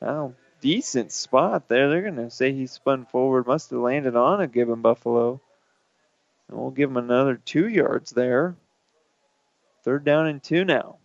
Now, 0.01 0.33
decent 0.59 1.11
spot 1.13 1.69
there. 1.69 1.89
They're 1.89 2.01
going 2.01 2.15
to 2.17 2.29
say 2.29 2.51
he 2.51 2.67
spun 2.67 3.05
forward. 3.05 3.47
Must 3.47 3.69
have 3.69 3.79
landed 3.79 4.15
on 4.15 4.41
a 4.41 4.47
Gibbon 4.47 4.81
Buffalo. 4.81 5.41
And 6.49 6.57
we'll 6.57 6.71
give 6.71 6.89
him 6.89 6.97
another 6.97 7.35
two 7.35 7.67
yards 7.67 8.11
there. 8.11 8.55
Third 9.83 10.03
down 10.03 10.27
and 10.27 10.41
two 10.41 10.65
now. 10.65 10.97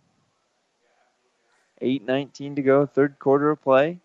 8.19 1.81 2.55
to 2.57 2.61
go, 2.61 2.85
third 2.85 3.17
quarter 3.17 3.49
of 3.49 3.61
play. 3.61 3.99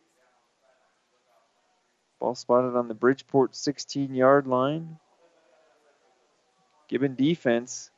Ball 2.19 2.35
spotted 2.35 2.75
on 2.75 2.89
the 2.89 2.95
Bridgeport 2.95 3.55
16 3.55 4.15
yard 4.15 4.47
line. 4.47 4.99
Gibbon 6.89 7.15
defense 7.15 7.91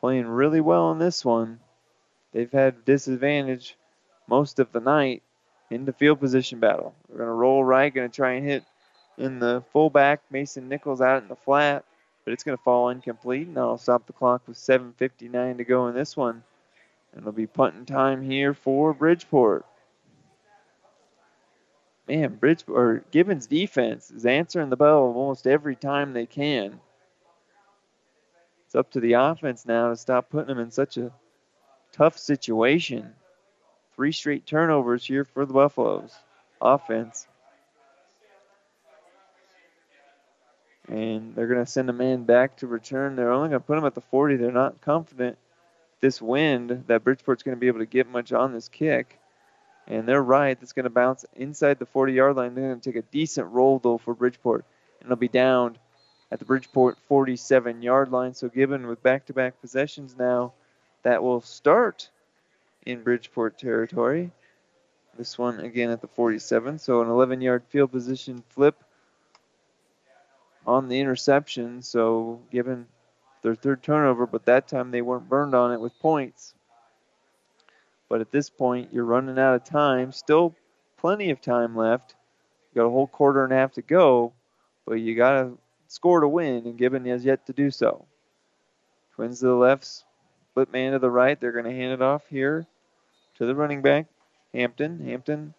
playing 0.00 0.26
really 0.26 0.60
well 0.60 0.92
in 0.92 0.98
this 0.98 1.24
one. 1.24 1.60
They've 2.32 2.50
had 2.50 2.84
disadvantage 2.84 3.76
most 4.26 4.58
of 4.58 4.72
the 4.72 4.80
night 4.80 5.22
in 5.70 5.84
the 5.84 5.92
field 5.92 6.20
position 6.20 6.60
battle. 6.60 6.94
We're 7.08 7.18
going 7.18 7.28
to 7.28 7.32
roll 7.32 7.64
right, 7.64 7.92
going 7.92 8.08
to 8.08 8.14
try 8.14 8.32
and 8.34 8.46
hit 8.46 8.64
in 9.18 9.38
the 9.40 9.62
fullback. 9.72 10.22
Mason 10.30 10.68
Nichols 10.68 11.00
out 11.00 11.22
in 11.22 11.28
the 11.28 11.36
flat 11.36 11.84
but 12.28 12.34
it's 12.34 12.44
going 12.44 12.58
to 12.58 12.62
fall 12.62 12.90
incomplete, 12.90 13.46
and 13.46 13.56
that'll 13.56 13.78
stop 13.78 14.06
the 14.06 14.12
clock 14.12 14.42
with 14.46 14.58
7.59 14.58 15.56
to 15.56 15.64
go 15.64 15.88
in 15.88 15.94
this 15.94 16.14
one. 16.14 16.42
And 17.10 17.22
it'll 17.22 17.32
be 17.32 17.46
punting 17.46 17.86
time 17.86 18.22
here 18.22 18.52
for 18.52 18.92
Bridgeport. 18.92 19.64
Man, 22.06 22.34
Bridgeport 22.34 22.78
or 22.78 23.04
Gibbons 23.12 23.46
defense 23.46 24.10
is 24.10 24.26
answering 24.26 24.68
the 24.68 24.76
bell 24.76 25.04
almost 25.04 25.46
every 25.46 25.74
time 25.74 26.12
they 26.12 26.26
can. 26.26 26.78
It's 28.66 28.74
up 28.74 28.90
to 28.90 29.00
the 29.00 29.14
offense 29.14 29.64
now 29.64 29.88
to 29.88 29.96
stop 29.96 30.28
putting 30.28 30.48
them 30.48 30.58
in 30.58 30.70
such 30.70 30.98
a 30.98 31.10
tough 31.92 32.18
situation. 32.18 33.14
Three 33.96 34.12
straight 34.12 34.44
turnovers 34.44 35.02
here 35.02 35.24
for 35.24 35.46
the 35.46 35.54
Buffaloes. 35.54 36.14
Offense. 36.60 37.26
And 40.88 41.34
they're 41.34 41.46
going 41.46 41.64
to 41.64 41.70
send 41.70 41.90
a 41.90 41.92
man 41.92 42.24
back 42.24 42.56
to 42.58 42.66
return. 42.66 43.14
They're 43.14 43.30
only 43.30 43.50
going 43.50 43.60
to 43.60 43.66
put 43.66 43.78
him 43.78 43.84
at 43.84 43.94
the 43.94 44.00
40. 44.00 44.36
They're 44.36 44.50
not 44.50 44.80
confident 44.80 45.36
this 46.00 46.22
wind 46.22 46.84
that 46.86 47.04
Bridgeport's 47.04 47.42
going 47.42 47.56
to 47.56 47.60
be 47.60 47.66
able 47.66 47.80
to 47.80 47.86
get 47.86 48.08
much 48.08 48.32
on 48.32 48.52
this 48.52 48.68
kick. 48.68 49.18
And 49.86 50.06
they're 50.06 50.22
right. 50.22 50.58
That's 50.58 50.72
going 50.72 50.84
to 50.84 50.90
bounce 50.90 51.24
inside 51.34 51.78
the 51.78 51.86
40 51.86 52.12
yard 52.12 52.36
line. 52.36 52.54
They're 52.54 52.68
going 52.68 52.80
to 52.80 52.92
take 52.92 53.02
a 53.02 53.06
decent 53.10 53.48
roll, 53.48 53.78
though, 53.78 53.98
for 53.98 54.14
Bridgeport. 54.14 54.64
And 55.00 55.06
it'll 55.06 55.16
be 55.16 55.28
down 55.28 55.78
at 56.30 56.38
the 56.38 56.44
Bridgeport 56.44 56.98
47 57.08 57.82
yard 57.82 58.10
line. 58.10 58.34
So, 58.34 58.48
Gibbon 58.48 58.86
with 58.86 59.02
back 59.02 59.26
to 59.26 59.32
back 59.32 59.60
possessions 59.60 60.14
now, 60.18 60.52
that 61.02 61.22
will 61.22 61.40
start 61.40 62.10
in 62.84 63.02
Bridgeport 63.02 63.58
territory. 63.58 64.30
This 65.16 65.38
one 65.38 65.60
again 65.60 65.90
at 65.90 66.00
the 66.00 66.08
47. 66.08 66.78
So, 66.78 67.00
an 67.00 67.08
11 67.08 67.40
yard 67.40 67.64
field 67.68 67.90
position 67.90 68.42
flip 68.50 68.76
on 70.68 70.86
the 70.86 71.00
interception, 71.00 71.80
so 71.80 72.40
Gibbon 72.52 72.86
their 73.42 73.54
third 73.54 73.82
turnover, 73.82 74.26
but 74.26 74.44
that 74.44 74.68
time 74.68 74.90
they 74.90 75.00
weren't 75.00 75.28
burned 75.28 75.54
on 75.54 75.72
it 75.72 75.80
with 75.80 75.98
points. 75.98 76.54
But 78.10 78.20
at 78.20 78.30
this 78.30 78.50
point, 78.50 78.90
you're 78.92 79.04
running 79.04 79.38
out 79.38 79.54
of 79.54 79.64
time. 79.64 80.12
Still 80.12 80.54
plenty 80.98 81.30
of 81.30 81.40
time 81.40 81.74
left. 81.74 82.16
You 82.70 82.82
got 82.82 82.86
a 82.86 82.90
whole 82.90 83.06
quarter 83.06 83.44
and 83.44 83.52
a 83.52 83.56
half 83.56 83.72
to 83.72 83.82
go, 83.82 84.34
but 84.86 84.94
you 84.94 85.14
got 85.14 85.40
to 85.40 85.58
score 85.86 86.20
to 86.20 86.28
win, 86.28 86.66
and 86.66 86.76
Gibbon 86.76 87.06
has 87.06 87.24
yet 87.24 87.46
to 87.46 87.54
do 87.54 87.70
so. 87.70 88.04
Twins 89.14 89.40
to 89.40 89.46
the 89.46 89.54
left, 89.54 89.86
split 89.86 90.70
man 90.70 90.92
to 90.92 90.98
the 90.98 91.10
right. 91.10 91.40
They're 91.40 91.52
going 91.52 91.64
to 91.64 91.74
hand 91.74 91.94
it 91.94 92.02
off 92.02 92.26
here 92.28 92.66
to 93.36 93.46
the 93.46 93.54
running 93.54 93.80
back, 93.80 94.06
Hampton. 94.52 95.00
Hampton, 95.00 95.54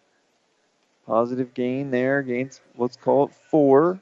positive 1.04 1.52
gain 1.52 1.90
there, 1.90 2.22
gains 2.22 2.60
what's 2.76 2.96
called 2.96 3.32
four. 3.32 4.00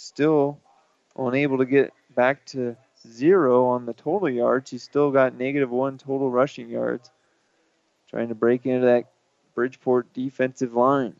Still 0.00 0.60
unable 1.16 1.58
to 1.58 1.64
get 1.64 1.92
back 2.14 2.46
to 2.46 2.76
zero 3.04 3.66
on 3.66 3.84
the 3.84 3.92
total 3.92 4.30
yards. 4.30 4.70
He's 4.70 4.84
still 4.84 5.10
got 5.10 5.34
negative 5.34 5.70
one 5.70 5.98
total 5.98 6.30
rushing 6.30 6.68
yards. 6.68 7.10
Trying 8.08 8.28
to 8.28 8.36
break 8.36 8.64
into 8.64 8.86
that 8.86 9.10
Bridgeport 9.56 10.12
defensive 10.12 10.72
line. 10.72 11.16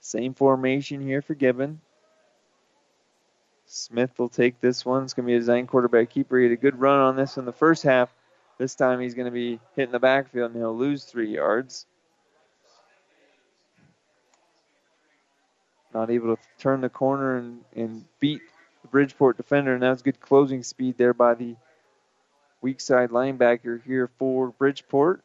Same 0.00 0.32
formation 0.32 1.02
here 1.02 1.20
for 1.20 1.34
Gibbon. 1.34 1.82
Smith 3.66 4.18
will 4.18 4.30
take 4.30 4.58
this 4.62 4.86
one. 4.86 5.04
It's 5.04 5.12
going 5.12 5.26
to 5.26 5.30
be 5.30 5.36
a 5.36 5.38
design 5.38 5.66
quarterback 5.66 6.08
keeper. 6.08 6.38
He 6.38 6.44
had 6.44 6.52
a 6.52 6.56
good 6.56 6.80
run 6.80 7.00
on 7.00 7.16
this 7.16 7.36
in 7.36 7.44
the 7.44 7.52
first 7.52 7.82
half. 7.82 8.08
This 8.56 8.74
time 8.74 8.98
he's 8.98 9.14
going 9.14 9.26
to 9.26 9.30
be 9.30 9.60
hitting 9.74 9.92
the 9.92 9.98
backfield 9.98 10.52
and 10.52 10.60
he'll 10.60 10.74
lose 10.74 11.04
three 11.04 11.34
yards. 11.34 11.84
Not 15.94 16.10
able 16.10 16.36
to 16.36 16.42
turn 16.58 16.80
the 16.80 16.88
corner 16.88 17.38
and, 17.38 17.64
and 17.74 18.04
beat 18.20 18.42
the 18.82 18.88
Bridgeport 18.88 19.36
defender, 19.36 19.74
and 19.74 19.82
that 19.82 19.90
was 19.90 20.02
good 20.02 20.20
closing 20.20 20.62
speed 20.62 20.98
there 20.98 21.14
by 21.14 21.34
the 21.34 21.56
weak 22.60 22.80
side 22.80 23.10
linebacker 23.10 23.82
here 23.84 24.10
for 24.18 24.48
Bridgeport. 24.50 25.22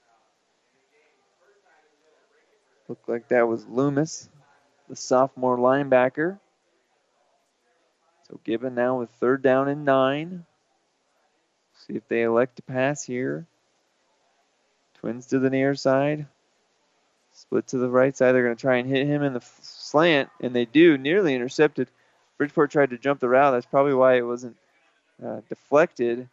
Looked 2.88 3.10
like 3.10 3.28
that 3.30 3.48
was 3.48 3.66
Loomis, 3.68 4.30
the 4.90 4.96
sophomore 4.96 5.58
linebacker. 5.58 6.40
So 8.28 8.40
Gibbon 8.44 8.76
now 8.76 9.00
with 9.00 9.10
third 9.12 9.42
down 9.42 9.68
and 9.68 9.86
nine. 9.86 10.46
See 11.74 11.94
if 11.94 12.08
they 12.08 12.24
elect 12.24 12.58
to 12.58 12.62
pass 12.62 13.04
here. 13.04 13.48
Twins 14.96 15.28
to 15.28 15.40
the 15.40 15.50
near 15.50 15.74
side. 15.74 16.28
Split 17.34 17.68
to 17.68 17.78
the 17.78 17.90
right 17.90 18.16
side. 18.16 18.34
They're 18.34 18.44
going 18.44 18.56
to 18.56 18.62
try 18.62 18.78
and 18.78 18.88
hit 18.90 19.08
him 19.08 19.24
in 19.24 19.34
the 19.34 19.42
slant, 19.92 20.30
and 20.40 20.56
they 20.56 20.66
do. 20.66 20.98
Nearly 20.98 21.36
intercepted. 21.36 21.90
Bridgeport 22.38 22.72
tried 22.72 22.92
to 22.92 22.98
jump 22.98 23.20
the 23.20 23.30
route. 23.30 23.52
That's 23.52 23.66
probably 23.66 23.94
why 23.94 24.18
it 24.18 24.26
wasn't 24.26 24.56
uh, 25.24 25.42
deflected. 25.50 26.28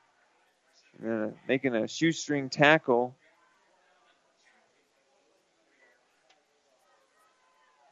Uh, 1.05 1.29
making 1.47 1.75
a 1.75 1.87
shoestring 1.87 2.49
tackle. 2.49 3.15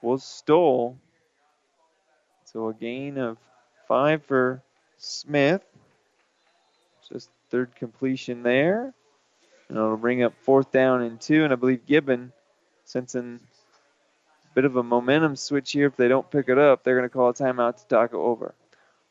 Was 0.02 0.22
Stoll. 0.22 0.96
So 2.44 2.68
a 2.68 2.74
gain 2.74 3.18
of 3.18 3.36
five 3.88 4.24
for 4.24 4.62
Smith. 4.98 5.62
Just 7.12 7.28
third 7.50 7.74
completion 7.74 8.42
there. 8.42 8.94
And 9.68 9.76
it'll 9.76 9.96
bring 9.96 10.22
up 10.22 10.32
fourth 10.42 10.70
down 10.70 11.02
and 11.02 11.20
two. 11.20 11.42
And 11.42 11.52
I 11.52 11.56
believe 11.56 11.86
Gibbon, 11.86 12.32
sensing 12.84 13.40
bit 14.56 14.64
of 14.64 14.74
a 14.76 14.82
momentum 14.82 15.36
switch 15.36 15.72
here, 15.72 15.86
if 15.86 15.96
they 15.96 16.08
don't 16.08 16.30
pick 16.30 16.48
it 16.48 16.58
up, 16.58 16.82
they're 16.82 16.96
going 16.96 17.08
to 17.08 17.12
call 17.12 17.28
a 17.28 17.34
timeout 17.34 17.76
to 17.76 17.86
talk 17.86 18.14
it 18.14 18.16
over. 18.16 18.54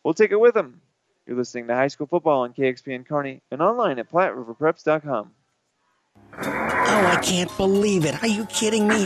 We'll 0.04 0.16
take 0.16 0.32
it 0.32 0.40
with 0.40 0.56
them. 0.56 0.82
You're 1.28 1.38
listening 1.38 1.68
to 1.68 1.76
High 1.76 1.88
School 1.88 2.08
Football 2.08 2.42
on 2.42 2.54
KXPN 2.54 3.08
Kearney 3.08 3.42
and 3.52 3.62
online 3.62 4.00
at 4.00 4.12
PlatteRiverPreps.com. 4.12 5.32
Oh, 6.34 6.42
I 6.42 7.20
can't 7.24 7.56
believe 7.58 8.06
it. 8.06 8.22
Are 8.24 8.28
you 8.28 8.46
kidding 8.48 8.88
me? 8.88 9.06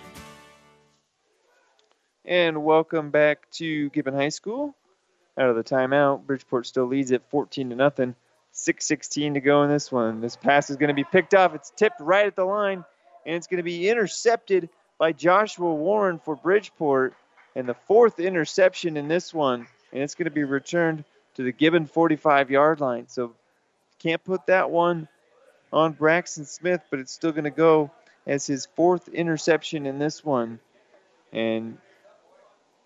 And 2.31 2.63
welcome 2.63 3.09
back 3.09 3.51
to 3.55 3.89
Gibbon 3.89 4.13
High 4.13 4.29
School. 4.29 4.73
Out 5.37 5.49
of 5.49 5.57
the 5.57 5.65
timeout, 5.65 6.25
Bridgeport 6.25 6.65
still 6.65 6.85
leads 6.85 7.11
at 7.11 7.29
14 7.29 7.71
to 7.71 7.75
nothing. 7.75 8.15
6:16 8.53 9.33
to 9.33 9.41
go 9.41 9.63
in 9.63 9.69
this 9.69 9.91
one. 9.91 10.21
This 10.21 10.37
pass 10.37 10.69
is 10.69 10.77
going 10.77 10.87
to 10.87 10.93
be 10.93 11.03
picked 11.03 11.33
off. 11.33 11.53
It's 11.53 11.71
tipped 11.71 11.99
right 11.99 12.25
at 12.25 12.37
the 12.37 12.45
line, 12.45 12.85
and 13.25 13.35
it's 13.35 13.47
going 13.47 13.57
to 13.57 13.63
be 13.63 13.89
intercepted 13.89 14.69
by 14.97 15.11
Joshua 15.11 15.73
Warren 15.73 16.19
for 16.19 16.37
Bridgeport, 16.37 17.15
and 17.53 17.67
the 17.67 17.73
fourth 17.73 18.17
interception 18.17 18.95
in 18.95 19.09
this 19.09 19.33
one, 19.33 19.67
and 19.91 20.01
it's 20.01 20.15
going 20.15 20.23
to 20.23 20.31
be 20.31 20.45
returned 20.45 21.03
to 21.33 21.43
the 21.43 21.51
Gibbon 21.51 21.85
45-yard 21.85 22.79
line. 22.79 23.09
So 23.09 23.33
can't 23.99 24.23
put 24.23 24.45
that 24.45 24.71
one 24.71 25.09
on 25.73 25.91
Braxton 25.91 26.45
Smith, 26.45 26.81
but 26.89 26.99
it's 26.99 27.11
still 27.11 27.33
going 27.33 27.43
to 27.43 27.49
go 27.49 27.91
as 28.25 28.47
his 28.47 28.67
fourth 28.67 29.09
interception 29.09 29.85
in 29.85 29.99
this 29.99 30.23
one. 30.23 30.61
And 31.33 31.77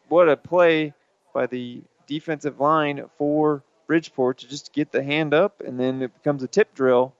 what 0.09 0.29
a 0.29 0.37
play 0.37 0.93
by 1.33 1.47
the 1.47 1.81
defensive 2.07 2.59
line 2.59 3.05
for 3.17 3.63
Bridgeport 3.87 4.39
to 4.39 4.47
just 4.47 4.73
get 4.73 4.91
the 4.91 5.03
hand 5.03 5.33
up, 5.33 5.61
and 5.61 5.79
then 5.79 6.01
it 6.01 6.13
becomes 6.13 6.43
a 6.43 6.47
tip 6.47 6.73
drill, 6.73 7.13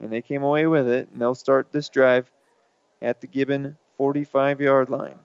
and 0.00 0.12
they 0.12 0.22
came 0.22 0.42
away 0.42 0.66
with 0.66 0.88
it, 0.88 1.08
and 1.12 1.20
they'll 1.20 1.34
start 1.34 1.72
this 1.72 1.88
drive 1.88 2.30
at 3.02 3.20
the 3.20 3.26
Gibbon 3.26 3.76
45 3.96 4.60
yard 4.60 4.90
line. 4.90 5.18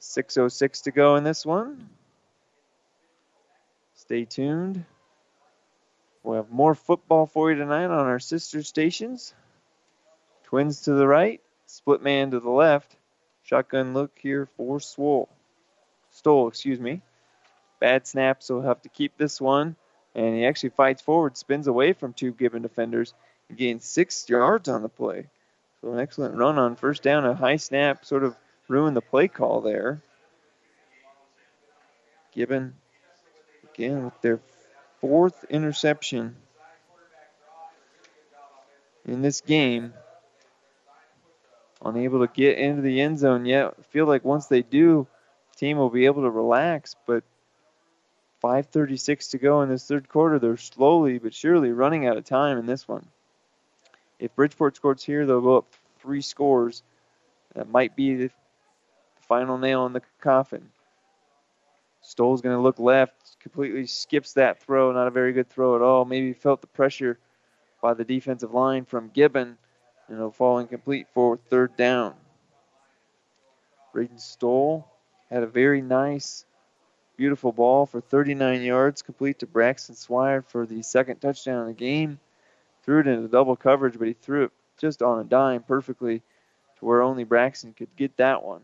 6.06 0.00 0.84
to 0.84 0.90
go 0.90 1.16
in 1.16 1.24
this 1.24 1.44
one. 1.44 1.88
Stay 3.94 4.24
tuned. 4.24 4.84
We'll 6.22 6.36
have 6.36 6.50
more 6.50 6.74
football 6.74 7.26
for 7.26 7.50
you 7.50 7.56
tonight 7.56 7.86
on 7.86 8.06
our 8.06 8.20
sister 8.20 8.62
stations. 8.62 9.34
Twins 10.44 10.82
to 10.82 10.92
the 10.92 11.06
right, 11.06 11.40
split 11.66 12.02
man 12.02 12.30
to 12.30 12.40
the 12.40 12.50
left. 12.50 12.97
Shotgun 13.48 13.94
look 13.94 14.10
here 14.20 14.46
for 14.58 14.78
Swole. 14.78 15.26
Stoll, 16.10 16.48
excuse 16.48 16.78
me. 16.78 17.00
Bad 17.80 18.06
snap, 18.06 18.42
so 18.42 18.60
he'll 18.60 18.68
have 18.68 18.82
to 18.82 18.90
keep 18.90 19.16
this 19.16 19.40
one. 19.40 19.74
And 20.14 20.34
he 20.34 20.44
actually 20.44 20.70
fights 20.70 21.00
forward, 21.00 21.38
spins 21.38 21.66
away 21.66 21.94
from 21.94 22.12
two 22.12 22.32
Gibbon 22.32 22.60
defenders, 22.60 23.14
and 23.48 23.56
gains 23.56 23.86
six 23.86 24.28
yards 24.28 24.68
on 24.68 24.82
the 24.82 24.90
play. 24.90 25.28
So 25.80 25.92
an 25.92 25.98
excellent 25.98 26.36
run 26.36 26.58
on 26.58 26.76
first 26.76 27.02
down. 27.02 27.24
A 27.24 27.34
high 27.34 27.56
snap 27.56 28.04
sort 28.04 28.22
of 28.22 28.36
ruined 28.68 28.96
the 28.96 29.00
play 29.00 29.28
call 29.28 29.62
there. 29.62 30.02
Gibbon, 32.34 32.74
again, 33.72 34.04
with 34.04 34.20
their 34.20 34.40
fourth 35.00 35.44
interception 35.48 36.36
in 39.06 39.22
this 39.22 39.40
game 39.40 39.94
unable 41.84 42.26
to 42.26 42.32
get 42.32 42.58
into 42.58 42.82
the 42.82 43.00
end 43.00 43.18
zone 43.18 43.44
yet. 43.46 43.74
Feel 43.86 44.06
like 44.06 44.24
once 44.24 44.46
they 44.46 44.62
do, 44.62 45.06
team 45.56 45.78
will 45.78 45.90
be 45.90 46.06
able 46.06 46.22
to 46.22 46.30
relax. 46.30 46.96
But 47.06 47.24
5:36 48.42 49.30
to 49.30 49.38
go 49.38 49.62
in 49.62 49.68
this 49.68 49.86
third 49.86 50.08
quarter. 50.08 50.38
They're 50.38 50.56
slowly 50.56 51.18
but 51.18 51.34
surely 51.34 51.72
running 51.72 52.06
out 52.06 52.16
of 52.16 52.24
time 52.24 52.58
in 52.58 52.66
this 52.66 52.86
one. 52.86 53.06
If 54.18 54.34
Bridgeport 54.34 54.76
scores 54.76 55.04
here, 55.04 55.26
they'll 55.26 55.40
go 55.40 55.58
up 55.58 55.66
three 56.00 56.22
scores. 56.22 56.82
That 57.54 57.68
might 57.68 57.96
be 57.96 58.14
the 58.14 58.30
final 59.20 59.58
nail 59.58 59.86
in 59.86 59.92
the 59.92 60.02
coffin. 60.20 60.70
Stoll's 62.00 62.40
going 62.40 62.56
to 62.56 62.62
look 62.62 62.78
left, 62.78 63.38
completely 63.40 63.86
skips 63.86 64.32
that 64.34 64.62
throw. 64.62 64.92
Not 64.92 65.08
a 65.08 65.12
very 65.12 65.32
good 65.32 65.48
throw 65.48 65.76
at 65.76 65.82
all. 65.82 66.04
Maybe 66.04 66.32
felt 66.32 66.60
the 66.60 66.66
pressure 66.68 67.18
by 67.82 67.94
the 67.94 68.04
defensive 68.04 68.54
line 68.54 68.84
from 68.84 69.10
Gibbon 69.10 69.58
and 70.08 70.16
it'll 70.16 70.30
fall 70.30 70.58
incomplete 70.58 71.06
for 71.12 71.36
third 71.36 71.76
down. 71.76 72.14
Braden 73.92 74.18
Stoll 74.18 74.88
had 75.30 75.42
a 75.42 75.46
very 75.46 75.82
nice, 75.82 76.44
beautiful 77.16 77.52
ball 77.52 77.86
for 77.86 78.00
39 78.00 78.62
yards, 78.62 79.02
complete 79.02 79.38
to 79.40 79.46
Braxton 79.46 79.94
Swire 79.94 80.42
for 80.42 80.66
the 80.66 80.82
second 80.82 81.20
touchdown 81.20 81.62
of 81.62 81.66
the 81.68 81.72
game. 81.74 82.18
threw 82.82 83.00
it 83.00 83.06
into 83.06 83.28
double 83.28 83.56
coverage, 83.56 83.98
but 83.98 84.08
he 84.08 84.14
threw 84.14 84.44
it 84.44 84.52
just 84.78 85.02
on 85.02 85.20
a 85.20 85.24
dime 85.24 85.62
perfectly 85.62 86.22
to 86.78 86.84
where 86.84 87.02
only 87.02 87.24
Braxton 87.24 87.74
could 87.74 87.94
get 87.96 88.16
that 88.16 88.42
one. 88.42 88.62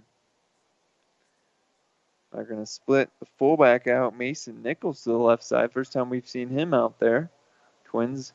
They're 2.33 2.45
going 2.45 2.61
to 2.61 2.67
split 2.67 3.11
the 3.21 3.27
fullback 3.39 3.87
out, 3.87 4.17
Mason 4.17 4.63
Nichols 4.63 5.03
to 5.03 5.11
the 5.11 5.19
left 5.19 5.45
side. 5.45 5.73
First 5.73 5.93
time 5.93 6.11
we've 6.11 6.29
seen 6.29 6.49
him 6.49 6.75
out 6.75 6.99
there. 6.99 7.31
Twins 7.85 8.33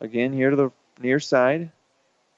again 0.00 0.32
here 0.32 0.50
to 0.50 0.56
the 0.56 0.70
near 1.00 1.20
side. 1.20 1.70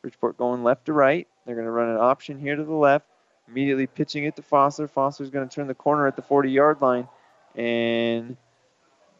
Bridgeport 0.04 0.36
going 0.36 0.62
left 0.62 0.84
to 0.84 0.92
right. 0.92 1.26
They're 1.46 1.54
going 1.54 1.64
to 1.64 1.70
run 1.70 1.88
an 1.88 1.96
option 1.96 2.38
here 2.38 2.54
to 2.54 2.62
the 2.62 2.74
left. 2.74 3.06
Immediately 3.48 3.86
pitching 3.86 4.24
it 4.24 4.36
to 4.36 4.42
Foster. 4.42 4.86
Foster's 4.86 5.30
going 5.30 5.48
to 5.48 5.54
turn 5.54 5.66
the 5.66 5.74
corner 5.74 6.06
at 6.06 6.14
the 6.14 6.20
40 6.20 6.50
yard 6.50 6.82
line. 6.82 7.08
And 7.54 8.36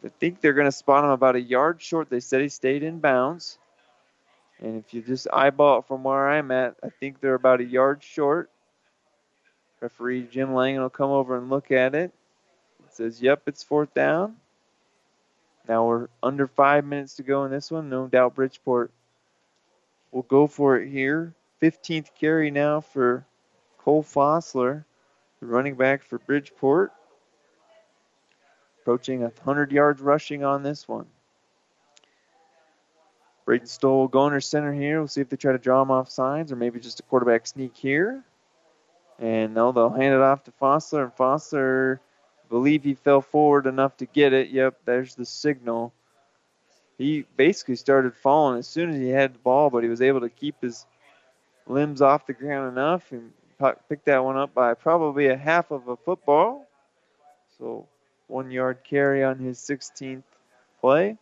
I 0.04 0.08
think 0.20 0.42
they're 0.42 0.52
going 0.52 0.66
to 0.66 0.72
spot 0.72 1.04
him 1.04 1.10
about 1.10 1.36
a 1.36 1.40
yard 1.40 1.80
short. 1.80 2.10
They 2.10 2.20
said 2.20 2.42
he 2.42 2.50
stayed 2.50 2.82
in 2.82 2.98
bounds. 2.98 3.58
And 4.60 4.76
if 4.76 4.92
you 4.92 5.00
just 5.00 5.26
eyeball 5.32 5.78
it 5.78 5.86
from 5.86 6.04
where 6.04 6.28
I'm 6.28 6.50
at, 6.50 6.76
I 6.84 6.90
think 6.90 7.18
they're 7.18 7.32
about 7.32 7.62
a 7.62 7.64
yard 7.64 8.02
short. 8.02 8.50
Referee 9.80 10.28
Jim 10.30 10.52
Lang 10.52 10.78
will 10.78 10.90
come 10.90 11.10
over 11.10 11.38
and 11.38 11.48
look 11.48 11.70
at 11.70 11.94
it. 11.94 12.12
It 12.86 12.94
says, 12.94 13.22
yep, 13.22 13.40
it's 13.46 13.62
fourth 13.62 13.94
down. 13.94 14.36
Now 15.66 15.86
we're 15.86 16.08
under 16.22 16.46
five 16.46 16.84
minutes 16.84 17.14
to 17.14 17.22
go 17.22 17.46
in 17.46 17.50
this 17.50 17.70
one. 17.70 17.88
No 17.88 18.06
doubt 18.06 18.34
Bridgeport 18.34 18.92
will 20.14 20.22
go 20.22 20.46
for 20.46 20.78
it 20.78 20.88
here. 20.88 21.34
15th 21.60 22.10
carry 22.18 22.50
now 22.50 22.80
for 22.80 23.26
Cole 23.78 24.04
Fossler, 24.04 24.84
the 25.40 25.46
running 25.46 25.74
back 25.74 26.04
for 26.04 26.18
Bridgeport. 26.20 26.92
Approaching 28.80 29.20
100 29.20 29.72
yards 29.72 30.00
rushing 30.00 30.44
on 30.44 30.62
this 30.62 30.86
one. 30.86 31.06
Braden 33.44 33.66
Stoll 33.66 34.08
going 34.08 34.32
to 34.32 34.40
center 34.40 34.72
here. 34.72 35.00
We'll 35.00 35.08
see 35.08 35.20
if 35.20 35.28
they 35.28 35.36
try 35.36 35.52
to 35.52 35.58
draw 35.58 35.82
him 35.82 35.90
off 35.90 36.10
sides 36.10 36.52
or 36.52 36.56
maybe 36.56 36.80
just 36.80 37.00
a 37.00 37.02
quarterback 37.02 37.46
sneak 37.46 37.76
here. 37.76 38.22
And 39.18 39.54
no, 39.54 39.72
they'll 39.72 39.90
hand 39.90 40.14
it 40.14 40.20
off 40.20 40.44
to 40.44 40.52
Fossler, 40.52 41.04
and 41.04 41.16
Fossler, 41.16 41.98
I 41.98 42.48
believe 42.48 42.84
he 42.84 42.94
fell 42.94 43.20
forward 43.20 43.66
enough 43.66 43.96
to 43.98 44.06
get 44.06 44.32
it. 44.32 44.50
Yep, 44.50 44.80
there's 44.84 45.14
the 45.14 45.24
signal. 45.24 45.92
He 46.98 47.26
basically 47.36 47.76
started 47.76 48.14
falling 48.14 48.58
as 48.58 48.68
soon 48.68 48.90
as 48.90 48.96
he 48.96 49.08
had 49.08 49.34
the 49.34 49.38
ball, 49.38 49.70
but 49.70 49.82
he 49.82 49.88
was 49.88 50.02
able 50.02 50.20
to 50.20 50.28
keep 50.28 50.60
his 50.62 50.86
limbs 51.66 52.00
off 52.02 52.26
the 52.26 52.32
ground 52.32 52.70
enough 52.72 53.10
and 53.10 53.32
pick 53.88 54.04
that 54.04 54.22
one 54.22 54.36
up 54.36 54.54
by 54.54 54.74
probably 54.74 55.28
a 55.28 55.36
half 55.36 55.70
of 55.70 55.88
a 55.88 55.96
football. 55.96 56.68
So 57.58 57.86
one 58.28 58.50
yard 58.50 58.78
carry 58.84 59.24
on 59.24 59.38
his 59.38 59.58
16th 59.58 60.22
play. 60.80 61.16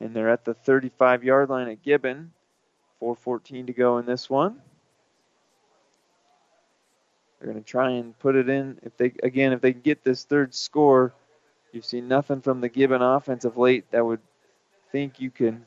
And 0.00 0.16
they're 0.16 0.30
at 0.30 0.44
the 0.44 0.54
35 0.54 1.22
yard 1.22 1.50
line 1.50 1.68
at 1.68 1.82
Gibbon. 1.82 2.32
4.14 3.00 3.66
to 3.66 3.72
go 3.72 3.98
in 3.98 4.06
this 4.06 4.30
one. 4.30 4.60
They're 7.38 7.50
going 7.50 7.62
to 7.62 7.68
try 7.68 7.90
and 7.90 8.16
put 8.20 8.36
it 8.36 8.48
in. 8.48 8.78
If 8.82 8.96
they 8.96 9.12
again, 9.22 9.52
if 9.52 9.60
they 9.60 9.72
get 9.72 10.04
this 10.04 10.24
third 10.24 10.54
score, 10.54 11.12
you've 11.72 11.84
seen 11.84 12.06
nothing 12.06 12.40
from 12.40 12.60
the 12.60 12.68
Gibbon 12.68 13.02
offense 13.02 13.44
of 13.44 13.56
late 13.56 13.90
that 13.90 14.06
would 14.06 14.20
think 14.92 15.20
you 15.20 15.30
can 15.30 15.64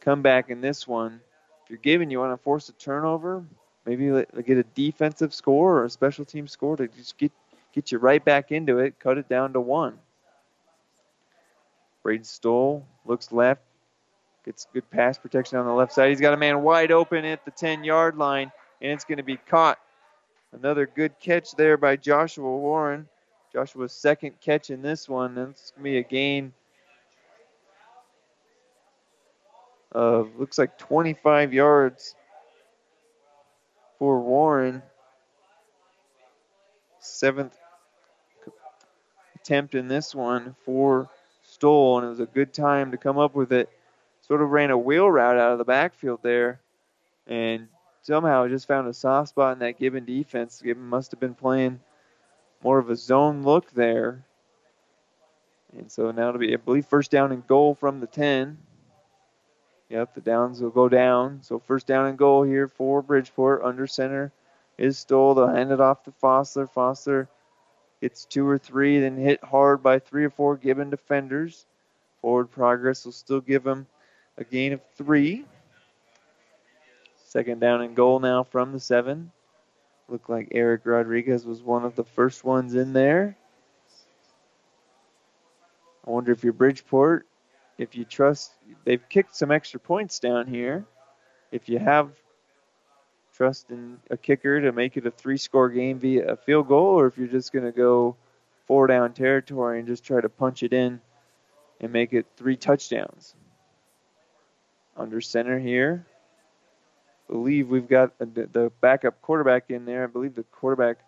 come 0.00 0.22
back 0.22 0.50
in 0.50 0.60
this 0.60 0.88
one. 0.88 1.20
If 1.64 1.70
you're 1.70 1.78
Gibbon, 1.78 2.10
you 2.10 2.18
want 2.18 2.32
to 2.32 2.42
force 2.42 2.68
a 2.68 2.72
turnover, 2.72 3.44
maybe 3.84 4.06
get 4.44 4.58
a 4.58 4.64
defensive 4.74 5.32
score 5.34 5.78
or 5.78 5.84
a 5.84 5.90
special 5.90 6.24
team 6.24 6.48
score 6.48 6.76
to 6.76 6.88
just 6.88 7.16
get 7.18 7.32
get 7.72 7.92
you 7.92 7.98
right 7.98 8.24
back 8.24 8.50
into 8.50 8.78
it. 8.78 8.98
Cut 8.98 9.18
it 9.18 9.28
down 9.28 9.52
to 9.52 9.60
one. 9.60 9.98
Braden 12.02 12.24
Stoll 12.24 12.86
looks 13.04 13.30
left, 13.32 13.60
gets 14.44 14.66
good 14.72 14.88
pass 14.90 15.18
protection 15.18 15.58
on 15.58 15.66
the 15.66 15.72
left 15.72 15.92
side. 15.92 16.08
He's 16.08 16.20
got 16.20 16.32
a 16.32 16.38
man 16.38 16.62
wide 16.62 16.90
open 16.90 17.24
at 17.24 17.44
the 17.44 17.50
10 17.50 17.84
yard 17.84 18.16
line, 18.16 18.50
and 18.80 18.92
it's 18.92 19.04
going 19.04 19.18
to 19.18 19.24
be 19.24 19.36
caught 19.36 19.78
Another 20.52 20.86
good 20.86 21.12
catch 21.20 21.52
there 21.52 21.76
by 21.76 21.96
Joshua 21.96 22.56
Warren. 22.56 23.06
Joshua's 23.52 23.92
second 23.92 24.40
catch 24.40 24.70
in 24.70 24.80
this 24.80 25.08
one. 25.08 25.34
That's 25.34 25.72
going 25.72 25.84
to 25.84 25.90
be 25.90 25.98
a 25.98 26.02
gain 26.02 26.52
of, 29.92 30.38
looks 30.38 30.58
like 30.58 30.78
25 30.78 31.52
yards 31.52 32.14
for 33.98 34.20
Warren. 34.20 34.82
Seventh 37.00 37.56
attempt 39.36 39.74
in 39.74 39.88
this 39.88 40.14
one 40.14 40.54
for 40.64 41.08
Stoll, 41.42 41.98
and 41.98 42.06
it 42.06 42.10
was 42.10 42.20
a 42.20 42.26
good 42.26 42.52
time 42.52 42.90
to 42.90 42.96
come 42.98 43.18
up 43.18 43.34
with 43.34 43.52
it. 43.52 43.70
Sort 44.20 44.42
of 44.42 44.50
ran 44.50 44.70
a 44.70 44.76
wheel 44.76 45.10
route 45.10 45.38
out 45.38 45.52
of 45.52 45.58
the 45.58 45.64
backfield 45.64 46.20
there, 46.22 46.60
and 47.26 47.68
somehow 48.02 48.46
just 48.48 48.68
found 48.68 48.88
a 48.88 48.92
soft 48.92 49.30
spot 49.30 49.54
in 49.54 49.58
that 49.60 49.78
Gibbon 49.78 50.04
defense. 50.04 50.60
Gibbon 50.62 50.86
must 50.86 51.12
have 51.12 51.20
been 51.20 51.34
playing 51.34 51.80
more 52.62 52.78
of 52.78 52.90
a 52.90 52.96
zone 52.96 53.42
look 53.42 53.70
there. 53.72 54.24
And 55.76 55.90
so 55.90 56.10
now 56.10 56.32
to 56.32 56.38
be, 56.38 56.52
I 56.52 56.56
believe, 56.56 56.86
first 56.86 57.10
down 57.10 57.32
and 57.32 57.46
goal 57.46 57.74
from 57.74 58.00
the 58.00 58.06
10. 58.06 58.58
Yep, 59.90 60.14
the 60.14 60.20
downs 60.20 60.60
will 60.60 60.70
go 60.70 60.88
down. 60.88 61.40
So 61.42 61.58
first 61.58 61.86
down 61.86 62.06
and 62.06 62.18
goal 62.18 62.42
here 62.42 62.68
for 62.68 63.00
Bridgeport. 63.00 63.62
Under 63.62 63.86
center 63.86 64.32
is 64.76 64.98
Stoll. 64.98 65.34
They'll 65.34 65.48
hand 65.48 65.72
it 65.72 65.80
off 65.80 66.04
to 66.04 66.12
Fossler. 66.22 66.70
Fossler 66.70 67.28
gets 68.00 68.26
two 68.26 68.46
or 68.46 68.58
three, 68.58 69.00
then 69.00 69.16
hit 69.16 69.42
hard 69.42 69.82
by 69.82 69.98
three 69.98 70.24
or 70.24 70.30
four 70.30 70.56
Gibbon 70.56 70.90
defenders. 70.90 71.66
Forward 72.20 72.50
progress 72.50 73.04
will 73.04 73.12
still 73.12 73.40
give 73.40 73.66
him 73.66 73.86
a 74.36 74.44
gain 74.44 74.72
of 74.72 74.80
three. 74.96 75.44
Second 77.24 77.60
down 77.60 77.80
and 77.82 77.96
goal 77.96 78.20
now 78.20 78.42
from 78.42 78.72
the 78.72 78.80
seven. 78.80 79.30
Looked 80.08 80.30
like 80.30 80.48
Eric 80.52 80.82
Rodriguez 80.84 81.44
was 81.44 81.62
one 81.62 81.84
of 81.84 81.94
the 81.94 82.04
first 82.04 82.44
ones 82.44 82.74
in 82.74 82.92
there. 82.92 83.36
I 86.06 86.10
wonder 86.10 86.32
if 86.32 86.42
you're 86.42 86.54
Bridgeport, 86.54 87.26
if 87.78 87.94
you 87.94 88.04
trust, 88.04 88.52
they've 88.84 89.08
kicked 89.08 89.34
some 89.36 89.50
extra 89.50 89.80
points 89.80 90.18
down 90.18 90.46
here. 90.46 90.84
If 91.50 91.68
you 91.68 91.78
have 91.78 92.10
trust 93.34 93.70
in 93.70 93.98
a 94.10 94.16
kicker 94.16 94.60
to 94.60 94.72
make 94.72 94.96
it 94.96 95.06
a 95.06 95.10
three 95.10 95.36
score 95.36 95.68
game 95.68 95.98
via 95.98 96.32
a 96.32 96.36
field 96.36 96.68
goal, 96.68 96.98
or 96.98 97.06
if 97.06 97.16
you're 97.16 97.28
just 97.28 97.52
going 97.52 97.64
to 97.64 97.72
go 97.72 98.16
four 98.66 98.86
down 98.86 99.12
territory 99.12 99.78
and 99.78 99.88
just 99.88 100.04
try 100.04 100.20
to 100.20 100.28
punch 100.28 100.62
it 100.62 100.72
in 100.72 101.00
and 101.80 101.92
make 101.92 102.12
it 102.12 102.26
three 102.36 102.56
touchdowns. 102.56 103.34
Under 104.96 105.20
center 105.20 105.58
here, 105.58 106.04
believe 107.28 107.68
we've 107.68 107.88
got 107.88 108.18
the 108.18 108.72
backup 108.80 109.22
quarterback 109.22 109.70
in 109.70 109.84
there. 109.84 110.02
I 110.02 110.06
believe 110.06 110.34
the 110.34 110.42
quarterback 110.42 110.98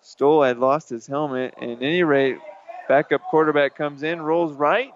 Stoll 0.00 0.42
had 0.42 0.58
lost 0.58 0.88
his 0.88 1.06
helmet. 1.06 1.54
And 1.60 1.72
at 1.72 1.82
any 1.82 2.02
rate, 2.02 2.38
backup 2.88 3.22
quarterback 3.24 3.76
comes 3.76 4.02
in, 4.02 4.22
rolls 4.22 4.54
right, 4.54 4.92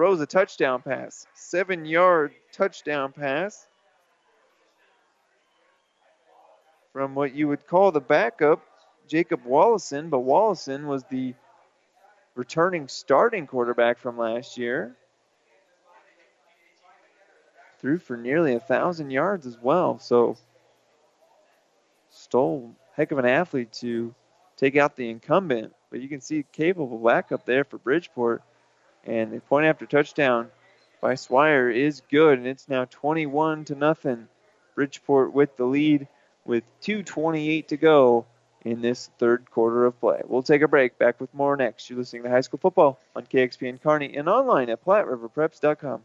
throws 0.00 0.22
a 0.22 0.26
touchdown 0.26 0.80
pass. 0.80 1.26
Seven 1.34 1.84
yard 1.84 2.32
touchdown 2.54 3.12
pass 3.12 3.68
from 6.94 7.14
what 7.14 7.34
you 7.34 7.46
would 7.48 7.66
call 7.66 7.92
the 7.92 8.00
backup, 8.00 8.62
Jacob 9.06 9.44
Wallison. 9.44 10.08
But 10.08 10.20
Wallison 10.20 10.86
was 10.86 11.04
the 11.10 11.34
returning 12.34 12.88
starting 12.88 13.46
quarterback 13.46 13.98
from 13.98 14.16
last 14.16 14.56
year 14.56 14.96
threw 17.78 17.98
for 17.98 18.16
nearly 18.16 18.54
a 18.54 18.60
thousand 18.60 19.10
yards 19.10 19.46
as 19.46 19.58
well. 19.60 19.98
So 19.98 20.38
Stoll 22.08 22.74
heck 22.96 23.12
of 23.12 23.18
an 23.18 23.26
athlete 23.26 23.74
to 23.74 24.14
take 24.56 24.78
out 24.78 24.96
the 24.96 25.10
incumbent. 25.10 25.74
But 25.90 26.00
you 26.00 26.08
can 26.08 26.22
see 26.22 26.46
capable 26.52 26.96
backup 26.96 27.44
there 27.44 27.64
for 27.64 27.76
Bridgeport. 27.76 28.42
And 29.04 29.32
the 29.32 29.40
point 29.40 29.66
after 29.66 29.86
touchdown 29.86 30.50
by 31.00 31.14
Swire 31.14 31.70
is 31.70 32.02
good, 32.10 32.38
and 32.38 32.46
it's 32.46 32.68
now 32.68 32.84
21 32.84 33.64
to 33.66 33.74
nothing. 33.74 34.28
Bridgeport 34.74 35.32
with 35.32 35.56
the 35.56 35.64
lead 35.64 36.08
with 36.44 36.64
2:28 36.82 37.68
to 37.68 37.76
go 37.76 38.26
in 38.64 38.82
this 38.82 39.10
third 39.18 39.50
quarter 39.50 39.86
of 39.86 39.98
play. 40.00 40.20
We'll 40.26 40.42
take 40.42 40.62
a 40.62 40.68
break. 40.68 40.98
Back 40.98 41.20
with 41.20 41.32
more 41.32 41.56
next. 41.56 41.88
You're 41.88 41.98
listening 41.98 42.24
to 42.24 42.30
High 42.30 42.42
School 42.42 42.58
Football 42.58 43.00
on 43.16 43.24
KXPN 43.24 43.82
Kearney 43.82 44.14
and 44.16 44.28
online 44.28 44.68
at 44.68 44.84
PlatteRiverPreps.com. 44.84 46.02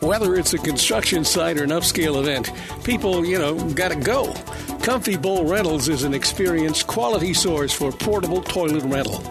Whether 0.00 0.34
it's 0.36 0.54
a 0.54 0.58
construction 0.58 1.24
site 1.24 1.58
or 1.58 1.64
an 1.64 1.70
upscale 1.70 2.18
event, 2.20 2.50
people, 2.84 3.24
you 3.24 3.38
know, 3.38 3.54
gotta 3.72 3.96
go. 3.96 4.32
Comfy 4.82 5.16
Bowl 5.16 5.44
Rentals 5.44 5.90
is 5.90 6.04
an 6.04 6.14
experienced 6.14 6.86
quality 6.86 7.34
source 7.34 7.72
for 7.72 7.92
portable 7.92 8.40
toilet 8.40 8.84
rental. 8.84 9.22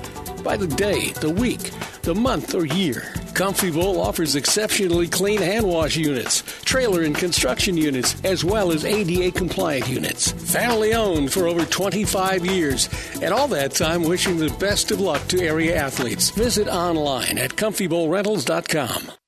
By 0.43 0.57
the 0.57 0.67
day, 0.67 1.09
the 1.13 1.29
week, 1.31 1.71
the 2.01 2.15
month, 2.15 2.55
or 2.55 2.65
year, 2.65 3.01
Comfy 3.33 3.71
Bowl 3.71 3.99
offers 3.99 4.35
exceptionally 4.35 5.07
clean 5.07 5.41
hand 5.41 5.65
wash 5.65 5.95
units, 5.95 6.43
trailer 6.63 7.03
and 7.03 7.15
construction 7.15 7.77
units, 7.77 8.15
as 8.23 8.43
well 8.43 8.71
as 8.71 8.85
ADA 8.85 9.31
compliant 9.31 9.87
units. 9.87 10.31
Family 10.31 10.93
owned 10.93 11.31
for 11.31 11.47
over 11.47 11.65
25 11.65 12.45
years, 12.45 12.89
and 13.21 13.33
all 13.33 13.47
that 13.49 13.71
time 13.71 14.03
wishing 14.03 14.37
the 14.37 14.55
best 14.59 14.91
of 14.91 14.99
luck 14.99 15.25
to 15.27 15.41
area 15.41 15.75
athletes. 15.75 16.29
Visit 16.31 16.67
online 16.67 17.37
at 17.37 17.51
comfybowlrentals.com. 17.51 19.18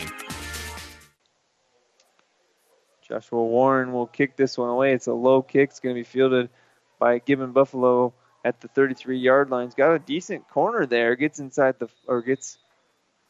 Joshua 3.14 3.44
Warren 3.44 3.92
will 3.92 4.08
kick 4.08 4.34
this 4.34 4.58
one 4.58 4.70
away. 4.70 4.92
It's 4.92 5.06
a 5.06 5.12
low 5.12 5.40
kick. 5.40 5.70
It's 5.70 5.78
going 5.78 5.94
to 5.94 6.00
be 6.00 6.04
fielded 6.04 6.50
by 6.98 7.20
Gibbon 7.20 7.52
Buffalo 7.52 8.12
at 8.44 8.60
the 8.60 8.66
33 8.66 9.18
yard 9.18 9.50
line. 9.50 9.68
He's 9.68 9.74
got 9.74 9.94
a 9.94 10.00
decent 10.00 10.48
corner 10.48 10.84
there. 10.84 11.14
Gets 11.14 11.38
inside 11.38 11.78
the 11.78 11.88
or 12.08 12.22
gets 12.22 12.58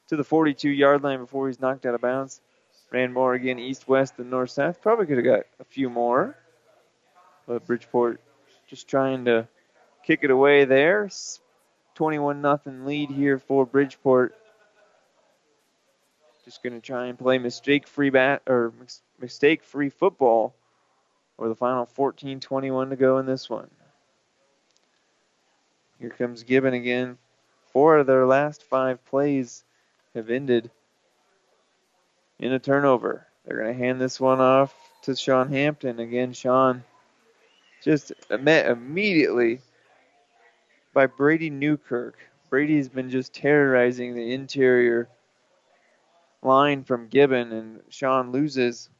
to 0.08 0.16
the 0.16 0.24
42 0.24 0.70
yard 0.70 1.02
line 1.02 1.18
before 1.18 1.48
he's 1.48 1.60
knocked 1.60 1.84
out 1.84 1.94
of 1.94 2.00
bounds. 2.00 2.40
Ran 2.90 3.12
more 3.12 3.34
again 3.34 3.58
east 3.58 3.86
west 3.86 4.14
and 4.16 4.30
north 4.30 4.50
south. 4.50 4.80
Probably 4.80 5.04
could 5.04 5.18
have 5.18 5.26
got 5.26 5.44
a 5.60 5.64
few 5.64 5.90
more. 5.90 6.34
But 7.46 7.66
Bridgeport 7.66 8.22
just 8.66 8.88
trying 8.88 9.26
to 9.26 9.46
kick 10.02 10.20
it 10.22 10.30
away 10.30 10.64
there. 10.64 11.10
21 11.94 12.40
nothing 12.40 12.86
lead 12.86 13.10
here 13.10 13.38
for 13.38 13.66
Bridgeport. 13.66 14.34
Just 16.44 16.62
going 16.62 16.74
to 16.74 16.80
try 16.80 17.06
and 17.06 17.18
play 17.18 17.38
mistake 17.38 17.86
free 17.86 18.10
bat 18.10 18.42
or 18.46 18.72
mistake 19.18 19.64
free 19.64 19.88
football 19.88 20.54
or 21.38 21.48
the 21.48 21.54
final 21.54 21.86
14-21 21.86 22.90
to 22.90 22.96
go 22.96 23.18
in 23.18 23.26
this 23.26 23.48
one. 23.48 23.70
Here 25.98 26.10
comes 26.10 26.42
Gibbon 26.42 26.74
again. 26.74 27.16
Four 27.72 27.98
of 27.98 28.06
their 28.06 28.26
last 28.26 28.62
five 28.62 29.04
plays 29.06 29.64
have 30.14 30.28
ended 30.28 30.70
in 32.38 32.52
a 32.52 32.58
turnover. 32.58 33.26
They're 33.44 33.58
going 33.58 33.72
to 33.72 33.78
hand 33.78 34.00
this 34.00 34.20
one 34.20 34.40
off 34.40 34.74
to 35.02 35.16
Sean 35.16 35.48
Hampton. 35.48 35.98
Again, 35.98 36.32
Sean 36.32 36.84
just 37.82 38.12
met 38.38 38.66
immediately 38.66 39.60
by 40.92 41.06
Brady 41.06 41.50
Newkirk. 41.50 42.16
Brady's 42.50 42.88
been 42.88 43.10
just 43.10 43.34
terrorizing 43.34 44.14
the 44.14 44.32
interior 44.32 45.08
line 46.44 46.84
from 46.84 47.08
Gibbon, 47.08 47.52
and 47.52 47.80
Sean 47.88 48.30
loses, 48.30 48.90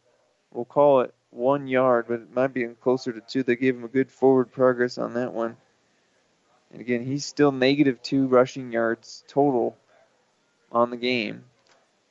we'll 0.53 0.65
call 0.65 1.03
it 1.03 1.15
one 1.31 1.67
yard, 1.67 2.07
but 2.09 2.21
it 2.21 2.35
might 2.35 2.55
be 2.55 2.67
closer 2.81 3.13
to 3.13 3.21
two. 3.21 3.43
They 3.43 3.57
gave 3.57 3.77
him 3.77 3.85
a 3.85 3.89
good 3.89 4.11
forward 4.11 4.53
progress 4.53 4.99
on 4.99 5.15
that 5.15 5.33
one. 5.33 5.57
And 6.73 6.81
again, 6.81 7.05
he's 7.05 7.25
still 7.25 7.53
negative 7.53 8.03
two 8.03 8.27
rushing 8.27 8.73
yards 8.73 9.25
total 9.29 9.77
on 10.73 10.91
the 10.91 10.97
game. 10.97 11.45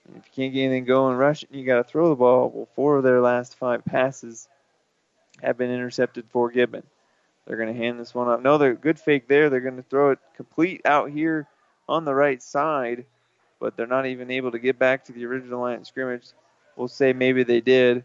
And 0.07 0.17
if 0.17 0.25
you 0.25 0.31
can't 0.35 0.53
get 0.53 0.63
anything 0.63 0.85
going 0.85 1.17
rushing, 1.17 1.49
you 1.51 1.65
got 1.65 1.77
to 1.77 1.83
throw 1.83 2.09
the 2.09 2.15
ball. 2.15 2.49
Well, 2.49 2.67
four 2.75 2.97
of 2.97 3.03
their 3.03 3.21
last 3.21 3.55
five 3.57 3.83
passes 3.85 4.47
have 5.41 5.57
been 5.57 5.71
intercepted 5.71 6.25
for 6.29 6.49
Gibbon. 6.49 6.83
They're 7.45 7.57
going 7.57 7.73
to 7.73 7.79
hand 7.79 7.99
this 7.99 8.13
one 8.13 8.27
off. 8.27 8.41
No, 8.41 8.57
they're 8.57 8.73
good 8.73 8.99
fake 8.99 9.27
there. 9.27 9.49
They're 9.49 9.59
going 9.59 9.77
to 9.77 9.83
throw 9.83 10.11
it 10.11 10.19
complete 10.35 10.81
out 10.85 11.09
here 11.09 11.47
on 11.87 12.05
the 12.05 12.15
right 12.15 12.41
side, 12.41 13.05
but 13.63 13.77
they're 13.77 13.87
not 13.87 14.05
even 14.05 14.29
able 14.29 14.51
to 14.51 14.59
get 14.59 14.77
back 14.77 15.05
to 15.05 15.13
the 15.13 15.25
original 15.25 15.61
line 15.61 15.79
of 15.79 15.87
scrimmage. 15.87 16.25
We'll 16.75 16.89
say 16.89 17.13
maybe 17.13 17.43
they 17.43 17.61
did. 17.61 18.03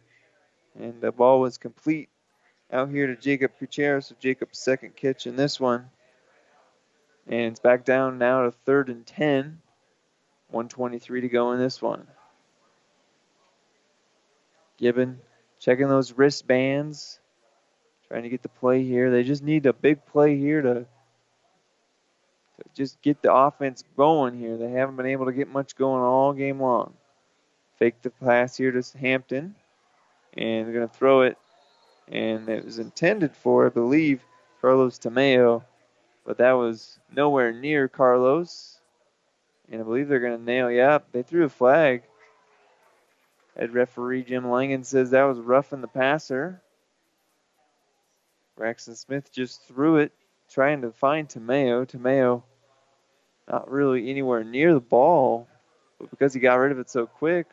And 0.79 1.01
the 1.01 1.11
ball 1.11 1.41
was 1.41 1.59
complete 1.59 2.09
out 2.73 2.91
here 2.91 3.09
to 3.09 3.17
Jacob 3.17 3.51
Kuchera, 3.61 4.05
so 4.05 4.15
Jacob's 4.21 4.61
second 4.61 4.95
catch 4.95 5.27
in 5.27 5.35
this 5.35 5.59
one. 5.59 5.91
And 7.27 7.47
it's 7.47 7.59
back 7.59 7.85
down 7.85 8.19
now 8.19 8.45
to 8.45 8.53
third 8.53 8.89
and 8.89 9.05
10. 9.05 9.59
123 10.51 11.23
to 11.23 11.29
go 11.29 11.51
in 11.51 11.59
this 11.59 11.83
one. 11.83 12.07
Gibbon 14.77 15.19
checking 15.59 15.89
those 15.89 16.13
wristbands, 16.13 17.19
trying 18.07 18.23
to 18.23 18.29
get 18.29 18.45
the 18.45 18.49
play 18.49 18.85
here. 18.85 19.11
They 19.11 19.25
just 19.25 19.43
need 19.43 19.67
a 19.67 19.73
big 19.73 20.07
play 20.07 20.39
here 20.39 20.63
to 20.63 20.87
just 22.75 23.01
get 23.03 23.23
the 23.23 23.33
offense 23.33 23.85
going 23.97 24.39
here. 24.39 24.57
They 24.57 24.71
haven't 24.71 24.97
been 24.97 25.07
able 25.07 25.27
to 25.27 25.33
get 25.33 25.49
much 25.49 25.77
going 25.77 26.03
all 26.03 26.33
game 26.33 26.61
long. 26.61 26.95
Fake 27.79 28.03
the 28.03 28.11
pass 28.11 28.57
here 28.57 28.73
to 28.73 28.99
Hampton, 28.99 29.55
and 30.37 30.67
they're 30.67 30.75
going 30.75 30.89
to 30.89 30.95
throw 30.95 31.23
it. 31.23 31.39
And 32.09 32.49
it 32.49 32.65
was 32.65 32.79
intended 32.79 33.37
for, 33.37 33.67
I 33.67 33.69
believe, 33.69 34.23
Carlos 34.61 34.99
Tamayo, 34.99 35.63
but 36.25 36.39
that 36.39 36.53
was 36.53 36.99
nowhere 37.15 37.53
near 37.53 37.87
Carlos. 37.87 38.81
And 39.71 39.81
I 39.81 39.85
believe 39.85 40.09
they're 40.09 40.21
going 40.21 40.39
to 40.39 40.45
nail. 40.45 40.71
Yeah, 40.71 40.99
they 41.13 41.23
threw 41.23 41.45
a 41.45 41.49
flag. 41.49 42.03
Head 43.57 43.75
referee 43.75 44.23
Jim 44.23 44.51
Langen 44.51 44.85
says 44.85 45.11
that 45.11 45.25
was 45.25 45.39
roughing 45.39 45.81
the 45.81 45.89
passer. 45.89 46.63
Braxton 48.57 48.97
Smith 48.97 49.33
just 49.33 49.63
threw 49.69 49.99
it, 49.99 50.13
trying 50.51 50.83
to 50.83 50.91
find 50.91 51.29
Tamayo. 51.29 51.87
Tamayo 51.87 52.43
not 53.49 53.71
really 53.71 54.11
anywhere 54.11 54.45
near 54.45 54.75
the 54.75 54.81
ball, 54.81 55.49
but 55.99 56.11
because 56.11 56.35
he 56.35 56.41
got 56.41 56.55
rid 56.55 56.73
of 56.73 56.79
it 56.79 56.91
so 56.91 57.07
quick, 57.07 57.47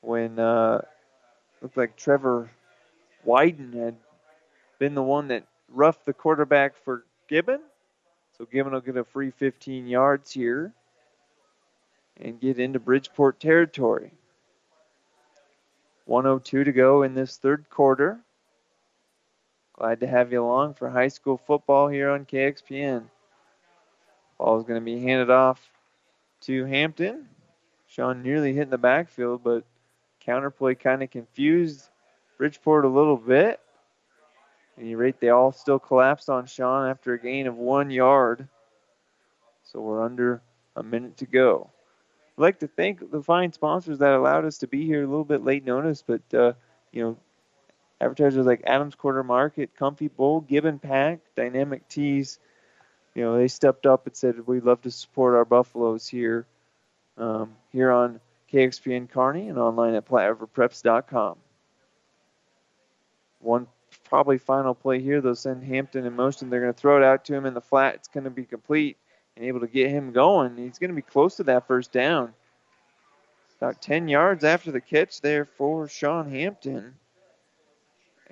when 0.00 0.38
uh, 0.38 0.80
looked 1.62 1.76
like 1.76 1.96
Trevor 1.96 2.50
Wyden 3.26 3.74
had 3.74 3.96
been 4.78 4.94
the 4.94 5.02
one 5.02 5.28
that 5.28 5.44
roughed 5.68 6.04
the 6.06 6.12
quarterback 6.12 6.74
for 6.84 7.04
Gibbon. 7.28 7.60
So 8.38 8.46
Gibbon 8.46 8.72
will 8.72 8.80
get 8.80 8.96
a 8.96 9.04
free 9.04 9.30
15 9.30 9.86
yards 9.86 10.32
here 10.32 10.72
and 12.16 12.40
get 12.40 12.58
into 12.58 12.78
Bridgeport 12.78 13.38
territory. 13.38 14.12
102 16.06 16.64
to 16.64 16.72
go 16.72 17.02
in 17.02 17.14
this 17.14 17.36
third 17.36 17.68
quarter. 17.70 18.18
Glad 19.80 20.00
to 20.00 20.06
have 20.06 20.30
you 20.30 20.44
along 20.44 20.74
for 20.74 20.90
high 20.90 21.08
school 21.08 21.38
football 21.38 21.88
here 21.88 22.10
on 22.10 22.26
KXPN. 22.26 23.04
Ball 24.36 24.58
is 24.58 24.66
going 24.66 24.78
to 24.78 24.84
be 24.84 25.00
handed 25.00 25.30
off 25.30 25.70
to 26.42 26.66
Hampton. 26.66 27.26
Sean 27.86 28.22
nearly 28.22 28.52
hit 28.52 28.64
in 28.64 28.68
the 28.70 28.76
backfield, 28.76 29.42
but 29.42 29.64
counterplay 30.22 30.78
kind 30.78 31.02
of 31.02 31.10
confused 31.10 31.88
Bridgeport 32.36 32.84
a 32.84 32.88
little 32.88 33.16
bit. 33.16 33.58
At 34.76 34.82
any 34.82 34.96
rate, 34.96 35.18
they 35.18 35.30
all 35.30 35.50
still 35.50 35.78
collapsed 35.78 36.28
on 36.28 36.44
Sean 36.44 36.90
after 36.90 37.14
a 37.14 37.18
gain 37.18 37.46
of 37.46 37.56
one 37.56 37.90
yard. 37.90 38.46
So 39.62 39.80
we're 39.80 40.04
under 40.04 40.42
a 40.76 40.82
minute 40.82 41.16
to 41.16 41.26
go. 41.26 41.70
I'd 42.36 42.42
like 42.42 42.58
to 42.58 42.68
thank 42.68 43.10
the 43.10 43.22
fine 43.22 43.54
sponsors 43.54 44.00
that 44.00 44.12
allowed 44.12 44.44
us 44.44 44.58
to 44.58 44.66
be 44.66 44.84
here 44.84 45.02
a 45.02 45.06
little 45.06 45.24
bit 45.24 45.42
late 45.42 45.64
notice, 45.64 46.04
but 46.06 46.34
uh, 46.34 46.52
you 46.92 47.02
know, 47.02 47.16
advertisers 48.00 48.46
like 48.46 48.62
Adams 48.64 48.94
Corner 48.94 49.22
Market, 49.22 49.76
Comfy 49.76 50.08
Bowl, 50.08 50.40
Gibbon 50.40 50.78
Pack, 50.78 51.20
Dynamic 51.36 51.88
Tees, 51.88 52.38
you 53.14 53.22
know, 53.22 53.36
they 53.36 53.48
stepped 53.48 53.86
up 53.86 54.06
and 54.06 54.16
said 54.16 54.46
we'd 54.46 54.64
love 54.64 54.80
to 54.82 54.90
support 54.90 55.34
our 55.34 55.44
Buffaloes 55.44 56.06
here, 56.06 56.46
um, 57.18 57.56
here 57.72 57.90
on 57.90 58.20
KXPN 58.52 59.10
Kearney 59.10 59.48
and 59.48 59.58
online 59.58 59.94
at 59.94 60.08
PlatteRiverPreps.com. 60.08 61.36
One 63.40 63.66
probably 64.04 64.38
final 64.38 64.74
play 64.74 65.00
here. 65.00 65.20
They'll 65.20 65.34
send 65.34 65.64
Hampton 65.64 66.06
in 66.06 66.14
motion. 66.14 66.50
They're 66.50 66.60
going 66.60 66.72
to 66.72 66.78
throw 66.78 66.96
it 66.96 67.02
out 67.02 67.24
to 67.26 67.34
him 67.34 67.46
in 67.46 67.54
the 67.54 67.60
flat. 67.60 67.94
It's 67.94 68.08
going 68.08 68.24
to 68.24 68.30
be 68.30 68.44
complete 68.44 68.96
and 69.36 69.44
able 69.44 69.60
to 69.60 69.66
get 69.66 69.90
him 69.90 70.12
going. 70.12 70.56
He's 70.56 70.78
going 70.78 70.90
to 70.90 70.96
be 70.96 71.02
close 71.02 71.36
to 71.36 71.44
that 71.44 71.66
first 71.66 71.92
down. 71.92 72.32
About 73.60 73.82
10 73.82 74.08
yards 74.08 74.42
after 74.44 74.72
the 74.72 74.80
catch 74.80 75.20
there 75.20 75.44
for 75.44 75.86
Sean 75.86 76.30
Hampton. 76.30 76.94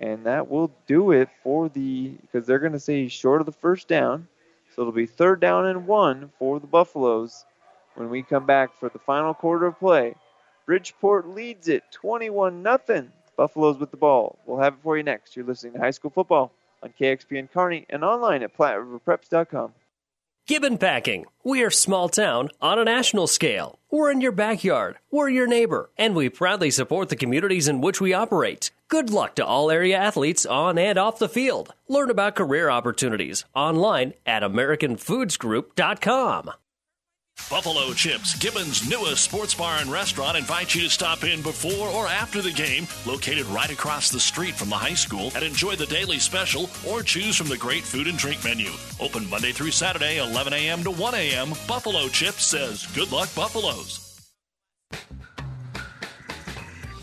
And 0.00 0.24
that 0.26 0.48
will 0.48 0.70
do 0.86 1.10
it 1.10 1.28
for 1.42 1.68
the, 1.68 2.10
because 2.22 2.46
they're 2.46 2.60
going 2.60 2.72
to 2.72 2.80
say 2.80 3.08
short 3.08 3.40
of 3.40 3.46
the 3.46 3.52
first 3.52 3.88
down. 3.88 4.28
So 4.74 4.82
it'll 4.82 4.92
be 4.92 5.06
third 5.06 5.40
down 5.40 5.66
and 5.66 5.86
one 5.86 6.30
for 6.38 6.60
the 6.60 6.66
Buffaloes 6.66 7.44
when 7.96 8.10
we 8.10 8.22
come 8.22 8.46
back 8.46 8.78
for 8.78 8.88
the 8.88 8.98
final 9.00 9.34
quarter 9.34 9.66
of 9.66 9.78
play. 9.78 10.14
Bridgeport 10.66 11.28
leads 11.28 11.68
it 11.68 11.82
21 11.90 12.62
0. 12.62 13.08
Buffaloes 13.36 13.78
with 13.78 13.90
the 13.90 13.96
ball. 13.96 14.38
We'll 14.46 14.60
have 14.60 14.74
it 14.74 14.80
for 14.82 14.96
you 14.96 15.02
next. 15.02 15.34
You're 15.34 15.46
listening 15.46 15.72
to 15.74 15.78
High 15.78 15.90
School 15.90 16.10
Football 16.10 16.52
on 16.82 16.92
KXPN 17.00 17.50
Kearney 17.52 17.86
and 17.88 18.04
online 18.04 18.42
at 18.42 18.56
PlatteRiverPreps.com. 18.56 19.72
Gibbon 20.46 20.78
Packing. 20.78 21.26
We 21.44 21.62
are 21.62 21.70
small 21.70 22.08
town 22.08 22.50
on 22.60 22.78
a 22.78 22.84
national 22.84 23.26
scale. 23.26 23.78
We're 23.90 24.10
in 24.10 24.20
your 24.20 24.32
backyard. 24.32 24.96
We're 25.10 25.28
your 25.28 25.46
neighbor. 25.46 25.90
And 25.98 26.14
we 26.14 26.30
proudly 26.30 26.70
support 26.70 27.10
the 27.10 27.16
communities 27.16 27.68
in 27.68 27.80
which 27.80 28.00
we 28.00 28.14
operate. 28.14 28.70
Good 28.88 29.10
luck 29.10 29.34
to 29.34 29.44
all 29.44 29.70
area 29.70 29.98
athletes 29.98 30.46
on 30.46 30.78
and 30.78 30.98
off 30.98 31.18
the 31.18 31.28
field. 31.28 31.74
Learn 31.88 32.08
about 32.08 32.36
career 32.36 32.70
opportunities 32.70 33.44
online 33.54 34.14
at 34.24 34.42
AmericanFoodsGroup.com. 34.42 36.52
Buffalo 37.50 37.92
Chips, 37.92 38.34
Gibbon's 38.38 38.88
newest 38.90 39.24
sports 39.24 39.54
bar 39.54 39.76
and 39.78 39.92
restaurant, 39.92 40.38
invites 40.38 40.74
you 40.74 40.82
to 40.82 40.90
stop 40.90 41.22
in 41.22 41.40
before 41.42 41.88
or 41.88 42.06
after 42.06 42.40
the 42.42 42.50
game, 42.50 42.88
located 43.06 43.46
right 43.46 43.70
across 43.70 44.10
the 44.10 44.18
street 44.18 44.54
from 44.54 44.70
the 44.70 44.76
high 44.76 44.94
school, 44.94 45.30
and 45.34 45.44
enjoy 45.44 45.76
the 45.76 45.86
daily 45.86 46.18
special 46.18 46.68
or 46.86 47.02
choose 47.02 47.36
from 47.36 47.48
the 47.48 47.56
great 47.56 47.84
food 47.84 48.08
and 48.08 48.18
drink 48.18 48.42
menu. 48.42 48.70
Open 49.00 49.28
Monday 49.30 49.52
through 49.52 49.70
Saturday, 49.70 50.18
11 50.18 50.52
a.m. 50.52 50.82
to 50.82 50.90
1 50.90 51.14
a.m. 51.14 51.50
Buffalo 51.68 52.08
Chips 52.08 52.44
says, 52.44 52.86
Good 52.94 53.12
luck, 53.12 53.32
Buffaloes. 53.34 54.07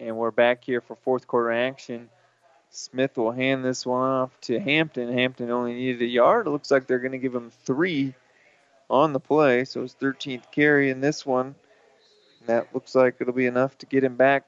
And 0.00 0.16
we're 0.16 0.30
back 0.30 0.64
here 0.64 0.80
for 0.80 0.96
fourth 0.96 1.26
quarter 1.26 1.52
action. 1.52 2.08
Smith 2.70 3.18
will 3.18 3.32
hand 3.32 3.62
this 3.62 3.84
one 3.84 4.00
off 4.00 4.30
to 4.42 4.58
Hampton. 4.58 5.12
Hampton 5.12 5.50
only 5.50 5.74
needed 5.74 6.00
a 6.00 6.06
yard. 6.06 6.46
It 6.46 6.50
looks 6.50 6.70
like 6.70 6.86
they're 6.86 7.00
going 7.00 7.12
to 7.12 7.18
give 7.18 7.34
him 7.34 7.50
three 7.66 8.14
on 8.88 9.12
the 9.12 9.20
play. 9.20 9.66
So 9.66 9.82
his 9.82 9.94
13th 10.00 10.50
carry 10.52 10.88
in 10.88 11.02
this 11.02 11.26
one. 11.26 11.54
And 12.38 12.48
that 12.48 12.74
looks 12.74 12.94
like 12.94 13.16
it'll 13.20 13.34
be 13.34 13.44
enough 13.44 13.76
to 13.76 13.86
get 13.86 14.02
him 14.02 14.16
back 14.16 14.46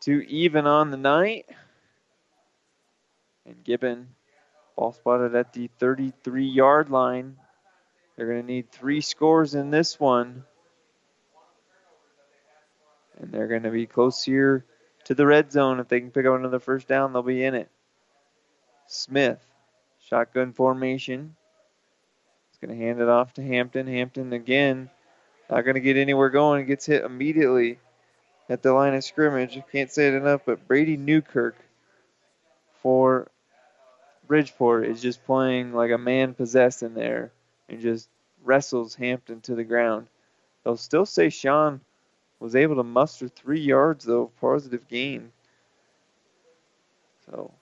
to 0.00 0.28
even 0.28 0.66
on 0.66 0.90
the 0.90 0.96
night. 0.96 1.46
And 3.46 3.62
Gibbon, 3.62 4.08
ball 4.74 4.90
spotted 4.90 5.36
at 5.36 5.52
the 5.52 5.70
33 5.78 6.44
yard 6.44 6.90
line. 6.90 7.36
They're 8.16 8.26
going 8.26 8.40
to 8.40 8.52
need 8.52 8.72
three 8.72 9.00
scores 9.00 9.54
in 9.54 9.70
this 9.70 10.00
one. 10.00 10.42
And 13.20 13.30
they're 13.30 13.46
going 13.46 13.62
to 13.62 13.70
be 13.70 13.86
close 13.86 14.24
here 14.24 14.64
to 15.08 15.14
the 15.14 15.26
red 15.26 15.50
zone. 15.50 15.80
If 15.80 15.88
they 15.88 16.00
can 16.00 16.10
pick 16.10 16.26
up 16.26 16.36
another 16.36 16.60
first 16.60 16.86
down, 16.86 17.12
they'll 17.12 17.22
be 17.22 17.42
in 17.42 17.54
it. 17.54 17.70
Smith, 18.86 19.40
shotgun 20.06 20.52
formation. 20.52 21.34
He's 22.50 22.58
going 22.60 22.78
to 22.78 22.84
hand 22.84 23.00
it 23.00 23.08
off 23.08 23.32
to 23.34 23.42
Hampton. 23.42 23.86
Hampton 23.86 24.34
again, 24.34 24.90
not 25.50 25.62
going 25.62 25.74
to 25.74 25.80
get 25.80 25.96
anywhere 25.96 26.28
going. 26.28 26.66
Gets 26.66 26.84
hit 26.84 27.04
immediately 27.04 27.78
at 28.50 28.62
the 28.62 28.74
line 28.74 28.94
of 28.94 29.02
scrimmage. 29.02 29.58
Can't 29.72 29.90
say 29.90 30.08
it 30.08 30.14
enough, 30.14 30.42
but 30.44 30.68
Brady 30.68 30.98
Newkirk 30.98 31.56
for 32.82 33.30
Bridgeport 34.26 34.86
is 34.86 35.00
just 35.00 35.24
playing 35.24 35.72
like 35.72 35.90
a 35.90 35.98
man 35.98 36.34
possessed 36.34 36.82
in 36.82 36.92
there 36.92 37.32
and 37.70 37.80
just 37.80 38.10
wrestles 38.44 38.94
Hampton 38.94 39.40
to 39.42 39.54
the 39.54 39.64
ground. 39.64 40.06
They'll 40.64 40.76
still 40.76 41.06
say 41.06 41.30
Sean 41.30 41.80
was 42.40 42.54
able 42.54 42.76
to 42.76 42.84
muster 42.84 43.28
three 43.28 43.60
yards, 43.60 44.04
though, 44.04 44.30
positive 44.40 44.86
gain. 44.88 45.32
So 47.26 47.52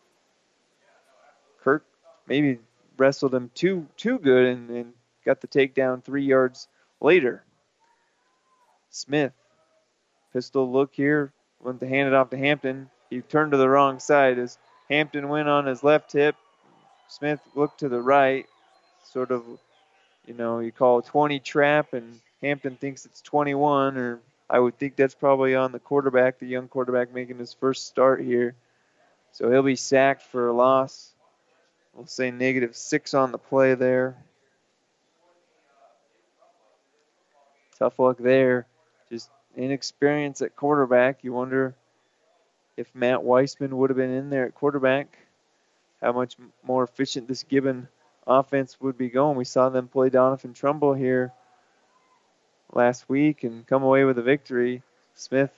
Kirk 1.62 1.85
maybe 2.27 2.59
wrestled 2.97 3.35
him 3.35 3.51
too 3.55 3.86
too 3.97 4.19
good 4.19 4.47
and, 4.47 4.70
and 4.70 4.93
got 5.24 5.40
the 5.40 5.48
takedown 5.48 6.03
three 6.03 6.24
yards 6.24 6.69
later. 7.01 7.43
Smith, 8.90 9.32
pistol 10.32 10.70
look 10.70 10.94
here, 10.94 11.32
went 11.61 11.81
to 11.81 11.89
hand 11.89 12.09
it 12.09 12.15
off 12.15 12.31
to 12.31 12.36
Hampton. 12.36 12.89
He 13.11 13.20
turned 13.20 13.53
to 13.53 13.59
the 13.59 13.69
wrong 13.69 13.98
side 13.98 14.39
as 14.39 14.59
Hampton 14.89 15.28
went 15.28 15.48
on 15.48 15.66
his 15.66 15.82
left 15.82 16.12
hip. 16.12 16.36
Smith 17.09 17.40
looked 17.55 17.81
to 17.81 17.89
the 17.89 18.01
right, 18.01 18.47
sort 19.05 19.31
of, 19.31 19.44
you 20.27 20.35
know, 20.35 20.61
you 20.61 20.73
call 20.73 21.03
20 21.03 21.39
trap, 21.40 21.93
and 21.93 22.20
Hampton 22.40 22.77
thinks 22.77 23.05
it's 23.05 23.20
21, 23.23 23.97
or 23.97 24.20
I 24.48 24.59
would 24.59 24.78
think 24.78 24.97
that's 24.97 25.14
probably 25.14 25.55
on 25.55 25.73
the 25.73 25.78
quarterback, 25.78 26.39
the 26.39 26.47
young 26.47 26.68
quarterback 26.68 27.12
making 27.12 27.39
his 27.39 27.52
first 27.52 27.86
start 27.86 28.23
here. 28.23 28.55
So 29.32 29.51
he'll 29.51 29.62
be 29.62 29.77
sacked 29.77 30.23
for 30.23 30.48
a 30.48 30.52
loss. 30.52 31.12
We'll 31.94 32.06
say 32.06 32.31
negative 32.31 32.77
six 32.77 33.12
on 33.14 33.32
the 33.32 33.39
play 33.39 33.74
there. 33.74 34.16
Tough 37.78 37.98
luck 37.98 38.18
there. 38.18 38.66
Just 39.10 39.31
inexperience 39.56 40.43
at 40.43 40.56
quarterback. 40.56 41.24
You 41.24 41.32
wonder 41.32 41.74
if 42.77 42.94
Matt 42.94 43.23
Wiseman 43.23 43.77
would 43.77 43.90
have 43.90 43.97
been 43.97 44.12
in 44.12 44.31
there 44.31 44.47
at 44.47 44.55
quarterback, 44.55 45.18
how 46.01 46.12
much 46.12 46.36
more 46.62 46.85
efficient 46.85 47.27
this 47.27 47.43
given 47.43 47.89
offense 48.27 48.81
would 48.81 48.97
be 48.97 49.09
going. 49.09 49.36
We 49.36 49.44
saw 49.44 49.70
them 49.70 49.89
play 49.89 50.10
Doniphan-Trumbull 50.10 50.94
here 50.94 51.32
last 52.77 53.09
week 53.09 53.43
and 53.43 53.66
come 53.66 53.82
away 53.82 54.05
with 54.05 54.19
a 54.19 54.23
victory. 54.23 54.82
Smith 55.15 55.51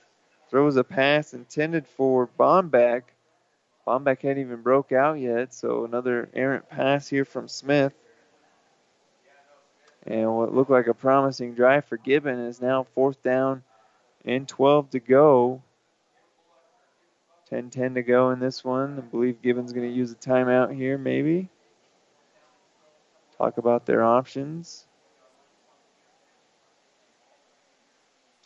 throws 0.49 0.77
a 0.77 0.83
pass 0.83 1.33
intended 1.33 1.85
for 1.85 2.29
Bomback. 2.39 3.03
Bomback 3.85 4.21
hadn't 4.21 4.41
even 4.41 4.61
broke 4.61 4.91
out 4.91 5.19
yet, 5.19 5.53
so 5.53 5.85
another 5.85 6.29
errant 6.33 6.69
pass 6.69 7.07
here 7.07 7.25
from 7.25 7.47
Smith. 7.47 7.93
And 10.07 10.35
what 10.35 10.53
looked 10.53 10.71
like 10.71 10.87
a 10.87 10.93
promising 10.93 11.53
drive 11.53 11.85
for 11.85 11.97
Gibbon 11.97 12.39
is 12.39 12.61
now 12.61 12.87
fourth 12.95 13.21
down 13.21 13.63
and 14.25 14.47
12 14.47 14.91
to 14.91 14.99
go. 14.99 15.61
10 17.49 17.69
10 17.69 17.95
to 17.95 18.03
go 18.03 18.29
in 18.29 18.39
this 18.39 18.63
one. 18.63 18.97
I 18.97 19.01
believe 19.01 19.41
Gibbon's 19.41 19.73
going 19.73 19.89
to 19.89 19.95
use 19.95 20.11
a 20.11 20.15
timeout 20.15 20.73
here, 20.73 20.97
maybe. 20.97 21.49
Talk 23.37 23.57
about 23.57 23.85
their 23.85 24.03
options. 24.03 24.85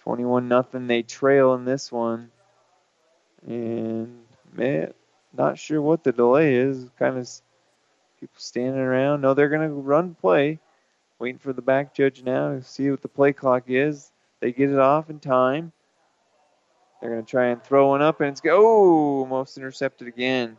21 0.03 0.47
nothing. 0.47 0.87
They 0.87 1.01
trail 1.01 1.53
in 1.53 1.65
this 1.65 1.91
one. 1.91 2.29
And 3.47 4.23
man, 4.53 4.93
not 5.35 5.57
sure 5.57 5.81
what 5.81 6.03
the 6.03 6.11
delay 6.11 6.55
is. 6.55 6.87
Kind 6.99 7.17
of 7.17 7.29
people 8.19 8.35
standing 8.37 8.81
around. 8.81 9.21
No, 9.21 9.33
they're 9.33 9.49
going 9.49 9.67
to 9.67 9.73
run 9.73 10.15
play. 10.15 10.59
Waiting 11.19 11.39
for 11.39 11.53
the 11.53 11.61
back 11.61 11.93
judge 11.93 12.21
now 12.21 12.49
to 12.49 12.61
see 12.63 12.91
what 12.91 13.01
the 13.01 13.07
play 13.07 13.31
clock 13.31 13.63
is. 13.67 14.11
They 14.41 14.51
get 14.51 14.69
it 14.69 14.79
off 14.79 15.09
in 15.09 15.19
time. 15.19 15.71
They're 16.99 17.11
going 17.11 17.23
to 17.23 17.29
try 17.29 17.47
and 17.47 17.63
throw 17.63 17.89
one 17.89 18.01
up, 18.01 18.19
and 18.19 18.29
it's 18.29 18.41
go. 18.41 18.57
Oh, 18.57 19.19
almost 19.19 19.57
intercepted 19.57 20.07
again. 20.07 20.57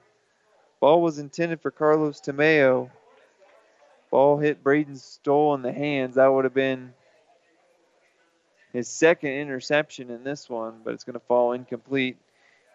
Ball 0.81 1.03
was 1.03 1.19
intended 1.19 1.61
for 1.61 1.71
Carlos 1.71 2.21
Tamayo. 2.21 2.91
Ball 4.11 4.39
hit 4.39 4.63
Braden 4.63 4.97
Stoll 4.97 5.55
in 5.55 5.63
the 5.63 5.73
hands. 5.73 6.15
That 6.15 6.29
would 6.29 6.45
have 6.45 6.55
been 6.55 6.95
his 8.75 8.89
second 8.89 9.31
interception 9.31 10.11
in 10.11 10.25
this 10.25 10.51
one, 10.51 10.81
but 10.85 10.95
it's 10.95 11.05
going 11.05 11.15
to 11.15 11.21
fall 11.21 11.53
incomplete. 11.53 12.17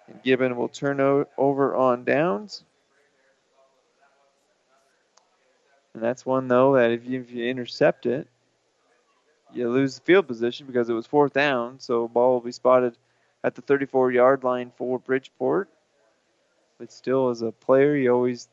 And 0.08 0.24
Gibbon 0.24 0.56
will 0.56 0.70
turn 0.70 1.02
over 1.38 1.76
on 1.76 2.06
downs. 2.06 2.64
And 5.94 6.02
that's 6.02 6.26
one, 6.26 6.48
though, 6.48 6.76
that 6.76 6.92
if 6.92 7.06
you, 7.06 7.20
if 7.20 7.32
you 7.32 7.46
intercept 7.46 8.06
it, 8.06 8.30
you 9.54 9.70
lose 9.70 9.96
the 9.96 10.02
field 10.02 10.26
position 10.26 10.68
because 10.68 10.90
it 10.90 10.94
was 10.94 11.06
fourth 11.06 11.34
down. 11.34 11.82
So 11.82 12.08
ball 12.08 12.32
will 12.34 12.42
be 12.42 12.54
spotted 12.54 12.96
at 13.44 13.56
the 13.56 13.62
34 13.62 14.14
yard 14.14 14.46
line 14.46 14.72
for 14.78 15.00
Bridgeport. 15.00 15.68
But 16.78 16.94
still, 16.94 17.28
as 17.30 17.42
a 17.42 17.52
player, 17.52 17.94
you 17.94 18.14
always 18.14 18.48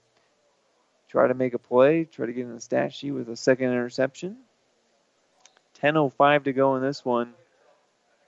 try 1.09 1.29
to 1.29 1.35
make 1.35 1.55
a 1.55 1.61
play, 1.61 2.07
try 2.07 2.27
to 2.27 2.33
get 2.33 2.47
in 2.47 2.55
the 2.55 2.61
stat 2.61 2.93
sheet 2.93 3.13
with 3.13 3.29
a 3.29 3.37
second 3.37 3.67
interception. 3.67 4.37
10.05 5.83 6.45
to 6.45 6.53
go 6.53 6.77
in 6.77 6.83
this 6.83 7.05
one. 7.05 7.35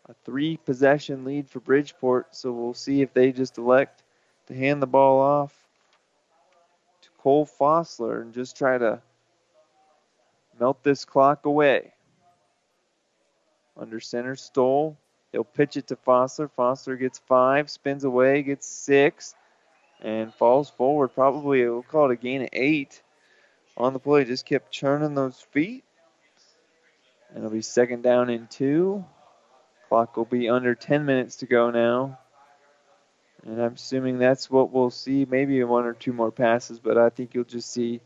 A 0.08 0.14
three 0.24 0.56
possession 0.56 1.24
lead 1.24 1.48
for 1.48 1.60
Bridgeport, 1.60 2.34
so 2.34 2.52
we'll 2.52 2.74
see 2.74 3.02
if 3.02 3.12
they 3.12 3.32
just 3.32 3.58
elect 3.58 4.02
to 4.46 4.54
hand 4.54 4.80
the 4.80 4.86
ball 4.86 5.20
off 5.20 5.54
to 7.02 7.08
Cole 7.18 7.46
Fossler 7.46 8.22
and 8.22 8.32
just 8.32 8.56
try 8.56 8.78
to 8.78 9.02
melt 10.58 10.82
this 10.82 11.04
clock 11.04 11.44
away. 11.46 11.92
Under 13.76 14.00
center, 14.00 14.34
Stoll. 14.34 14.96
He'll 15.32 15.44
pitch 15.44 15.76
it 15.76 15.88
to 15.88 15.96
Fossler. 15.96 16.50
Fossler 16.58 16.98
gets 16.98 17.18
five, 17.18 17.70
spins 17.70 18.04
away, 18.04 18.42
gets 18.42 18.66
six, 18.66 19.34
and 20.00 20.32
falls 20.34 20.70
forward. 20.70 21.08
Probably, 21.08 21.68
we'll 21.68 21.82
call 21.82 22.10
it 22.10 22.14
a 22.14 22.16
gain 22.16 22.42
of 22.42 22.48
eight 22.52 23.02
on 23.76 23.92
the 23.92 23.98
play. 23.98 24.24
Just 24.24 24.46
kept 24.46 24.72
churning 24.72 25.14
those 25.14 25.38
feet. 25.38 25.84
And 27.28 27.38
it'll 27.38 27.50
be 27.50 27.62
second 27.62 28.02
down 28.02 28.30
in 28.30 28.46
two. 28.46 29.04
Clock 29.88 30.16
will 30.16 30.24
be 30.24 30.48
under 30.48 30.74
10 30.74 31.04
minutes 31.04 31.36
to 31.36 31.46
go 31.46 31.70
now. 31.70 32.18
And 33.44 33.60
I'm 33.60 33.74
assuming 33.74 34.18
that's 34.18 34.50
what 34.50 34.72
we'll 34.72 34.90
see. 34.90 35.24
Maybe 35.24 35.62
one 35.64 35.84
or 35.84 35.94
two 35.94 36.12
more 36.12 36.32
passes, 36.32 36.78
but 36.78 36.98
I 36.98 37.10
think 37.10 37.34
you'll 37.34 37.44
just 37.44 37.70
see 37.70 38.00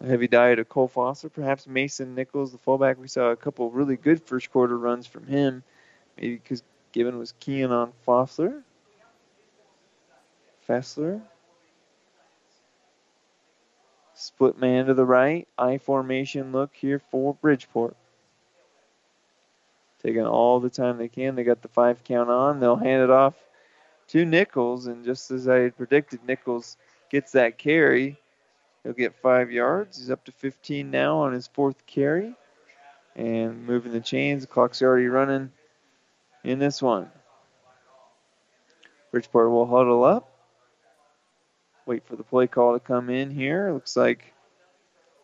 a 0.00 0.06
heavy 0.06 0.28
diet 0.28 0.58
of 0.58 0.68
Cole 0.68 0.88
Fossler, 0.88 1.32
perhaps 1.32 1.66
Mason 1.66 2.14
Nichols, 2.14 2.52
the 2.52 2.58
fullback. 2.58 2.98
We 2.98 3.08
saw 3.08 3.30
a 3.30 3.36
couple 3.36 3.70
really 3.70 3.96
good 3.96 4.22
first 4.22 4.50
quarter 4.50 4.76
runs 4.76 5.06
from 5.06 5.26
him, 5.26 5.62
maybe 6.16 6.34
because 6.36 6.62
Gibbon 6.92 7.18
was 7.18 7.32
keying 7.38 7.72
on 7.72 7.92
Foster. 8.04 8.62
Fossler. 10.68 11.20
Split 14.14 14.58
man 14.58 14.86
to 14.86 14.94
the 14.94 15.04
right. 15.04 15.46
I 15.58 15.78
formation 15.78 16.52
look 16.52 16.74
here 16.74 16.98
for 17.10 17.34
Bridgeport. 17.34 17.96
Taking 20.06 20.24
all 20.24 20.60
the 20.60 20.70
time 20.70 20.98
they 20.98 21.08
can. 21.08 21.34
They 21.34 21.42
got 21.42 21.62
the 21.62 21.68
five 21.68 22.04
count 22.04 22.30
on. 22.30 22.60
They'll 22.60 22.76
hand 22.76 23.02
it 23.02 23.10
off 23.10 23.34
to 24.10 24.24
Nichols, 24.24 24.86
and 24.86 25.04
just 25.04 25.32
as 25.32 25.48
I 25.48 25.56
had 25.56 25.76
predicted, 25.76 26.20
Nichols 26.24 26.76
gets 27.10 27.32
that 27.32 27.58
carry. 27.58 28.16
He'll 28.84 28.92
get 28.92 29.16
five 29.16 29.50
yards. 29.50 29.98
He's 29.98 30.12
up 30.12 30.24
to 30.26 30.30
15 30.30 30.92
now 30.92 31.18
on 31.18 31.32
his 31.32 31.48
fourth 31.48 31.84
carry. 31.86 32.36
And 33.16 33.66
moving 33.66 33.90
the 33.90 34.00
chains. 34.00 34.42
The 34.42 34.46
clock's 34.46 34.80
already 34.80 35.08
running 35.08 35.50
in 36.44 36.60
this 36.60 36.80
one. 36.80 37.10
Bridgeport 39.10 39.50
will 39.50 39.66
huddle 39.66 40.04
up. 40.04 40.30
Wait 41.84 42.06
for 42.06 42.14
the 42.14 42.22
play 42.22 42.46
call 42.46 42.74
to 42.74 42.78
come 42.78 43.10
in 43.10 43.32
here. 43.32 43.72
Looks 43.72 43.96
like 43.96 44.32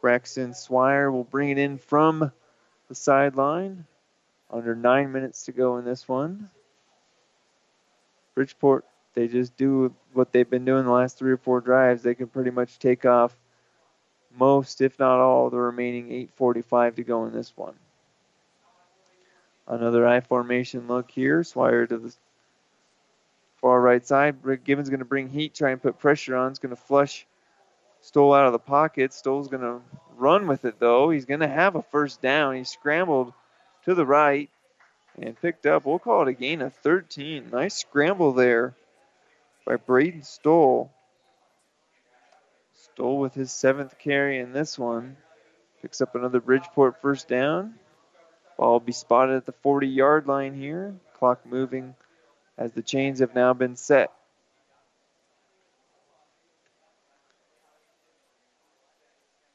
Braxton 0.00 0.54
Swire 0.54 1.12
will 1.12 1.22
bring 1.22 1.50
it 1.50 1.58
in 1.58 1.78
from 1.78 2.32
the 2.88 2.94
sideline. 2.96 3.86
Under 4.52 4.74
nine 4.74 5.12
minutes 5.12 5.44
to 5.44 5.52
go 5.52 5.78
in 5.78 5.84
this 5.84 6.06
one. 6.06 6.50
Bridgeport, 8.34 8.84
they 9.14 9.28
just 9.28 9.56
do 9.56 9.94
what 10.12 10.32
they've 10.32 10.48
been 10.48 10.64
doing 10.64 10.84
the 10.84 10.90
last 10.90 11.18
three 11.18 11.32
or 11.32 11.36
four 11.36 11.60
drives. 11.60 12.02
They 12.02 12.14
can 12.14 12.26
pretty 12.26 12.50
much 12.50 12.78
take 12.78 13.04
off 13.04 13.34
most, 14.38 14.80
if 14.80 14.98
not 14.98 15.20
all, 15.20 15.50
the 15.50 15.58
remaining 15.58 16.10
8:45 16.10 16.96
to 16.96 17.04
go 17.04 17.26
in 17.26 17.32
this 17.32 17.56
one. 17.56 17.74
Another 19.66 20.06
I 20.06 20.20
formation 20.20 20.88
look 20.88 21.10
here. 21.10 21.44
Swire 21.44 21.86
to 21.86 21.98
the 21.98 22.14
far 23.60 23.80
right 23.80 24.04
side. 24.04 24.36
Rick 24.42 24.64
Gibbons 24.64 24.88
going 24.88 24.98
to 24.98 25.04
bring 25.04 25.28
heat, 25.28 25.54
try 25.54 25.70
and 25.70 25.82
put 25.82 25.98
pressure 25.98 26.36
on. 26.36 26.50
He's 26.50 26.58
going 26.58 26.74
to 26.74 26.82
flush 26.82 27.26
Stoll 28.02 28.34
out 28.34 28.46
of 28.46 28.52
the 28.52 28.58
pocket. 28.58 29.12
Stoll's 29.12 29.46
going 29.46 29.62
to 29.62 29.80
run 30.16 30.48
with 30.48 30.64
it 30.64 30.80
though. 30.80 31.10
He's 31.10 31.24
going 31.24 31.40
to 31.40 31.48
have 31.48 31.76
a 31.76 31.82
first 31.82 32.20
down. 32.20 32.56
He 32.56 32.64
scrambled 32.64 33.32
to 33.84 33.94
the 33.94 34.06
right 34.06 34.50
and 35.20 35.40
picked 35.40 35.66
up. 35.66 35.84
We'll 35.84 35.98
call 35.98 36.22
it 36.22 36.28
a 36.28 36.32
gain 36.32 36.62
of 36.62 36.74
13. 36.74 37.50
Nice 37.50 37.74
scramble 37.74 38.32
there 38.32 38.74
by 39.66 39.76
Braden 39.76 40.22
Stoll. 40.22 40.90
Stoll 42.74 43.18
with 43.18 43.34
his 43.34 43.52
seventh 43.52 43.98
carry 43.98 44.38
in 44.38 44.52
this 44.52 44.78
one. 44.78 45.16
Picks 45.80 46.00
up 46.00 46.14
another 46.14 46.40
Bridgeport 46.40 47.00
first 47.00 47.28
down. 47.28 47.74
Ball 48.56 48.72
will 48.72 48.80
be 48.80 48.92
spotted 48.92 49.36
at 49.36 49.46
the 49.46 49.52
40 49.52 49.88
yard 49.88 50.26
line 50.26 50.54
here. 50.54 50.94
Clock 51.18 51.44
moving 51.46 51.94
as 52.58 52.72
the 52.72 52.82
chains 52.82 53.20
have 53.20 53.34
now 53.34 53.52
been 53.52 53.76
set. 53.76 54.12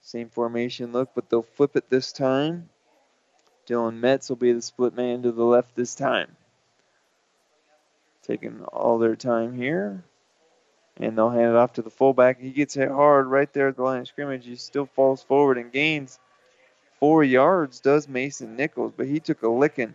Same 0.02 0.30
formation 0.30 0.94
look, 0.94 1.12
but 1.14 1.30
they'll 1.30 1.42
flip 1.42 1.76
it 1.76 1.90
this 1.90 2.14
time. 2.14 2.70
Dylan 3.68 3.96
Metz 3.96 4.30
will 4.30 4.38
be 4.38 4.54
the 4.54 4.62
split 4.62 4.96
man 4.96 5.24
to 5.24 5.32
the 5.32 5.44
left 5.44 5.76
this 5.76 5.94
time. 5.94 6.36
Taking 8.24 8.64
all 8.64 8.98
their 8.98 9.16
time 9.16 9.56
here. 9.56 10.04
And 10.98 11.18
they'll 11.18 11.30
hand 11.30 11.52
it 11.52 11.56
off 11.56 11.74
to 11.74 11.82
the 11.82 11.90
fullback. 11.90 12.40
He 12.40 12.50
gets 12.50 12.74
hit 12.74 12.90
hard 12.90 13.28
right 13.28 13.52
there 13.54 13.68
at 13.68 13.76
the 13.76 13.84
line 13.84 14.02
of 14.02 14.08
scrimmage. 14.08 14.46
He 14.46 14.56
still 14.56 14.88
falls 14.88 15.22
forward 15.22 15.58
and 15.58 15.72
gains 15.72 16.18
four 17.00 17.24
yards, 17.24 17.80
does 17.80 18.08
Mason 18.08 18.56
Nichols, 18.56 18.94
but 18.96 19.06
he 19.06 19.20
took 19.20 19.44
a 19.44 19.48
licking 19.48 19.94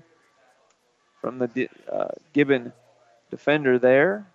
from 1.21 1.39
the 1.39 1.69
uh, 1.91 2.09
Gibbon 2.33 2.73
defender 3.31 3.79
there. 3.79 4.27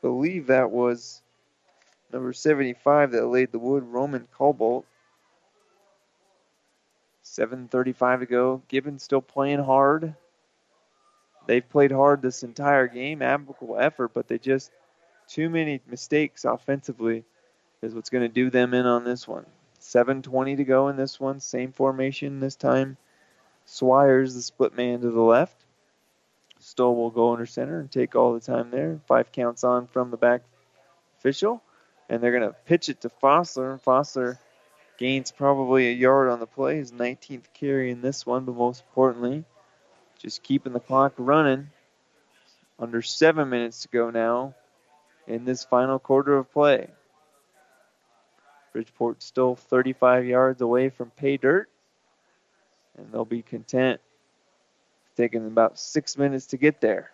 believe 0.00 0.48
that 0.48 0.70
was 0.70 1.22
number 2.12 2.32
75 2.32 3.12
that 3.12 3.26
laid 3.26 3.52
the 3.52 3.58
wood, 3.58 3.84
Roman 3.84 4.26
Colbert. 4.36 4.84
7.35 7.32 8.20
to 8.20 8.26
go. 8.26 8.62
Gibbon 8.68 8.98
still 8.98 9.22
playing 9.22 9.64
hard. 9.64 10.14
They've 11.46 11.66
played 11.66 11.90
hard 11.90 12.20
this 12.20 12.42
entire 12.42 12.86
game, 12.86 13.22
admirable 13.22 13.78
effort, 13.78 14.12
but 14.12 14.28
they 14.28 14.38
just 14.38 14.70
too 15.28 15.48
many 15.48 15.80
mistakes 15.88 16.44
offensively 16.44 17.24
is 17.80 17.94
what's 17.94 18.10
going 18.10 18.22
to 18.22 18.28
do 18.28 18.50
them 18.50 18.74
in 18.74 18.84
on 18.84 19.04
this 19.04 19.26
one. 19.26 19.46
7.20 19.80 20.58
to 20.58 20.64
go 20.64 20.88
in 20.88 20.96
this 20.96 21.18
one. 21.18 21.40
Same 21.40 21.72
formation 21.72 22.38
this 22.38 22.54
time. 22.54 22.96
Swires 23.66 24.34
the 24.34 24.42
split 24.42 24.76
man 24.76 25.00
to 25.00 25.10
the 25.10 25.20
left. 25.20 25.56
Stoll 26.60 26.94
will 26.94 27.10
go 27.10 27.32
under 27.32 27.46
center 27.46 27.80
and 27.80 27.90
take 27.90 28.14
all 28.14 28.34
the 28.34 28.40
time 28.40 28.70
there. 28.70 29.00
Five 29.08 29.32
counts 29.32 29.64
on 29.64 29.86
from 29.88 30.10
the 30.10 30.16
back 30.16 30.42
official. 31.18 31.62
And 32.08 32.22
they're 32.22 32.38
going 32.38 32.48
to 32.48 32.56
pitch 32.66 32.88
it 32.88 33.00
to 33.00 33.08
Fossler. 33.08 33.72
And 33.72 33.82
Fossler 33.82 34.38
gains 34.98 35.32
probably 35.32 35.88
a 35.88 35.92
yard 35.92 36.28
on 36.28 36.40
the 36.40 36.46
play. 36.46 36.76
His 36.76 36.92
19th 36.92 37.46
carry 37.54 37.90
in 37.90 38.02
this 38.02 38.26
one, 38.26 38.44
but 38.44 38.54
most 38.54 38.82
importantly, 38.88 39.44
just 40.18 40.42
keeping 40.42 40.72
the 40.72 40.80
clock 40.80 41.14
running. 41.18 41.70
Under 42.78 43.02
seven 43.02 43.48
minutes 43.48 43.82
to 43.82 43.88
go 43.88 44.10
now 44.10 44.54
in 45.26 45.44
this 45.44 45.64
final 45.64 45.98
quarter 45.98 46.36
of 46.36 46.50
play. 46.52 46.88
Bridgeport 48.72 49.22
still 49.22 49.54
35 49.54 50.24
yards 50.26 50.60
away 50.62 50.88
from 50.88 51.10
pay 51.10 51.36
dirt, 51.36 51.68
and 52.96 53.12
they'll 53.12 53.24
be 53.24 53.42
content. 53.42 54.00
taking 55.16 55.46
about 55.46 55.78
six 55.78 56.16
minutes 56.16 56.46
to 56.46 56.56
get 56.56 56.80
there. 56.80 57.10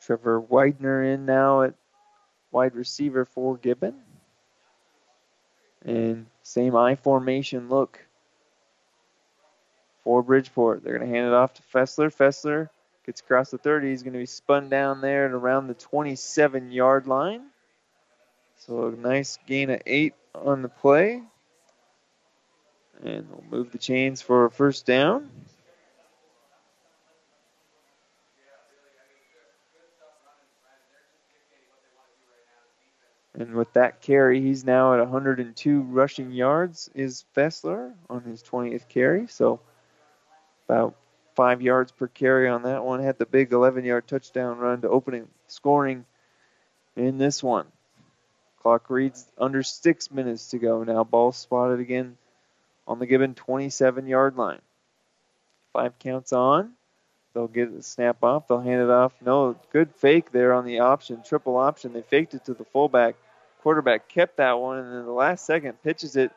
Trevor 0.00 0.38
Widener 0.40 1.02
in 1.02 1.26
now 1.26 1.62
at 1.62 1.74
wide 2.54 2.74
receiver 2.74 3.26
for 3.26 3.58
Gibbon. 3.58 3.94
And 5.84 6.26
same 6.42 6.74
I 6.76 6.94
formation 6.94 7.68
look 7.68 8.02
for 10.04 10.22
Bridgeport. 10.22 10.82
They're 10.82 10.98
going 10.98 11.10
to 11.10 11.14
hand 11.14 11.28
it 11.28 11.34
off 11.34 11.52
to 11.54 11.62
Fossler. 11.62 12.14
Fossler 12.14 12.70
Gets 13.06 13.20
across 13.20 13.50
the 13.50 13.58
30. 13.58 13.90
He's 13.90 14.02
going 14.02 14.14
to 14.14 14.18
be 14.18 14.26
spun 14.26 14.70
down 14.70 15.02
there 15.02 15.26
at 15.26 15.32
around 15.32 15.66
the 15.66 15.74
27 15.74 16.72
yard 16.72 17.06
line. 17.06 17.42
So 18.56 18.88
a 18.88 18.92
nice 18.92 19.38
gain 19.46 19.68
of 19.68 19.82
eight 19.84 20.14
on 20.34 20.62
the 20.62 20.70
play. 20.70 21.20
And 23.02 23.28
we'll 23.28 23.44
move 23.50 23.72
the 23.72 23.78
chains 23.78 24.22
for 24.22 24.46
a 24.46 24.50
first 24.50 24.86
down. 24.86 25.28
And 33.36 33.54
with 33.54 33.72
that 33.72 34.00
carry, 34.00 34.40
he's 34.40 34.64
now 34.64 34.94
at 34.94 35.00
102 35.00 35.80
rushing 35.80 36.30
yards, 36.30 36.88
is 36.94 37.24
Fossler 37.36 37.92
on 38.08 38.22
his 38.22 38.42
20th 38.42 38.88
carry. 38.88 39.26
So 39.26 39.60
about 40.68 40.94
five 41.34 41.60
yards 41.60 41.90
per 41.90 42.06
carry 42.06 42.48
on 42.48 42.62
that 42.62 42.84
one. 42.84 43.02
Had 43.02 43.18
the 43.18 43.26
big 43.26 43.52
11 43.52 43.84
yard 43.84 44.06
touchdown 44.06 44.58
run 44.58 44.82
to 44.82 44.88
opening 44.88 45.28
scoring 45.48 46.04
in 46.96 47.18
this 47.18 47.42
one. 47.42 47.66
Clock 48.62 48.88
reads 48.88 49.26
under 49.36 49.62
six 49.62 50.10
minutes 50.10 50.50
to 50.50 50.58
go 50.58 50.84
now. 50.84 51.04
Ball 51.04 51.32
spotted 51.32 51.80
again 51.80 52.16
on 52.86 52.98
the 52.98 53.06
given 53.06 53.34
27 53.34 54.06
yard 54.06 54.36
line. 54.36 54.60
Five 55.72 55.98
counts 55.98 56.32
on. 56.32 56.72
They'll 57.34 57.48
get 57.48 57.74
the 57.74 57.82
snap 57.82 58.22
off. 58.22 58.46
They'll 58.46 58.60
hand 58.60 58.80
it 58.80 58.90
off. 58.90 59.12
No, 59.20 59.56
good 59.72 59.92
fake 59.96 60.30
there 60.30 60.54
on 60.54 60.64
the 60.64 60.78
option, 60.78 61.22
triple 61.24 61.56
option. 61.56 61.92
They 61.92 62.02
faked 62.02 62.34
it 62.34 62.44
to 62.44 62.54
the 62.54 62.64
fullback. 62.64 63.16
Quarterback 63.64 64.10
kept 64.10 64.36
that 64.36 64.60
one, 64.60 64.76
and 64.76 64.92
then 64.94 65.06
the 65.06 65.10
last 65.10 65.46
second 65.46 65.82
pitches 65.82 66.16
it 66.16 66.30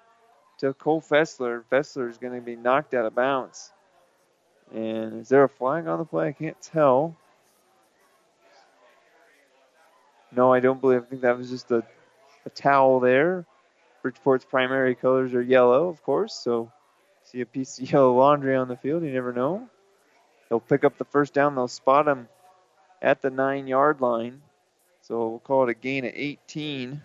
to 0.60 0.74
Cole 0.74 1.02
Fossler. 1.02 1.62
Fossler 1.70 2.10
is 2.10 2.18
going 2.18 2.34
to 2.34 2.40
be 2.40 2.56
knocked 2.56 2.94
out 2.94 3.06
of 3.06 3.14
bounds. 3.14 3.70
And 4.74 5.20
is 5.20 5.28
there 5.28 5.44
a 5.44 5.50
flag 5.50 5.88
on 5.88 6.00
the 6.00 6.06
play? 6.06 6.30
I 6.30 6.32
can't 6.32 6.56
tell. 6.62 7.18
No, 10.32 10.54
I 10.54 10.62
don't 10.62 10.80
believe. 10.80 11.02
I 11.02 11.06
think 11.06 11.24
that 11.24 11.38
was 11.38 11.50
just 11.50 11.70
a, 11.70 11.84
a 12.46 12.50
towel 12.50 13.02
there. 13.02 13.46
Bridgeport's 14.06 14.46
primary 14.46 14.96
colors 14.96 15.34
are 15.34 15.42
yellow, 15.42 15.90
of 15.90 16.02
course. 16.04 16.34
So 16.34 16.72
see 17.24 17.42
a 17.42 17.46
piece 17.46 17.78
of 17.78 17.92
yellow 17.92 18.16
laundry 18.16 18.56
on 18.56 18.70
the 18.70 18.78
field. 18.78 19.04
You 19.04 19.12
never 19.12 19.34
know. 19.34 19.68
They'll 20.48 20.62
pick 20.62 20.86
up 20.86 20.98
the 20.98 21.04
first 21.04 21.34
down. 21.34 21.56
They'll 21.56 21.68
spot 21.68 22.08
him 22.08 22.30
at 23.02 23.22
the 23.22 23.30
nine 23.30 23.68
yard 23.68 24.00
line. 24.00 24.44
So 25.02 25.28
we'll 25.28 25.40
call 25.40 25.64
it 25.64 25.72
a 25.72 25.74
gain 25.74 26.06
of 26.06 26.14
18 26.16 27.02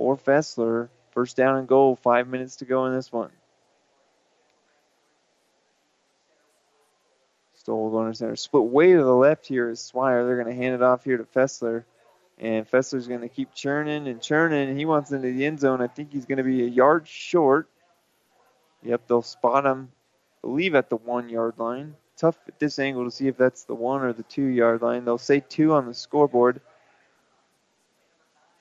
for 0.00 0.16
Fossler. 0.16 0.88
First 1.10 1.36
down 1.36 1.58
and 1.58 1.68
goal. 1.68 1.94
Five 1.94 2.26
minutes 2.26 2.56
to 2.56 2.64
go 2.64 2.86
in 2.86 2.94
this 2.94 3.12
one. 3.12 3.28
Stoll 7.52 7.90
going 7.90 8.10
to 8.10 8.16
center. 8.16 8.34
Split 8.34 8.62
way 8.62 8.94
to 8.94 9.02
the 9.02 9.14
left 9.14 9.46
here 9.46 9.68
is 9.68 9.78
Swire. 9.78 10.24
They're 10.24 10.42
going 10.42 10.56
to 10.56 10.62
hand 10.62 10.74
it 10.74 10.80
off 10.80 11.04
here 11.04 11.18
to 11.18 11.24
Fossler. 11.24 11.84
And 12.38 12.66
Fossler's 12.66 13.08
going 13.08 13.20
to 13.20 13.28
keep 13.28 13.52
churning 13.54 14.08
and 14.08 14.22
churning. 14.22 14.74
He 14.78 14.86
wants 14.86 15.12
into 15.12 15.30
the 15.30 15.44
end 15.44 15.60
zone. 15.60 15.82
I 15.82 15.86
think 15.86 16.10
he's 16.10 16.24
going 16.24 16.38
to 16.38 16.44
be 16.44 16.62
a 16.62 16.68
yard 16.68 17.06
short. 17.06 17.68
Yep, 18.82 19.02
they'll 19.06 19.20
spot 19.20 19.66
him, 19.66 19.92
I 20.42 20.48
believe, 20.48 20.74
at 20.74 20.88
the 20.88 20.96
one 20.96 21.28
yard 21.28 21.58
line. 21.58 21.94
Tough 22.16 22.38
at 22.48 22.58
this 22.58 22.78
angle 22.78 23.04
to 23.04 23.10
see 23.10 23.28
if 23.28 23.36
that's 23.36 23.64
the 23.64 23.74
one 23.74 24.00
or 24.00 24.14
the 24.14 24.22
two 24.22 24.46
yard 24.46 24.80
line. 24.80 25.04
They'll 25.04 25.18
say 25.18 25.40
two 25.40 25.74
on 25.74 25.84
the 25.84 25.92
scoreboard. 25.92 26.62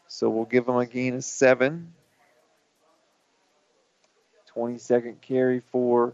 So 0.09 0.27
we'll 0.27 0.45
give 0.45 0.67
him 0.67 0.75
a 0.75 0.87
gain 0.87 1.13
of 1.13 1.23
seven. 1.23 1.93
20 4.47 4.79
second 4.79 5.21
carry 5.21 5.61
for 5.71 6.13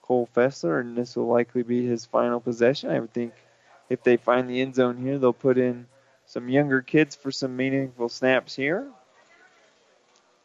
Cole 0.00 0.26
Fossler, 0.34 0.80
and 0.80 0.96
this 0.96 1.14
will 1.14 1.28
likely 1.28 1.62
be 1.62 1.86
his 1.86 2.06
final 2.06 2.40
possession. 2.40 2.90
I 2.90 2.98
would 2.98 3.12
think 3.12 3.34
if 3.90 4.02
they 4.02 4.16
find 4.16 4.48
the 4.48 4.62
end 4.62 4.74
zone 4.74 4.96
here, 4.96 5.18
they'll 5.18 5.34
put 5.34 5.58
in 5.58 5.86
some 6.24 6.48
younger 6.48 6.80
kids 6.80 7.14
for 7.14 7.30
some 7.30 7.54
meaningful 7.54 8.08
snaps 8.08 8.56
here. 8.56 8.88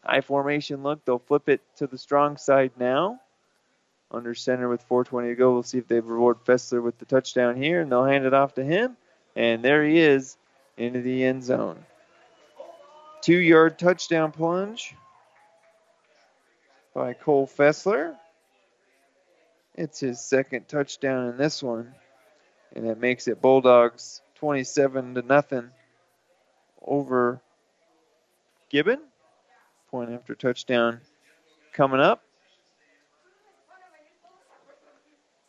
High 0.03 0.19
formation 0.19 0.83
look. 0.83 1.05
They'll 1.05 1.19
flip 1.19 1.47
it 1.47 1.61
to 1.77 1.87
the 1.87 1.97
strong 1.97 2.35
side 2.35 2.73
now. 2.77 3.21
Under 4.11 4.35
center 4.35 4.67
with 4.67 4.83
420 4.83 5.29
to 5.29 5.35
go. 5.35 5.53
We'll 5.53 5.63
see 5.63 5.77
if 5.77 5.87
they 5.87 6.01
reward 6.01 6.43
Fossler 6.45 6.83
with 6.83 6.97
the 6.97 7.05
touchdown 7.05 7.55
here, 7.55 7.79
and 7.79 7.89
they'll 7.89 8.03
hand 8.03 8.25
it 8.25 8.33
off 8.33 8.55
to 8.55 8.65
him. 8.65 8.97
And 9.33 9.63
there 9.63 9.85
he 9.85 9.97
is 9.97 10.35
into 10.75 11.01
the 11.01 11.23
end 11.23 11.45
zone. 11.45 11.85
Two 13.23 13.37
yard 13.37 13.79
touchdown 13.79 14.33
plunge 14.33 14.93
by 16.93 17.13
Cole 17.13 17.47
Fossler. 17.47 18.17
It's 19.75 20.01
his 20.01 20.19
second 20.19 20.67
touchdown 20.67 21.29
in 21.29 21.37
this 21.37 21.63
one, 21.63 21.95
and 22.75 22.85
it 22.85 22.99
makes 22.99 23.29
it 23.29 23.41
Bulldogs 23.41 24.21
27 24.39 25.15
to 25.15 25.21
nothing 25.21 25.69
over 26.85 27.39
Gibbon. 28.69 28.99
Point 29.89 30.11
after 30.11 30.35
touchdown 30.35 30.99
coming 31.71 32.01
up. 32.01 32.25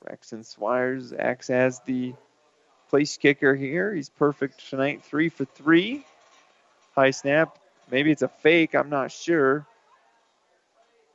Braxton 0.01 0.43
Swires 0.43 1.13
acts 1.19 1.51
as 1.51 1.81
the 1.81 2.15
place 2.89 3.17
kicker 3.17 3.57
here. 3.57 3.93
He's 3.93 4.11
perfect 4.11 4.71
tonight, 4.71 5.03
three 5.03 5.29
for 5.29 5.45
three. 5.45 6.07
High 6.95 7.11
snap. 7.11 7.59
Maybe 7.95 8.11
it's 8.11 8.23
a 8.23 8.29
fake. 8.29 8.75
I'm 8.75 8.91
not 8.91 9.13
sure. 9.13 9.69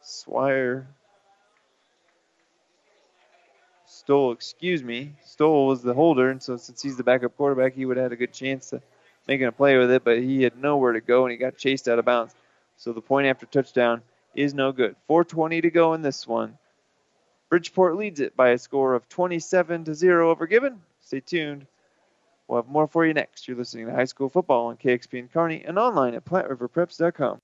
Swire 0.02 0.88
Stoll, 3.86 4.32
excuse 4.32 4.82
me. 4.82 5.12
Stoll 5.26 5.68
was 5.68 5.82
the 5.82 5.94
holder, 5.94 6.30
and 6.30 6.42
so 6.42 6.56
since 6.56 6.82
he's 6.82 6.96
the 6.96 7.04
backup 7.04 7.36
quarterback, 7.36 7.74
he 7.74 7.86
would 7.86 7.98
have 7.98 8.06
had 8.06 8.12
a 8.14 8.16
good 8.16 8.32
chance 8.32 8.70
to 8.70 8.82
making 9.28 9.48
a 9.48 9.52
play 9.52 9.78
with 9.78 9.92
it, 9.92 10.06
but 10.06 10.20
he 10.20 10.42
had 10.42 10.58
nowhere 10.58 10.94
to 10.94 11.02
go 11.02 11.26
and 11.26 11.34
he 11.34 11.38
got 11.38 11.58
chased 11.58 11.90
out 11.90 12.00
of 12.00 12.06
bounds. 12.06 12.34
So 12.78 12.94
the 12.94 13.02
point 13.02 13.28
after 13.28 13.46
touchdown 13.46 14.02
is 14.34 14.54
no 14.54 14.72
good. 14.72 14.96
4:20 15.10 15.62
to 15.64 15.70
go 15.70 15.96
in 15.96 16.02
this 16.02 16.26
one. 16.26 16.58
Bridgeport 17.50 17.98
leads 17.98 18.22
it 18.22 18.38
by 18.38 18.52
a 18.52 18.58
score 18.58 18.94
of 18.94 19.10
27 19.10 19.84
to 19.84 19.94
0 19.94 20.30
over 20.32 20.48
Gibbon. 20.48 20.82
Stay 21.02 21.20
tuned. 21.20 21.68
We'll 22.50 22.64
have 22.64 22.70
more 22.70 22.88
for 22.88 23.06
you 23.06 23.14
next. 23.14 23.48
You're 23.48 23.58
listening 23.58 23.86
to 23.86 23.94
High 23.94 24.06
School 24.06 24.28
Football 24.28 24.68
on 24.68 24.78
KXP 24.78 25.10
KXPN 25.10 25.32
Kearney 25.32 25.64
and 25.66 25.78
online 25.78 26.16
at 26.16 26.26
PlatteRiverPreps.com. 26.26 27.42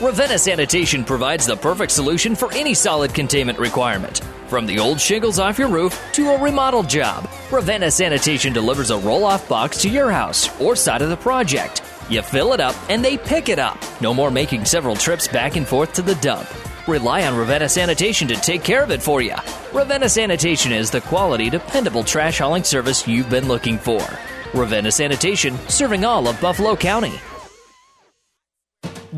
Ravenna 0.00 0.38
Sanitation 0.38 1.04
provides 1.04 1.44
the 1.44 1.56
perfect 1.56 1.92
solution 1.92 2.34
for 2.36 2.52
any 2.54 2.72
solid 2.72 3.12
containment 3.14 3.58
requirement. 3.58 4.20
From 4.46 4.66
the 4.66 4.78
old 4.78 5.00
shingles 5.00 5.38
off 5.38 5.58
your 5.58 5.68
roof 5.68 6.00
to 6.12 6.30
a 6.30 6.40
remodel 6.40 6.82
job, 6.84 7.28
Ravenna 7.50 7.90
Sanitation 7.90 8.52
delivers 8.52 8.90
a 8.90 8.98
roll 8.98 9.24
off 9.24 9.48
box 9.48 9.80
to 9.82 9.88
your 9.88 10.10
house 10.10 10.48
or 10.60 10.76
side 10.76 11.02
of 11.02 11.08
the 11.08 11.16
project. 11.16 11.82
You 12.08 12.22
fill 12.22 12.52
it 12.52 12.60
up 12.60 12.76
and 12.88 13.04
they 13.04 13.18
pick 13.18 13.48
it 13.48 13.58
up. 13.58 13.78
No 14.00 14.14
more 14.14 14.30
making 14.30 14.64
several 14.64 14.94
trips 14.94 15.26
back 15.26 15.56
and 15.56 15.66
forth 15.66 15.92
to 15.94 16.02
the 16.02 16.14
dump. 16.16 16.48
Rely 16.88 17.26
on 17.26 17.36
Ravenna 17.36 17.68
Sanitation 17.68 18.26
to 18.28 18.34
take 18.34 18.64
care 18.64 18.82
of 18.82 18.90
it 18.90 19.00
for 19.00 19.22
you. 19.22 19.36
Ravenna 19.72 20.08
Sanitation 20.08 20.72
is 20.72 20.90
the 20.90 21.00
quality, 21.00 21.48
dependable 21.48 22.02
trash 22.02 22.38
hauling 22.38 22.64
service 22.64 23.06
you've 23.06 23.30
been 23.30 23.46
looking 23.46 23.78
for. 23.78 24.04
Ravenna 24.52 24.90
Sanitation, 24.90 25.56
serving 25.68 26.04
all 26.04 26.26
of 26.26 26.40
Buffalo 26.40 26.74
County. 26.74 27.12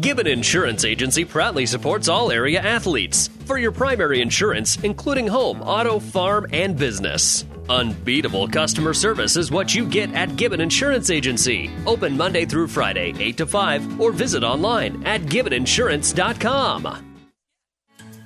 Gibbon 0.01 0.27
Insurance 0.27 0.85
Agency 0.85 1.24
proudly 1.24 1.65
supports 1.66 2.09
all 2.09 2.32
area 2.32 2.61
athletes 2.61 3.31
for 3.47 3.59
your 3.59 3.70
primary 3.70 4.20
insurance, 4.20 4.77
including 4.82 5.27
home, 5.27 5.62
auto, 5.62 6.01
farm, 6.01 6.47
and 6.53 6.77
business. 6.77 7.45
Unbeatable 7.69 8.49
customer 8.49 8.93
service 8.93 9.36
is 9.36 9.51
what 9.51 9.74
you 9.74 9.86
get 9.86 10.12
at 10.12 10.36
Gibbon 10.36 10.61
Insurance 10.61 11.11
Agency. 11.11 11.70
Open 11.86 12.16
Monday 12.16 12.45
through 12.45 12.69
Friday, 12.69 13.15
8 13.19 13.36
to 13.39 13.47
5, 13.47 14.01
or 14.01 14.12
visit 14.12 14.43
online 14.43 15.07
at 15.07 15.23
gibboninsurance.com. 15.23 17.14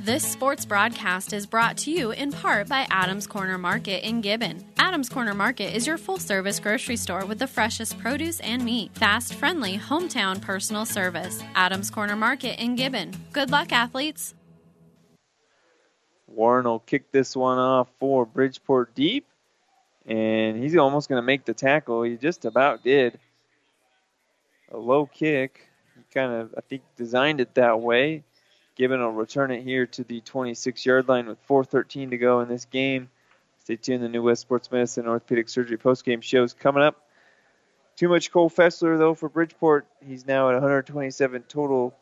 This 0.09 0.27
sports 0.27 0.65
broadcast 0.65 1.35
is 1.35 1.45
brought 1.45 1.77
to 1.81 1.91
you 1.91 2.13
in 2.13 2.33
part 2.33 2.67
by 2.67 2.87
Adams 2.91 3.27
Corner 3.27 3.59
Market 3.59 4.09
in 4.09 4.23
Gibbon. 4.23 4.65
Adams 4.79 5.11
Corner 5.11 5.35
Market 5.35 5.77
is 5.77 5.87
your 5.87 5.99
full 5.99 6.17
service 6.17 6.59
grocery 6.59 6.97
store 6.97 7.27
with 7.27 7.39
the 7.39 7.47
freshest 7.47 7.99
produce 7.99 8.41
and 8.41 8.65
meat, 8.65 8.91
fast, 8.95 9.35
friendly, 9.35 9.77
hometown 9.77 10.41
personal 10.41 10.87
service. 10.87 11.43
Adams 11.55 11.91
Corner 11.91 12.17
Market 12.17 12.59
in 12.59 12.75
Gibbon. 12.75 13.13
Good 13.35 13.51
luck, 13.51 13.71
athletes. 13.71 14.35
Warren 16.27 16.65
will 16.65 16.79
kick 16.79 17.13
this 17.13 17.37
one 17.37 17.59
off 17.59 17.89
for 18.01 18.25
Bridgeport 18.25 18.95
deep, 18.95 19.27
and 20.07 20.57
he's 20.57 20.75
almost 20.75 21.11
going 21.11 21.21
to 21.21 21.27
make 21.27 21.45
the 21.45 21.53
tackle. 21.53 22.03
He 22.03 22.17
just 22.17 22.47
about 22.47 22.83
did. 22.83 23.19
A 24.73 24.79
low 24.79 25.05
kick. 25.05 25.69
He 25.95 26.03
kind 26.15 26.33
of, 26.33 26.55
I 26.57 26.63
think, 26.63 26.81
designed 26.97 27.43
it 27.43 27.55
that 27.57 27.79
way. 27.83 28.25
Gibbon 28.79 29.01
will 29.01 29.13
return 29.13 29.51
it 29.51 29.63
here 29.63 29.87
to 29.87 30.05
the 30.05 30.21
26 30.21 30.87
yard 30.87 31.09
line 31.09 31.27
with 31.27 31.45
4.13 31.49 32.11
to 32.11 32.17
go 32.17 32.41
in 32.41 32.49
this 32.49 32.65
game. 32.65 33.11
Stay 33.59 33.75
tuned. 33.75 34.05
The 34.05 34.09
New 34.09 34.23
West 34.23 34.43
Sports 34.43 34.71
Medicine 34.71 35.09
Orthopedic 35.09 35.49
Surgery 35.49 35.77
postgame 35.77 36.23
shows 36.23 36.55
coming 36.55 36.85
up. 36.85 37.05
Too 37.97 38.09
much 38.09 38.31
Cole 38.31 38.49
Fossler, 38.49 38.97
though, 38.97 39.15
for 39.15 39.29
Bridgeport. 39.29 39.87
He's 40.07 40.25
now 40.25 40.49
at 40.49 40.55
127 40.55 41.43
total 41.49 41.93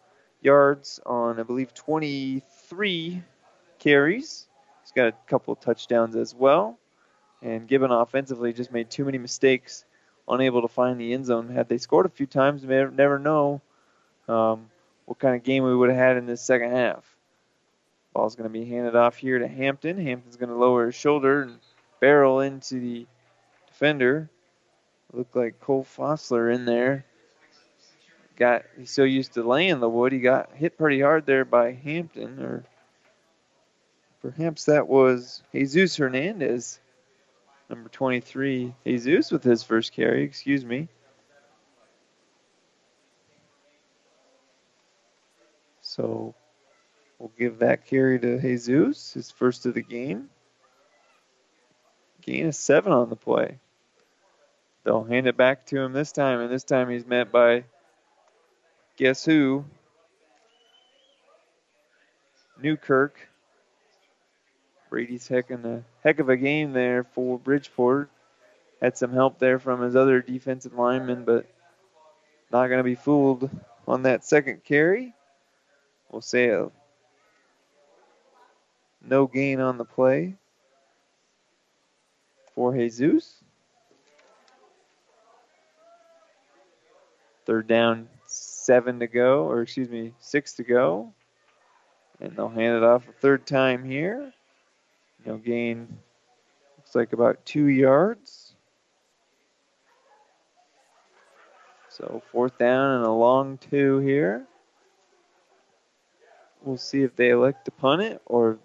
yards 0.43 1.01
on, 1.07 1.41
I 1.41 1.43
believe, 1.45 1.73
23 1.73 3.23
carries. 3.79 4.47
He's 4.83 4.93
got 4.93 5.09
a 5.09 5.15
couple 5.27 5.57
touchdowns 5.57 6.15
as 6.15 6.35
well. 6.35 6.79
And 7.41 7.67
Gibbon 7.67 7.91
offensively 7.91 8.53
just 8.53 8.71
made 8.71 8.91
too 8.91 9.07
many 9.07 9.17
mistakes, 9.17 9.87
unable 10.29 10.61
to 10.61 10.69
find 10.69 11.01
the 11.01 11.15
end 11.15 11.25
zone. 11.25 11.49
Had 11.49 11.71
they 11.71 11.79
scored 11.79 12.05
a 12.05 12.11
few 12.11 12.27
times, 12.27 12.65
may 12.65 12.85
never 12.85 13.19
know. 13.19 13.63
Um, 14.29 14.69
what 15.07 15.19
kind 15.19 15.35
of 15.35 15.43
game 15.43 15.65
we 15.65 15.75
would 15.75 15.89
have 15.89 15.99
had 15.99 16.17
in 16.17 16.27
this 16.27 16.43
second 16.43 16.73
half. 16.73 17.05
Ball's 18.13 18.37
going 18.37 18.49
to 18.49 18.53
be 18.53 18.65
handed 18.65 18.97
off 18.97 19.17
here 19.17 19.39
to 19.39 19.49
Hampton. 19.49 19.99
Hampton's 19.99 20.37
going 20.37 20.49
to 20.49 20.57
lower 20.57 20.87
his 20.87 20.95
shoulder 20.95 21.43
and 21.43 21.59
barrel 22.01 22.41
into 22.41 22.81
the 22.81 23.07
defender. 23.69 24.29
Looked 25.13 25.37
like 25.37 25.61
Cole 25.61 25.87
Fossler 25.97 26.55
in 26.55 26.65
there. 26.65 27.05
Got 28.37 28.65
he's 28.77 28.91
so 28.91 29.05
used 29.05 29.35
to 29.35 29.43
laying 29.43 29.81
the 29.81 29.89
wood, 29.89 30.13
he 30.13 30.19
got 30.19 30.53
hit 30.53 30.77
pretty 30.77 31.01
hard 31.01 31.25
there 31.25 31.47
by 31.47 31.73
Hampton, 31.73 32.43
or 32.43 32.65
perhaps 34.21 34.67
that 34.67 34.89
was 34.89 35.43
Jesus 35.53 35.97
Hernandez, 35.97 36.79
number 37.71 37.89
23. 37.89 38.75
Jesus 38.85 39.31
with 39.31 39.43
his 39.43 39.63
first 39.63 39.93
carry, 39.93 40.25
excuse 40.25 40.67
me. 40.67 40.89
So 45.97 46.35
we'll 47.19 47.33
give 47.39 47.61
that 47.61 47.87
carry 47.87 48.19
to 48.19 48.39
Jesus, 48.39 49.15
his 49.15 49.31
first 49.31 49.65
of 49.65 49.73
the 49.73 49.83
game. 49.83 50.29
Gain 52.21 52.49
of 52.49 52.55
seven 52.55 52.93
on 52.93 53.09
the 53.09 53.17
play. 53.17 53.59
They'll 54.85 55.05
hand 55.05 55.27
it 55.27 55.39
back 55.39 55.67
to 55.67 55.81
him 55.81 55.95
this 55.95 56.13
time, 56.13 56.41
and 56.41 56.53
this 56.53 56.65
time 56.65 56.91
he's 56.91 57.07
met 57.07 57.33
by 57.33 57.65
guess 58.99 59.25
who? 59.25 59.65
Newkirk. 62.63 63.19
Brady's 64.91 65.27
heck, 65.27 65.51
a 65.51 65.83
heck 66.05 66.21
of 66.21 66.29
a 66.29 66.37
game 66.37 66.73
there 66.73 67.05
for 67.05 67.39
Bridgeport. 67.39 68.11
Had 68.83 68.99
some 68.99 69.13
help 69.13 69.39
there 69.39 69.59
from 69.59 69.81
his 69.81 69.97
other 69.97 70.21
defensive 70.21 70.75
lineman, 70.75 71.25
but 71.25 71.47
not 72.53 72.69
going 72.69 72.79
to 72.79 72.85
be 72.85 72.95
fooled 72.95 73.49
on 73.89 74.03
that 74.03 74.25
second 74.25 74.63
carry. 74.63 75.16
We'll 76.11 76.23
say 76.23 76.49
a 76.49 76.71
no 79.03 79.27
gain 79.27 79.61
on 79.61 79.79
the 79.79 79.85
play 79.85 80.37
for 82.55 82.75
Jesus. 82.75 83.43
Third 87.45 87.69
down, 87.69 88.09
seven 88.27 88.99
to 88.99 89.07
go, 89.07 89.45
or 89.45 89.63
excuse 89.63 89.89
me, 89.89 90.13
six 90.19 90.55
to 90.55 90.65
go. 90.65 91.13
And 92.21 92.35
they'll 92.35 92.49
hand 92.49 92.77
it 92.77 92.83
off 92.83 93.09
a 93.09 93.13
third 93.13 93.47
time 93.47 93.85
here. 93.85 94.33
No 95.25 95.37
gain 95.37 95.99
Looks 96.87 96.95
like 96.95 97.13
about 97.13 97.45
two 97.45 97.67
yards. 97.67 98.55
So 101.89 102.23
fourth 102.31 102.57
down 102.59 102.99
and 102.99 103.05
a 103.05 103.11
long 103.11 103.59
two 103.59 103.99
here. 103.99 104.47
We'll 106.67 106.77
see 106.77 107.05
if 107.05 107.15
they 107.15 107.31
elect 107.31 107.67
to 107.67 107.71
punt 107.71 108.03
it 108.03 108.21
or 108.27 108.59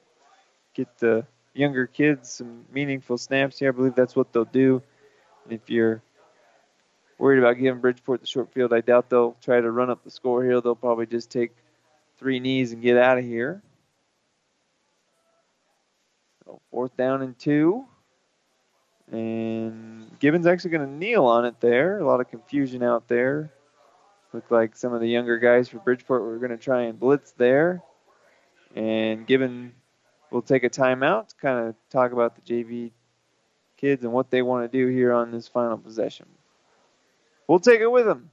get 0.74 0.98
the 0.98 1.24
younger 1.54 1.86
kids 1.86 2.32
some 2.32 2.66
meaningful 2.74 3.20
snaps 3.20 3.60
here. 3.60 3.70
I 3.70 3.72
believe 3.74 3.94
that's 3.94 4.16
what 4.16 4.34
they'll 4.34 4.44
do. 4.44 4.82
And 5.44 5.54
if 5.54 5.70
you're 5.70 6.02
worried 7.20 7.38
about 7.38 7.60
giving 7.60 7.80
Bridgeport 7.80 8.22
the 8.22 8.26
short 8.26 8.52
field, 8.54 8.74
I 8.74 8.82
doubt 8.82 9.12
they'll 9.12 9.38
try 9.40 9.62
to 9.62 9.70
run 9.70 9.92
up 9.92 10.04
the 10.04 10.10
score 10.10 10.44
here. 10.44 10.60
They'll 10.62 10.74
probably 10.74 11.06
just 11.06 11.30
take 11.30 11.52
three 12.18 12.40
knees 12.40 12.74
and 12.74 12.82
get 12.82 12.98
out 12.98 13.20
of 13.20 13.24
here. 13.24 13.62
So 16.44 16.60
fourth 16.72 16.98
down 16.98 17.22
and 17.22 17.38
two. 17.38 17.86
And 19.12 20.10
Gibbon's 20.18 20.48
actually 20.48 20.72
going 20.72 20.88
to 20.88 20.96
kneel 20.96 21.26
on 21.26 21.46
it 21.46 21.62
there. 21.62 22.00
A 22.00 22.06
lot 22.08 22.20
of 22.20 22.32
confusion 22.32 22.82
out 22.82 23.08
there. 23.08 23.54
Looked 24.34 24.52
like 24.52 24.76
some 24.76 24.92
of 24.92 25.02
the 25.02 25.10
younger 25.10 25.38
guys 25.38 25.70
for 25.70 25.78
Bridgeport 25.78 26.24
were 26.24 26.38
going 26.40 26.50
to 26.50 26.58
try 26.58 26.84
and 26.84 27.00
blitz 27.00 27.34
there. 27.34 27.84
And 28.75 29.27
Gibbon 29.27 29.74
will 30.32 30.41
take 30.41 30.64
a 30.64 30.69
timeout 30.69 31.30
to 31.30 31.35
kind 31.35 31.67
of 31.67 31.75
talk 31.90 32.11
about 32.11 32.35
the 32.35 32.41
JV 32.41 32.91
kids 33.77 34.03
and 34.03 34.14
what 34.14 34.30
they 34.30 34.41
want 34.41 34.72
to 34.72 34.77
do 34.77 34.88
here 34.88 35.11
on 35.11 35.32
this 35.32 35.48
final 35.48 35.77
possession. 35.77 36.27
We'll 37.48 37.59
take 37.59 37.82
it 37.82 37.91
with 37.91 38.06
them. 38.06 38.30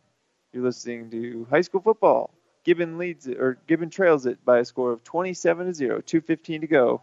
You're 0.53 0.63
listening 0.63 1.11
to 1.11 1.47
high 1.51 1.63
school 1.63 1.81
football. 1.81 2.31
Gibbon 2.65 2.99
leads 2.99 3.27
it, 3.27 3.39
or 3.39 3.59
Gibbon 3.67 3.91
trails 3.91 4.27
it 4.27 4.45
by 4.45 4.59
a 4.59 4.65
score 4.65 4.93
of 4.93 5.03
27 5.03 5.67
to 5.67 5.75
0. 5.75 6.01
2:15 6.01 6.61
to 6.61 6.67
go 6.67 7.03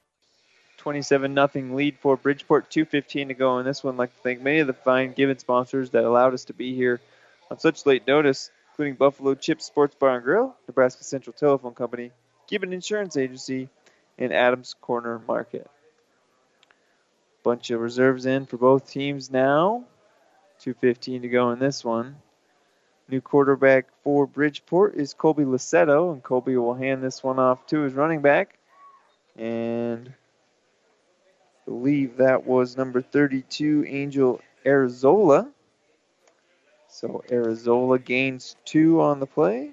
27 0.81 1.35
nothing 1.35 1.75
lead 1.75 1.95
for 1.99 2.17
Bridgeport. 2.17 2.71
2.15 2.71 3.27
to 3.27 3.33
go 3.35 3.59
in 3.59 3.65
this 3.65 3.83
one. 3.83 3.93
I'd 3.93 3.99
like 3.99 4.15
to 4.15 4.21
thank 4.23 4.41
many 4.41 4.59
of 4.59 4.67
the 4.67 4.73
fine 4.73 5.13
Gibbon 5.13 5.37
sponsors 5.37 5.91
that 5.91 6.03
allowed 6.03 6.33
us 6.33 6.45
to 6.45 6.53
be 6.53 6.73
here 6.75 6.99
on 7.51 7.59
such 7.59 7.85
late 7.85 8.07
notice, 8.07 8.49
including 8.71 8.95
Buffalo 8.95 9.35
Chips 9.35 9.65
Sports 9.65 9.93
Bar 9.93 10.15
and 10.15 10.23
Grill, 10.23 10.55
Nebraska 10.67 11.03
Central 11.03 11.33
Telephone 11.33 11.75
Company, 11.75 12.09
Gibbon 12.47 12.73
Insurance 12.73 13.15
Agency, 13.15 13.69
and 14.17 14.33
Adams 14.33 14.73
Corner 14.81 15.21
Market. 15.27 15.69
Bunch 17.43 17.69
of 17.69 17.79
reserves 17.79 18.25
in 18.25 18.47
for 18.47 18.57
both 18.57 18.89
teams 18.89 19.29
now. 19.29 19.83
2.15 20.65 21.21
to 21.21 21.29
go 21.29 21.51
in 21.51 21.59
this 21.59 21.85
one. 21.85 22.15
New 23.07 23.21
quarterback 23.21 23.85
for 24.03 24.25
Bridgeport 24.25 24.95
is 24.95 25.13
Colby 25.13 25.43
Lissetto, 25.43 26.11
and 26.11 26.23
Colby 26.23 26.57
will 26.57 26.73
hand 26.73 27.03
this 27.03 27.23
one 27.23 27.37
off 27.37 27.67
to 27.67 27.81
his 27.81 27.93
running 27.93 28.21
back. 28.21 28.57
And 29.35 30.11
believe 31.71 32.17
that 32.17 32.45
was 32.45 32.75
number 32.75 33.01
32, 33.01 33.85
Angel 33.87 34.41
Arizola. 34.65 35.49
So 36.89 37.23
Arizola 37.29 38.03
gains 38.03 38.57
two 38.65 39.01
on 39.01 39.21
the 39.21 39.25
play. 39.25 39.71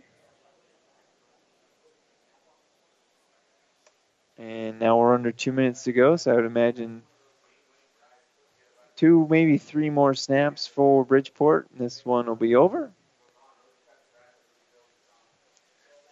And 4.39 4.79
now 4.79 4.99
we're 4.99 5.15
under 5.15 5.33
two 5.33 5.51
minutes 5.51 5.85
to 5.85 5.93
go, 5.93 6.15
so 6.15 6.31
I 6.31 6.37
would 6.37 6.45
imagine 6.45 7.03
two, 8.95 9.27
maybe 9.29 9.59
three 9.59 9.91
more 9.91 10.15
snaps 10.15 10.69
for 10.69 11.05
Bridgeport, 11.05 11.67
and 11.73 11.81
this 11.81 12.07
one 12.07 12.27
will 12.27 12.37
be 12.37 12.55
over. 12.55 12.93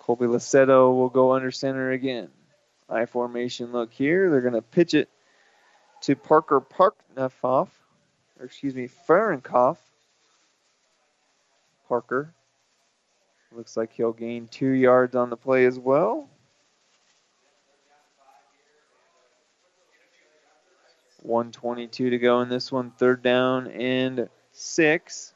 Colby 0.00 0.26
Lassetto 0.26 0.96
will 0.96 1.10
go 1.10 1.32
under 1.32 1.52
center 1.52 1.92
again. 1.92 2.30
I 2.88 3.06
formation 3.06 3.70
look 3.70 3.92
here. 3.92 4.30
They're 4.30 4.40
going 4.40 4.54
to 4.54 4.62
pitch 4.62 4.94
it 4.94 5.08
to 6.06 6.14
Parker 6.14 6.60
Parknefoff, 6.60 7.68
or 8.38 8.46
excuse 8.46 8.76
me, 8.76 8.88
Ferenkopf. 9.08 9.78
Parker. 11.88 12.32
Looks 13.52 13.76
like 13.76 13.92
he'll 13.92 14.12
gain 14.12 14.48
two 14.48 14.70
yards 14.70 15.16
on 15.16 15.30
the 15.30 15.36
play 15.36 15.66
as 15.66 15.78
well. 15.80 16.28
One 21.22 21.50
twenty-two 21.50 22.10
to 22.10 22.18
go 22.18 22.40
in 22.40 22.48
this 22.48 22.70
one. 22.70 22.92
Third 22.92 23.22
down 23.22 23.66
and 23.66 24.28
six. 24.52 25.34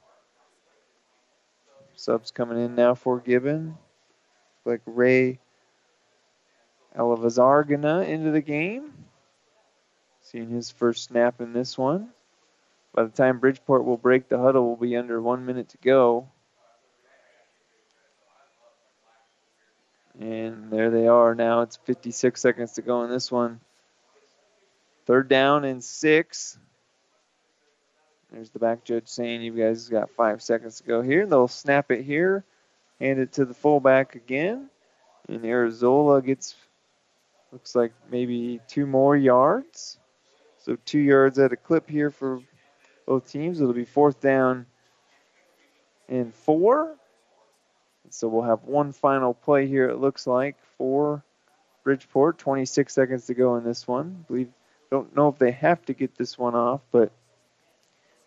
Subs 1.96 2.30
coming 2.30 2.64
in 2.64 2.76
now 2.76 2.94
for 2.94 3.18
Gibbon. 3.18 3.76
Like 4.64 4.82
Ray 4.86 5.40
Alavazargana 6.96 8.06
into 8.06 8.30
the 8.30 8.40
game. 8.40 8.92
Seeing 10.30 10.50
his 10.50 10.70
first 10.70 11.04
snap 11.04 11.40
in 11.40 11.52
this 11.52 11.76
one. 11.76 12.10
By 12.94 13.02
the 13.02 13.08
time 13.08 13.40
Bridgeport 13.40 13.84
will 13.84 13.96
break 13.96 14.28
the 14.28 14.38
huddle, 14.38 14.68
we'll 14.68 14.76
be 14.76 14.96
under 14.96 15.20
one 15.20 15.44
minute 15.44 15.70
to 15.70 15.78
go. 15.78 16.28
And 20.20 20.70
there 20.70 20.90
they 20.90 21.08
are 21.08 21.34
now. 21.34 21.62
It's 21.62 21.78
56 21.78 22.40
seconds 22.40 22.74
to 22.74 22.82
go 22.82 23.02
in 23.02 23.10
this 23.10 23.32
one. 23.32 23.60
Third 25.06 25.28
down 25.28 25.64
and 25.64 25.82
six. 25.82 26.56
There's 28.30 28.50
the 28.50 28.60
back 28.60 28.84
judge 28.84 29.08
saying 29.08 29.42
you 29.42 29.52
guys 29.52 29.88
got 29.88 30.10
five 30.10 30.42
seconds 30.42 30.76
to 30.76 30.84
go 30.84 31.02
here. 31.02 31.26
They'll 31.26 31.48
snap 31.48 31.90
it 31.90 32.04
here, 32.04 32.44
hand 33.00 33.18
it 33.18 33.32
to 33.32 33.44
the 33.44 33.54
fullback 33.54 34.14
again. 34.14 34.70
And 35.28 35.42
Arizola 35.42 36.24
gets, 36.24 36.54
looks 37.50 37.74
like 37.74 37.92
maybe 38.12 38.60
two 38.68 38.86
more 38.86 39.16
yards. 39.16 39.99
So 40.60 40.76
two 40.84 40.98
yards 40.98 41.38
at 41.38 41.52
a 41.52 41.56
clip 41.56 41.88
here 41.88 42.10
for 42.10 42.40
both 43.06 43.30
teams. 43.30 43.60
It'll 43.60 43.72
be 43.72 43.84
fourth 43.84 44.20
down 44.20 44.66
and 46.08 46.34
four. 46.34 46.96
So 48.10 48.28
we'll 48.28 48.42
have 48.42 48.64
one 48.64 48.92
final 48.92 49.32
play 49.32 49.66
here, 49.66 49.88
it 49.88 49.98
looks 49.98 50.26
like, 50.26 50.56
for 50.76 51.22
Bridgeport. 51.84 52.38
26 52.38 52.92
seconds 52.92 53.26
to 53.26 53.34
go 53.34 53.56
in 53.56 53.64
this 53.64 53.86
one. 53.86 54.24
believe 54.28 54.48
don't 54.90 55.14
know 55.14 55.28
if 55.28 55.38
they 55.38 55.52
have 55.52 55.84
to 55.86 55.94
get 55.94 56.16
this 56.16 56.36
one 56.36 56.54
off, 56.54 56.80
but 56.90 57.12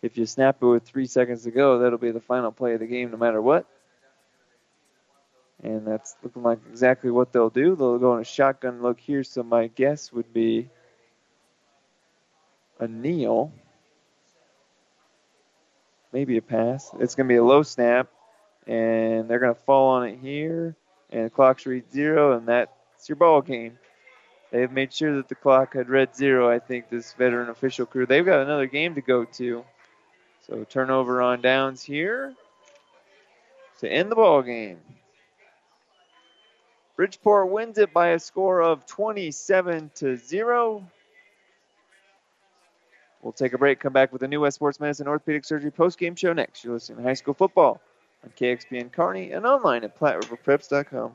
if 0.00 0.16
you 0.16 0.26
snap 0.26 0.62
it 0.62 0.66
with 0.66 0.82
three 0.82 1.06
seconds 1.06 1.44
to 1.44 1.50
go, 1.50 1.78
that'll 1.78 1.98
be 1.98 2.10
the 2.10 2.20
final 2.20 2.50
play 2.50 2.74
of 2.74 2.80
the 2.80 2.86
game 2.86 3.10
no 3.10 3.16
matter 3.16 3.40
what. 3.40 3.66
And 5.62 5.86
that's 5.86 6.16
looking 6.22 6.42
like 6.42 6.58
exactly 6.70 7.10
what 7.10 7.32
they'll 7.32 7.50
do. 7.50 7.76
They'll 7.76 7.98
go 7.98 8.14
in 8.14 8.20
a 8.20 8.24
shotgun 8.24 8.82
look 8.82 8.98
here, 8.98 9.22
so 9.22 9.42
my 9.42 9.68
guess 9.68 10.12
would 10.12 10.32
be 10.32 10.68
a 12.78 12.88
kneel. 12.88 13.52
Maybe 16.12 16.36
a 16.36 16.42
pass. 16.42 16.90
It's 17.00 17.14
going 17.14 17.28
to 17.28 17.32
be 17.32 17.38
a 17.38 17.44
low 17.44 17.62
snap, 17.62 18.08
and 18.66 19.28
they're 19.28 19.40
going 19.40 19.54
to 19.54 19.60
fall 19.62 19.96
on 19.96 20.08
it 20.08 20.18
here, 20.20 20.76
and 21.10 21.26
the 21.26 21.30
clock's 21.30 21.66
read 21.66 21.90
zero, 21.92 22.36
and 22.36 22.46
that's 22.46 23.08
your 23.08 23.16
ball 23.16 23.42
game. 23.42 23.78
They've 24.52 24.70
made 24.70 24.92
sure 24.92 25.16
that 25.16 25.28
the 25.28 25.34
clock 25.34 25.74
had 25.74 25.88
read 25.88 26.14
zero, 26.14 26.48
I 26.48 26.60
think, 26.60 26.88
this 26.88 27.12
veteran 27.14 27.48
official 27.48 27.86
crew. 27.86 28.06
They've 28.06 28.24
got 28.24 28.40
another 28.40 28.66
game 28.66 28.94
to 28.94 29.00
go 29.00 29.24
to. 29.24 29.64
So 30.46 30.62
turnover 30.64 31.20
on 31.22 31.40
downs 31.40 31.82
here 31.82 32.34
to 33.80 33.88
end 33.90 34.12
the 34.12 34.16
ball 34.16 34.42
game. 34.42 34.78
Bridgeport 36.96 37.50
wins 37.50 37.78
it 37.78 37.92
by 37.92 38.10
a 38.10 38.20
score 38.20 38.62
of 38.62 38.86
27 38.86 39.90
to 39.96 40.16
0. 40.16 40.88
We'll 43.24 43.32
take 43.32 43.54
a 43.54 43.58
break, 43.58 43.80
come 43.80 43.94
back 43.94 44.12
with 44.12 44.22
a 44.22 44.28
New 44.28 44.42
West 44.42 44.56
Sports 44.56 44.78
Medicine 44.78 45.08
Orthopedic 45.08 45.46
Surgery 45.46 45.70
post-game 45.70 46.14
show 46.14 46.34
next. 46.34 46.62
You're 46.62 46.74
listening 46.74 46.98
to 46.98 47.04
High 47.04 47.14
School 47.14 47.32
Football 47.32 47.80
on 48.22 48.30
KXPN 48.38 48.92
Kearney 48.92 49.32
and 49.32 49.46
online 49.46 49.82
at 49.82 49.98
PlatteRiverPreps.com. 49.98 51.14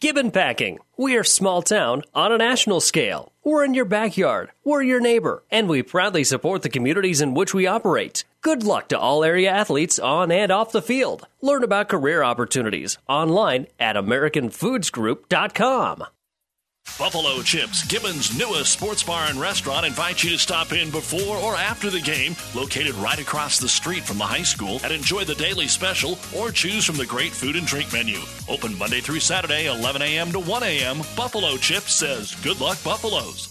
Gibbon 0.00 0.30
Packing. 0.30 0.78
We 0.96 1.16
are 1.16 1.24
small 1.24 1.60
town 1.62 2.02
on 2.14 2.32
a 2.32 2.38
national 2.38 2.80
scale. 2.80 3.32
We're 3.44 3.64
in 3.64 3.74
your 3.74 3.84
backyard. 3.84 4.50
We're 4.64 4.82
your 4.82 5.00
neighbor. 5.00 5.42
And 5.50 5.68
we 5.68 5.82
proudly 5.82 6.24
support 6.24 6.62
the 6.62 6.70
communities 6.70 7.20
in 7.20 7.34
which 7.34 7.52
we 7.54 7.66
operate. 7.66 8.24
Good 8.40 8.64
luck 8.64 8.88
to 8.88 8.98
all 8.98 9.22
area 9.22 9.50
athletes 9.50 9.98
on 9.98 10.32
and 10.32 10.50
off 10.50 10.72
the 10.72 10.82
field. 10.82 11.28
Learn 11.42 11.62
about 11.62 11.90
career 11.90 12.22
opportunities 12.22 12.96
online 13.06 13.66
at 13.78 13.96
AmericanFoodsGroup.com. 13.96 16.04
Buffalo 16.98 17.42
Chips, 17.42 17.82
Gibbon's 17.84 18.38
newest 18.38 18.72
sports 18.72 19.02
bar 19.02 19.26
and 19.28 19.40
restaurant, 19.40 19.84
invites 19.84 20.22
you 20.22 20.30
to 20.30 20.38
stop 20.38 20.72
in 20.72 20.90
before 20.90 21.36
or 21.38 21.56
after 21.56 21.90
the 21.90 22.00
game, 22.00 22.36
located 22.54 22.94
right 22.94 23.18
across 23.18 23.58
the 23.58 23.68
street 23.68 24.04
from 24.04 24.18
the 24.18 24.24
high 24.24 24.44
school, 24.44 24.78
and 24.84 24.92
enjoy 24.92 25.24
the 25.24 25.34
daily 25.34 25.66
special 25.66 26.16
or 26.36 26.52
choose 26.52 26.84
from 26.84 26.96
the 26.96 27.04
great 27.04 27.32
food 27.32 27.56
and 27.56 27.66
drink 27.66 27.92
menu. 27.92 28.18
Open 28.48 28.78
Monday 28.78 29.00
through 29.00 29.18
Saturday, 29.20 29.66
11 29.66 30.02
a.m. 30.02 30.30
to 30.30 30.38
1 30.38 30.62
a.m. 30.62 30.98
Buffalo 31.16 31.56
Chips 31.56 31.94
says, 31.94 32.32
Good 32.44 32.60
luck, 32.60 32.78
Buffaloes. 32.84 33.50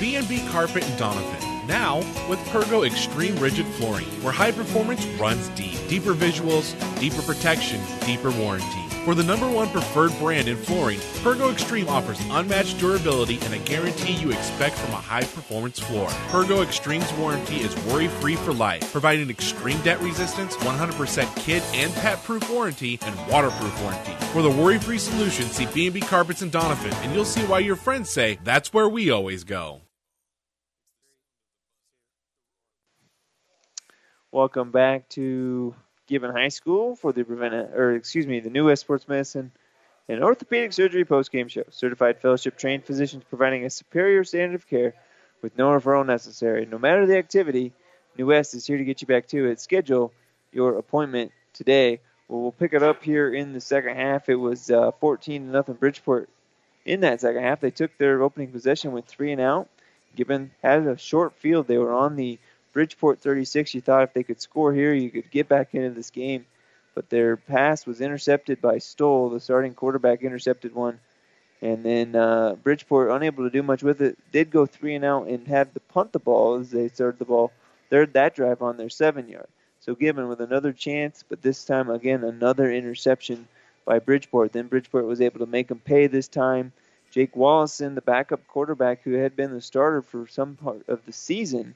B&B 0.00 0.46
Carpet 0.48 0.84
and 0.84 0.98
Doniphan. 0.98 1.66
Now 1.66 1.98
with 2.28 2.38
Pergo 2.50 2.86
Extreme 2.86 3.36
Rigid 3.36 3.66
Flooring, 3.66 4.06
where 4.22 4.32
high 4.32 4.52
performance 4.52 5.06
runs 5.18 5.48
deep. 5.50 5.78
Deeper 5.88 6.12
visuals, 6.12 6.74
deeper 7.00 7.22
protection, 7.22 7.80
deeper 8.04 8.30
warranty. 8.30 8.84
For 9.04 9.14
the 9.14 9.22
number 9.22 9.46
one 9.50 9.68
preferred 9.68 10.18
brand 10.18 10.48
in 10.48 10.56
flooring, 10.56 10.98
Pergo 11.22 11.52
Extreme 11.52 11.88
offers 11.88 12.18
unmatched 12.30 12.78
durability 12.78 13.38
and 13.42 13.52
a 13.52 13.58
guarantee 13.58 14.14
you 14.14 14.30
expect 14.30 14.76
from 14.76 14.94
a 14.94 14.96
high 14.96 15.20
performance 15.20 15.78
floor. 15.78 16.08
Pergo 16.30 16.62
Extreme's 16.62 17.12
warranty 17.12 17.56
is 17.56 17.76
worry 17.84 18.08
free 18.08 18.36
for 18.36 18.54
life, 18.54 18.90
providing 18.92 19.28
extreme 19.28 19.78
debt 19.82 20.00
resistance, 20.00 20.56
100% 20.56 21.36
kid 21.36 21.62
and 21.74 21.92
pet 21.96 22.22
proof 22.24 22.48
warranty, 22.48 22.98
and 23.02 23.14
waterproof 23.30 23.78
warranty. 23.82 24.12
For 24.32 24.40
the 24.40 24.50
worry 24.50 24.78
free 24.78 24.98
solution, 24.98 25.44
see 25.46 25.66
B&B 25.66 26.00
Carpets 26.00 26.40
and 26.40 26.50
Doniphan, 26.50 26.94
and 27.04 27.14
you'll 27.14 27.26
see 27.26 27.42
why 27.42 27.58
your 27.58 27.76
friends 27.76 28.08
say 28.08 28.38
that's 28.42 28.72
where 28.72 28.88
we 28.88 29.10
always 29.10 29.44
go. 29.44 29.83
Welcome 34.34 34.72
back 34.72 35.08
to 35.10 35.76
Gibbon 36.08 36.32
High 36.32 36.48
School 36.48 36.96
for 36.96 37.12
the 37.12 37.22
prevent 37.22 37.54
or 37.54 37.94
excuse 37.94 38.26
me, 38.26 38.40
the 38.40 38.50
New 38.50 38.66
West 38.66 38.80
Sports 38.80 39.06
Medicine 39.06 39.52
and 40.08 40.24
Orthopedic 40.24 40.72
Surgery 40.72 41.04
post-game 41.04 41.46
show. 41.46 41.62
Certified 41.70 42.20
fellowship 42.20 42.58
trained 42.58 42.84
physicians 42.84 43.22
providing 43.30 43.64
a 43.64 43.70
superior 43.70 44.24
standard 44.24 44.56
of 44.56 44.66
care 44.66 44.94
with 45.40 45.56
no 45.56 45.68
referral 45.68 46.04
necessary. 46.04 46.66
No 46.66 46.80
matter 46.80 47.06
the 47.06 47.16
activity, 47.16 47.72
New 48.18 48.26
West 48.26 48.54
is 48.54 48.66
here 48.66 48.76
to 48.76 48.84
get 48.84 49.00
you 49.00 49.06
back 49.06 49.28
to 49.28 49.46
it. 49.46 49.60
Schedule 49.60 50.12
your 50.50 50.78
appointment 50.78 51.30
today. 51.52 52.00
Well, 52.26 52.40
we'll 52.40 52.50
pick 52.50 52.72
it 52.72 52.82
up 52.82 53.04
here 53.04 53.32
in 53.32 53.52
the 53.52 53.60
second 53.60 53.94
half. 53.94 54.28
It 54.28 54.34
was 54.34 54.68
uh, 54.68 54.90
14 54.98 55.46
to 55.46 55.52
nothing 55.52 55.76
Bridgeport 55.76 56.28
in 56.84 57.02
that 57.02 57.20
second 57.20 57.44
half. 57.44 57.60
They 57.60 57.70
took 57.70 57.96
their 57.98 58.20
opening 58.20 58.50
possession 58.50 58.90
with 58.90 59.04
three 59.04 59.30
and 59.30 59.40
out. 59.40 59.68
Gibbon 60.16 60.50
had 60.60 60.88
a 60.88 60.98
short 60.98 61.34
field. 61.34 61.68
They 61.68 61.78
were 61.78 61.92
on 61.92 62.16
the 62.16 62.40
Bridgeport 62.74 63.20
36. 63.20 63.72
You 63.74 63.80
thought 63.80 64.02
if 64.02 64.12
they 64.12 64.24
could 64.24 64.42
score 64.42 64.74
here, 64.74 64.92
you 64.92 65.10
could 65.10 65.30
get 65.30 65.48
back 65.48 65.74
into 65.74 65.90
this 65.90 66.10
game. 66.10 66.44
But 66.94 67.08
their 67.08 67.36
pass 67.36 67.86
was 67.86 68.00
intercepted 68.00 68.60
by 68.60 68.78
Stoll. 68.78 69.30
The 69.30 69.40
starting 69.40 69.74
quarterback 69.74 70.22
intercepted 70.22 70.74
one. 70.74 71.00
And 71.62 71.82
then 71.82 72.14
uh, 72.14 72.56
Bridgeport, 72.62 73.10
unable 73.10 73.44
to 73.44 73.50
do 73.50 73.62
much 73.62 73.82
with 73.82 74.02
it, 74.02 74.18
did 74.30 74.50
go 74.50 74.66
three 74.66 74.94
and 74.94 75.04
out 75.04 75.28
and 75.28 75.48
had 75.48 75.72
to 75.72 75.80
punt 75.80 76.12
the 76.12 76.18
ball 76.18 76.56
as 76.56 76.70
they 76.70 76.88
started 76.88 77.18
the 77.18 77.24
ball. 77.24 77.52
Third 77.88 78.12
that 78.12 78.34
drive 78.34 78.60
on 78.60 78.76
their 78.76 78.90
seven 78.90 79.28
yard. 79.28 79.48
So 79.80 79.94
Gibbon 79.94 80.28
with 80.28 80.40
another 80.40 80.72
chance, 80.72 81.24
but 81.28 81.42
this 81.42 81.64
time 81.64 81.90
again 81.90 82.24
another 82.24 82.70
interception 82.70 83.48
by 83.84 83.98
Bridgeport. 83.98 84.52
Then 84.52 84.66
Bridgeport 84.66 85.04
was 85.04 85.20
able 85.20 85.40
to 85.40 85.46
make 85.46 85.68
them 85.68 85.78
pay 85.78 86.06
this 86.06 86.28
time. 86.28 86.72
Jake 87.10 87.34
Wallison, 87.34 87.94
the 87.94 88.02
backup 88.02 88.46
quarterback 88.48 89.02
who 89.02 89.12
had 89.12 89.36
been 89.36 89.52
the 89.52 89.60
starter 89.60 90.02
for 90.02 90.26
some 90.26 90.56
part 90.56 90.88
of 90.88 91.04
the 91.06 91.12
season, 91.12 91.74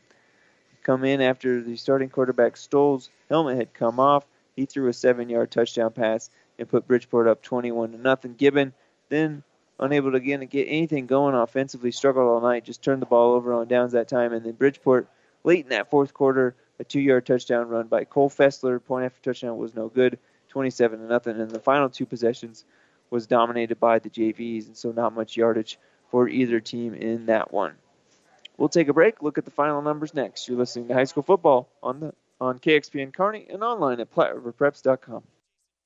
come 0.82 1.04
in 1.04 1.20
after 1.20 1.62
the 1.62 1.76
starting 1.76 2.08
quarterback 2.08 2.56
Stoll's 2.56 3.10
helmet 3.28 3.56
had 3.56 3.74
come 3.74 4.00
off. 4.00 4.24
He 4.56 4.66
threw 4.66 4.88
a 4.88 4.92
seven-yard 4.92 5.50
touchdown 5.50 5.92
pass 5.92 6.30
and 6.58 6.68
put 6.68 6.86
Bridgeport 6.86 7.28
up 7.28 7.42
21 7.42 7.92
to 7.92 7.98
nothing. 7.98 8.34
Gibbon 8.34 8.72
then 9.08 9.42
unable 9.78 10.10
to 10.10 10.16
again 10.16 10.40
get 10.46 10.66
anything 10.66 11.06
going 11.06 11.34
offensively, 11.34 11.92
struggled 11.92 12.28
all 12.28 12.40
night, 12.40 12.64
just 12.64 12.82
turned 12.82 13.02
the 13.02 13.06
ball 13.06 13.34
over 13.34 13.52
on 13.52 13.68
downs 13.68 13.92
that 13.92 14.08
time, 14.08 14.32
and 14.32 14.44
then 14.44 14.52
Bridgeport 14.52 15.08
late 15.44 15.64
in 15.64 15.70
that 15.70 15.90
fourth 15.90 16.12
quarter, 16.12 16.54
a 16.80 16.84
two-yard 16.84 17.26
touchdown 17.26 17.68
run 17.68 17.86
by 17.86 18.04
Cole 18.04 18.30
Fossler, 18.30 18.82
point 18.84 19.04
after 19.04 19.20
touchdown 19.22 19.56
was 19.56 19.74
no 19.74 19.88
good, 19.88 20.18
27 20.48 20.98
to 20.98 21.06
nothing, 21.06 21.40
and 21.40 21.50
the 21.50 21.60
final 21.60 21.88
two 21.88 22.06
possessions 22.06 22.64
was 23.10 23.26
dominated 23.26 23.78
by 23.78 23.98
the 23.98 24.10
JVs, 24.10 24.66
and 24.66 24.76
so 24.76 24.92
not 24.92 25.14
much 25.14 25.36
yardage 25.36 25.78
for 26.10 26.28
either 26.28 26.60
team 26.60 26.94
in 26.94 27.26
that 27.26 27.52
one. 27.52 27.74
We'll 28.58 28.68
take 28.68 28.88
a 28.88 28.92
break. 28.92 29.22
Look 29.22 29.38
at 29.38 29.44
the 29.44 29.50
final 29.52 29.80
numbers 29.80 30.12
next. 30.12 30.48
You're 30.48 30.58
listening 30.58 30.88
to 30.88 30.94
High 30.94 31.04
School 31.04 31.22
Football 31.22 31.70
on 31.82 32.00
the 32.00 32.12
on 32.40 32.58
KXPN 32.58 33.12
Kearney 33.12 33.46
and 33.50 33.64
online 33.64 33.98
at 34.00 34.14
PlatteRiverPreps.com. 34.14 35.22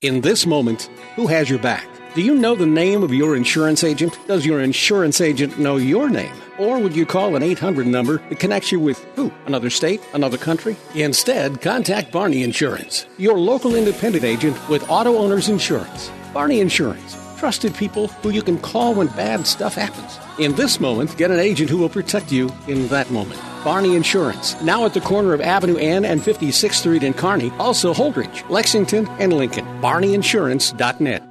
In 0.02 0.20
this 0.20 0.44
moment, 0.46 0.90
who 1.14 1.26
has 1.28 1.48
your 1.48 1.60
back? 1.60 1.86
Do 2.14 2.20
you 2.20 2.34
know 2.34 2.54
the 2.54 2.66
name 2.66 3.02
of 3.02 3.14
your 3.14 3.36
insurance 3.36 3.84
agent? 3.84 4.18
Does 4.26 4.44
your 4.44 4.60
insurance 4.60 5.20
agent 5.20 5.58
know 5.58 5.76
your 5.76 6.10
name? 6.10 6.34
Or 6.58 6.78
would 6.78 6.94
you 6.94 7.06
call 7.06 7.36
an 7.36 7.42
800 7.42 7.86
number 7.86 8.18
that 8.28 8.40
connects 8.40 8.72
you 8.72 8.80
with 8.80 9.02
who? 9.14 9.32
Another 9.46 9.70
state? 9.70 10.02
Another 10.12 10.36
country? 10.36 10.76
Instead, 10.94 11.62
contact 11.62 12.12
Barney 12.12 12.42
Insurance, 12.42 13.06
your 13.16 13.38
local 13.38 13.76
independent 13.76 14.24
agent 14.24 14.68
with 14.68 14.90
auto 14.90 15.16
owners 15.16 15.48
insurance. 15.48 16.10
Barney 16.34 16.60
Insurance 16.60 17.16
trusted 17.42 17.74
people 17.74 18.06
who 18.22 18.30
you 18.30 18.40
can 18.40 18.56
call 18.56 18.94
when 18.94 19.08
bad 19.08 19.48
stuff 19.48 19.74
happens. 19.74 20.16
In 20.38 20.54
this 20.54 20.78
moment, 20.78 21.16
get 21.16 21.32
an 21.32 21.40
agent 21.40 21.68
who 21.68 21.76
will 21.76 21.88
protect 21.88 22.30
you 22.30 22.48
in 22.68 22.86
that 22.86 23.10
moment. 23.10 23.40
Barney 23.64 23.96
Insurance, 23.96 24.54
now 24.62 24.84
at 24.84 24.94
the 24.94 25.00
corner 25.00 25.34
of 25.34 25.40
Avenue 25.40 25.76
N 25.76 26.04
and 26.04 26.20
56th 26.20 26.74
Street 26.74 27.02
in 27.02 27.12
Kearney, 27.12 27.50
also 27.58 27.92
Holdrege, 27.92 28.48
Lexington, 28.48 29.08
and 29.18 29.32
Lincoln. 29.32 29.64
BarneyInsurance.net. 29.82 31.24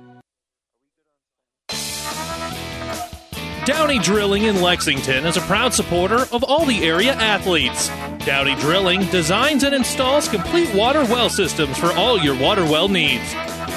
Downey 3.64 3.99
Drilling 3.99 4.43
in 4.43 4.61
Lexington 4.61 5.25
is 5.25 5.38
a 5.38 5.41
proud 5.41 5.73
supporter 5.73 6.25
of 6.33 6.43
all 6.43 6.65
the 6.65 6.85
area 6.85 7.14
athletes. 7.14 7.88
Downey 8.25 8.56
Drilling 8.56 9.06
designs 9.11 9.64
and 9.64 9.73
installs 9.73 10.27
complete 10.27 10.75
water 10.75 11.06
well 11.06 11.30
systems 11.30 11.77
for 11.77 11.93
all 11.93 12.19
your 12.19 12.38
water 12.38 12.65
well 12.65 12.90
needs. 12.90 13.33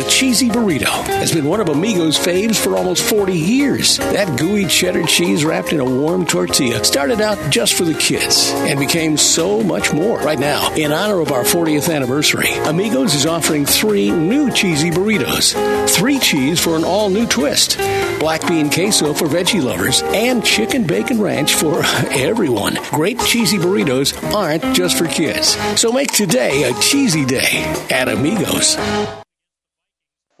The 0.00 0.08
cheesy 0.08 0.48
burrito 0.48 0.86
has 0.86 1.32
been 1.32 1.44
one 1.44 1.60
of 1.60 1.68
Amigo's 1.68 2.18
faves 2.18 2.56
for 2.56 2.76
almost 2.76 3.02
40 3.02 3.32
years. 3.32 3.98
That 3.98 4.38
gooey 4.38 4.66
cheddar 4.66 5.04
cheese 5.04 5.44
wrapped 5.44 5.72
in 5.72 5.80
a 5.80 5.84
warm 5.84 6.24
tortilla 6.24 6.84
started 6.84 7.20
out 7.20 7.38
just 7.50 7.74
for 7.74 7.84
the 7.84 7.94
kids 7.94 8.50
and 8.50 8.78
became 8.78 9.16
so 9.16 9.62
much 9.62 9.92
more. 9.92 10.18
Right 10.20 10.38
now, 10.38 10.72
in 10.74 10.92
honor 10.92 11.20
of 11.20 11.32
our 11.32 11.42
40th 11.42 11.94
anniversary, 11.94 12.50
Amigos 12.64 13.14
is 13.14 13.26
offering 13.26 13.66
three 13.66 14.10
new 14.10 14.50
cheesy 14.50 14.90
burritos. 14.90 15.54
Three 15.90 16.18
cheese 16.18 16.58
for 16.58 16.76
an 16.76 16.84
all 16.84 17.10
new 17.10 17.26
twist, 17.26 17.76
black 18.20 18.46
bean 18.46 18.70
queso 18.70 19.12
for 19.12 19.26
veggie 19.26 19.62
lovers, 19.62 20.02
and 20.02 20.44
chicken 20.44 20.86
bacon 20.86 21.20
ranch 21.20 21.54
for 21.54 21.82
everyone. 22.10 22.78
Great 22.90 23.18
cheesy 23.20 23.58
burritos 23.58 24.16
aren't 24.32 24.62
just 24.74 24.96
for 24.96 25.06
kids. 25.08 25.56
So 25.78 25.92
make 25.92 26.12
today 26.12 26.70
a 26.70 26.80
cheesy 26.80 27.24
day 27.24 27.64
at 27.90 28.08
Amigos. 28.08 28.76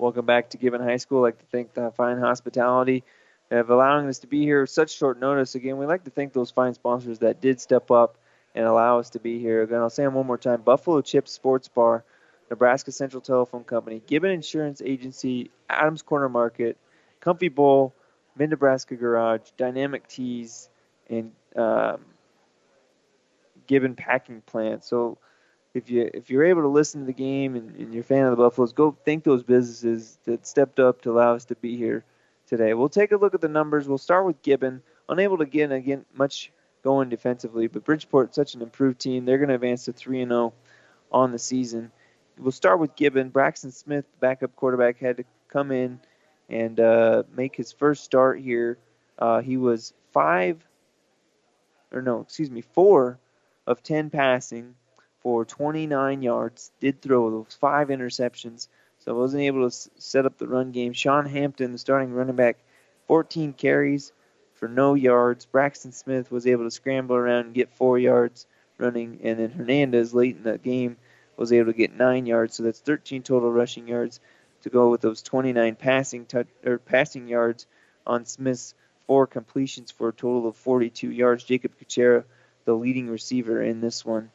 Welcome 0.00 0.24
back 0.24 0.48
to 0.50 0.56
Gibbon 0.56 0.80
High 0.80 0.96
School. 0.96 1.18
I'd 1.18 1.28
like 1.28 1.38
to 1.40 1.44
thank 1.52 1.74
the 1.74 1.90
fine 1.90 2.16
hospitality 2.16 3.04
of 3.50 3.68
allowing 3.68 4.08
us 4.08 4.20
to 4.20 4.26
be 4.26 4.40
here 4.40 4.66
such 4.66 4.96
short 4.96 5.20
notice. 5.20 5.54
Again, 5.56 5.76
we'd 5.76 5.88
like 5.88 6.04
to 6.04 6.10
thank 6.10 6.32
those 6.32 6.50
fine 6.50 6.72
sponsors 6.72 7.18
that 7.18 7.42
did 7.42 7.60
step 7.60 7.90
up 7.90 8.16
and 8.54 8.64
allow 8.64 8.98
us 8.98 9.10
to 9.10 9.20
be 9.20 9.38
here. 9.38 9.60
Again, 9.60 9.76
I'll 9.76 9.90
say 9.90 10.04
them 10.04 10.14
one 10.14 10.26
more 10.26 10.38
time 10.38 10.62
Buffalo 10.62 11.02
Chips 11.02 11.32
Sports 11.32 11.68
Bar, 11.68 12.02
Nebraska 12.48 12.92
Central 12.92 13.20
Telephone 13.20 13.62
Company, 13.62 14.00
Gibbon 14.06 14.30
Insurance 14.30 14.80
Agency, 14.82 15.50
Adams 15.68 16.00
Corner 16.00 16.30
Market, 16.30 16.78
Comfy 17.20 17.50
Bowl, 17.50 17.92
Mid 18.38 18.48
Nebraska 18.48 18.96
Garage, 18.96 19.50
Dynamic 19.58 20.08
Tees, 20.08 20.70
and 21.10 21.32
um, 21.54 22.00
Gibbon 23.66 23.96
Packing 23.96 24.40
Plant. 24.46 24.82
So 24.82 25.18
if 25.74 25.90
you 25.90 26.10
if 26.12 26.30
you're 26.30 26.44
able 26.44 26.62
to 26.62 26.68
listen 26.68 27.00
to 27.00 27.06
the 27.06 27.12
game 27.12 27.54
and, 27.54 27.76
and 27.76 27.94
you're 27.94 28.02
a 28.02 28.04
fan 28.04 28.24
of 28.24 28.30
the 28.30 28.36
Buffaloes, 28.36 28.72
go 28.72 28.96
thank 29.04 29.24
those 29.24 29.42
businesses 29.42 30.18
that 30.24 30.46
stepped 30.46 30.80
up 30.80 31.02
to 31.02 31.10
allow 31.10 31.34
us 31.34 31.44
to 31.46 31.54
be 31.56 31.76
here 31.76 32.04
today. 32.46 32.74
We'll 32.74 32.88
take 32.88 33.12
a 33.12 33.16
look 33.16 33.34
at 33.34 33.40
the 33.40 33.48
numbers. 33.48 33.88
We'll 33.88 33.98
start 33.98 34.26
with 34.26 34.42
Gibbon, 34.42 34.82
unable 35.08 35.38
to 35.38 35.46
get 35.46 35.70
again 35.70 36.04
much 36.14 36.52
going 36.82 37.08
defensively, 37.08 37.66
but 37.66 37.84
Bridgeport 37.84 38.34
such 38.34 38.54
an 38.54 38.62
improved 38.62 39.00
team. 39.00 39.24
They're 39.24 39.38
going 39.38 39.50
to 39.50 39.54
advance 39.54 39.84
to 39.84 39.92
3 39.92 40.22
and 40.22 40.30
0 40.30 40.52
on 41.12 41.32
the 41.32 41.38
season. 41.38 41.92
We'll 42.38 42.52
start 42.52 42.80
with 42.80 42.96
Gibbon. 42.96 43.28
Braxton 43.28 43.70
Smith, 43.70 44.06
backup 44.18 44.56
quarterback, 44.56 44.98
had 44.98 45.18
to 45.18 45.24
come 45.48 45.70
in 45.70 46.00
and 46.48 46.80
uh, 46.80 47.24
make 47.36 47.54
his 47.54 47.70
first 47.70 48.02
start 48.02 48.40
here. 48.40 48.78
Uh, 49.18 49.40
he 49.40 49.56
was 49.56 49.92
five, 50.12 50.66
or 51.92 52.00
no, 52.02 52.20
excuse 52.20 52.50
me, 52.50 52.62
four 52.62 53.18
of 53.66 53.82
10 53.82 54.10
passing 54.10 54.74
for 55.20 55.44
29 55.44 56.22
yards. 56.22 56.70
Did 56.80 57.00
throw 57.00 57.30
those 57.30 57.56
five 57.60 57.88
interceptions, 57.88 58.68
so 58.98 59.14
wasn't 59.14 59.42
able 59.42 59.68
to 59.68 59.90
set 59.98 60.26
up 60.26 60.38
the 60.38 60.46
run 60.46 60.72
game. 60.72 60.92
Sean 60.92 61.26
Hampton, 61.26 61.72
the 61.72 61.78
starting 61.78 62.12
running 62.12 62.36
back, 62.36 62.58
14 63.06 63.52
carries 63.52 64.12
for 64.54 64.68
no 64.68 64.94
yards. 64.94 65.46
Braxton 65.46 65.92
Smith 65.92 66.30
was 66.30 66.46
able 66.46 66.64
to 66.64 66.70
scramble 66.70 67.16
around 67.16 67.46
and 67.46 67.54
get 67.54 67.72
four 67.74 67.98
yards 67.98 68.46
running, 68.78 69.20
and 69.22 69.38
then 69.38 69.50
Hernandez 69.50 70.14
late 70.14 70.36
in 70.36 70.42
the 70.42 70.58
game 70.58 70.96
was 71.36 71.52
able 71.52 71.72
to 71.72 71.78
get 71.78 71.96
nine 71.96 72.26
yards. 72.26 72.56
So 72.56 72.62
that's 72.62 72.80
13 72.80 73.22
total 73.22 73.50
rushing 73.50 73.88
yards 73.88 74.20
to 74.62 74.70
go 74.70 74.90
with 74.90 75.00
those 75.00 75.22
29 75.22 75.76
passing 75.76 76.26
touch, 76.26 76.46
or 76.64 76.78
passing 76.78 77.28
yards 77.28 77.66
on 78.06 78.26
Smith's 78.26 78.74
four 79.06 79.26
completions 79.26 79.90
for 79.90 80.08
a 80.08 80.12
total 80.12 80.46
of 80.46 80.56
42 80.56 81.10
yards. 81.10 81.44
Jacob 81.44 81.72
Kuchera, 81.80 82.24
the 82.64 82.74
leading 82.74 83.08
receiver 83.08 83.62
in 83.62 83.80
this 83.80 84.04
one 84.04 84.30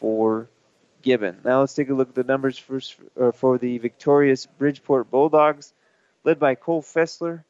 for 0.00 0.48
Gibbon. 1.02 1.38
Now 1.44 1.60
let's 1.60 1.74
take 1.74 1.90
a 1.90 1.94
look 1.94 2.08
at 2.08 2.14
the 2.14 2.24
numbers 2.24 2.58
first 2.58 2.96
uh, 3.20 3.32
for 3.32 3.58
the 3.58 3.78
victorious 3.78 4.46
Bridgeport 4.46 5.10
Bulldogs, 5.10 5.72
led 6.24 6.38
by 6.38 6.54
Cole 6.54 6.82
Fossler, 6.82 7.44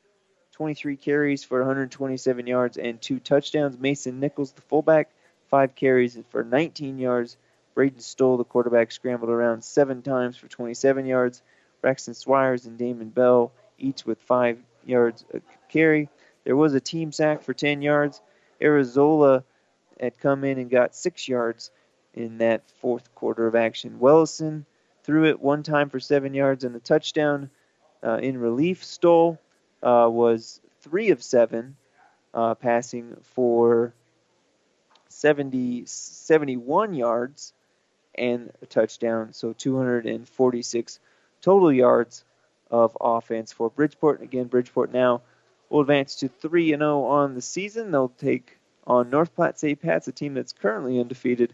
23 0.52 0.96
carries 0.96 1.42
for 1.42 1.60
127 1.60 2.46
yards 2.46 2.76
and 2.76 3.00
two 3.00 3.18
touchdowns. 3.18 3.78
Mason 3.78 4.20
Nichols, 4.20 4.52
the 4.52 4.60
fullback, 4.62 5.10
five 5.48 5.74
carries 5.74 6.18
for 6.28 6.44
19 6.44 6.98
yards. 6.98 7.36
Braden 7.74 8.00
Stoll, 8.00 8.36
the 8.36 8.44
quarterback, 8.44 8.92
scrambled 8.92 9.30
around 9.30 9.64
seven 9.64 10.02
times 10.02 10.36
for 10.36 10.48
27 10.48 11.06
yards. 11.06 11.40
Braxton 11.80 12.14
Swires 12.14 12.66
and 12.66 12.76
Damon 12.76 13.08
Bell, 13.08 13.52
each 13.78 14.04
with 14.04 14.20
five 14.20 14.58
yards 14.84 15.24
a 15.32 15.40
carry. 15.70 16.08
There 16.44 16.56
was 16.56 16.74
a 16.74 16.80
team 16.80 17.10
sack 17.10 17.42
for 17.42 17.54
10 17.54 17.80
yards. 17.80 18.20
Arizola 18.60 19.44
had 19.98 20.18
come 20.18 20.44
in 20.44 20.58
and 20.58 20.68
got 20.68 20.94
six 20.94 21.26
yards 21.26 21.70
in 22.14 22.38
that 22.38 22.68
fourth 22.80 23.14
quarter 23.14 23.46
of 23.46 23.54
action. 23.54 23.98
Wellison 23.98 24.66
threw 25.04 25.26
it 25.26 25.40
one 25.40 25.62
time 25.62 25.88
for 25.88 26.00
seven 26.00 26.34
yards 26.34 26.64
and 26.64 26.74
a 26.76 26.80
touchdown. 26.80 27.50
Uh, 28.02 28.16
in 28.16 28.38
relief, 28.38 28.84
Stoll 28.84 29.38
uh, 29.82 30.08
was 30.10 30.60
three 30.80 31.10
of 31.10 31.22
seven, 31.22 31.76
uh, 32.34 32.54
passing 32.54 33.16
for 33.34 33.92
70, 35.08 35.84
71 35.86 36.94
yards 36.94 37.52
and 38.14 38.50
a 38.62 38.66
touchdown. 38.66 39.32
So 39.32 39.52
246 39.52 41.00
total 41.42 41.72
yards 41.72 42.24
of 42.70 42.96
offense 43.00 43.52
for 43.52 43.70
Bridgeport. 43.70 44.22
Again, 44.22 44.46
Bridgeport 44.46 44.92
now 44.92 45.22
will 45.68 45.80
advance 45.80 46.16
to 46.16 46.28
3 46.28 46.68
0 46.68 47.04
on 47.04 47.34
the 47.34 47.42
season. 47.42 47.90
They'll 47.90 48.08
take 48.08 48.58
on 48.86 49.10
North 49.10 49.34
Platte 49.34 49.58
St. 49.58 49.80
Pat's, 49.80 50.08
a 50.08 50.12
team 50.12 50.34
that's 50.34 50.52
currently 50.52 51.00
undefeated. 51.00 51.52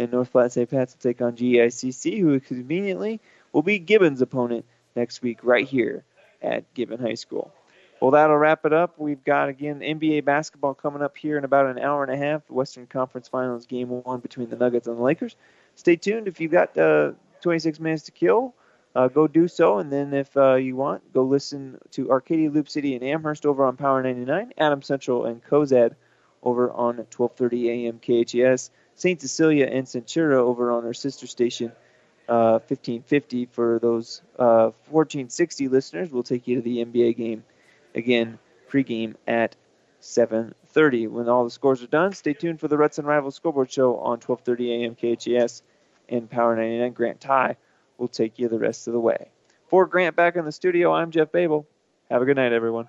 And 0.00 0.12
North 0.12 0.32
Platte 0.32 0.52
St. 0.52 0.70
Pat's 0.70 0.94
will 0.94 1.10
take 1.10 1.20
on 1.20 1.36
GICC, 1.36 2.20
who 2.20 2.40
conveniently 2.40 3.20
will 3.52 3.62
be 3.62 3.78
Gibbon's 3.78 4.22
opponent 4.22 4.64
next 4.96 5.20
week 5.20 5.40
right 5.42 5.68
here 5.68 6.04
at 6.40 6.72
Gibbon 6.72 7.00
High 7.00 7.14
School. 7.14 7.52
Well, 8.00 8.12
that'll 8.12 8.38
wrap 8.38 8.64
it 8.64 8.72
up. 8.72 8.98
We've 8.98 9.22
got, 9.22 9.50
again, 9.50 9.80
NBA 9.80 10.24
basketball 10.24 10.72
coming 10.72 11.02
up 11.02 11.18
here 11.18 11.36
in 11.36 11.44
about 11.44 11.66
an 11.66 11.78
hour 11.78 12.02
and 12.02 12.10
a 12.10 12.16
half. 12.16 12.48
Western 12.50 12.86
Conference 12.86 13.28
Finals 13.28 13.66
game 13.66 13.90
one 13.90 14.20
between 14.20 14.48
the 14.48 14.56
Nuggets 14.56 14.86
and 14.86 14.96
the 14.96 15.02
Lakers. 15.02 15.36
Stay 15.74 15.96
tuned. 15.96 16.26
If 16.26 16.40
you've 16.40 16.50
got 16.50 16.78
uh, 16.78 17.12
26 17.42 17.78
minutes 17.78 18.04
to 18.04 18.12
kill, 18.12 18.54
uh, 18.94 19.08
go 19.08 19.26
do 19.26 19.48
so. 19.48 19.80
And 19.80 19.92
then 19.92 20.14
if 20.14 20.34
uh, 20.34 20.54
you 20.54 20.76
want, 20.76 21.12
go 21.12 21.24
listen 21.24 21.78
to 21.90 22.10
Arcadia 22.10 22.48
Loop 22.48 22.70
City 22.70 22.94
and 22.94 23.04
Amherst 23.04 23.44
over 23.44 23.66
on 23.66 23.76
Power 23.76 24.02
99, 24.02 24.54
Adams 24.56 24.86
Central 24.86 25.26
and 25.26 25.44
Cozad 25.44 25.94
over 26.42 26.70
on 26.70 26.96
1230 26.96 27.86
AM 27.86 27.98
KHAS, 27.98 28.70
St. 29.00 29.18
Cecilia 29.18 29.64
and 29.64 29.86
Centura 29.86 30.34
over 30.34 30.70
on 30.70 30.84
our 30.84 30.92
sister 30.92 31.26
station, 31.26 31.72
uh, 32.28 32.60
1550. 32.68 33.46
For 33.46 33.78
those 33.78 34.20
1460 34.36 35.66
uh, 35.66 35.70
listeners, 35.70 36.10
we'll 36.10 36.22
take 36.22 36.46
you 36.46 36.56
to 36.56 36.62
the 36.62 36.84
NBA 36.84 37.16
game 37.16 37.42
again 37.94 38.38
pregame 38.70 39.14
at 39.26 39.56
7:30. 40.02 41.08
When 41.08 41.30
all 41.30 41.44
the 41.44 41.50
scores 41.50 41.82
are 41.82 41.86
done, 41.86 42.12
stay 42.12 42.34
tuned 42.34 42.60
for 42.60 42.68
the 42.68 42.76
Ruts 42.76 42.98
and 42.98 43.08
Rivals 43.08 43.36
scoreboard 43.36 43.72
show 43.72 43.96
on 43.96 44.20
12:30 44.20 44.82
a.m. 44.82 44.94
KHAS 44.94 45.62
and 46.10 46.28
Power 46.28 46.54
99. 46.54 46.92
Grant 46.92 47.20
Ty 47.20 47.56
will 47.96 48.08
take 48.08 48.38
you 48.38 48.48
the 48.48 48.58
rest 48.58 48.86
of 48.86 48.92
the 48.92 49.00
way. 49.00 49.30
For 49.68 49.86
Grant 49.86 50.14
back 50.14 50.36
in 50.36 50.44
the 50.44 50.52
studio, 50.52 50.92
I'm 50.92 51.10
Jeff 51.10 51.32
Babel. 51.32 51.66
Have 52.10 52.20
a 52.20 52.26
good 52.26 52.36
night, 52.36 52.52
everyone. 52.52 52.88